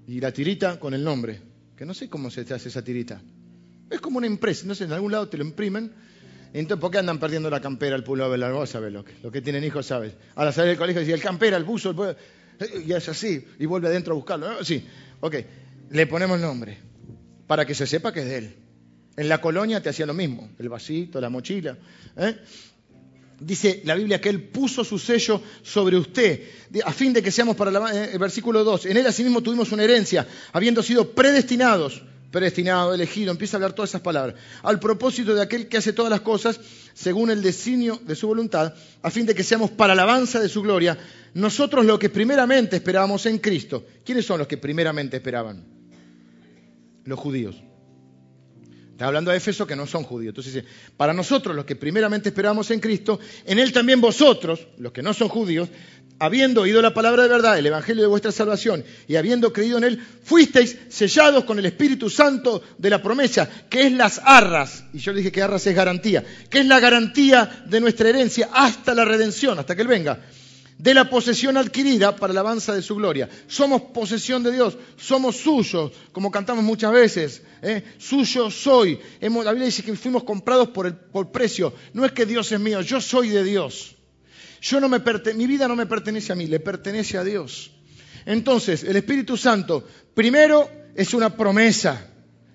y 0.07 0.21
la 0.21 0.31
tirita 0.33 0.79
con 0.79 0.95
el 0.95 1.03
nombre. 1.03 1.41
Que 1.77 1.85
no 1.85 1.95
sé 1.95 2.09
cómo 2.09 2.31
se 2.31 2.43
hace 2.43 2.69
esa 2.69 2.85
tirita. 2.85 3.21
Es 3.91 4.01
como 4.01 4.19
una 4.19 4.27
impresa, 4.27 4.67
no 4.67 4.75
sé, 4.75 4.85
en 4.85 4.93
algún 4.93 5.13
lado 5.13 5.29
te 5.29 5.37
lo 5.37 5.45
imprimen. 5.45 5.93
Entonces, 6.53 6.81
¿por 6.81 6.91
qué 6.91 6.99
andan 6.99 7.19
perdiendo 7.19 7.51
la 7.51 7.61
campera, 7.61 7.97
el 7.97 8.03
pullover, 8.03 8.39
la 8.39 8.67
sabés 8.67 8.93
lo 8.93 9.05
que, 9.05 9.15
lo 9.23 9.31
que 9.31 9.41
tienen 9.41 9.63
hijos, 9.65 9.87
sabes. 9.87 10.15
Ahora 10.35 10.53
salir 10.53 10.71
del 10.71 10.79
colegio, 10.79 11.01
dice, 11.01 11.13
el 11.13 11.21
campera, 11.21 11.57
el 11.57 11.65
buzo, 11.65 11.91
el... 11.91 12.17
y 12.87 12.93
es 12.93 13.09
así, 13.09 13.45
y 13.59 13.67
vuelve 13.67 13.89
adentro 13.89 14.15
a 14.15 14.17
buscarlo. 14.17 14.65
Sí, 14.65 14.85
ok, 15.21 15.37
le 15.91 16.07
ponemos 16.07 16.41
nombre, 16.41 16.79
para 17.47 17.67
que 17.67 17.75
se 17.75 17.87
sepa 17.87 18.13
que 18.13 18.21
es 18.21 18.27
de 18.27 18.39
él. 18.39 18.57
En 19.17 19.29
la 19.29 19.41
colonia 19.41 19.83
te 19.83 19.89
hacía 19.89 20.07
lo 20.07 20.15
mismo, 20.15 20.51
el 20.59 20.69
vasito, 20.69 21.21
la 21.21 21.29
mochila. 21.29 21.77
¿eh? 22.17 22.37
dice 23.41 23.81
la 23.85 23.95
Biblia 23.95 24.21
que 24.21 24.29
Él 24.29 24.43
puso 24.43 24.85
su 24.85 24.99
sello 24.99 25.43
sobre 25.63 25.97
usted, 25.97 26.43
a 26.85 26.93
fin 26.93 27.13
de 27.13 27.23
que 27.23 27.31
seamos 27.31 27.57
para 27.57 27.71
la, 27.71 27.91
eh, 27.93 28.11
el 28.13 28.19
versículo 28.19 28.63
2. 28.63 28.87
En 28.87 28.97
Él 28.99 29.07
asimismo 29.07 29.43
tuvimos 29.43 29.73
una 29.73 29.83
herencia, 29.83 30.27
habiendo 30.53 30.83
sido 30.83 31.13
predestinados, 31.13 32.03
predestinado, 32.31 32.95
elegido, 32.95 33.31
empieza 33.31 33.57
a 33.57 33.59
hablar 33.59 33.73
todas 33.73 33.91
esas 33.91 34.01
palabras, 34.03 34.37
al 34.63 34.79
propósito 34.79 35.35
de 35.35 35.43
aquel 35.43 35.69
que 35.69 35.77
hace 35.77 35.93
todas 35.93 36.11
las 36.11 36.21
cosas 36.21 36.61
según 36.95 37.31
el 37.31 37.43
designio 37.43 38.01
de 38.05 38.15
su 38.15 38.27
voluntad, 38.27 38.75
a 39.03 39.11
fin 39.11 39.27
de 39.27 39.35
que 39.35 39.43
seamos 39.43 39.71
para 39.71 39.93
alabanza 39.93 40.39
de 40.39 40.49
su 40.49 40.63
gloria, 40.63 40.99
nosotros 41.35 41.85
lo 41.85 41.99
que 41.99 42.09
primeramente 42.09 42.77
esperábamos 42.77 43.27
en 43.27 43.39
Cristo. 43.39 43.87
¿Quiénes 44.05 44.27
son 44.27 44.39
los 44.39 44.49
que 44.49 44.59
primeramente 44.59 45.17
esperaban? 45.17 45.65
Los 47.05 47.19
judíos. 47.19 47.57
Está 49.01 49.07
hablando 49.07 49.31
de 49.31 49.39
Éfeso 49.39 49.67
que 49.67 49.77
no 49.77 49.87
son 49.87 50.05
judíos. 50.05 50.33
Entonces 50.33 50.53
dice, 50.53 50.67
para 50.97 51.15
nosotros 51.15 51.57
los 51.57 51.65
que 51.65 51.75
primeramente 51.75 52.29
esperamos 52.29 52.71
en 52.71 52.81
Cristo, 52.81 53.19
en 53.47 53.59
Él 53.59 53.73
también 53.73 53.99
vosotros, 53.99 54.69
los 54.77 54.93
que 54.93 55.03
no 55.03 55.15
son 55.15 55.29
judíos, 55.29 55.71
habiendo 56.21 56.61
oído 56.61 56.81
la 56.83 56.95
palabra 56.95 57.25
de 57.25 57.31
verdad, 57.31 57.59
el 57.59 57.67
Evangelio 57.67 58.03
de 58.03 58.09
vuestra 58.09 58.31
salvación, 58.31 58.85
y 59.09 59.17
habiendo 59.17 59.53
creído 59.53 59.79
en 59.79 59.85
Él, 59.85 60.07
fuisteis 60.23 60.77
sellados 60.91 61.45
con 61.45 61.59
el 61.59 61.65
Espíritu 61.67 62.11
Santo 62.11 62.63
de 62.77 62.91
la 62.91 63.03
promesa, 63.03 63.49
que 63.69 63.87
es 63.87 63.93
las 63.93 64.21
arras, 64.23 64.85
y 64.93 64.99
yo 64.99 65.13
le 65.13 65.19
dije 65.19 65.33
que 65.33 65.43
arras 65.43 65.67
es 65.67 65.75
garantía, 65.75 66.23
que 66.49 66.61
es 66.61 66.67
la 66.67 66.79
garantía 66.79 67.65
de 67.67 67.81
nuestra 67.81 68.11
herencia 68.11 68.51
hasta 68.53 68.95
la 68.95 69.07
redención, 69.07 69.59
hasta 69.59 69.75
que 69.75 69.83
Él 69.83 69.89
venga 69.89 70.21
de 70.77 70.95
la 70.95 71.11
posesión 71.11 71.59
adquirida 71.59 72.17
para 72.17 72.33
la 72.33 72.41
alabanza 72.41 72.75
de 72.75 72.81
su 72.81 72.97
gloria. 72.97 73.29
Somos 73.47 73.83
posesión 73.93 74.43
de 74.43 74.53
Dios, 74.53 74.79
somos 74.97 75.37
suyos, 75.37 75.93
como 76.11 76.31
cantamos 76.31 76.65
muchas 76.65 76.91
veces. 76.91 77.43
¿eh? 77.61 77.83
Suyo 77.99 78.51
soy. 78.51 78.99
la 79.21 79.29
Biblia 79.29 79.67
dice 79.67 79.83
que 79.83 79.95
fuimos 79.95 80.25
comprados 80.25 80.71
por, 80.71 80.87
el, 80.87 80.95
por 80.95 81.31
precio. 81.31 81.75
No 81.93 82.07
es 82.07 82.13
que 82.13 82.25
Dios 82.25 82.51
es 82.53 82.61
mío, 82.61 82.81
yo 82.81 82.99
soy 82.99 83.29
de 83.29 83.45
Dios. 83.45 83.97
Yo 84.61 84.81
no 84.81 84.89
me 84.89 85.01
mi 85.35 85.47
vida 85.47 85.69
no 85.69 85.77
me 85.77 85.87
pertenece 85.87 86.33
a 86.33 86.37
mí, 86.37 86.47
le 86.47 86.61
pertenece 86.61 87.17
a 87.19 87.25
Dios. 87.25 87.73
Entonces, 88.27 88.85
el 88.85 88.97
Espíritu 88.97 89.37
Santo, 89.37 89.87
primero, 90.15 90.69
es 90.95 91.15
una 91.15 91.35
promesa 91.37 92.07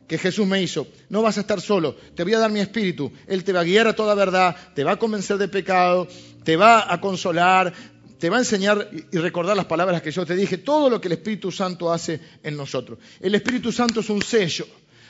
que 0.07 0.17
Jesús 0.17 0.45
me 0.45 0.61
hizo. 0.61 0.87
No 1.09 1.21
vas 1.21 1.37
a 1.37 1.41
estar 1.41 1.59
solo, 1.61 1.95
te 2.15 2.23
voy 2.23 2.33
a 2.33 2.39
dar 2.39 2.51
mi 2.51 2.59
espíritu. 2.59 3.11
Él 3.27 3.43
te 3.43 3.53
va 3.53 3.61
a 3.61 3.63
guiar 3.63 3.87
a 3.87 3.95
toda 3.95 4.13
verdad, 4.15 4.55
te 4.75 4.83
va 4.83 4.93
a 4.93 4.99
convencer 4.99 5.37
de 5.37 5.47
pecado, 5.47 6.07
te 6.43 6.55
va 6.55 6.91
a 6.91 7.01
consolar, 7.01 7.73
te 8.19 8.29
va 8.29 8.37
a 8.37 8.39
enseñar 8.39 8.89
y 9.11 9.17
recordar 9.17 9.57
las 9.57 9.65
palabras 9.65 10.01
que 10.01 10.11
yo 10.11 10.25
te 10.25 10.35
dije, 10.35 10.59
todo 10.59 10.89
lo 10.89 11.01
que 11.01 11.07
el 11.07 11.13
Espíritu 11.13 11.51
Santo 11.51 11.91
hace 11.91 12.19
en 12.43 12.55
nosotros. 12.55 12.99
El 13.19 13.35
Espíritu 13.35 13.71
Santo 13.71 14.01
es 14.01 14.09
un 14.09 14.21
sello. 14.21 14.67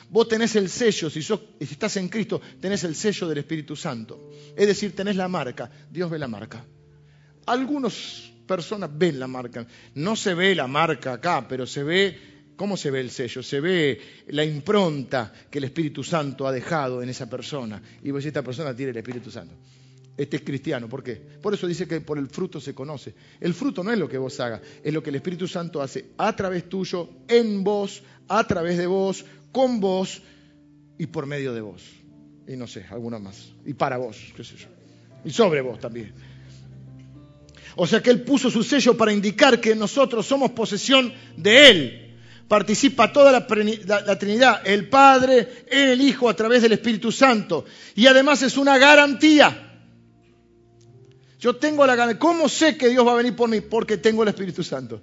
Vos 0.08 0.28
tenés 0.28 0.54
el 0.54 0.70
sello, 0.70 1.10
si, 1.10 1.20
si 1.20 1.34
estás 1.60 1.96
en 1.96 2.08
Cristo, 2.08 2.40
tenés 2.60 2.84
el 2.84 2.94
sello 2.94 3.26
del 3.26 3.38
Espíritu 3.38 3.74
Santo. 3.74 4.30
Es 4.56 4.66
decir, 4.66 4.94
tenés 4.94 5.16
la 5.16 5.28
marca. 5.28 5.70
Dios 5.90 6.08
ve 6.08 6.18
la 6.18 6.28
marca. 6.28 6.64
Algunas 7.46 8.30
personas 8.46 8.90
ven 8.92 9.18
la 9.18 9.26
marca. 9.26 9.66
No 9.94 10.16
se 10.16 10.34
ve 10.34 10.54
la 10.54 10.66
marca 10.66 11.14
acá, 11.14 11.46
pero 11.48 11.66
se 11.66 11.82
ve, 11.82 12.18
¿cómo 12.56 12.76
se 12.76 12.90
ve 12.90 13.00
el 13.00 13.10
sello? 13.10 13.42
Se 13.42 13.60
ve 13.60 14.00
la 14.28 14.44
impronta 14.44 15.32
que 15.50 15.58
el 15.58 15.64
Espíritu 15.64 16.04
Santo 16.04 16.46
ha 16.46 16.52
dejado 16.52 17.02
en 17.02 17.08
esa 17.08 17.28
persona. 17.30 17.82
Y 18.02 18.10
vos, 18.10 18.24
esta 18.24 18.42
persona 18.42 18.74
tiene 18.74 18.90
el 18.90 18.98
Espíritu 18.98 19.30
Santo 19.30 19.54
este 20.16 20.38
es 20.38 20.42
cristiano. 20.42 20.88
¿Por 20.88 21.02
qué? 21.02 21.14
Por 21.14 21.54
eso 21.54 21.66
dice 21.66 21.86
que 21.86 22.00
por 22.00 22.18
el 22.18 22.28
fruto 22.28 22.60
se 22.60 22.74
conoce. 22.74 23.14
El 23.40 23.54
fruto 23.54 23.84
no 23.84 23.92
es 23.92 23.98
lo 23.98 24.08
que 24.08 24.18
vos 24.18 24.38
hagas, 24.40 24.60
es 24.82 24.92
lo 24.92 25.02
que 25.02 25.10
el 25.10 25.16
Espíritu 25.16 25.46
Santo 25.46 25.82
hace 25.82 26.06
a 26.16 26.34
través 26.34 26.68
tuyo, 26.68 27.08
en 27.28 27.62
vos, 27.62 28.02
a 28.28 28.44
través 28.44 28.78
de 28.78 28.86
vos, 28.86 29.24
con 29.52 29.80
vos 29.80 30.22
y 30.98 31.06
por 31.06 31.26
medio 31.26 31.52
de 31.52 31.60
vos. 31.60 31.82
Y 32.48 32.56
no 32.56 32.66
sé, 32.66 32.86
alguna 32.90 33.18
más. 33.18 33.52
Y 33.64 33.74
para 33.74 33.98
vos, 33.98 34.32
qué 34.36 34.44
sé 34.44 34.56
yo. 34.56 34.68
Y 35.24 35.30
sobre 35.30 35.60
vos 35.60 35.78
también. 35.80 36.12
O 37.76 37.86
sea 37.86 38.02
que 38.02 38.10
Él 38.10 38.22
puso 38.22 38.50
su 38.50 38.64
sello 38.64 38.96
para 38.96 39.12
indicar 39.12 39.60
que 39.60 39.76
nosotros 39.76 40.26
somos 40.26 40.50
posesión 40.50 41.12
de 41.36 41.70
Él. 41.70 42.02
Participa 42.48 43.12
toda 43.12 43.32
la, 43.32 43.46
la, 44.06 44.18
Trinidad, 44.18 44.62
el 44.66 44.88
Padre, 44.88 45.64
el 45.70 46.00
Hijo, 46.00 46.28
a 46.28 46.34
través 46.34 46.62
del 46.62 46.72
Espíritu 46.72 47.12
Santo. 47.12 47.64
Y 47.94 48.06
además 48.06 48.42
es 48.42 48.56
una 48.56 48.78
garantía 48.78 49.66
yo 51.38 51.56
tengo 51.56 51.86
la 51.86 51.94
gana. 51.94 52.18
¿Cómo 52.18 52.48
sé 52.48 52.76
que 52.76 52.88
Dios 52.88 53.06
va 53.06 53.12
a 53.12 53.16
venir 53.16 53.36
por 53.36 53.48
mí? 53.48 53.60
Porque 53.60 53.98
tengo 53.98 54.22
el 54.22 54.30
Espíritu 54.30 54.62
Santo. 54.62 55.00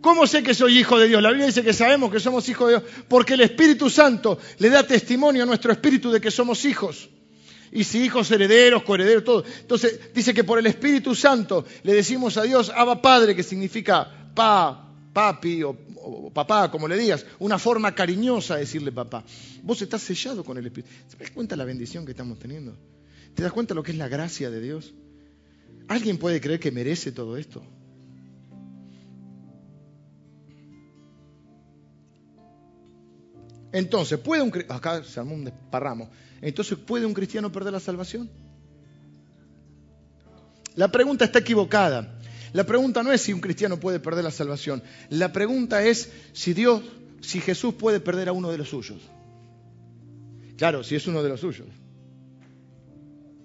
¿Cómo 0.00 0.26
sé 0.26 0.42
que 0.42 0.54
soy 0.54 0.78
hijo 0.78 0.98
de 0.98 1.08
Dios? 1.08 1.20
La 1.20 1.28
Biblia 1.30 1.46
dice 1.46 1.62
que 1.62 1.74
sabemos 1.74 2.10
que 2.10 2.20
somos 2.20 2.48
hijos 2.48 2.68
de 2.68 2.78
Dios 2.78 2.90
porque 3.08 3.34
el 3.34 3.42
Espíritu 3.42 3.90
Santo 3.90 4.38
le 4.58 4.70
da 4.70 4.86
testimonio 4.86 5.42
a 5.42 5.46
nuestro 5.46 5.72
espíritu 5.72 6.10
de 6.10 6.20
que 6.20 6.30
somos 6.30 6.64
hijos. 6.64 7.10
Y 7.72 7.84
si 7.84 8.04
hijos 8.04 8.30
herederos, 8.30 8.82
coherederos, 8.82 9.24
todo. 9.24 9.44
Entonces 9.60 10.12
dice 10.12 10.34
que 10.34 10.44
por 10.44 10.58
el 10.58 10.66
Espíritu 10.66 11.14
Santo 11.14 11.64
le 11.82 11.94
decimos 11.94 12.36
a 12.36 12.42
Dios, 12.42 12.70
Abba 12.74 13.00
Padre, 13.00 13.36
que 13.36 13.42
significa 13.42 14.32
pa, 14.34 14.92
papi 15.12 15.62
o, 15.62 15.76
o, 15.96 16.30
papá, 16.30 16.70
como 16.70 16.88
le 16.88 16.96
digas. 16.96 17.24
Una 17.38 17.58
forma 17.58 17.94
cariñosa 17.94 18.54
de 18.54 18.60
decirle 18.60 18.90
papá. 18.90 19.24
Vos 19.62 19.80
estás 19.82 20.02
sellado 20.02 20.44
con 20.44 20.58
el 20.58 20.66
Espíritu. 20.66 20.92
¿Te 21.10 21.24
das 21.24 21.30
cuenta 21.30 21.54
la 21.56 21.64
bendición 21.64 22.04
que 22.04 22.12
estamos 22.12 22.38
teniendo? 22.38 22.76
¿Te 23.34 23.42
das 23.42 23.52
cuenta 23.52 23.74
lo 23.74 23.82
que 23.82 23.92
es 23.92 23.98
la 23.98 24.08
gracia 24.08 24.50
de 24.50 24.60
Dios? 24.60 24.92
¿Alguien 25.88 26.18
puede 26.18 26.40
creer 26.40 26.60
que 26.60 26.72
merece 26.72 27.12
todo 27.12 27.36
esto? 27.36 27.62
Entonces, 33.72 34.18
¿puede 34.18 34.42
un 34.42 34.52
acá 34.68 35.02
se 35.04 35.20
armó 35.20 35.34
un 35.34 35.44
desparramo. 35.44 36.10
Entonces, 36.40 36.78
¿puede 36.78 37.06
un 37.06 37.14
cristiano 37.14 37.52
perder 37.52 37.72
la 37.72 37.80
salvación? 37.80 38.30
La 40.74 40.90
pregunta 40.90 41.24
está 41.24 41.40
equivocada. 41.40 42.18
La 42.52 42.64
pregunta 42.64 43.02
no 43.02 43.12
es 43.12 43.20
si 43.20 43.32
un 43.32 43.40
cristiano 43.40 43.78
puede 43.78 44.00
perder 44.00 44.24
la 44.24 44.30
salvación. 44.30 44.82
La 45.08 45.32
pregunta 45.32 45.84
es 45.84 46.10
si 46.32 46.52
Dios, 46.52 46.82
si 47.20 47.40
Jesús 47.40 47.74
puede 47.74 48.00
perder 48.00 48.28
a 48.28 48.32
uno 48.32 48.50
de 48.50 48.58
los 48.58 48.70
suyos. 48.70 49.00
Claro, 50.56 50.82
si 50.82 50.96
es 50.96 51.06
uno 51.06 51.22
de 51.22 51.28
los 51.28 51.40
suyos. 51.40 51.68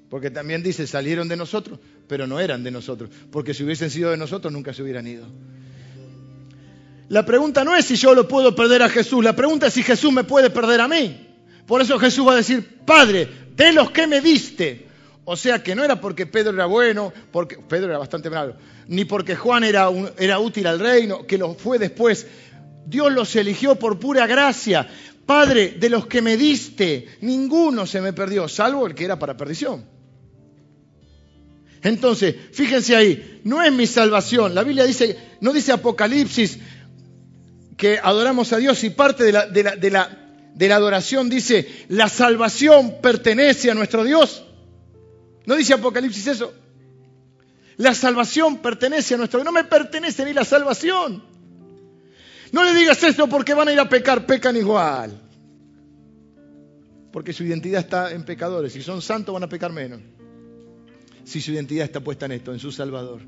Porque 0.10 0.32
también 0.32 0.64
dice, 0.64 0.88
salieron 0.88 1.28
de 1.28 1.36
nosotros, 1.36 1.80
pero 2.08 2.26
no 2.26 2.40
eran 2.40 2.64
de 2.64 2.72
nosotros, 2.72 3.10
porque 3.32 3.54
si 3.54 3.64
hubiesen 3.64 3.90
sido 3.90 4.12
de 4.12 4.18
nosotros 4.18 4.54
nunca 4.54 4.74
se 4.74 4.82
hubieran 4.82 5.08
ido. 5.08 5.28
La 7.08 7.26
pregunta 7.26 7.64
no 7.64 7.76
es 7.76 7.86
si 7.86 7.96
yo 7.96 8.16
lo 8.16 8.28
puedo 8.28 8.56
perder 8.56 8.82
a 8.82 8.90
Jesús, 8.90 9.24
la 9.24 9.36
pregunta 9.36 9.68
es 9.68 9.74
si 9.74 9.84
Jesús 9.84 10.12
me 10.12 10.24
puede 10.24 10.50
perder 10.50 10.82
a 10.82 10.88
mí. 10.88 11.28
Por 11.68 11.82
eso 11.82 12.00
Jesús 12.00 12.28
va 12.28 12.34
a 12.34 12.38
decir, 12.38 12.80
Padre, 12.86 13.28
de 13.56 13.74
los 13.74 13.92
que 13.92 14.08
me 14.08 14.22
diste. 14.22 14.88
O 15.24 15.36
sea 15.36 15.64
que 15.64 15.76
no 15.76 15.84
era 15.84 16.00
porque 16.00 16.28
Pedro 16.28 16.54
era 16.54 16.68
bueno, 16.68 17.12
porque 17.32 17.58
Pedro 17.58 17.88
era 17.88 17.98
bastante 17.98 18.30
malo, 18.30 18.56
ni 18.88 19.06
porque 19.06 19.36
Juan 19.36 19.64
era, 19.64 19.90
era 20.20 20.38
útil 20.38 20.68
al 20.68 20.80
reino, 20.80 21.26
que 21.26 21.40
lo 21.40 21.56
fue 21.56 21.80
después. 21.80 22.28
Dios 22.86 23.12
los 23.12 23.36
eligió 23.36 23.76
por 23.76 24.00
pura 24.00 24.28
gracia. 24.28 24.88
Padre, 25.26 25.76
de 25.80 25.90
los 25.90 26.06
que 26.06 26.22
me 26.22 26.38
diste, 26.38 27.08
ninguno 27.22 27.88
se 27.88 28.02
me 28.02 28.14
perdió, 28.14 28.48
salvo 28.48 28.86
el 28.86 28.94
que 28.94 29.06
era 29.06 29.18
para 29.18 29.36
perdición. 29.36 29.86
Entonces, 31.82 32.36
fíjense 32.52 32.96
ahí, 32.96 33.42
no 33.44 33.62
es 33.62 33.72
mi 33.72 33.88
salvación. 33.88 34.54
La 34.54 34.64
Biblia 34.64 34.86
dice, 34.86 35.18
no 35.42 35.54
dice 35.54 35.72
Apocalipsis 35.72 36.60
que 37.78 38.00
adoramos 38.02 38.54
a 38.54 38.58
Dios 38.58 38.84
y 38.84 38.90
parte 38.90 39.24
de 39.24 39.32
la, 39.32 39.46
de 39.48 39.64
la, 39.64 39.76
de 39.76 39.92
la, 39.92 40.26
de 40.54 40.68
la 40.70 40.76
adoración 40.76 41.30
dice, 41.30 41.68
la 41.90 42.08
salvación 42.08 42.96
pertenece 43.02 43.70
a 43.70 43.74
nuestro 43.74 44.04
Dios. 44.04 44.44
¿No 45.46 45.56
dice 45.56 45.74
Apocalipsis 45.74 46.28
eso? 46.28 46.54
La 47.78 47.94
salvación 47.94 48.60
pertenece 48.60 49.16
a 49.16 49.18
nuestro 49.18 49.40
Dios. 49.40 49.46
No 49.46 49.52
me 49.52 49.66
pertenece 49.66 50.24
ni 50.26 50.34
la 50.34 50.46
salvación. 50.46 51.24
No 52.52 52.64
le 52.64 52.74
digas 52.74 53.04
esto 53.04 53.28
porque 53.28 53.54
van 53.54 53.68
a 53.68 53.74
ir 53.74 53.80
a 53.80 53.90
pecar, 53.90 54.26
pecan 54.26 54.56
igual. 54.56 55.22
Porque 57.12 57.34
su 57.34 57.44
identidad 57.44 57.82
está 57.82 58.12
en 58.12 58.24
pecadores. 58.24 58.72
Si 58.72 58.82
son 58.82 59.02
santos 59.02 59.34
van 59.34 59.44
a 59.44 59.50
pecar 59.50 59.74
menos. 59.74 60.00
Si 61.26 61.42
su 61.42 61.52
identidad 61.52 61.86
está 61.86 62.00
puesta 62.00 62.28
en 62.28 62.34
esto, 62.34 62.54
en 62.54 62.60
su 62.60 62.72
Salvador. 62.72 63.22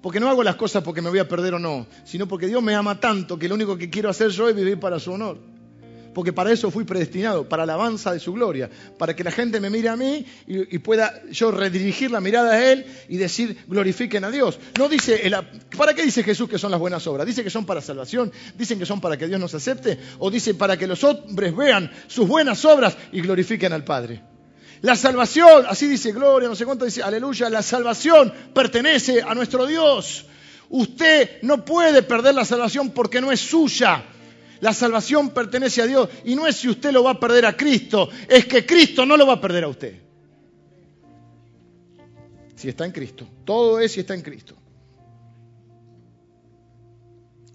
Porque 0.00 0.20
no 0.20 0.28
hago 0.28 0.42
las 0.42 0.56
cosas 0.56 0.82
porque 0.82 1.02
me 1.02 1.10
voy 1.10 1.18
a 1.18 1.28
perder 1.28 1.54
o 1.54 1.58
no, 1.58 1.86
sino 2.04 2.28
porque 2.28 2.46
Dios 2.46 2.62
me 2.62 2.74
ama 2.74 3.00
tanto 3.00 3.38
que 3.38 3.48
lo 3.48 3.54
único 3.54 3.76
que 3.76 3.90
quiero 3.90 4.08
hacer 4.08 4.30
yo 4.30 4.48
es 4.48 4.54
vivir 4.54 4.78
para 4.78 4.98
su 4.98 5.12
honor 5.12 5.38
porque 6.18 6.32
para 6.32 6.50
eso 6.50 6.72
fui 6.72 6.82
predestinado, 6.82 7.48
para 7.48 7.64
la 7.64 7.74
alabanza 7.74 8.12
de 8.12 8.18
su 8.18 8.32
gloria, 8.32 8.68
para 8.98 9.14
que 9.14 9.22
la 9.22 9.30
gente 9.30 9.60
me 9.60 9.70
mire 9.70 9.88
a 9.88 9.94
mí 9.94 10.26
y, 10.48 10.78
pueda 10.78 11.22
yo 11.30 11.52
redirigir 11.52 12.10
la 12.10 12.20
mirada 12.20 12.54
a 12.54 12.72
Él 12.72 12.86
y 13.08 13.18
decir, 13.18 13.56
glorifiquen 13.68 14.24
a 14.24 14.30
Dios. 14.32 14.58
No 14.76 14.88
dice, 14.88 15.30
¿para 15.76 15.94
qué 15.94 16.02
dice 16.02 16.24
Jesús 16.24 16.48
que 16.48 16.58
son 16.58 16.72
las 16.72 16.80
buenas 16.80 17.06
obras? 17.06 17.24
¿Dice 17.24 17.44
que 17.44 17.50
son 17.50 17.64
para 17.64 17.80
salvación? 17.80 18.32
¿Dicen 18.56 18.80
que 18.80 18.86
son 18.86 19.00
para 19.00 19.16
que 19.16 19.28
Dios 19.28 19.38
nos 19.38 19.54
acepte? 19.54 19.96
¿O 20.18 20.28
dice 20.28 20.54
para 20.54 20.76
que 20.76 20.88
los 20.88 21.04
hombres 21.04 21.54
vean 21.56 21.88
sus 22.08 22.26
buenas 22.26 22.64
obras 22.64 22.96
y 23.12 23.20
glorifiquen 23.20 23.72
al 23.72 23.84
Padre? 23.84 24.20
La 24.82 24.94
salvación, 24.94 25.64
así 25.68 25.86
dice 25.86 26.12
Gloria, 26.12 26.48
no 26.48 26.54
sé 26.54 26.64
cuánto 26.64 26.84
dice, 26.84 27.02
aleluya, 27.02 27.50
la 27.50 27.62
salvación 27.62 28.32
pertenece 28.54 29.22
a 29.22 29.34
nuestro 29.34 29.66
Dios. 29.66 30.24
Usted 30.70 31.42
no 31.42 31.64
puede 31.64 32.02
perder 32.02 32.34
la 32.34 32.44
salvación 32.44 32.90
porque 32.90 33.20
no 33.20 33.32
es 33.32 33.40
suya. 33.40 34.04
La 34.60 34.72
salvación 34.72 35.30
pertenece 35.30 35.82
a 35.82 35.86
Dios 35.86 36.08
y 36.24 36.34
no 36.34 36.46
es 36.46 36.56
si 36.56 36.68
usted 36.68 36.92
lo 36.92 37.04
va 37.04 37.12
a 37.12 37.20
perder 37.20 37.46
a 37.46 37.56
Cristo, 37.56 38.08
es 38.28 38.46
que 38.46 38.66
Cristo 38.66 39.06
no 39.06 39.16
lo 39.16 39.26
va 39.26 39.34
a 39.34 39.40
perder 39.40 39.64
a 39.64 39.68
usted. 39.68 39.94
Si 42.56 42.68
está 42.68 42.84
en 42.84 42.92
Cristo, 42.92 43.26
todo 43.44 43.78
es 43.78 43.92
si 43.92 44.00
está 44.00 44.14
en 44.14 44.22
Cristo. 44.22 44.56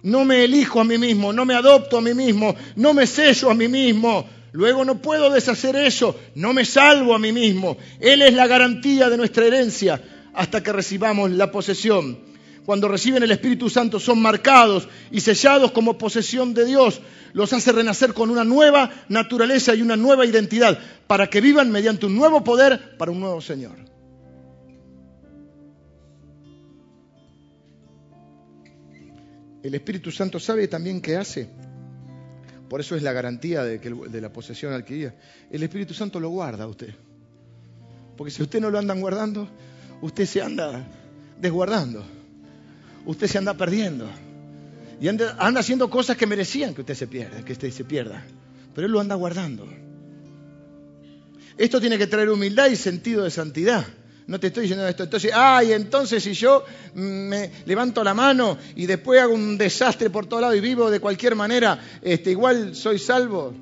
No 0.03 0.25
me 0.25 0.43
elijo 0.43 0.79
a 0.79 0.83
mí 0.83 0.97
mismo, 0.97 1.31
no 1.31 1.45
me 1.45 1.55
adopto 1.55 1.97
a 1.97 2.01
mí 2.01 2.13
mismo, 2.13 2.55
no 2.75 2.93
me 2.93 3.05
sello 3.05 3.49
a 3.49 3.53
mí 3.53 3.67
mismo. 3.67 4.25
Luego 4.53 4.85
no 4.85 5.01
puedo 5.01 5.29
deshacer 5.29 5.75
eso, 5.75 6.17
no 6.35 6.53
me 6.53 6.63
salvo 6.63 7.13
a 7.13 7.19
mí 7.19 7.33
mismo. 7.33 7.77
Él 7.99 8.21
es 8.21 8.33
la 8.33 8.47
garantía 8.47 9.09
de 9.09 9.17
nuestra 9.17 9.45
herencia 9.45 10.01
hasta 10.33 10.63
que 10.63 10.71
recibamos 10.71 11.29
la 11.31 11.51
posesión 11.51 12.33
cuando 12.65 12.87
reciben 12.87 13.23
el 13.23 13.31
Espíritu 13.31 13.69
Santo, 13.69 13.99
son 13.99 14.21
marcados 14.21 14.87
y 15.11 15.19
sellados 15.19 15.71
como 15.71 15.97
posesión 15.97 16.53
de 16.53 16.65
Dios. 16.65 17.01
Los 17.33 17.51
hace 17.51 17.71
renacer 17.71 18.13
con 18.13 18.29
una 18.29 18.43
nueva 18.43 18.89
naturaleza 19.09 19.75
y 19.75 19.81
una 19.81 19.97
nueva 19.97 20.25
identidad, 20.25 20.79
para 21.07 21.29
que 21.29 21.41
vivan 21.41 21.71
mediante 21.71 22.05
un 22.05 22.15
nuevo 22.15 22.43
poder 22.43 22.97
para 22.97 23.11
un 23.11 23.19
nuevo 23.19 23.41
Señor. 23.41 23.75
El 29.61 29.75
Espíritu 29.75 30.11
Santo 30.11 30.39
sabe 30.39 30.67
también 30.67 31.01
qué 31.01 31.17
hace. 31.17 31.49
Por 32.73 32.81
eso 32.81 32.95
es 32.95 33.03
la 33.03 33.13
garantía 33.13 33.61
de, 33.61 33.77
de 33.77 34.21
la 34.21 34.33
posesión 34.33 34.73
adquirida. 34.73 35.13
El 35.51 35.61
Espíritu 35.61 35.93
Santo 35.93 36.19
lo 36.19 36.29
guarda 36.29 36.63
a 36.63 36.67
usted. 36.67 36.89
Porque 38.17 38.31
si 38.31 38.41
usted 38.41 38.59
no 38.59 38.71
lo 38.71 38.79
andan 38.79 38.99
guardando, 38.99 39.47
usted 40.01 40.25
se 40.25 40.41
anda 40.41 40.83
desguardando 41.39 42.03
usted 43.05 43.27
se 43.27 43.37
anda 43.37 43.53
perdiendo. 43.53 44.09
Y 45.01 45.07
anda, 45.07 45.35
haciendo 45.37 45.89
cosas 45.89 46.15
que 46.15 46.25
merecían 46.25 46.73
que 46.73 46.81
usted 46.81 46.95
se 46.95 47.07
pierda, 47.07 47.43
que 47.43 47.53
usted 47.53 47.71
se 47.71 47.83
pierda. 47.83 48.23
Pero 48.73 48.87
él 48.87 48.93
lo 48.93 48.99
anda 48.99 49.15
guardando. 49.15 49.67
Esto 51.57 51.79
tiene 51.79 51.97
que 51.97 52.07
traer 52.07 52.29
humildad 52.29 52.69
y 52.69 52.75
sentido 52.75 53.23
de 53.23 53.31
santidad. 53.31 53.85
No 54.27 54.39
te 54.39 54.47
estoy 54.47 54.63
diciendo 54.63 54.87
esto. 54.87 55.03
Entonces, 55.03 55.31
ay, 55.33 55.73
entonces 55.73 56.23
si 56.23 56.33
yo 56.33 56.63
me 56.95 57.51
levanto 57.65 58.03
la 58.03 58.13
mano 58.13 58.57
y 58.75 58.85
después 58.85 59.21
hago 59.21 59.33
un 59.33 59.57
desastre 59.57 60.09
por 60.09 60.25
todo 60.25 60.41
lado 60.41 60.55
y 60.55 60.61
vivo 60.61 60.89
de 60.89 60.99
cualquier 60.99 61.35
manera, 61.35 61.79
este, 62.01 62.31
igual 62.31 62.75
soy 62.75 62.99
salvo. 62.99 63.53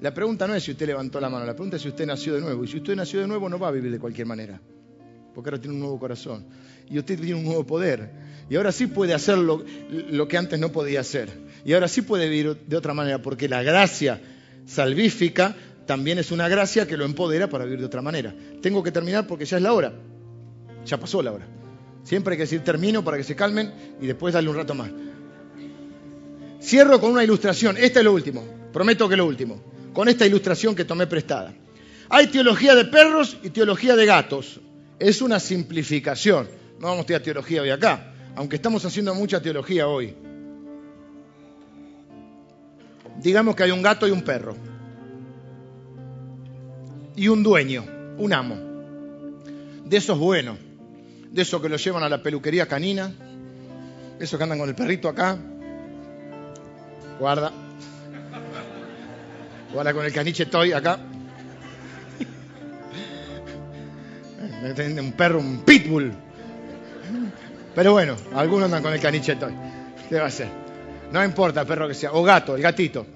La 0.00 0.12
pregunta 0.12 0.46
no 0.46 0.54
es 0.54 0.64
si 0.64 0.72
usted 0.72 0.86
levantó 0.86 1.20
la 1.20 1.30
mano, 1.30 1.46
la 1.46 1.54
pregunta 1.54 1.76
es 1.76 1.82
si 1.82 1.88
usted 1.88 2.06
nació 2.06 2.34
de 2.34 2.40
nuevo. 2.40 2.64
Y 2.64 2.68
si 2.68 2.78
usted 2.78 2.94
nació 2.96 3.20
de 3.20 3.28
nuevo 3.28 3.48
no 3.48 3.58
va 3.58 3.68
a 3.68 3.70
vivir 3.70 3.90
de 3.90 3.98
cualquier 3.98 4.26
manera, 4.26 4.60
porque 5.34 5.50
ahora 5.50 5.60
tiene 5.60 5.74
un 5.74 5.80
nuevo 5.80 5.98
corazón. 5.98 6.44
Y 6.90 6.98
usted 6.98 7.16
tiene 7.18 7.36
un 7.36 7.44
nuevo 7.44 7.64
poder. 7.64 8.10
Y 8.50 8.56
ahora 8.56 8.72
sí 8.72 8.86
puede 8.86 9.14
hacer 9.14 9.38
lo, 9.38 9.64
que 10.28 10.36
antes 10.36 10.58
no 10.58 10.72
podía 10.72 11.00
hacer. 11.00 11.30
Y 11.64 11.72
ahora 11.72 11.88
sí 11.88 12.02
puede 12.02 12.28
vivir 12.28 12.56
de 12.66 12.76
otra 12.76 12.92
manera, 12.92 13.22
porque 13.22 13.48
la 13.48 13.62
gracia 13.62 14.20
salvífica 14.66 15.56
también 15.86 16.18
es 16.18 16.30
una 16.30 16.48
gracia 16.48 16.86
que 16.86 16.96
lo 16.96 17.04
empodera 17.04 17.48
para 17.48 17.64
vivir 17.64 17.80
de 17.80 17.86
otra 17.86 18.02
manera. 18.02 18.34
Tengo 18.62 18.82
que 18.82 18.90
terminar 18.90 19.26
porque 19.26 19.44
ya 19.44 19.56
es 19.56 19.62
la 19.62 19.72
hora. 19.72 19.92
Ya 20.86 20.98
pasó 20.98 21.22
la 21.22 21.32
hora. 21.32 21.46
Siempre 22.02 22.32
hay 22.32 22.38
que 22.38 22.44
decir 22.44 22.62
termino 22.62 23.02
para 23.02 23.16
que 23.16 23.24
se 23.24 23.34
calmen 23.34 23.72
y 24.00 24.06
después 24.06 24.34
darle 24.34 24.50
un 24.50 24.56
rato 24.56 24.74
más. 24.74 24.90
Cierro 26.60 27.00
con 27.00 27.12
una 27.12 27.24
ilustración. 27.24 27.76
Esta 27.76 28.00
es 28.00 28.04
lo 28.04 28.12
último. 28.12 28.44
Prometo 28.72 29.08
que 29.08 29.14
es 29.14 29.18
lo 29.18 29.26
último. 29.26 29.62
Con 29.92 30.08
esta 30.08 30.26
ilustración 30.26 30.74
que 30.74 30.84
tomé 30.84 31.06
prestada. 31.06 31.54
Hay 32.08 32.26
teología 32.26 32.74
de 32.74 32.84
perros 32.84 33.36
y 33.42 33.50
teología 33.50 33.96
de 33.96 34.06
gatos. 34.06 34.60
Es 34.98 35.22
una 35.22 35.40
simplificación. 35.40 36.48
No 36.78 36.88
vamos 36.88 36.98
a 36.98 37.00
estudiar 37.00 37.22
teología 37.22 37.62
hoy 37.62 37.70
acá 37.70 38.10
aunque 38.36 38.56
estamos 38.56 38.84
haciendo 38.84 39.14
mucha 39.14 39.40
teología 39.40 39.88
hoy. 39.88 40.14
Digamos 43.20 43.54
que 43.54 43.62
hay 43.62 43.70
un 43.70 43.82
gato 43.82 44.08
y 44.08 44.10
un 44.10 44.22
perro. 44.22 44.56
Y 47.16 47.28
un 47.28 47.42
dueño, 47.42 47.84
un 48.18 48.32
amo. 48.32 48.56
De 49.84 49.96
esos 49.96 50.18
buenos. 50.18 50.58
De 51.30 51.42
esos 51.42 51.60
que 51.60 51.68
lo 51.68 51.76
llevan 51.76 52.02
a 52.02 52.08
la 52.08 52.22
peluquería 52.22 52.66
canina. 52.66 53.12
Esos 54.18 54.38
que 54.38 54.42
andan 54.42 54.58
con 54.58 54.68
el 54.68 54.74
perrito 54.74 55.08
acá. 55.08 55.36
Guarda. 57.18 57.52
Guarda 59.72 59.92
con 59.92 60.04
el 60.04 60.12
caniche 60.12 60.46
toy 60.46 60.72
acá. 60.72 60.98
Un 64.98 65.12
perro, 65.12 65.40
un 65.40 65.58
pitbull. 65.58 66.12
Pero 67.74 67.92
bueno, 67.92 68.16
algunos 68.34 68.66
andan 68.66 68.82
con 68.82 68.92
el 68.92 69.00
canicheto. 69.00 69.48
¿Qué 70.08 70.18
va 70.18 70.26
a 70.26 70.30
ser? 70.30 70.48
No 71.12 71.24
importa 71.24 71.62
el 71.62 71.66
perro 71.66 71.88
que 71.88 71.94
sea. 71.94 72.12
O 72.12 72.22
gato, 72.22 72.56
el 72.56 72.62
gatito. 72.62 73.06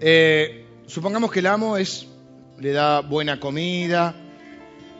Eh, 0.00 0.59
supongamos 0.90 1.30
que 1.30 1.38
el 1.38 1.46
amo 1.46 1.76
es, 1.76 2.06
le 2.58 2.72
da 2.72 3.00
buena 3.00 3.38
comida, 3.38 4.14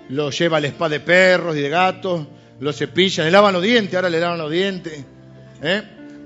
lo 0.09 0.31
lleva 0.31 0.59
al 0.59 0.65
spa 0.67 0.89
de 0.89 1.01
perros 1.01 1.57
y 1.57 1.61
de 1.61 1.69
gatos, 1.69 2.27
lo 2.61 2.73
cepilla, 2.73 3.25
le 3.25 3.31
lavan 3.31 3.53
los 3.53 3.63
dientes, 3.63 3.95
ahora 3.95 4.09
le 4.09 4.21
lavan 4.21 4.39
los 4.39 4.51
dientes. 4.51 5.05
¿eh? 5.63 5.83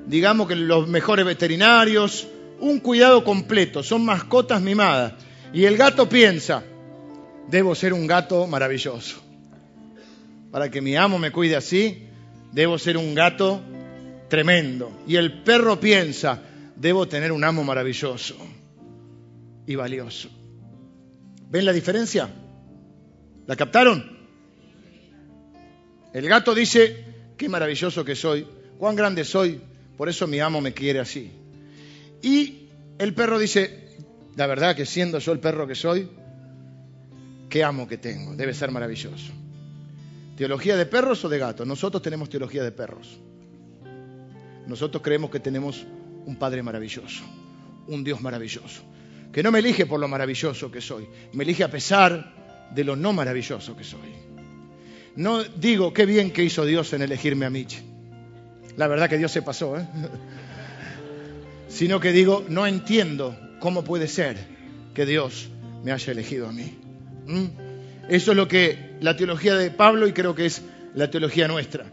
Digamos 0.06 0.48
que 0.48 0.54
los 0.54 0.86
mejores 0.86 1.24
veterinarios, 1.24 2.28
un 2.60 2.80
cuidado 2.80 3.24
completo, 3.24 3.82
son 3.82 4.04
mascotas 4.04 4.60
mimadas. 4.60 5.14
Y 5.52 5.64
el 5.64 5.76
gato 5.76 6.08
piensa, 6.08 6.62
debo 7.48 7.74
ser 7.74 7.92
un 7.92 8.06
gato 8.06 8.46
maravilloso 8.46 9.22
para 10.50 10.70
que 10.70 10.80
mi 10.80 10.94
amo 10.94 11.18
me 11.18 11.32
cuide 11.32 11.56
así, 11.56 12.06
debo 12.52 12.78
ser 12.78 12.96
un 12.96 13.12
gato 13.12 13.60
tremendo. 14.28 14.92
Y 15.04 15.16
el 15.16 15.42
perro 15.42 15.80
piensa, 15.80 16.42
debo 16.76 17.08
tener 17.08 17.32
un 17.32 17.42
amo 17.42 17.64
maravilloso 17.64 18.36
y 19.66 19.74
valioso. 19.74 20.28
¿Ven 21.50 21.64
la 21.64 21.72
diferencia? 21.72 22.28
¿La 23.46 23.56
captaron? 23.56 24.14
El 26.12 26.28
gato 26.28 26.54
dice, 26.54 27.04
qué 27.36 27.48
maravilloso 27.48 28.04
que 28.04 28.14
soy, 28.14 28.46
cuán 28.78 28.96
grande 28.96 29.24
soy, 29.24 29.60
por 29.96 30.08
eso 30.08 30.26
mi 30.26 30.40
amo 30.40 30.60
me 30.60 30.72
quiere 30.72 31.00
así. 31.00 31.30
Y 32.22 32.68
el 32.98 33.14
perro 33.14 33.38
dice, 33.38 33.98
la 34.36 34.46
verdad 34.46 34.74
que 34.76 34.86
siendo 34.86 35.18
yo 35.18 35.32
el 35.32 35.40
perro 35.40 35.66
que 35.66 35.74
soy, 35.74 36.08
qué 37.48 37.64
amo 37.64 37.86
que 37.86 37.98
tengo, 37.98 38.34
debe 38.34 38.54
ser 38.54 38.70
maravilloso. 38.70 39.32
¿Teología 40.36 40.76
de 40.76 40.86
perros 40.86 41.24
o 41.24 41.28
de 41.28 41.38
gatos? 41.38 41.66
Nosotros 41.66 42.02
tenemos 42.02 42.28
teología 42.28 42.64
de 42.64 42.72
perros. 42.72 43.18
Nosotros 44.66 45.02
creemos 45.02 45.30
que 45.30 45.40
tenemos 45.40 45.84
un 46.26 46.36
Padre 46.36 46.62
maravilloso, 46.62 47.22
un 47.86 48.02
Dios 48.02 48.20
maravilloso. 48.20 48.82
Que 49.34 49.42
no 49.42 49.50
me 49.50 49.58
elige 49.58 49.84
por 49.84 49.98
lo 49.98 50.06
maravilloso 50.06 50.70
que 50.70 50.80
soy, 50.80 51.08
me 51.32 51.42
elige 51.42 51.64
a 51.64 51.70
pesar 51.70 52.32
de 52.72 52.84
lo 52.84 52.94
no 52.94 53.12
maravilloso 53.12 53.76
que 53.76 53.82
soy. 53.82 54.14
No 55.16 55.42
digo 55.42 55.92
qué 55.92 56.06
bien 56.06 56.30
que 56.30 56.44
hizo 56.44 56.64
Dios 56.64 56.92
en 56.92 57.02
elegirme 57.02 57.44
a 57.44 57.50
Mitch. 57.50 57.82
La 58.76 58.86
verdad 58.86 59.10
que 59.10 59.18
Dios 59.18 59.32
se 59.32 59.42
pasó, 59.42 59.76
¿eh? 59.76 59.86
Sino 61.68 61.98
que 61.98 62.12
digo, 62.12 62.44
no 62.48 62.64
entiendo 62.64 63.36
cómo 63.58 63.82
puede 63.82 64.06
ser 64.06 64.36
que 64.94 65.04
Dios 65.04 65.48
me 65.82 65.90
haya 65.90 66.12
elegido 66.12 66.48
a 66.48 66.52
mí. 66.52 66.72
¿Mm? 67.26 67.46
Eso 68.08 68.30
es 68.30 68.36
lo 68.36 68.46
que 68.46 68.94
la 69.00 69.16
teología 69.16 69.56
de 69.56 69.72
Pablo 69.72 70.06
y 70.06 70.12
creo 70.12 70.36
que 70.36 70.46
es 70.46 70.62
la 70.94 71.10
teología 71.10 71.48
nuestra. 71.48 71.86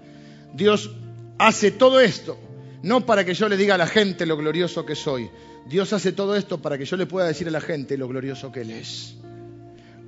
Dios 0.54 0.92
hace 1.40 1.72
todo 1.72 2.02
esto, 2.02 2.40
no 2.84 3.06
para 3.06 3.24
que 3.24 3.34
yo 3.34 3.48
le 3.48 3.58
diga 3.58 3.76
a 3.76 3.78
la 3.78 3.88
gente 3.88 4.26
lo 4.26 4.38
glorioso 4.38 4.86
que 4.86 4.96
soy. 4.96 5.30
Dios 5.68 5.94
hace 5.94 6.12
todo 6.12 6.36
esto 6.36 6.62
para 6.62 6.78
que 6.78 6.86
yo 6.86 6.98
le 6.98 7.06
pueda 7.06 7.28
decir 7.28 7.48
a 7.48 7.52
la 7.52 7.62
gente 7.62 7.98
lo 7.98 8.08
glorioso 8.08 8.52
que 8.52 8.62
Él 8.62 8.72
es. 8.72 9.16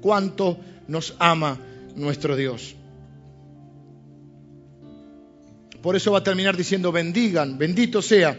Cuánto 0.02 0.60
nos 0.88 1.16
ama 1.20 1.60
nuestro 1.96 2.36
Dios. 2.36 2.76
Por 5.82 5.96
eso 5.96 6.12
va 6.12 6.20
a 6.20 6.24
terminar 6.24 6.56
diciendo, 6.56 6.92
bendigan, 6.92 7.58
bendito 7.58 8.02
sea 8.02 8.38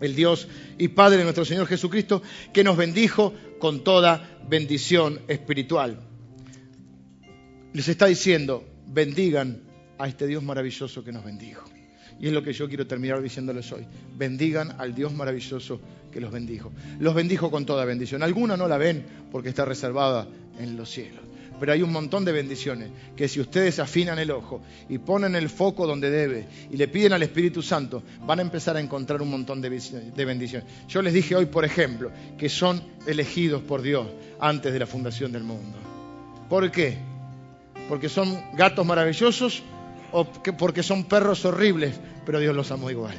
el 0.00 0.16
Dios 0.16 0.48
y 0.78 0.88
Padre 0.88 1.18
de 1.18 1.24
nuestro 1.24 1.44
Señor 1.44 1.66
Jesucristo, 1.66 2.22
que 2.52 2.64
nos 2.64 2.76
bendijo 2.76 3.34
con 3.58 3.84
toda 3.84 4.38
bendición 4.48 5.20
espiritual. 5.28 6.00
Les 7.72 7.88
está 7.88 8.06
diciendo, 8.06 8.64
bendigan 8.86 9.62
a 9.98 10.08
este 10.08 10.26
Dios 10.26 10.42
maravilloso 10.42 11.04
que 11.04 11.12
nos 11.12 11.24
bendijo. 11.24 11.70
Y 12.20 12.28
es 12.28 12.32
lo 12.32 12.42
que 12.42 12.52
yo 12.52 12.68
quiero 12.68 12.86
terminar 12.86 13.20
diciéndoles 13.20 13.70
hoy. 13.72 13.86
Bendigan 14.16 14.76
al 14.78 14.94
Dios 14.94 15.12
maravilloso 15.12 15.80
que 16.10 16.20
los 16.20 16.30
bendijo. 16.30 16.72
Los 17.00 17.14
bendijo 17.14 17.50
con 17.50 17.66
toda 17.66 17.84
bendición. 17.84 18.22
Algunos 18.22 18.58
no 18.58 18.68
la 18.68 18.78
ven 18.78 19.04
porque 19.30 19.48
está 19.48 19.64
reservada 19.64 20.26
en 20.58 20.76
los 20.76 20.90
cielos. 20.90 21.20
Pero 21.58 21.72
hay 21.72 21.82
un 21.82 21.92
montón 21.92 22.24
de 22.24 22.32
bendiciones 22.32 22.90
que 23.14 23.28
si 23.28 23.40
ustedes 23.40 23.78
afinan 23.78 24.18
el 24.18 24.32
ojo 24.32 24.62
y 24.88 24.98
ponen 24.98 25.36
el 25.36 25.48
foco 25.48 25.86
donde 25.86 26.10
debe 26.10 26.46
y 26.72 26.76
le 26.76 26.88
piden 26.88 27.12
al 27.12 27.22
Espíritu 27.22 27.62
Santo, 27.62 28.02
van 28.26 28.40
a 28.40 28.42
empezar 28.42 28.76
a 28.76 28.80
encontrar 28.80 29.22
un 29.22 29.30
montón 29.30 29.60
de 29.60 29.68
bendiciones. 30.24 30.66
Yo 30.88 31.02
les 31.02 31.14
dije 31.14 31.36
hoy, 31.36 31.46
por 31.46 31.64
ejemplo, 31.64 32.10
que 32.36 32.48
son 32.48 32.82
elegidos 33.06 33.62
por 33.62 33.80
Dios 33.80 34.08
antes 34.40 34.72
de 34.72 34.78
la 34.80 34.86
fundación 34.86 35.30
del 35.30 35.44
mundo. 35.44 35.78
¿Por 36.48 36.68
qué? 36.72 36.96
Porque 37.88 38.08
son 38.08 38.36
gatos 38.56 38.84
maravillosos 38.84 39.62
o 40.12 40.24
porque 40.24 40.82
son 40.82 41.04
perros 41.04 41.44
horribles, 41.44 41.98
pero 42.24 42.38
Dios 42.38 42.54
los 42.54 42.70
amó 42.70 42.90
igual. 42.90 43.16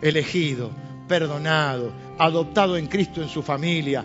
Elegido, 0.00 0.70
perdonado, 1.08 1.92
adoptado 2.18 2.76
en 2.76 2.86
Cristo 2.86 3.22
en 3.22 3.28
su 3.28 3.42
familia, 3.42 4.04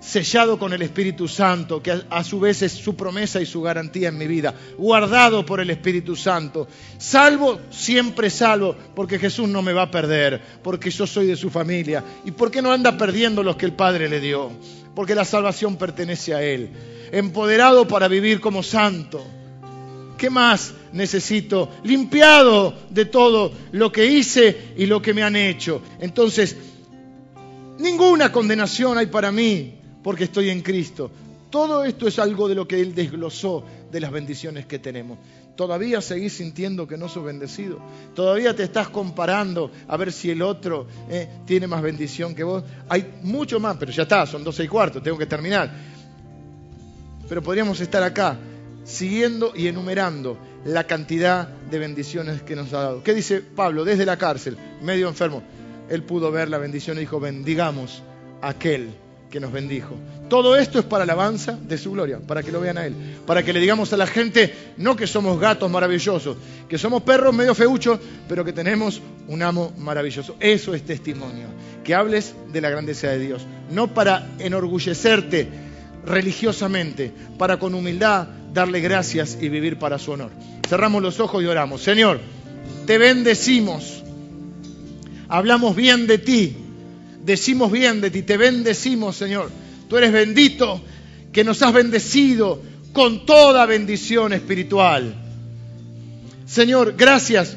sellado 0.00 0.58
con 0.58 0.72
el 0.72 0.82
Espíritu 0.82 1.28
Santo, 1.28 1.80
que 1.80 2.02
a, 2.10 2.24
su 2.24 2.40
vez 2.40 2.62
es 2.62 2.72
su 2.72 2.96
promesa 2.96 3.40
y 3.40 3.46
su 3.46 3.62
garantía 3.62 4.08
en 4.08 4.18
mi 4.18 4.26
vida, 4.26 4.52
guardado 4.76 5.46
por 5.46 5.60
el 5.60 5.70
Espíritu 5.70 6.16
Santo, 6.16 6.66
salvo, 6.98 7.60
siempre 7.70 8.28
salvo, 8.28 8.74
porque 8.96 9.20
Jesús 9.20 9.48
no 9.48 9.62
me 9.62 9.72
va 9.72 9.82
a 9.82 9.90
perder, 9.90 10.42
porque 10.62 10.90
yo 10.90 11.06
soy 11.06 11.26
de 11.26 11.36
su 11.36 11.50
familia, 11.50 12.02
y 12.24 12.32
porque 12.32 12.60
no 12.60 12.72
anda 12.72 12.98
perdiendo 12.98 13.44
los 13.44 13.56
que 13.56 13.66
el 13.66 13.74
Padre 13.74 14.08
le 14.08 14.20
dio, 14.20 14.50
porque 14.94 15.14
la 15.14 15.24
salvación 15.24 15.76
pertenece 15.76 16.34
a 16.34 16.42
Él, 16.42 16.70
empoderado 17.12 17.86
para 17.86 18.08
vivir 18.08 18.40
como 18.40 18.64
santo 18.64 19.24
¿Qué 20.22 20.30
más 20.30 20.72
necesito? 20.92 21.68
Limpiado 21.82 22.72
de 22.90 23.06
todo 23.06 23.50
lo 23.72 23.90
que 23.90 24.06
hice 24.06 24.72
y 24.76 24.86
lo 24.86 25.02
que 25.02 25.12
me 25.12 25.24
han 25.24 25.34
hecho. 25.34 25.82
Entonces, 25.98 26.56
ninguna 27.80 28.30
condenación 28.30 28.98
hay 28.98 29.06
para 29.06 29.32
mí 29.32 29.74
porque 30.00 30.22
estoy 30.22 30.50
en 30.50 30.60
Cristo. 30.60 31.10
Todo 31.50 31.82
esto 31.84 32.06
es 32.06 32.20
algo 32.20 32.48
de 32.48 32.54
lo 32.54 32.68
que 32.68 32.80
Él 32.80 32.94
desglosó 32.94 33.64
de 33.90 33.98
las 33.98 34.12
bendiciones 34.12 34.66
que 34.66 34.78
tenemos. 34.78 35.18
Todavía 35.56 36.00
seguís 36.00 36.34
sintiendo 36.34 36.86
que 36.86 36.96
no 36.96 37.08
sos 37.08 37.24
bendecido. 37.24 37.80
Todavía 38.14 38.54
te 38.54 38.62
estás 38.62 38.90
comparando 38.90 39.72
a 39.88 39.96
ver 39.96 40.12
si 40.12 40.30
el 40.30 40.42
otro 40.42 40.86
eh, 41.10 41.28
tiene 41.46 41.66
más 41.66 41.82
bendición 41.82 42.32
que 42.32 42.44
vos. 42.44 42.62
Hay 42.88 43.12
mucho 43.22 43.58
más, 43.58 43.76
pero 43.76 43.90
ya 43.90 44.04
está, 44.04 44.24
son 44.24 44.44
12 44.44 44.62
y 44.62 44.68
cuarto, 44.68 45.02
tengo 45.02 45.18
que 45.18 45.26
terminar. 45.26 45.68
Pero 47.28 47.42
podríamos 47.42 47.80
estar 47.80 48.04
acá 48.04 48.38
siguiendo 48.84 49.52
y 49.54 49.68
enumerando 49.68 50.38
la 50.64 50.84
cantidad 50.84 51.48
de 51.48 51.78
bendiciones 51.78 52.42
que 52.42 52.56
nos 52.56 52.72
ha 52.72 52.82
dado. 52.82 53.02
¿Qué 53.02 53.14
dice 53.14 53.40
Pablo? 53.40 53.84
Desde 53.84 54.06
la 54.06 54.16
cárcel, 54.16 54.56
medio 54.82 55.08
enfermo, 55.08 55.42
él 55.88 56.02
pudo 56.02 56.30
ver 56.30 56.48
la 56.48 56.58
bendición 56.58 56.96
y 56.96 57.00
dijo, 57.00 57.20
bendigamos 57.20 58.02
a 58.40 58.50
aquel 58.50 58.90
que 59.32 59.40
nos 59.40 59.50
bendijo. 59.50 59.96
Todo 60.28 60.56
esto 60.56 60.78
es 60.78 60.84
para 60.84 61.06
la 61.06 61.14
alabanza 61.14 61.58
de 61.60 61.78
su 61.78 61.92
gloria, 61.92 62.20
para 62.20 62.42
que 62.42 62.52
lo 62.52 62.60
vean 62.60 62.78
a 62.78 62.86
Él, 62.86 62.94
para 63.26 63.42
que 63.42 63.52
le 63.52 63.60
digamos 63.60 63.92
a 63.92 63.96
la 63.96 64.06
gente, 64.06 64.54
no 64.76 64.94
que 64.94 65.06
somos 65.06 65.40
gatos 65.40 65.70
maravillosos, 65.70 66.36
que 66.68 66.78
somos 66.78 67.02
perros 67.02 67.34
medio 67.34 67.54
feuchos, 67.54 67.98
pero 68.28 68.44
que 68.44 68.52
tenemos 68.52 69.00
un 69.28 69.42
amo 69.42 69.72
maravilloso. 69.78 70.36
Eso 70.38 70.74
es 70.74 70.82
testimonio, 70.84 71.46
que 71.82 71.94
hables 71.94 72.34
de 72.52 72.60
la 72.60 72.68
grandeza 72.68 73.08
de 73.08 73.18
Dios, 73.18 73.46
no 73.70 73.94
para 73.94 74.28
enorgullecerte 74.38 75.48
religiosamente, 76.04 77.10
para 77.38 77.58
con 77.58 77.74
humildad 77.74 78.28
darle 78.52 78.80
gracias 78.80 79.38
y 79.40 79.48
vivir 79.48 79.78
para 79.78 79.98
su 79.98 80.12
honor. 80.12 80.30
Cerramos 80.68 81.02
los 81.02 81.20
ojos 81.20 81.42
y 81.42 81.46
oramos. 81.46 81.82
Señor, 81.82 82.20
te 82.86 82.98
bendecimos. 82.98 84.02
Hablamos 85.28 85.74
bien 85.76 86.06
de 86.06 86.18
ti. 86.18 86.56
Decimos 87.24 87.70
bien 87.72 88.00
de 88.00 88.10
ti. 88.10 88.22
Te 88.22 88.36
bendecimos, 88.36 89.16
Señor. 89.16 89.50
Tú 89.88 89.96
eres 89.96 90.12
bendito 90.12 90.80
que 91.32 91.44
nos 91.44 91.62
has 91.62 91.72
bendecido 91.72 92.60
con 92.92 93.24
toda 93.24 93.66
bendición 93.66 94.32
espiritual. 94.32 95.14
Señor, 96.46 96.94
gracias 96.96 97.56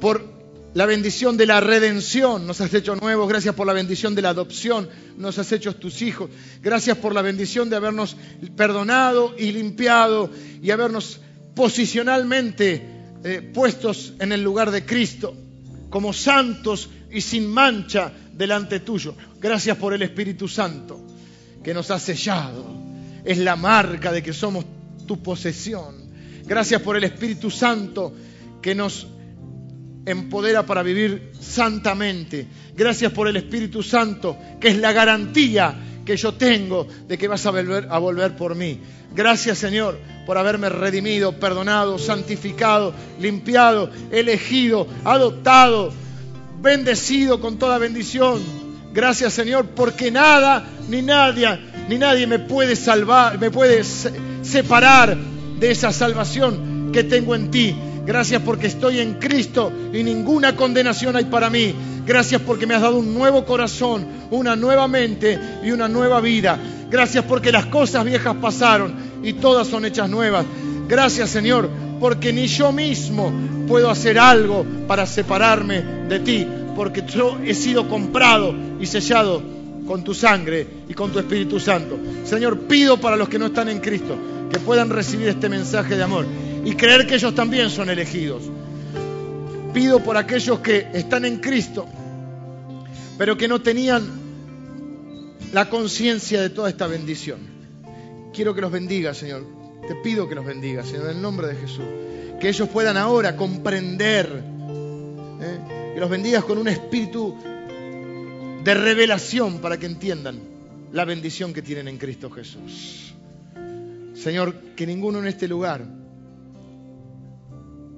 por 0.00 0.33
la 0.74 0.86
bendición 0.86 1.36
de 1.36 1.46
la 1.46 1.60
redención, 1.60 2.46
nos 2.46 2.60
has 2.60 2.74
hecho 2.74 2.96
nuevos, 2.96 3.28
gracias 3.28 3.54
por 3.54 3.66
la 3.66 3.72
bendición 3.72 4.16
de 4.16 4.22
la 4.22 4.30
adopción, 4.30 4.88
nos 5.16 5.38
has 5.38 5.52
hecho 5.52 5.76
tus 5.76 6.02
hijos, 6.02 6.30
gracias 6.60 6.98
por 6.98 7.14
la 7.14 7.22
bendición 7.22 7.70
de 7.70 7.76
habernos 7.76 8.16
perdonado 8.56 9.36
y 9.38 9.52
limpiado 9.52 10.30
y 10.60 10.72
habernos 10.72 11.20
posicionalmente 11.54 12.82
eh, 13.22 13.50
puestos 13.54 14.14
en 14.18 14.32
el 14.32 14.42
lugar 14.42 14.72
de 14.72 14.84
Cristo, 14.84 15.36
como 15.90 16.12
santos 16.12 16.90
y 17.12 17.20
sin 17.20 17.46
mancha 17.46 18.12
delante 18.32 18.80
tuyo. 18.80 19.14
Gracias 19.40 19.76
por 19.76 19.94
el 19.94 20.02
Espíritu 20.02 20.48
Santo 20.48 21.00
que 21.62 21.72
nos 21.72 21.92
ha 21.92 22.00
sellado, 22.00 22.66
es 23.24 23.38
la 23.38 23.54
marca 23.54 24.10
de 24.10 24.24
que 24.24 24.32
somos 24.32 24.64
tu 25.06 25.22
posesión. 25.22 26.02
Gracias 26.46 26.82
por 26.82 26.96
el 26.96 27.04
Espíritu 27.04 27.48
Santo 27.48 28.12
que 28.60 28.74
nos 28.74 29.06
empodera 30.06 30.64
para 30.64 30.82
vivir 30.82 31.32
santamente. 31.38 32.46
Gracias 32.76 33.12
por 33.12 33.28
el 33.28 33.36
Espíritu 33.36 33.82
Santo, 33.82 34.36
que 34.60 34.68
es 34.68 34.76
la 34.78 34.92
garantía 34.92 35.74
que 36.04 36.16
yo 36.16 36.34
tengo 36.34 36.86
de 37.08 37.16
que 37.16 37.28
vas 37.28 37.46
a 37.46 37.50
volver, 37.50 37.86
a 37.90 37.98
volver 37.98 38.36
por 38.36 38.54
mí. 38.54 38.80
Gracias 39.14 39.58
Señor 39.58 39.98
por 40.26 40.36
haberme 40.38 40.68
redimido, 40.68 41.38
perdonado, 41.38 41.98
santificado, 41.98 42.92
limpiado, 43.20 43.90
elegido, 44.10 44.86
adoptado, 45.04 45.92
bendecido 46.60 47.40
con 47.40 47.58
toda 47.58 47.78
bendición. 47.78 48.42
Gracias 48.92 49.32
Señor 49.32 49.66
porque 49.74 50.10
nada 50.10 50.68
ni 50.88 51.00
nadie 51.02 51.58
ni 51.88 51.98
nadie 51.98 52.26
me 52.26 52.38
puede 52.38 52.76
salvar, 52.76 53.38
me 53.38 53.50
puede 53.50 53.82
separar 54.42 55.16
de 55.58 55.70
esa 55.70 55.92
salvación 55.92 56.90
que 56.92 57.04
tengo 57.04 57.34
en 57.34 57.50
ti. 57.50 57.74
Gracias 58.06 58.42
porque 58.42 58.66
estoy 58.66 59.00
en 59.00 59.14
Cristo 59.14 59.72
y 59.92 60.02
ninguna 60.02 60.54
condenación 60.54 61.16
hay 61.16 61.24
para 61.24 61.48
mí. 61.48 61.74
Gracias 62.06 62.40
porque 62.42 62.66
me 62.66 62.74
has 62.74 62.82
dado 62.82 62.98
un 62.98 63.14
nuevo 63.14 63.44
corazón, 63.46 64.06
una 64.30 64.56
nueva 64.56 64.86
mente 64.88 65.38
y 65.64 65.70
una 65.70 65.88
nueva 65.88 66.20
vida. 66.20 66.58
Gracias 66.90 67.24
porque 67.24 67.50
las 67.50 67.66
cosas 67.66 68.04
viejas 68.04 68.36
pasaron 68.40 68.94
y 69.22 69.32
todas 69.34 69.68
son 69.68 69.86
hechas 69.86 70.10
nuevas. 70.10 70.44
Gracias 70.86 71.30
Señor 71.30 71.70
porque 71.98 72.32
ni 72.32 72.46
yo 72.46 72.72
mismo 72.72 73.32
puedo 73.66 73.88
hacer 73.88 74.18
algo 74.18 74.66
para 74.86 75.06
separarme 75.06 75.80
de 76.06 76.20
ti, 76.20 76.46
porque 76.76 77.02
yo 77.06 77.38
he 77.42 77.54
sido 77.54 77.88
comprado 77.88 78.54
y 78.78 78.84
sellado 78.84 79.42
con 79.86 80.04
tu 80.04 80.12
sangre 80.12 80.66
y 80.88 80.92
con 80.92 81.10
tu 81.10 81.18
Espíritu 81.18 81.58
Santo. 81.58 81.98
Señor, 82.24 82.60
pido 82.60 82.98
para 83.00 83.16
los 83.16 83.30
que 83.30 83.38
no 83.38 83.46
están 83.46 83.70
en 83.70 83.80
Cristo 83.80 84.18
que 84.50 84.58
puedan 84.58 84.90
recibir 84.90 85.28
este 85.28 85.48
mensaje 85.48 85.96
de 85.96 86.02
amor 86.02 86.26
y 86.64 86.74
creer 86.74 87.06
que 87.06 87.16
ellos 87.16 87.34
también 87.34 87.70
son 87.70 87.90
elegidos. 87.90 88.42
Pido 89.72 90.00
por 90.00 90.16
aquellos 90.16 90.60
que 90.60 90.88
están 90.94 91.24
en 91.24 91.38
Cristo, 91.38 91.86
pero 93.18 93.36
que 93.36 93.48
no 93.48 93.60
tenían 93.60 94.02
la 95.52 95.68
conciencia 95.68 96.40
de 96.40 96.50
toda 96.50 96.68
esta 96.68 96.86
bendición. 96.86 97.38
Quiero 98.32 98.54
que 98.54 98.60
los 98.60 98.72
bendiga, 98.72 99.14
Señor. 99.14 99.44
Te 99.86 99.94
pido 99.96 100.28
que 100.28 100.34
los 100.34 100.44
bendiga, 100.44 100.82
Señor, 100.84 101.10
en 101.10 101.16
el 101.16 101.22
nombre 101.22 101.48
de 101.48 101.56
Jesús. 101.56 101.84
Que 102.40 102.48
ellos 102.48 102.68
puedan 102.68 102.96
ahora 102.96 103.36
comprender, 103.36 104.26
¿eh? 105.40 105.58
que 105.94 106.00
los 106.00 106.08
bendigas 106.08 106.44
con 106.44 106.58
un 106.58 106.68
espíritu 106.68 107.36
de 108.64 108.74
revelación 108.74 109.58
para 109.58 109.78
que 109.78 109.86
entiendan 109.86 110.40
la 110.92 111.04
bendición 111.04 111.52
que 111.52 111.62
tienen 111.62 111.88
en 111.88 111.98
Cristo 111.98 112.30
Jesús. 112.30 113.12
Señor, 114.14 114.54
que 114.76 114.86
ninguno 114.86 115.18
en 115.18 115.26
este 115.26 115.46
lugar 115.46 115.84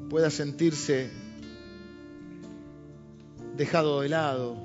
pueda 0.08 0.30
sentirse 0.30 1.10
dejado 3.56 4.02
de 4.02 4.08
lado, 4.08 4.56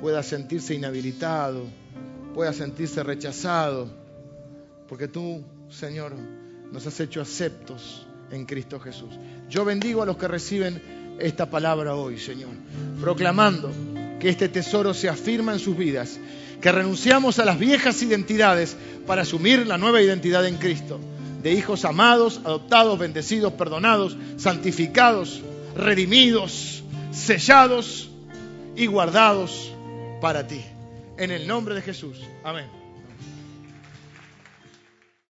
pueda 0.00 0.22
sentirse 0.22 0.74
inhabilitado, 0.74 1.64
pueda 2.34 2.52
sentirse 2.52 3.02
rechazado, 3.02 3.88
porque 4.88 5.08
tú, 5.08 5.42
Señor, 5.70 6.14
nos 6.70 6.86
has 6.86 7.00
hecho 7.00 7.20
aceptos 7.20 8.06
en 8.30 8.44
Cristo 8.44 8.78
Jesús. 8.80 9.10
Yo 9.48 9.64
bendigo 9.64 10.02
a 10.02 10.06
los 10.06 10.16
que 10.16 10.28
reciben 10.28 11.16
esta 11.18 11.50
palabra 11.50 11.94
hoy, 11.94 12.18
Señor, 12.18 12.50
proclamando 13.00 13.72
que 14.20 14.28
este 14.28 14.48
tesoro 14.48 14.94
se 14.94 15.08
afirma 15.08 15.52
en 15.52 15.58
sus 15.58 15.76
vidas, 15.76 16.18
que 16.60 16.72
renunciamos 16.72 17.38
a 17.38 17.44
las 17.44 17.58
viejas 17.58 18.02
identidades 18.02 18.76
para 19.06 19.22
asumir 19.22 19.66
la 19.66 19.78
nueva 19.78 20.02
identidad 20.02 20.46
en 20.46 20.56
Cristo, 20.56 21.00
de 21.42 21.52
hijos 21.52 21.84
amados, 21.84 22.40
adoptados, 22.44 22.98
bendecidos, 22.98 23.52
perdonados, 23.54 24.16
santificados, 24.36 25.42
redimidos, 25.76 26.82
sellados 27.12 28.08
y 28.76 28.86
guardados 28.86 29.72
para 30.20 30.46
ti. 30.46 30.64
En 31.16 31.30
el 31.30 31.46
nombre 31.46 31.74
de 31.74 31.82
Jesús. 31.82 32.20
Amén. 32.44 32.77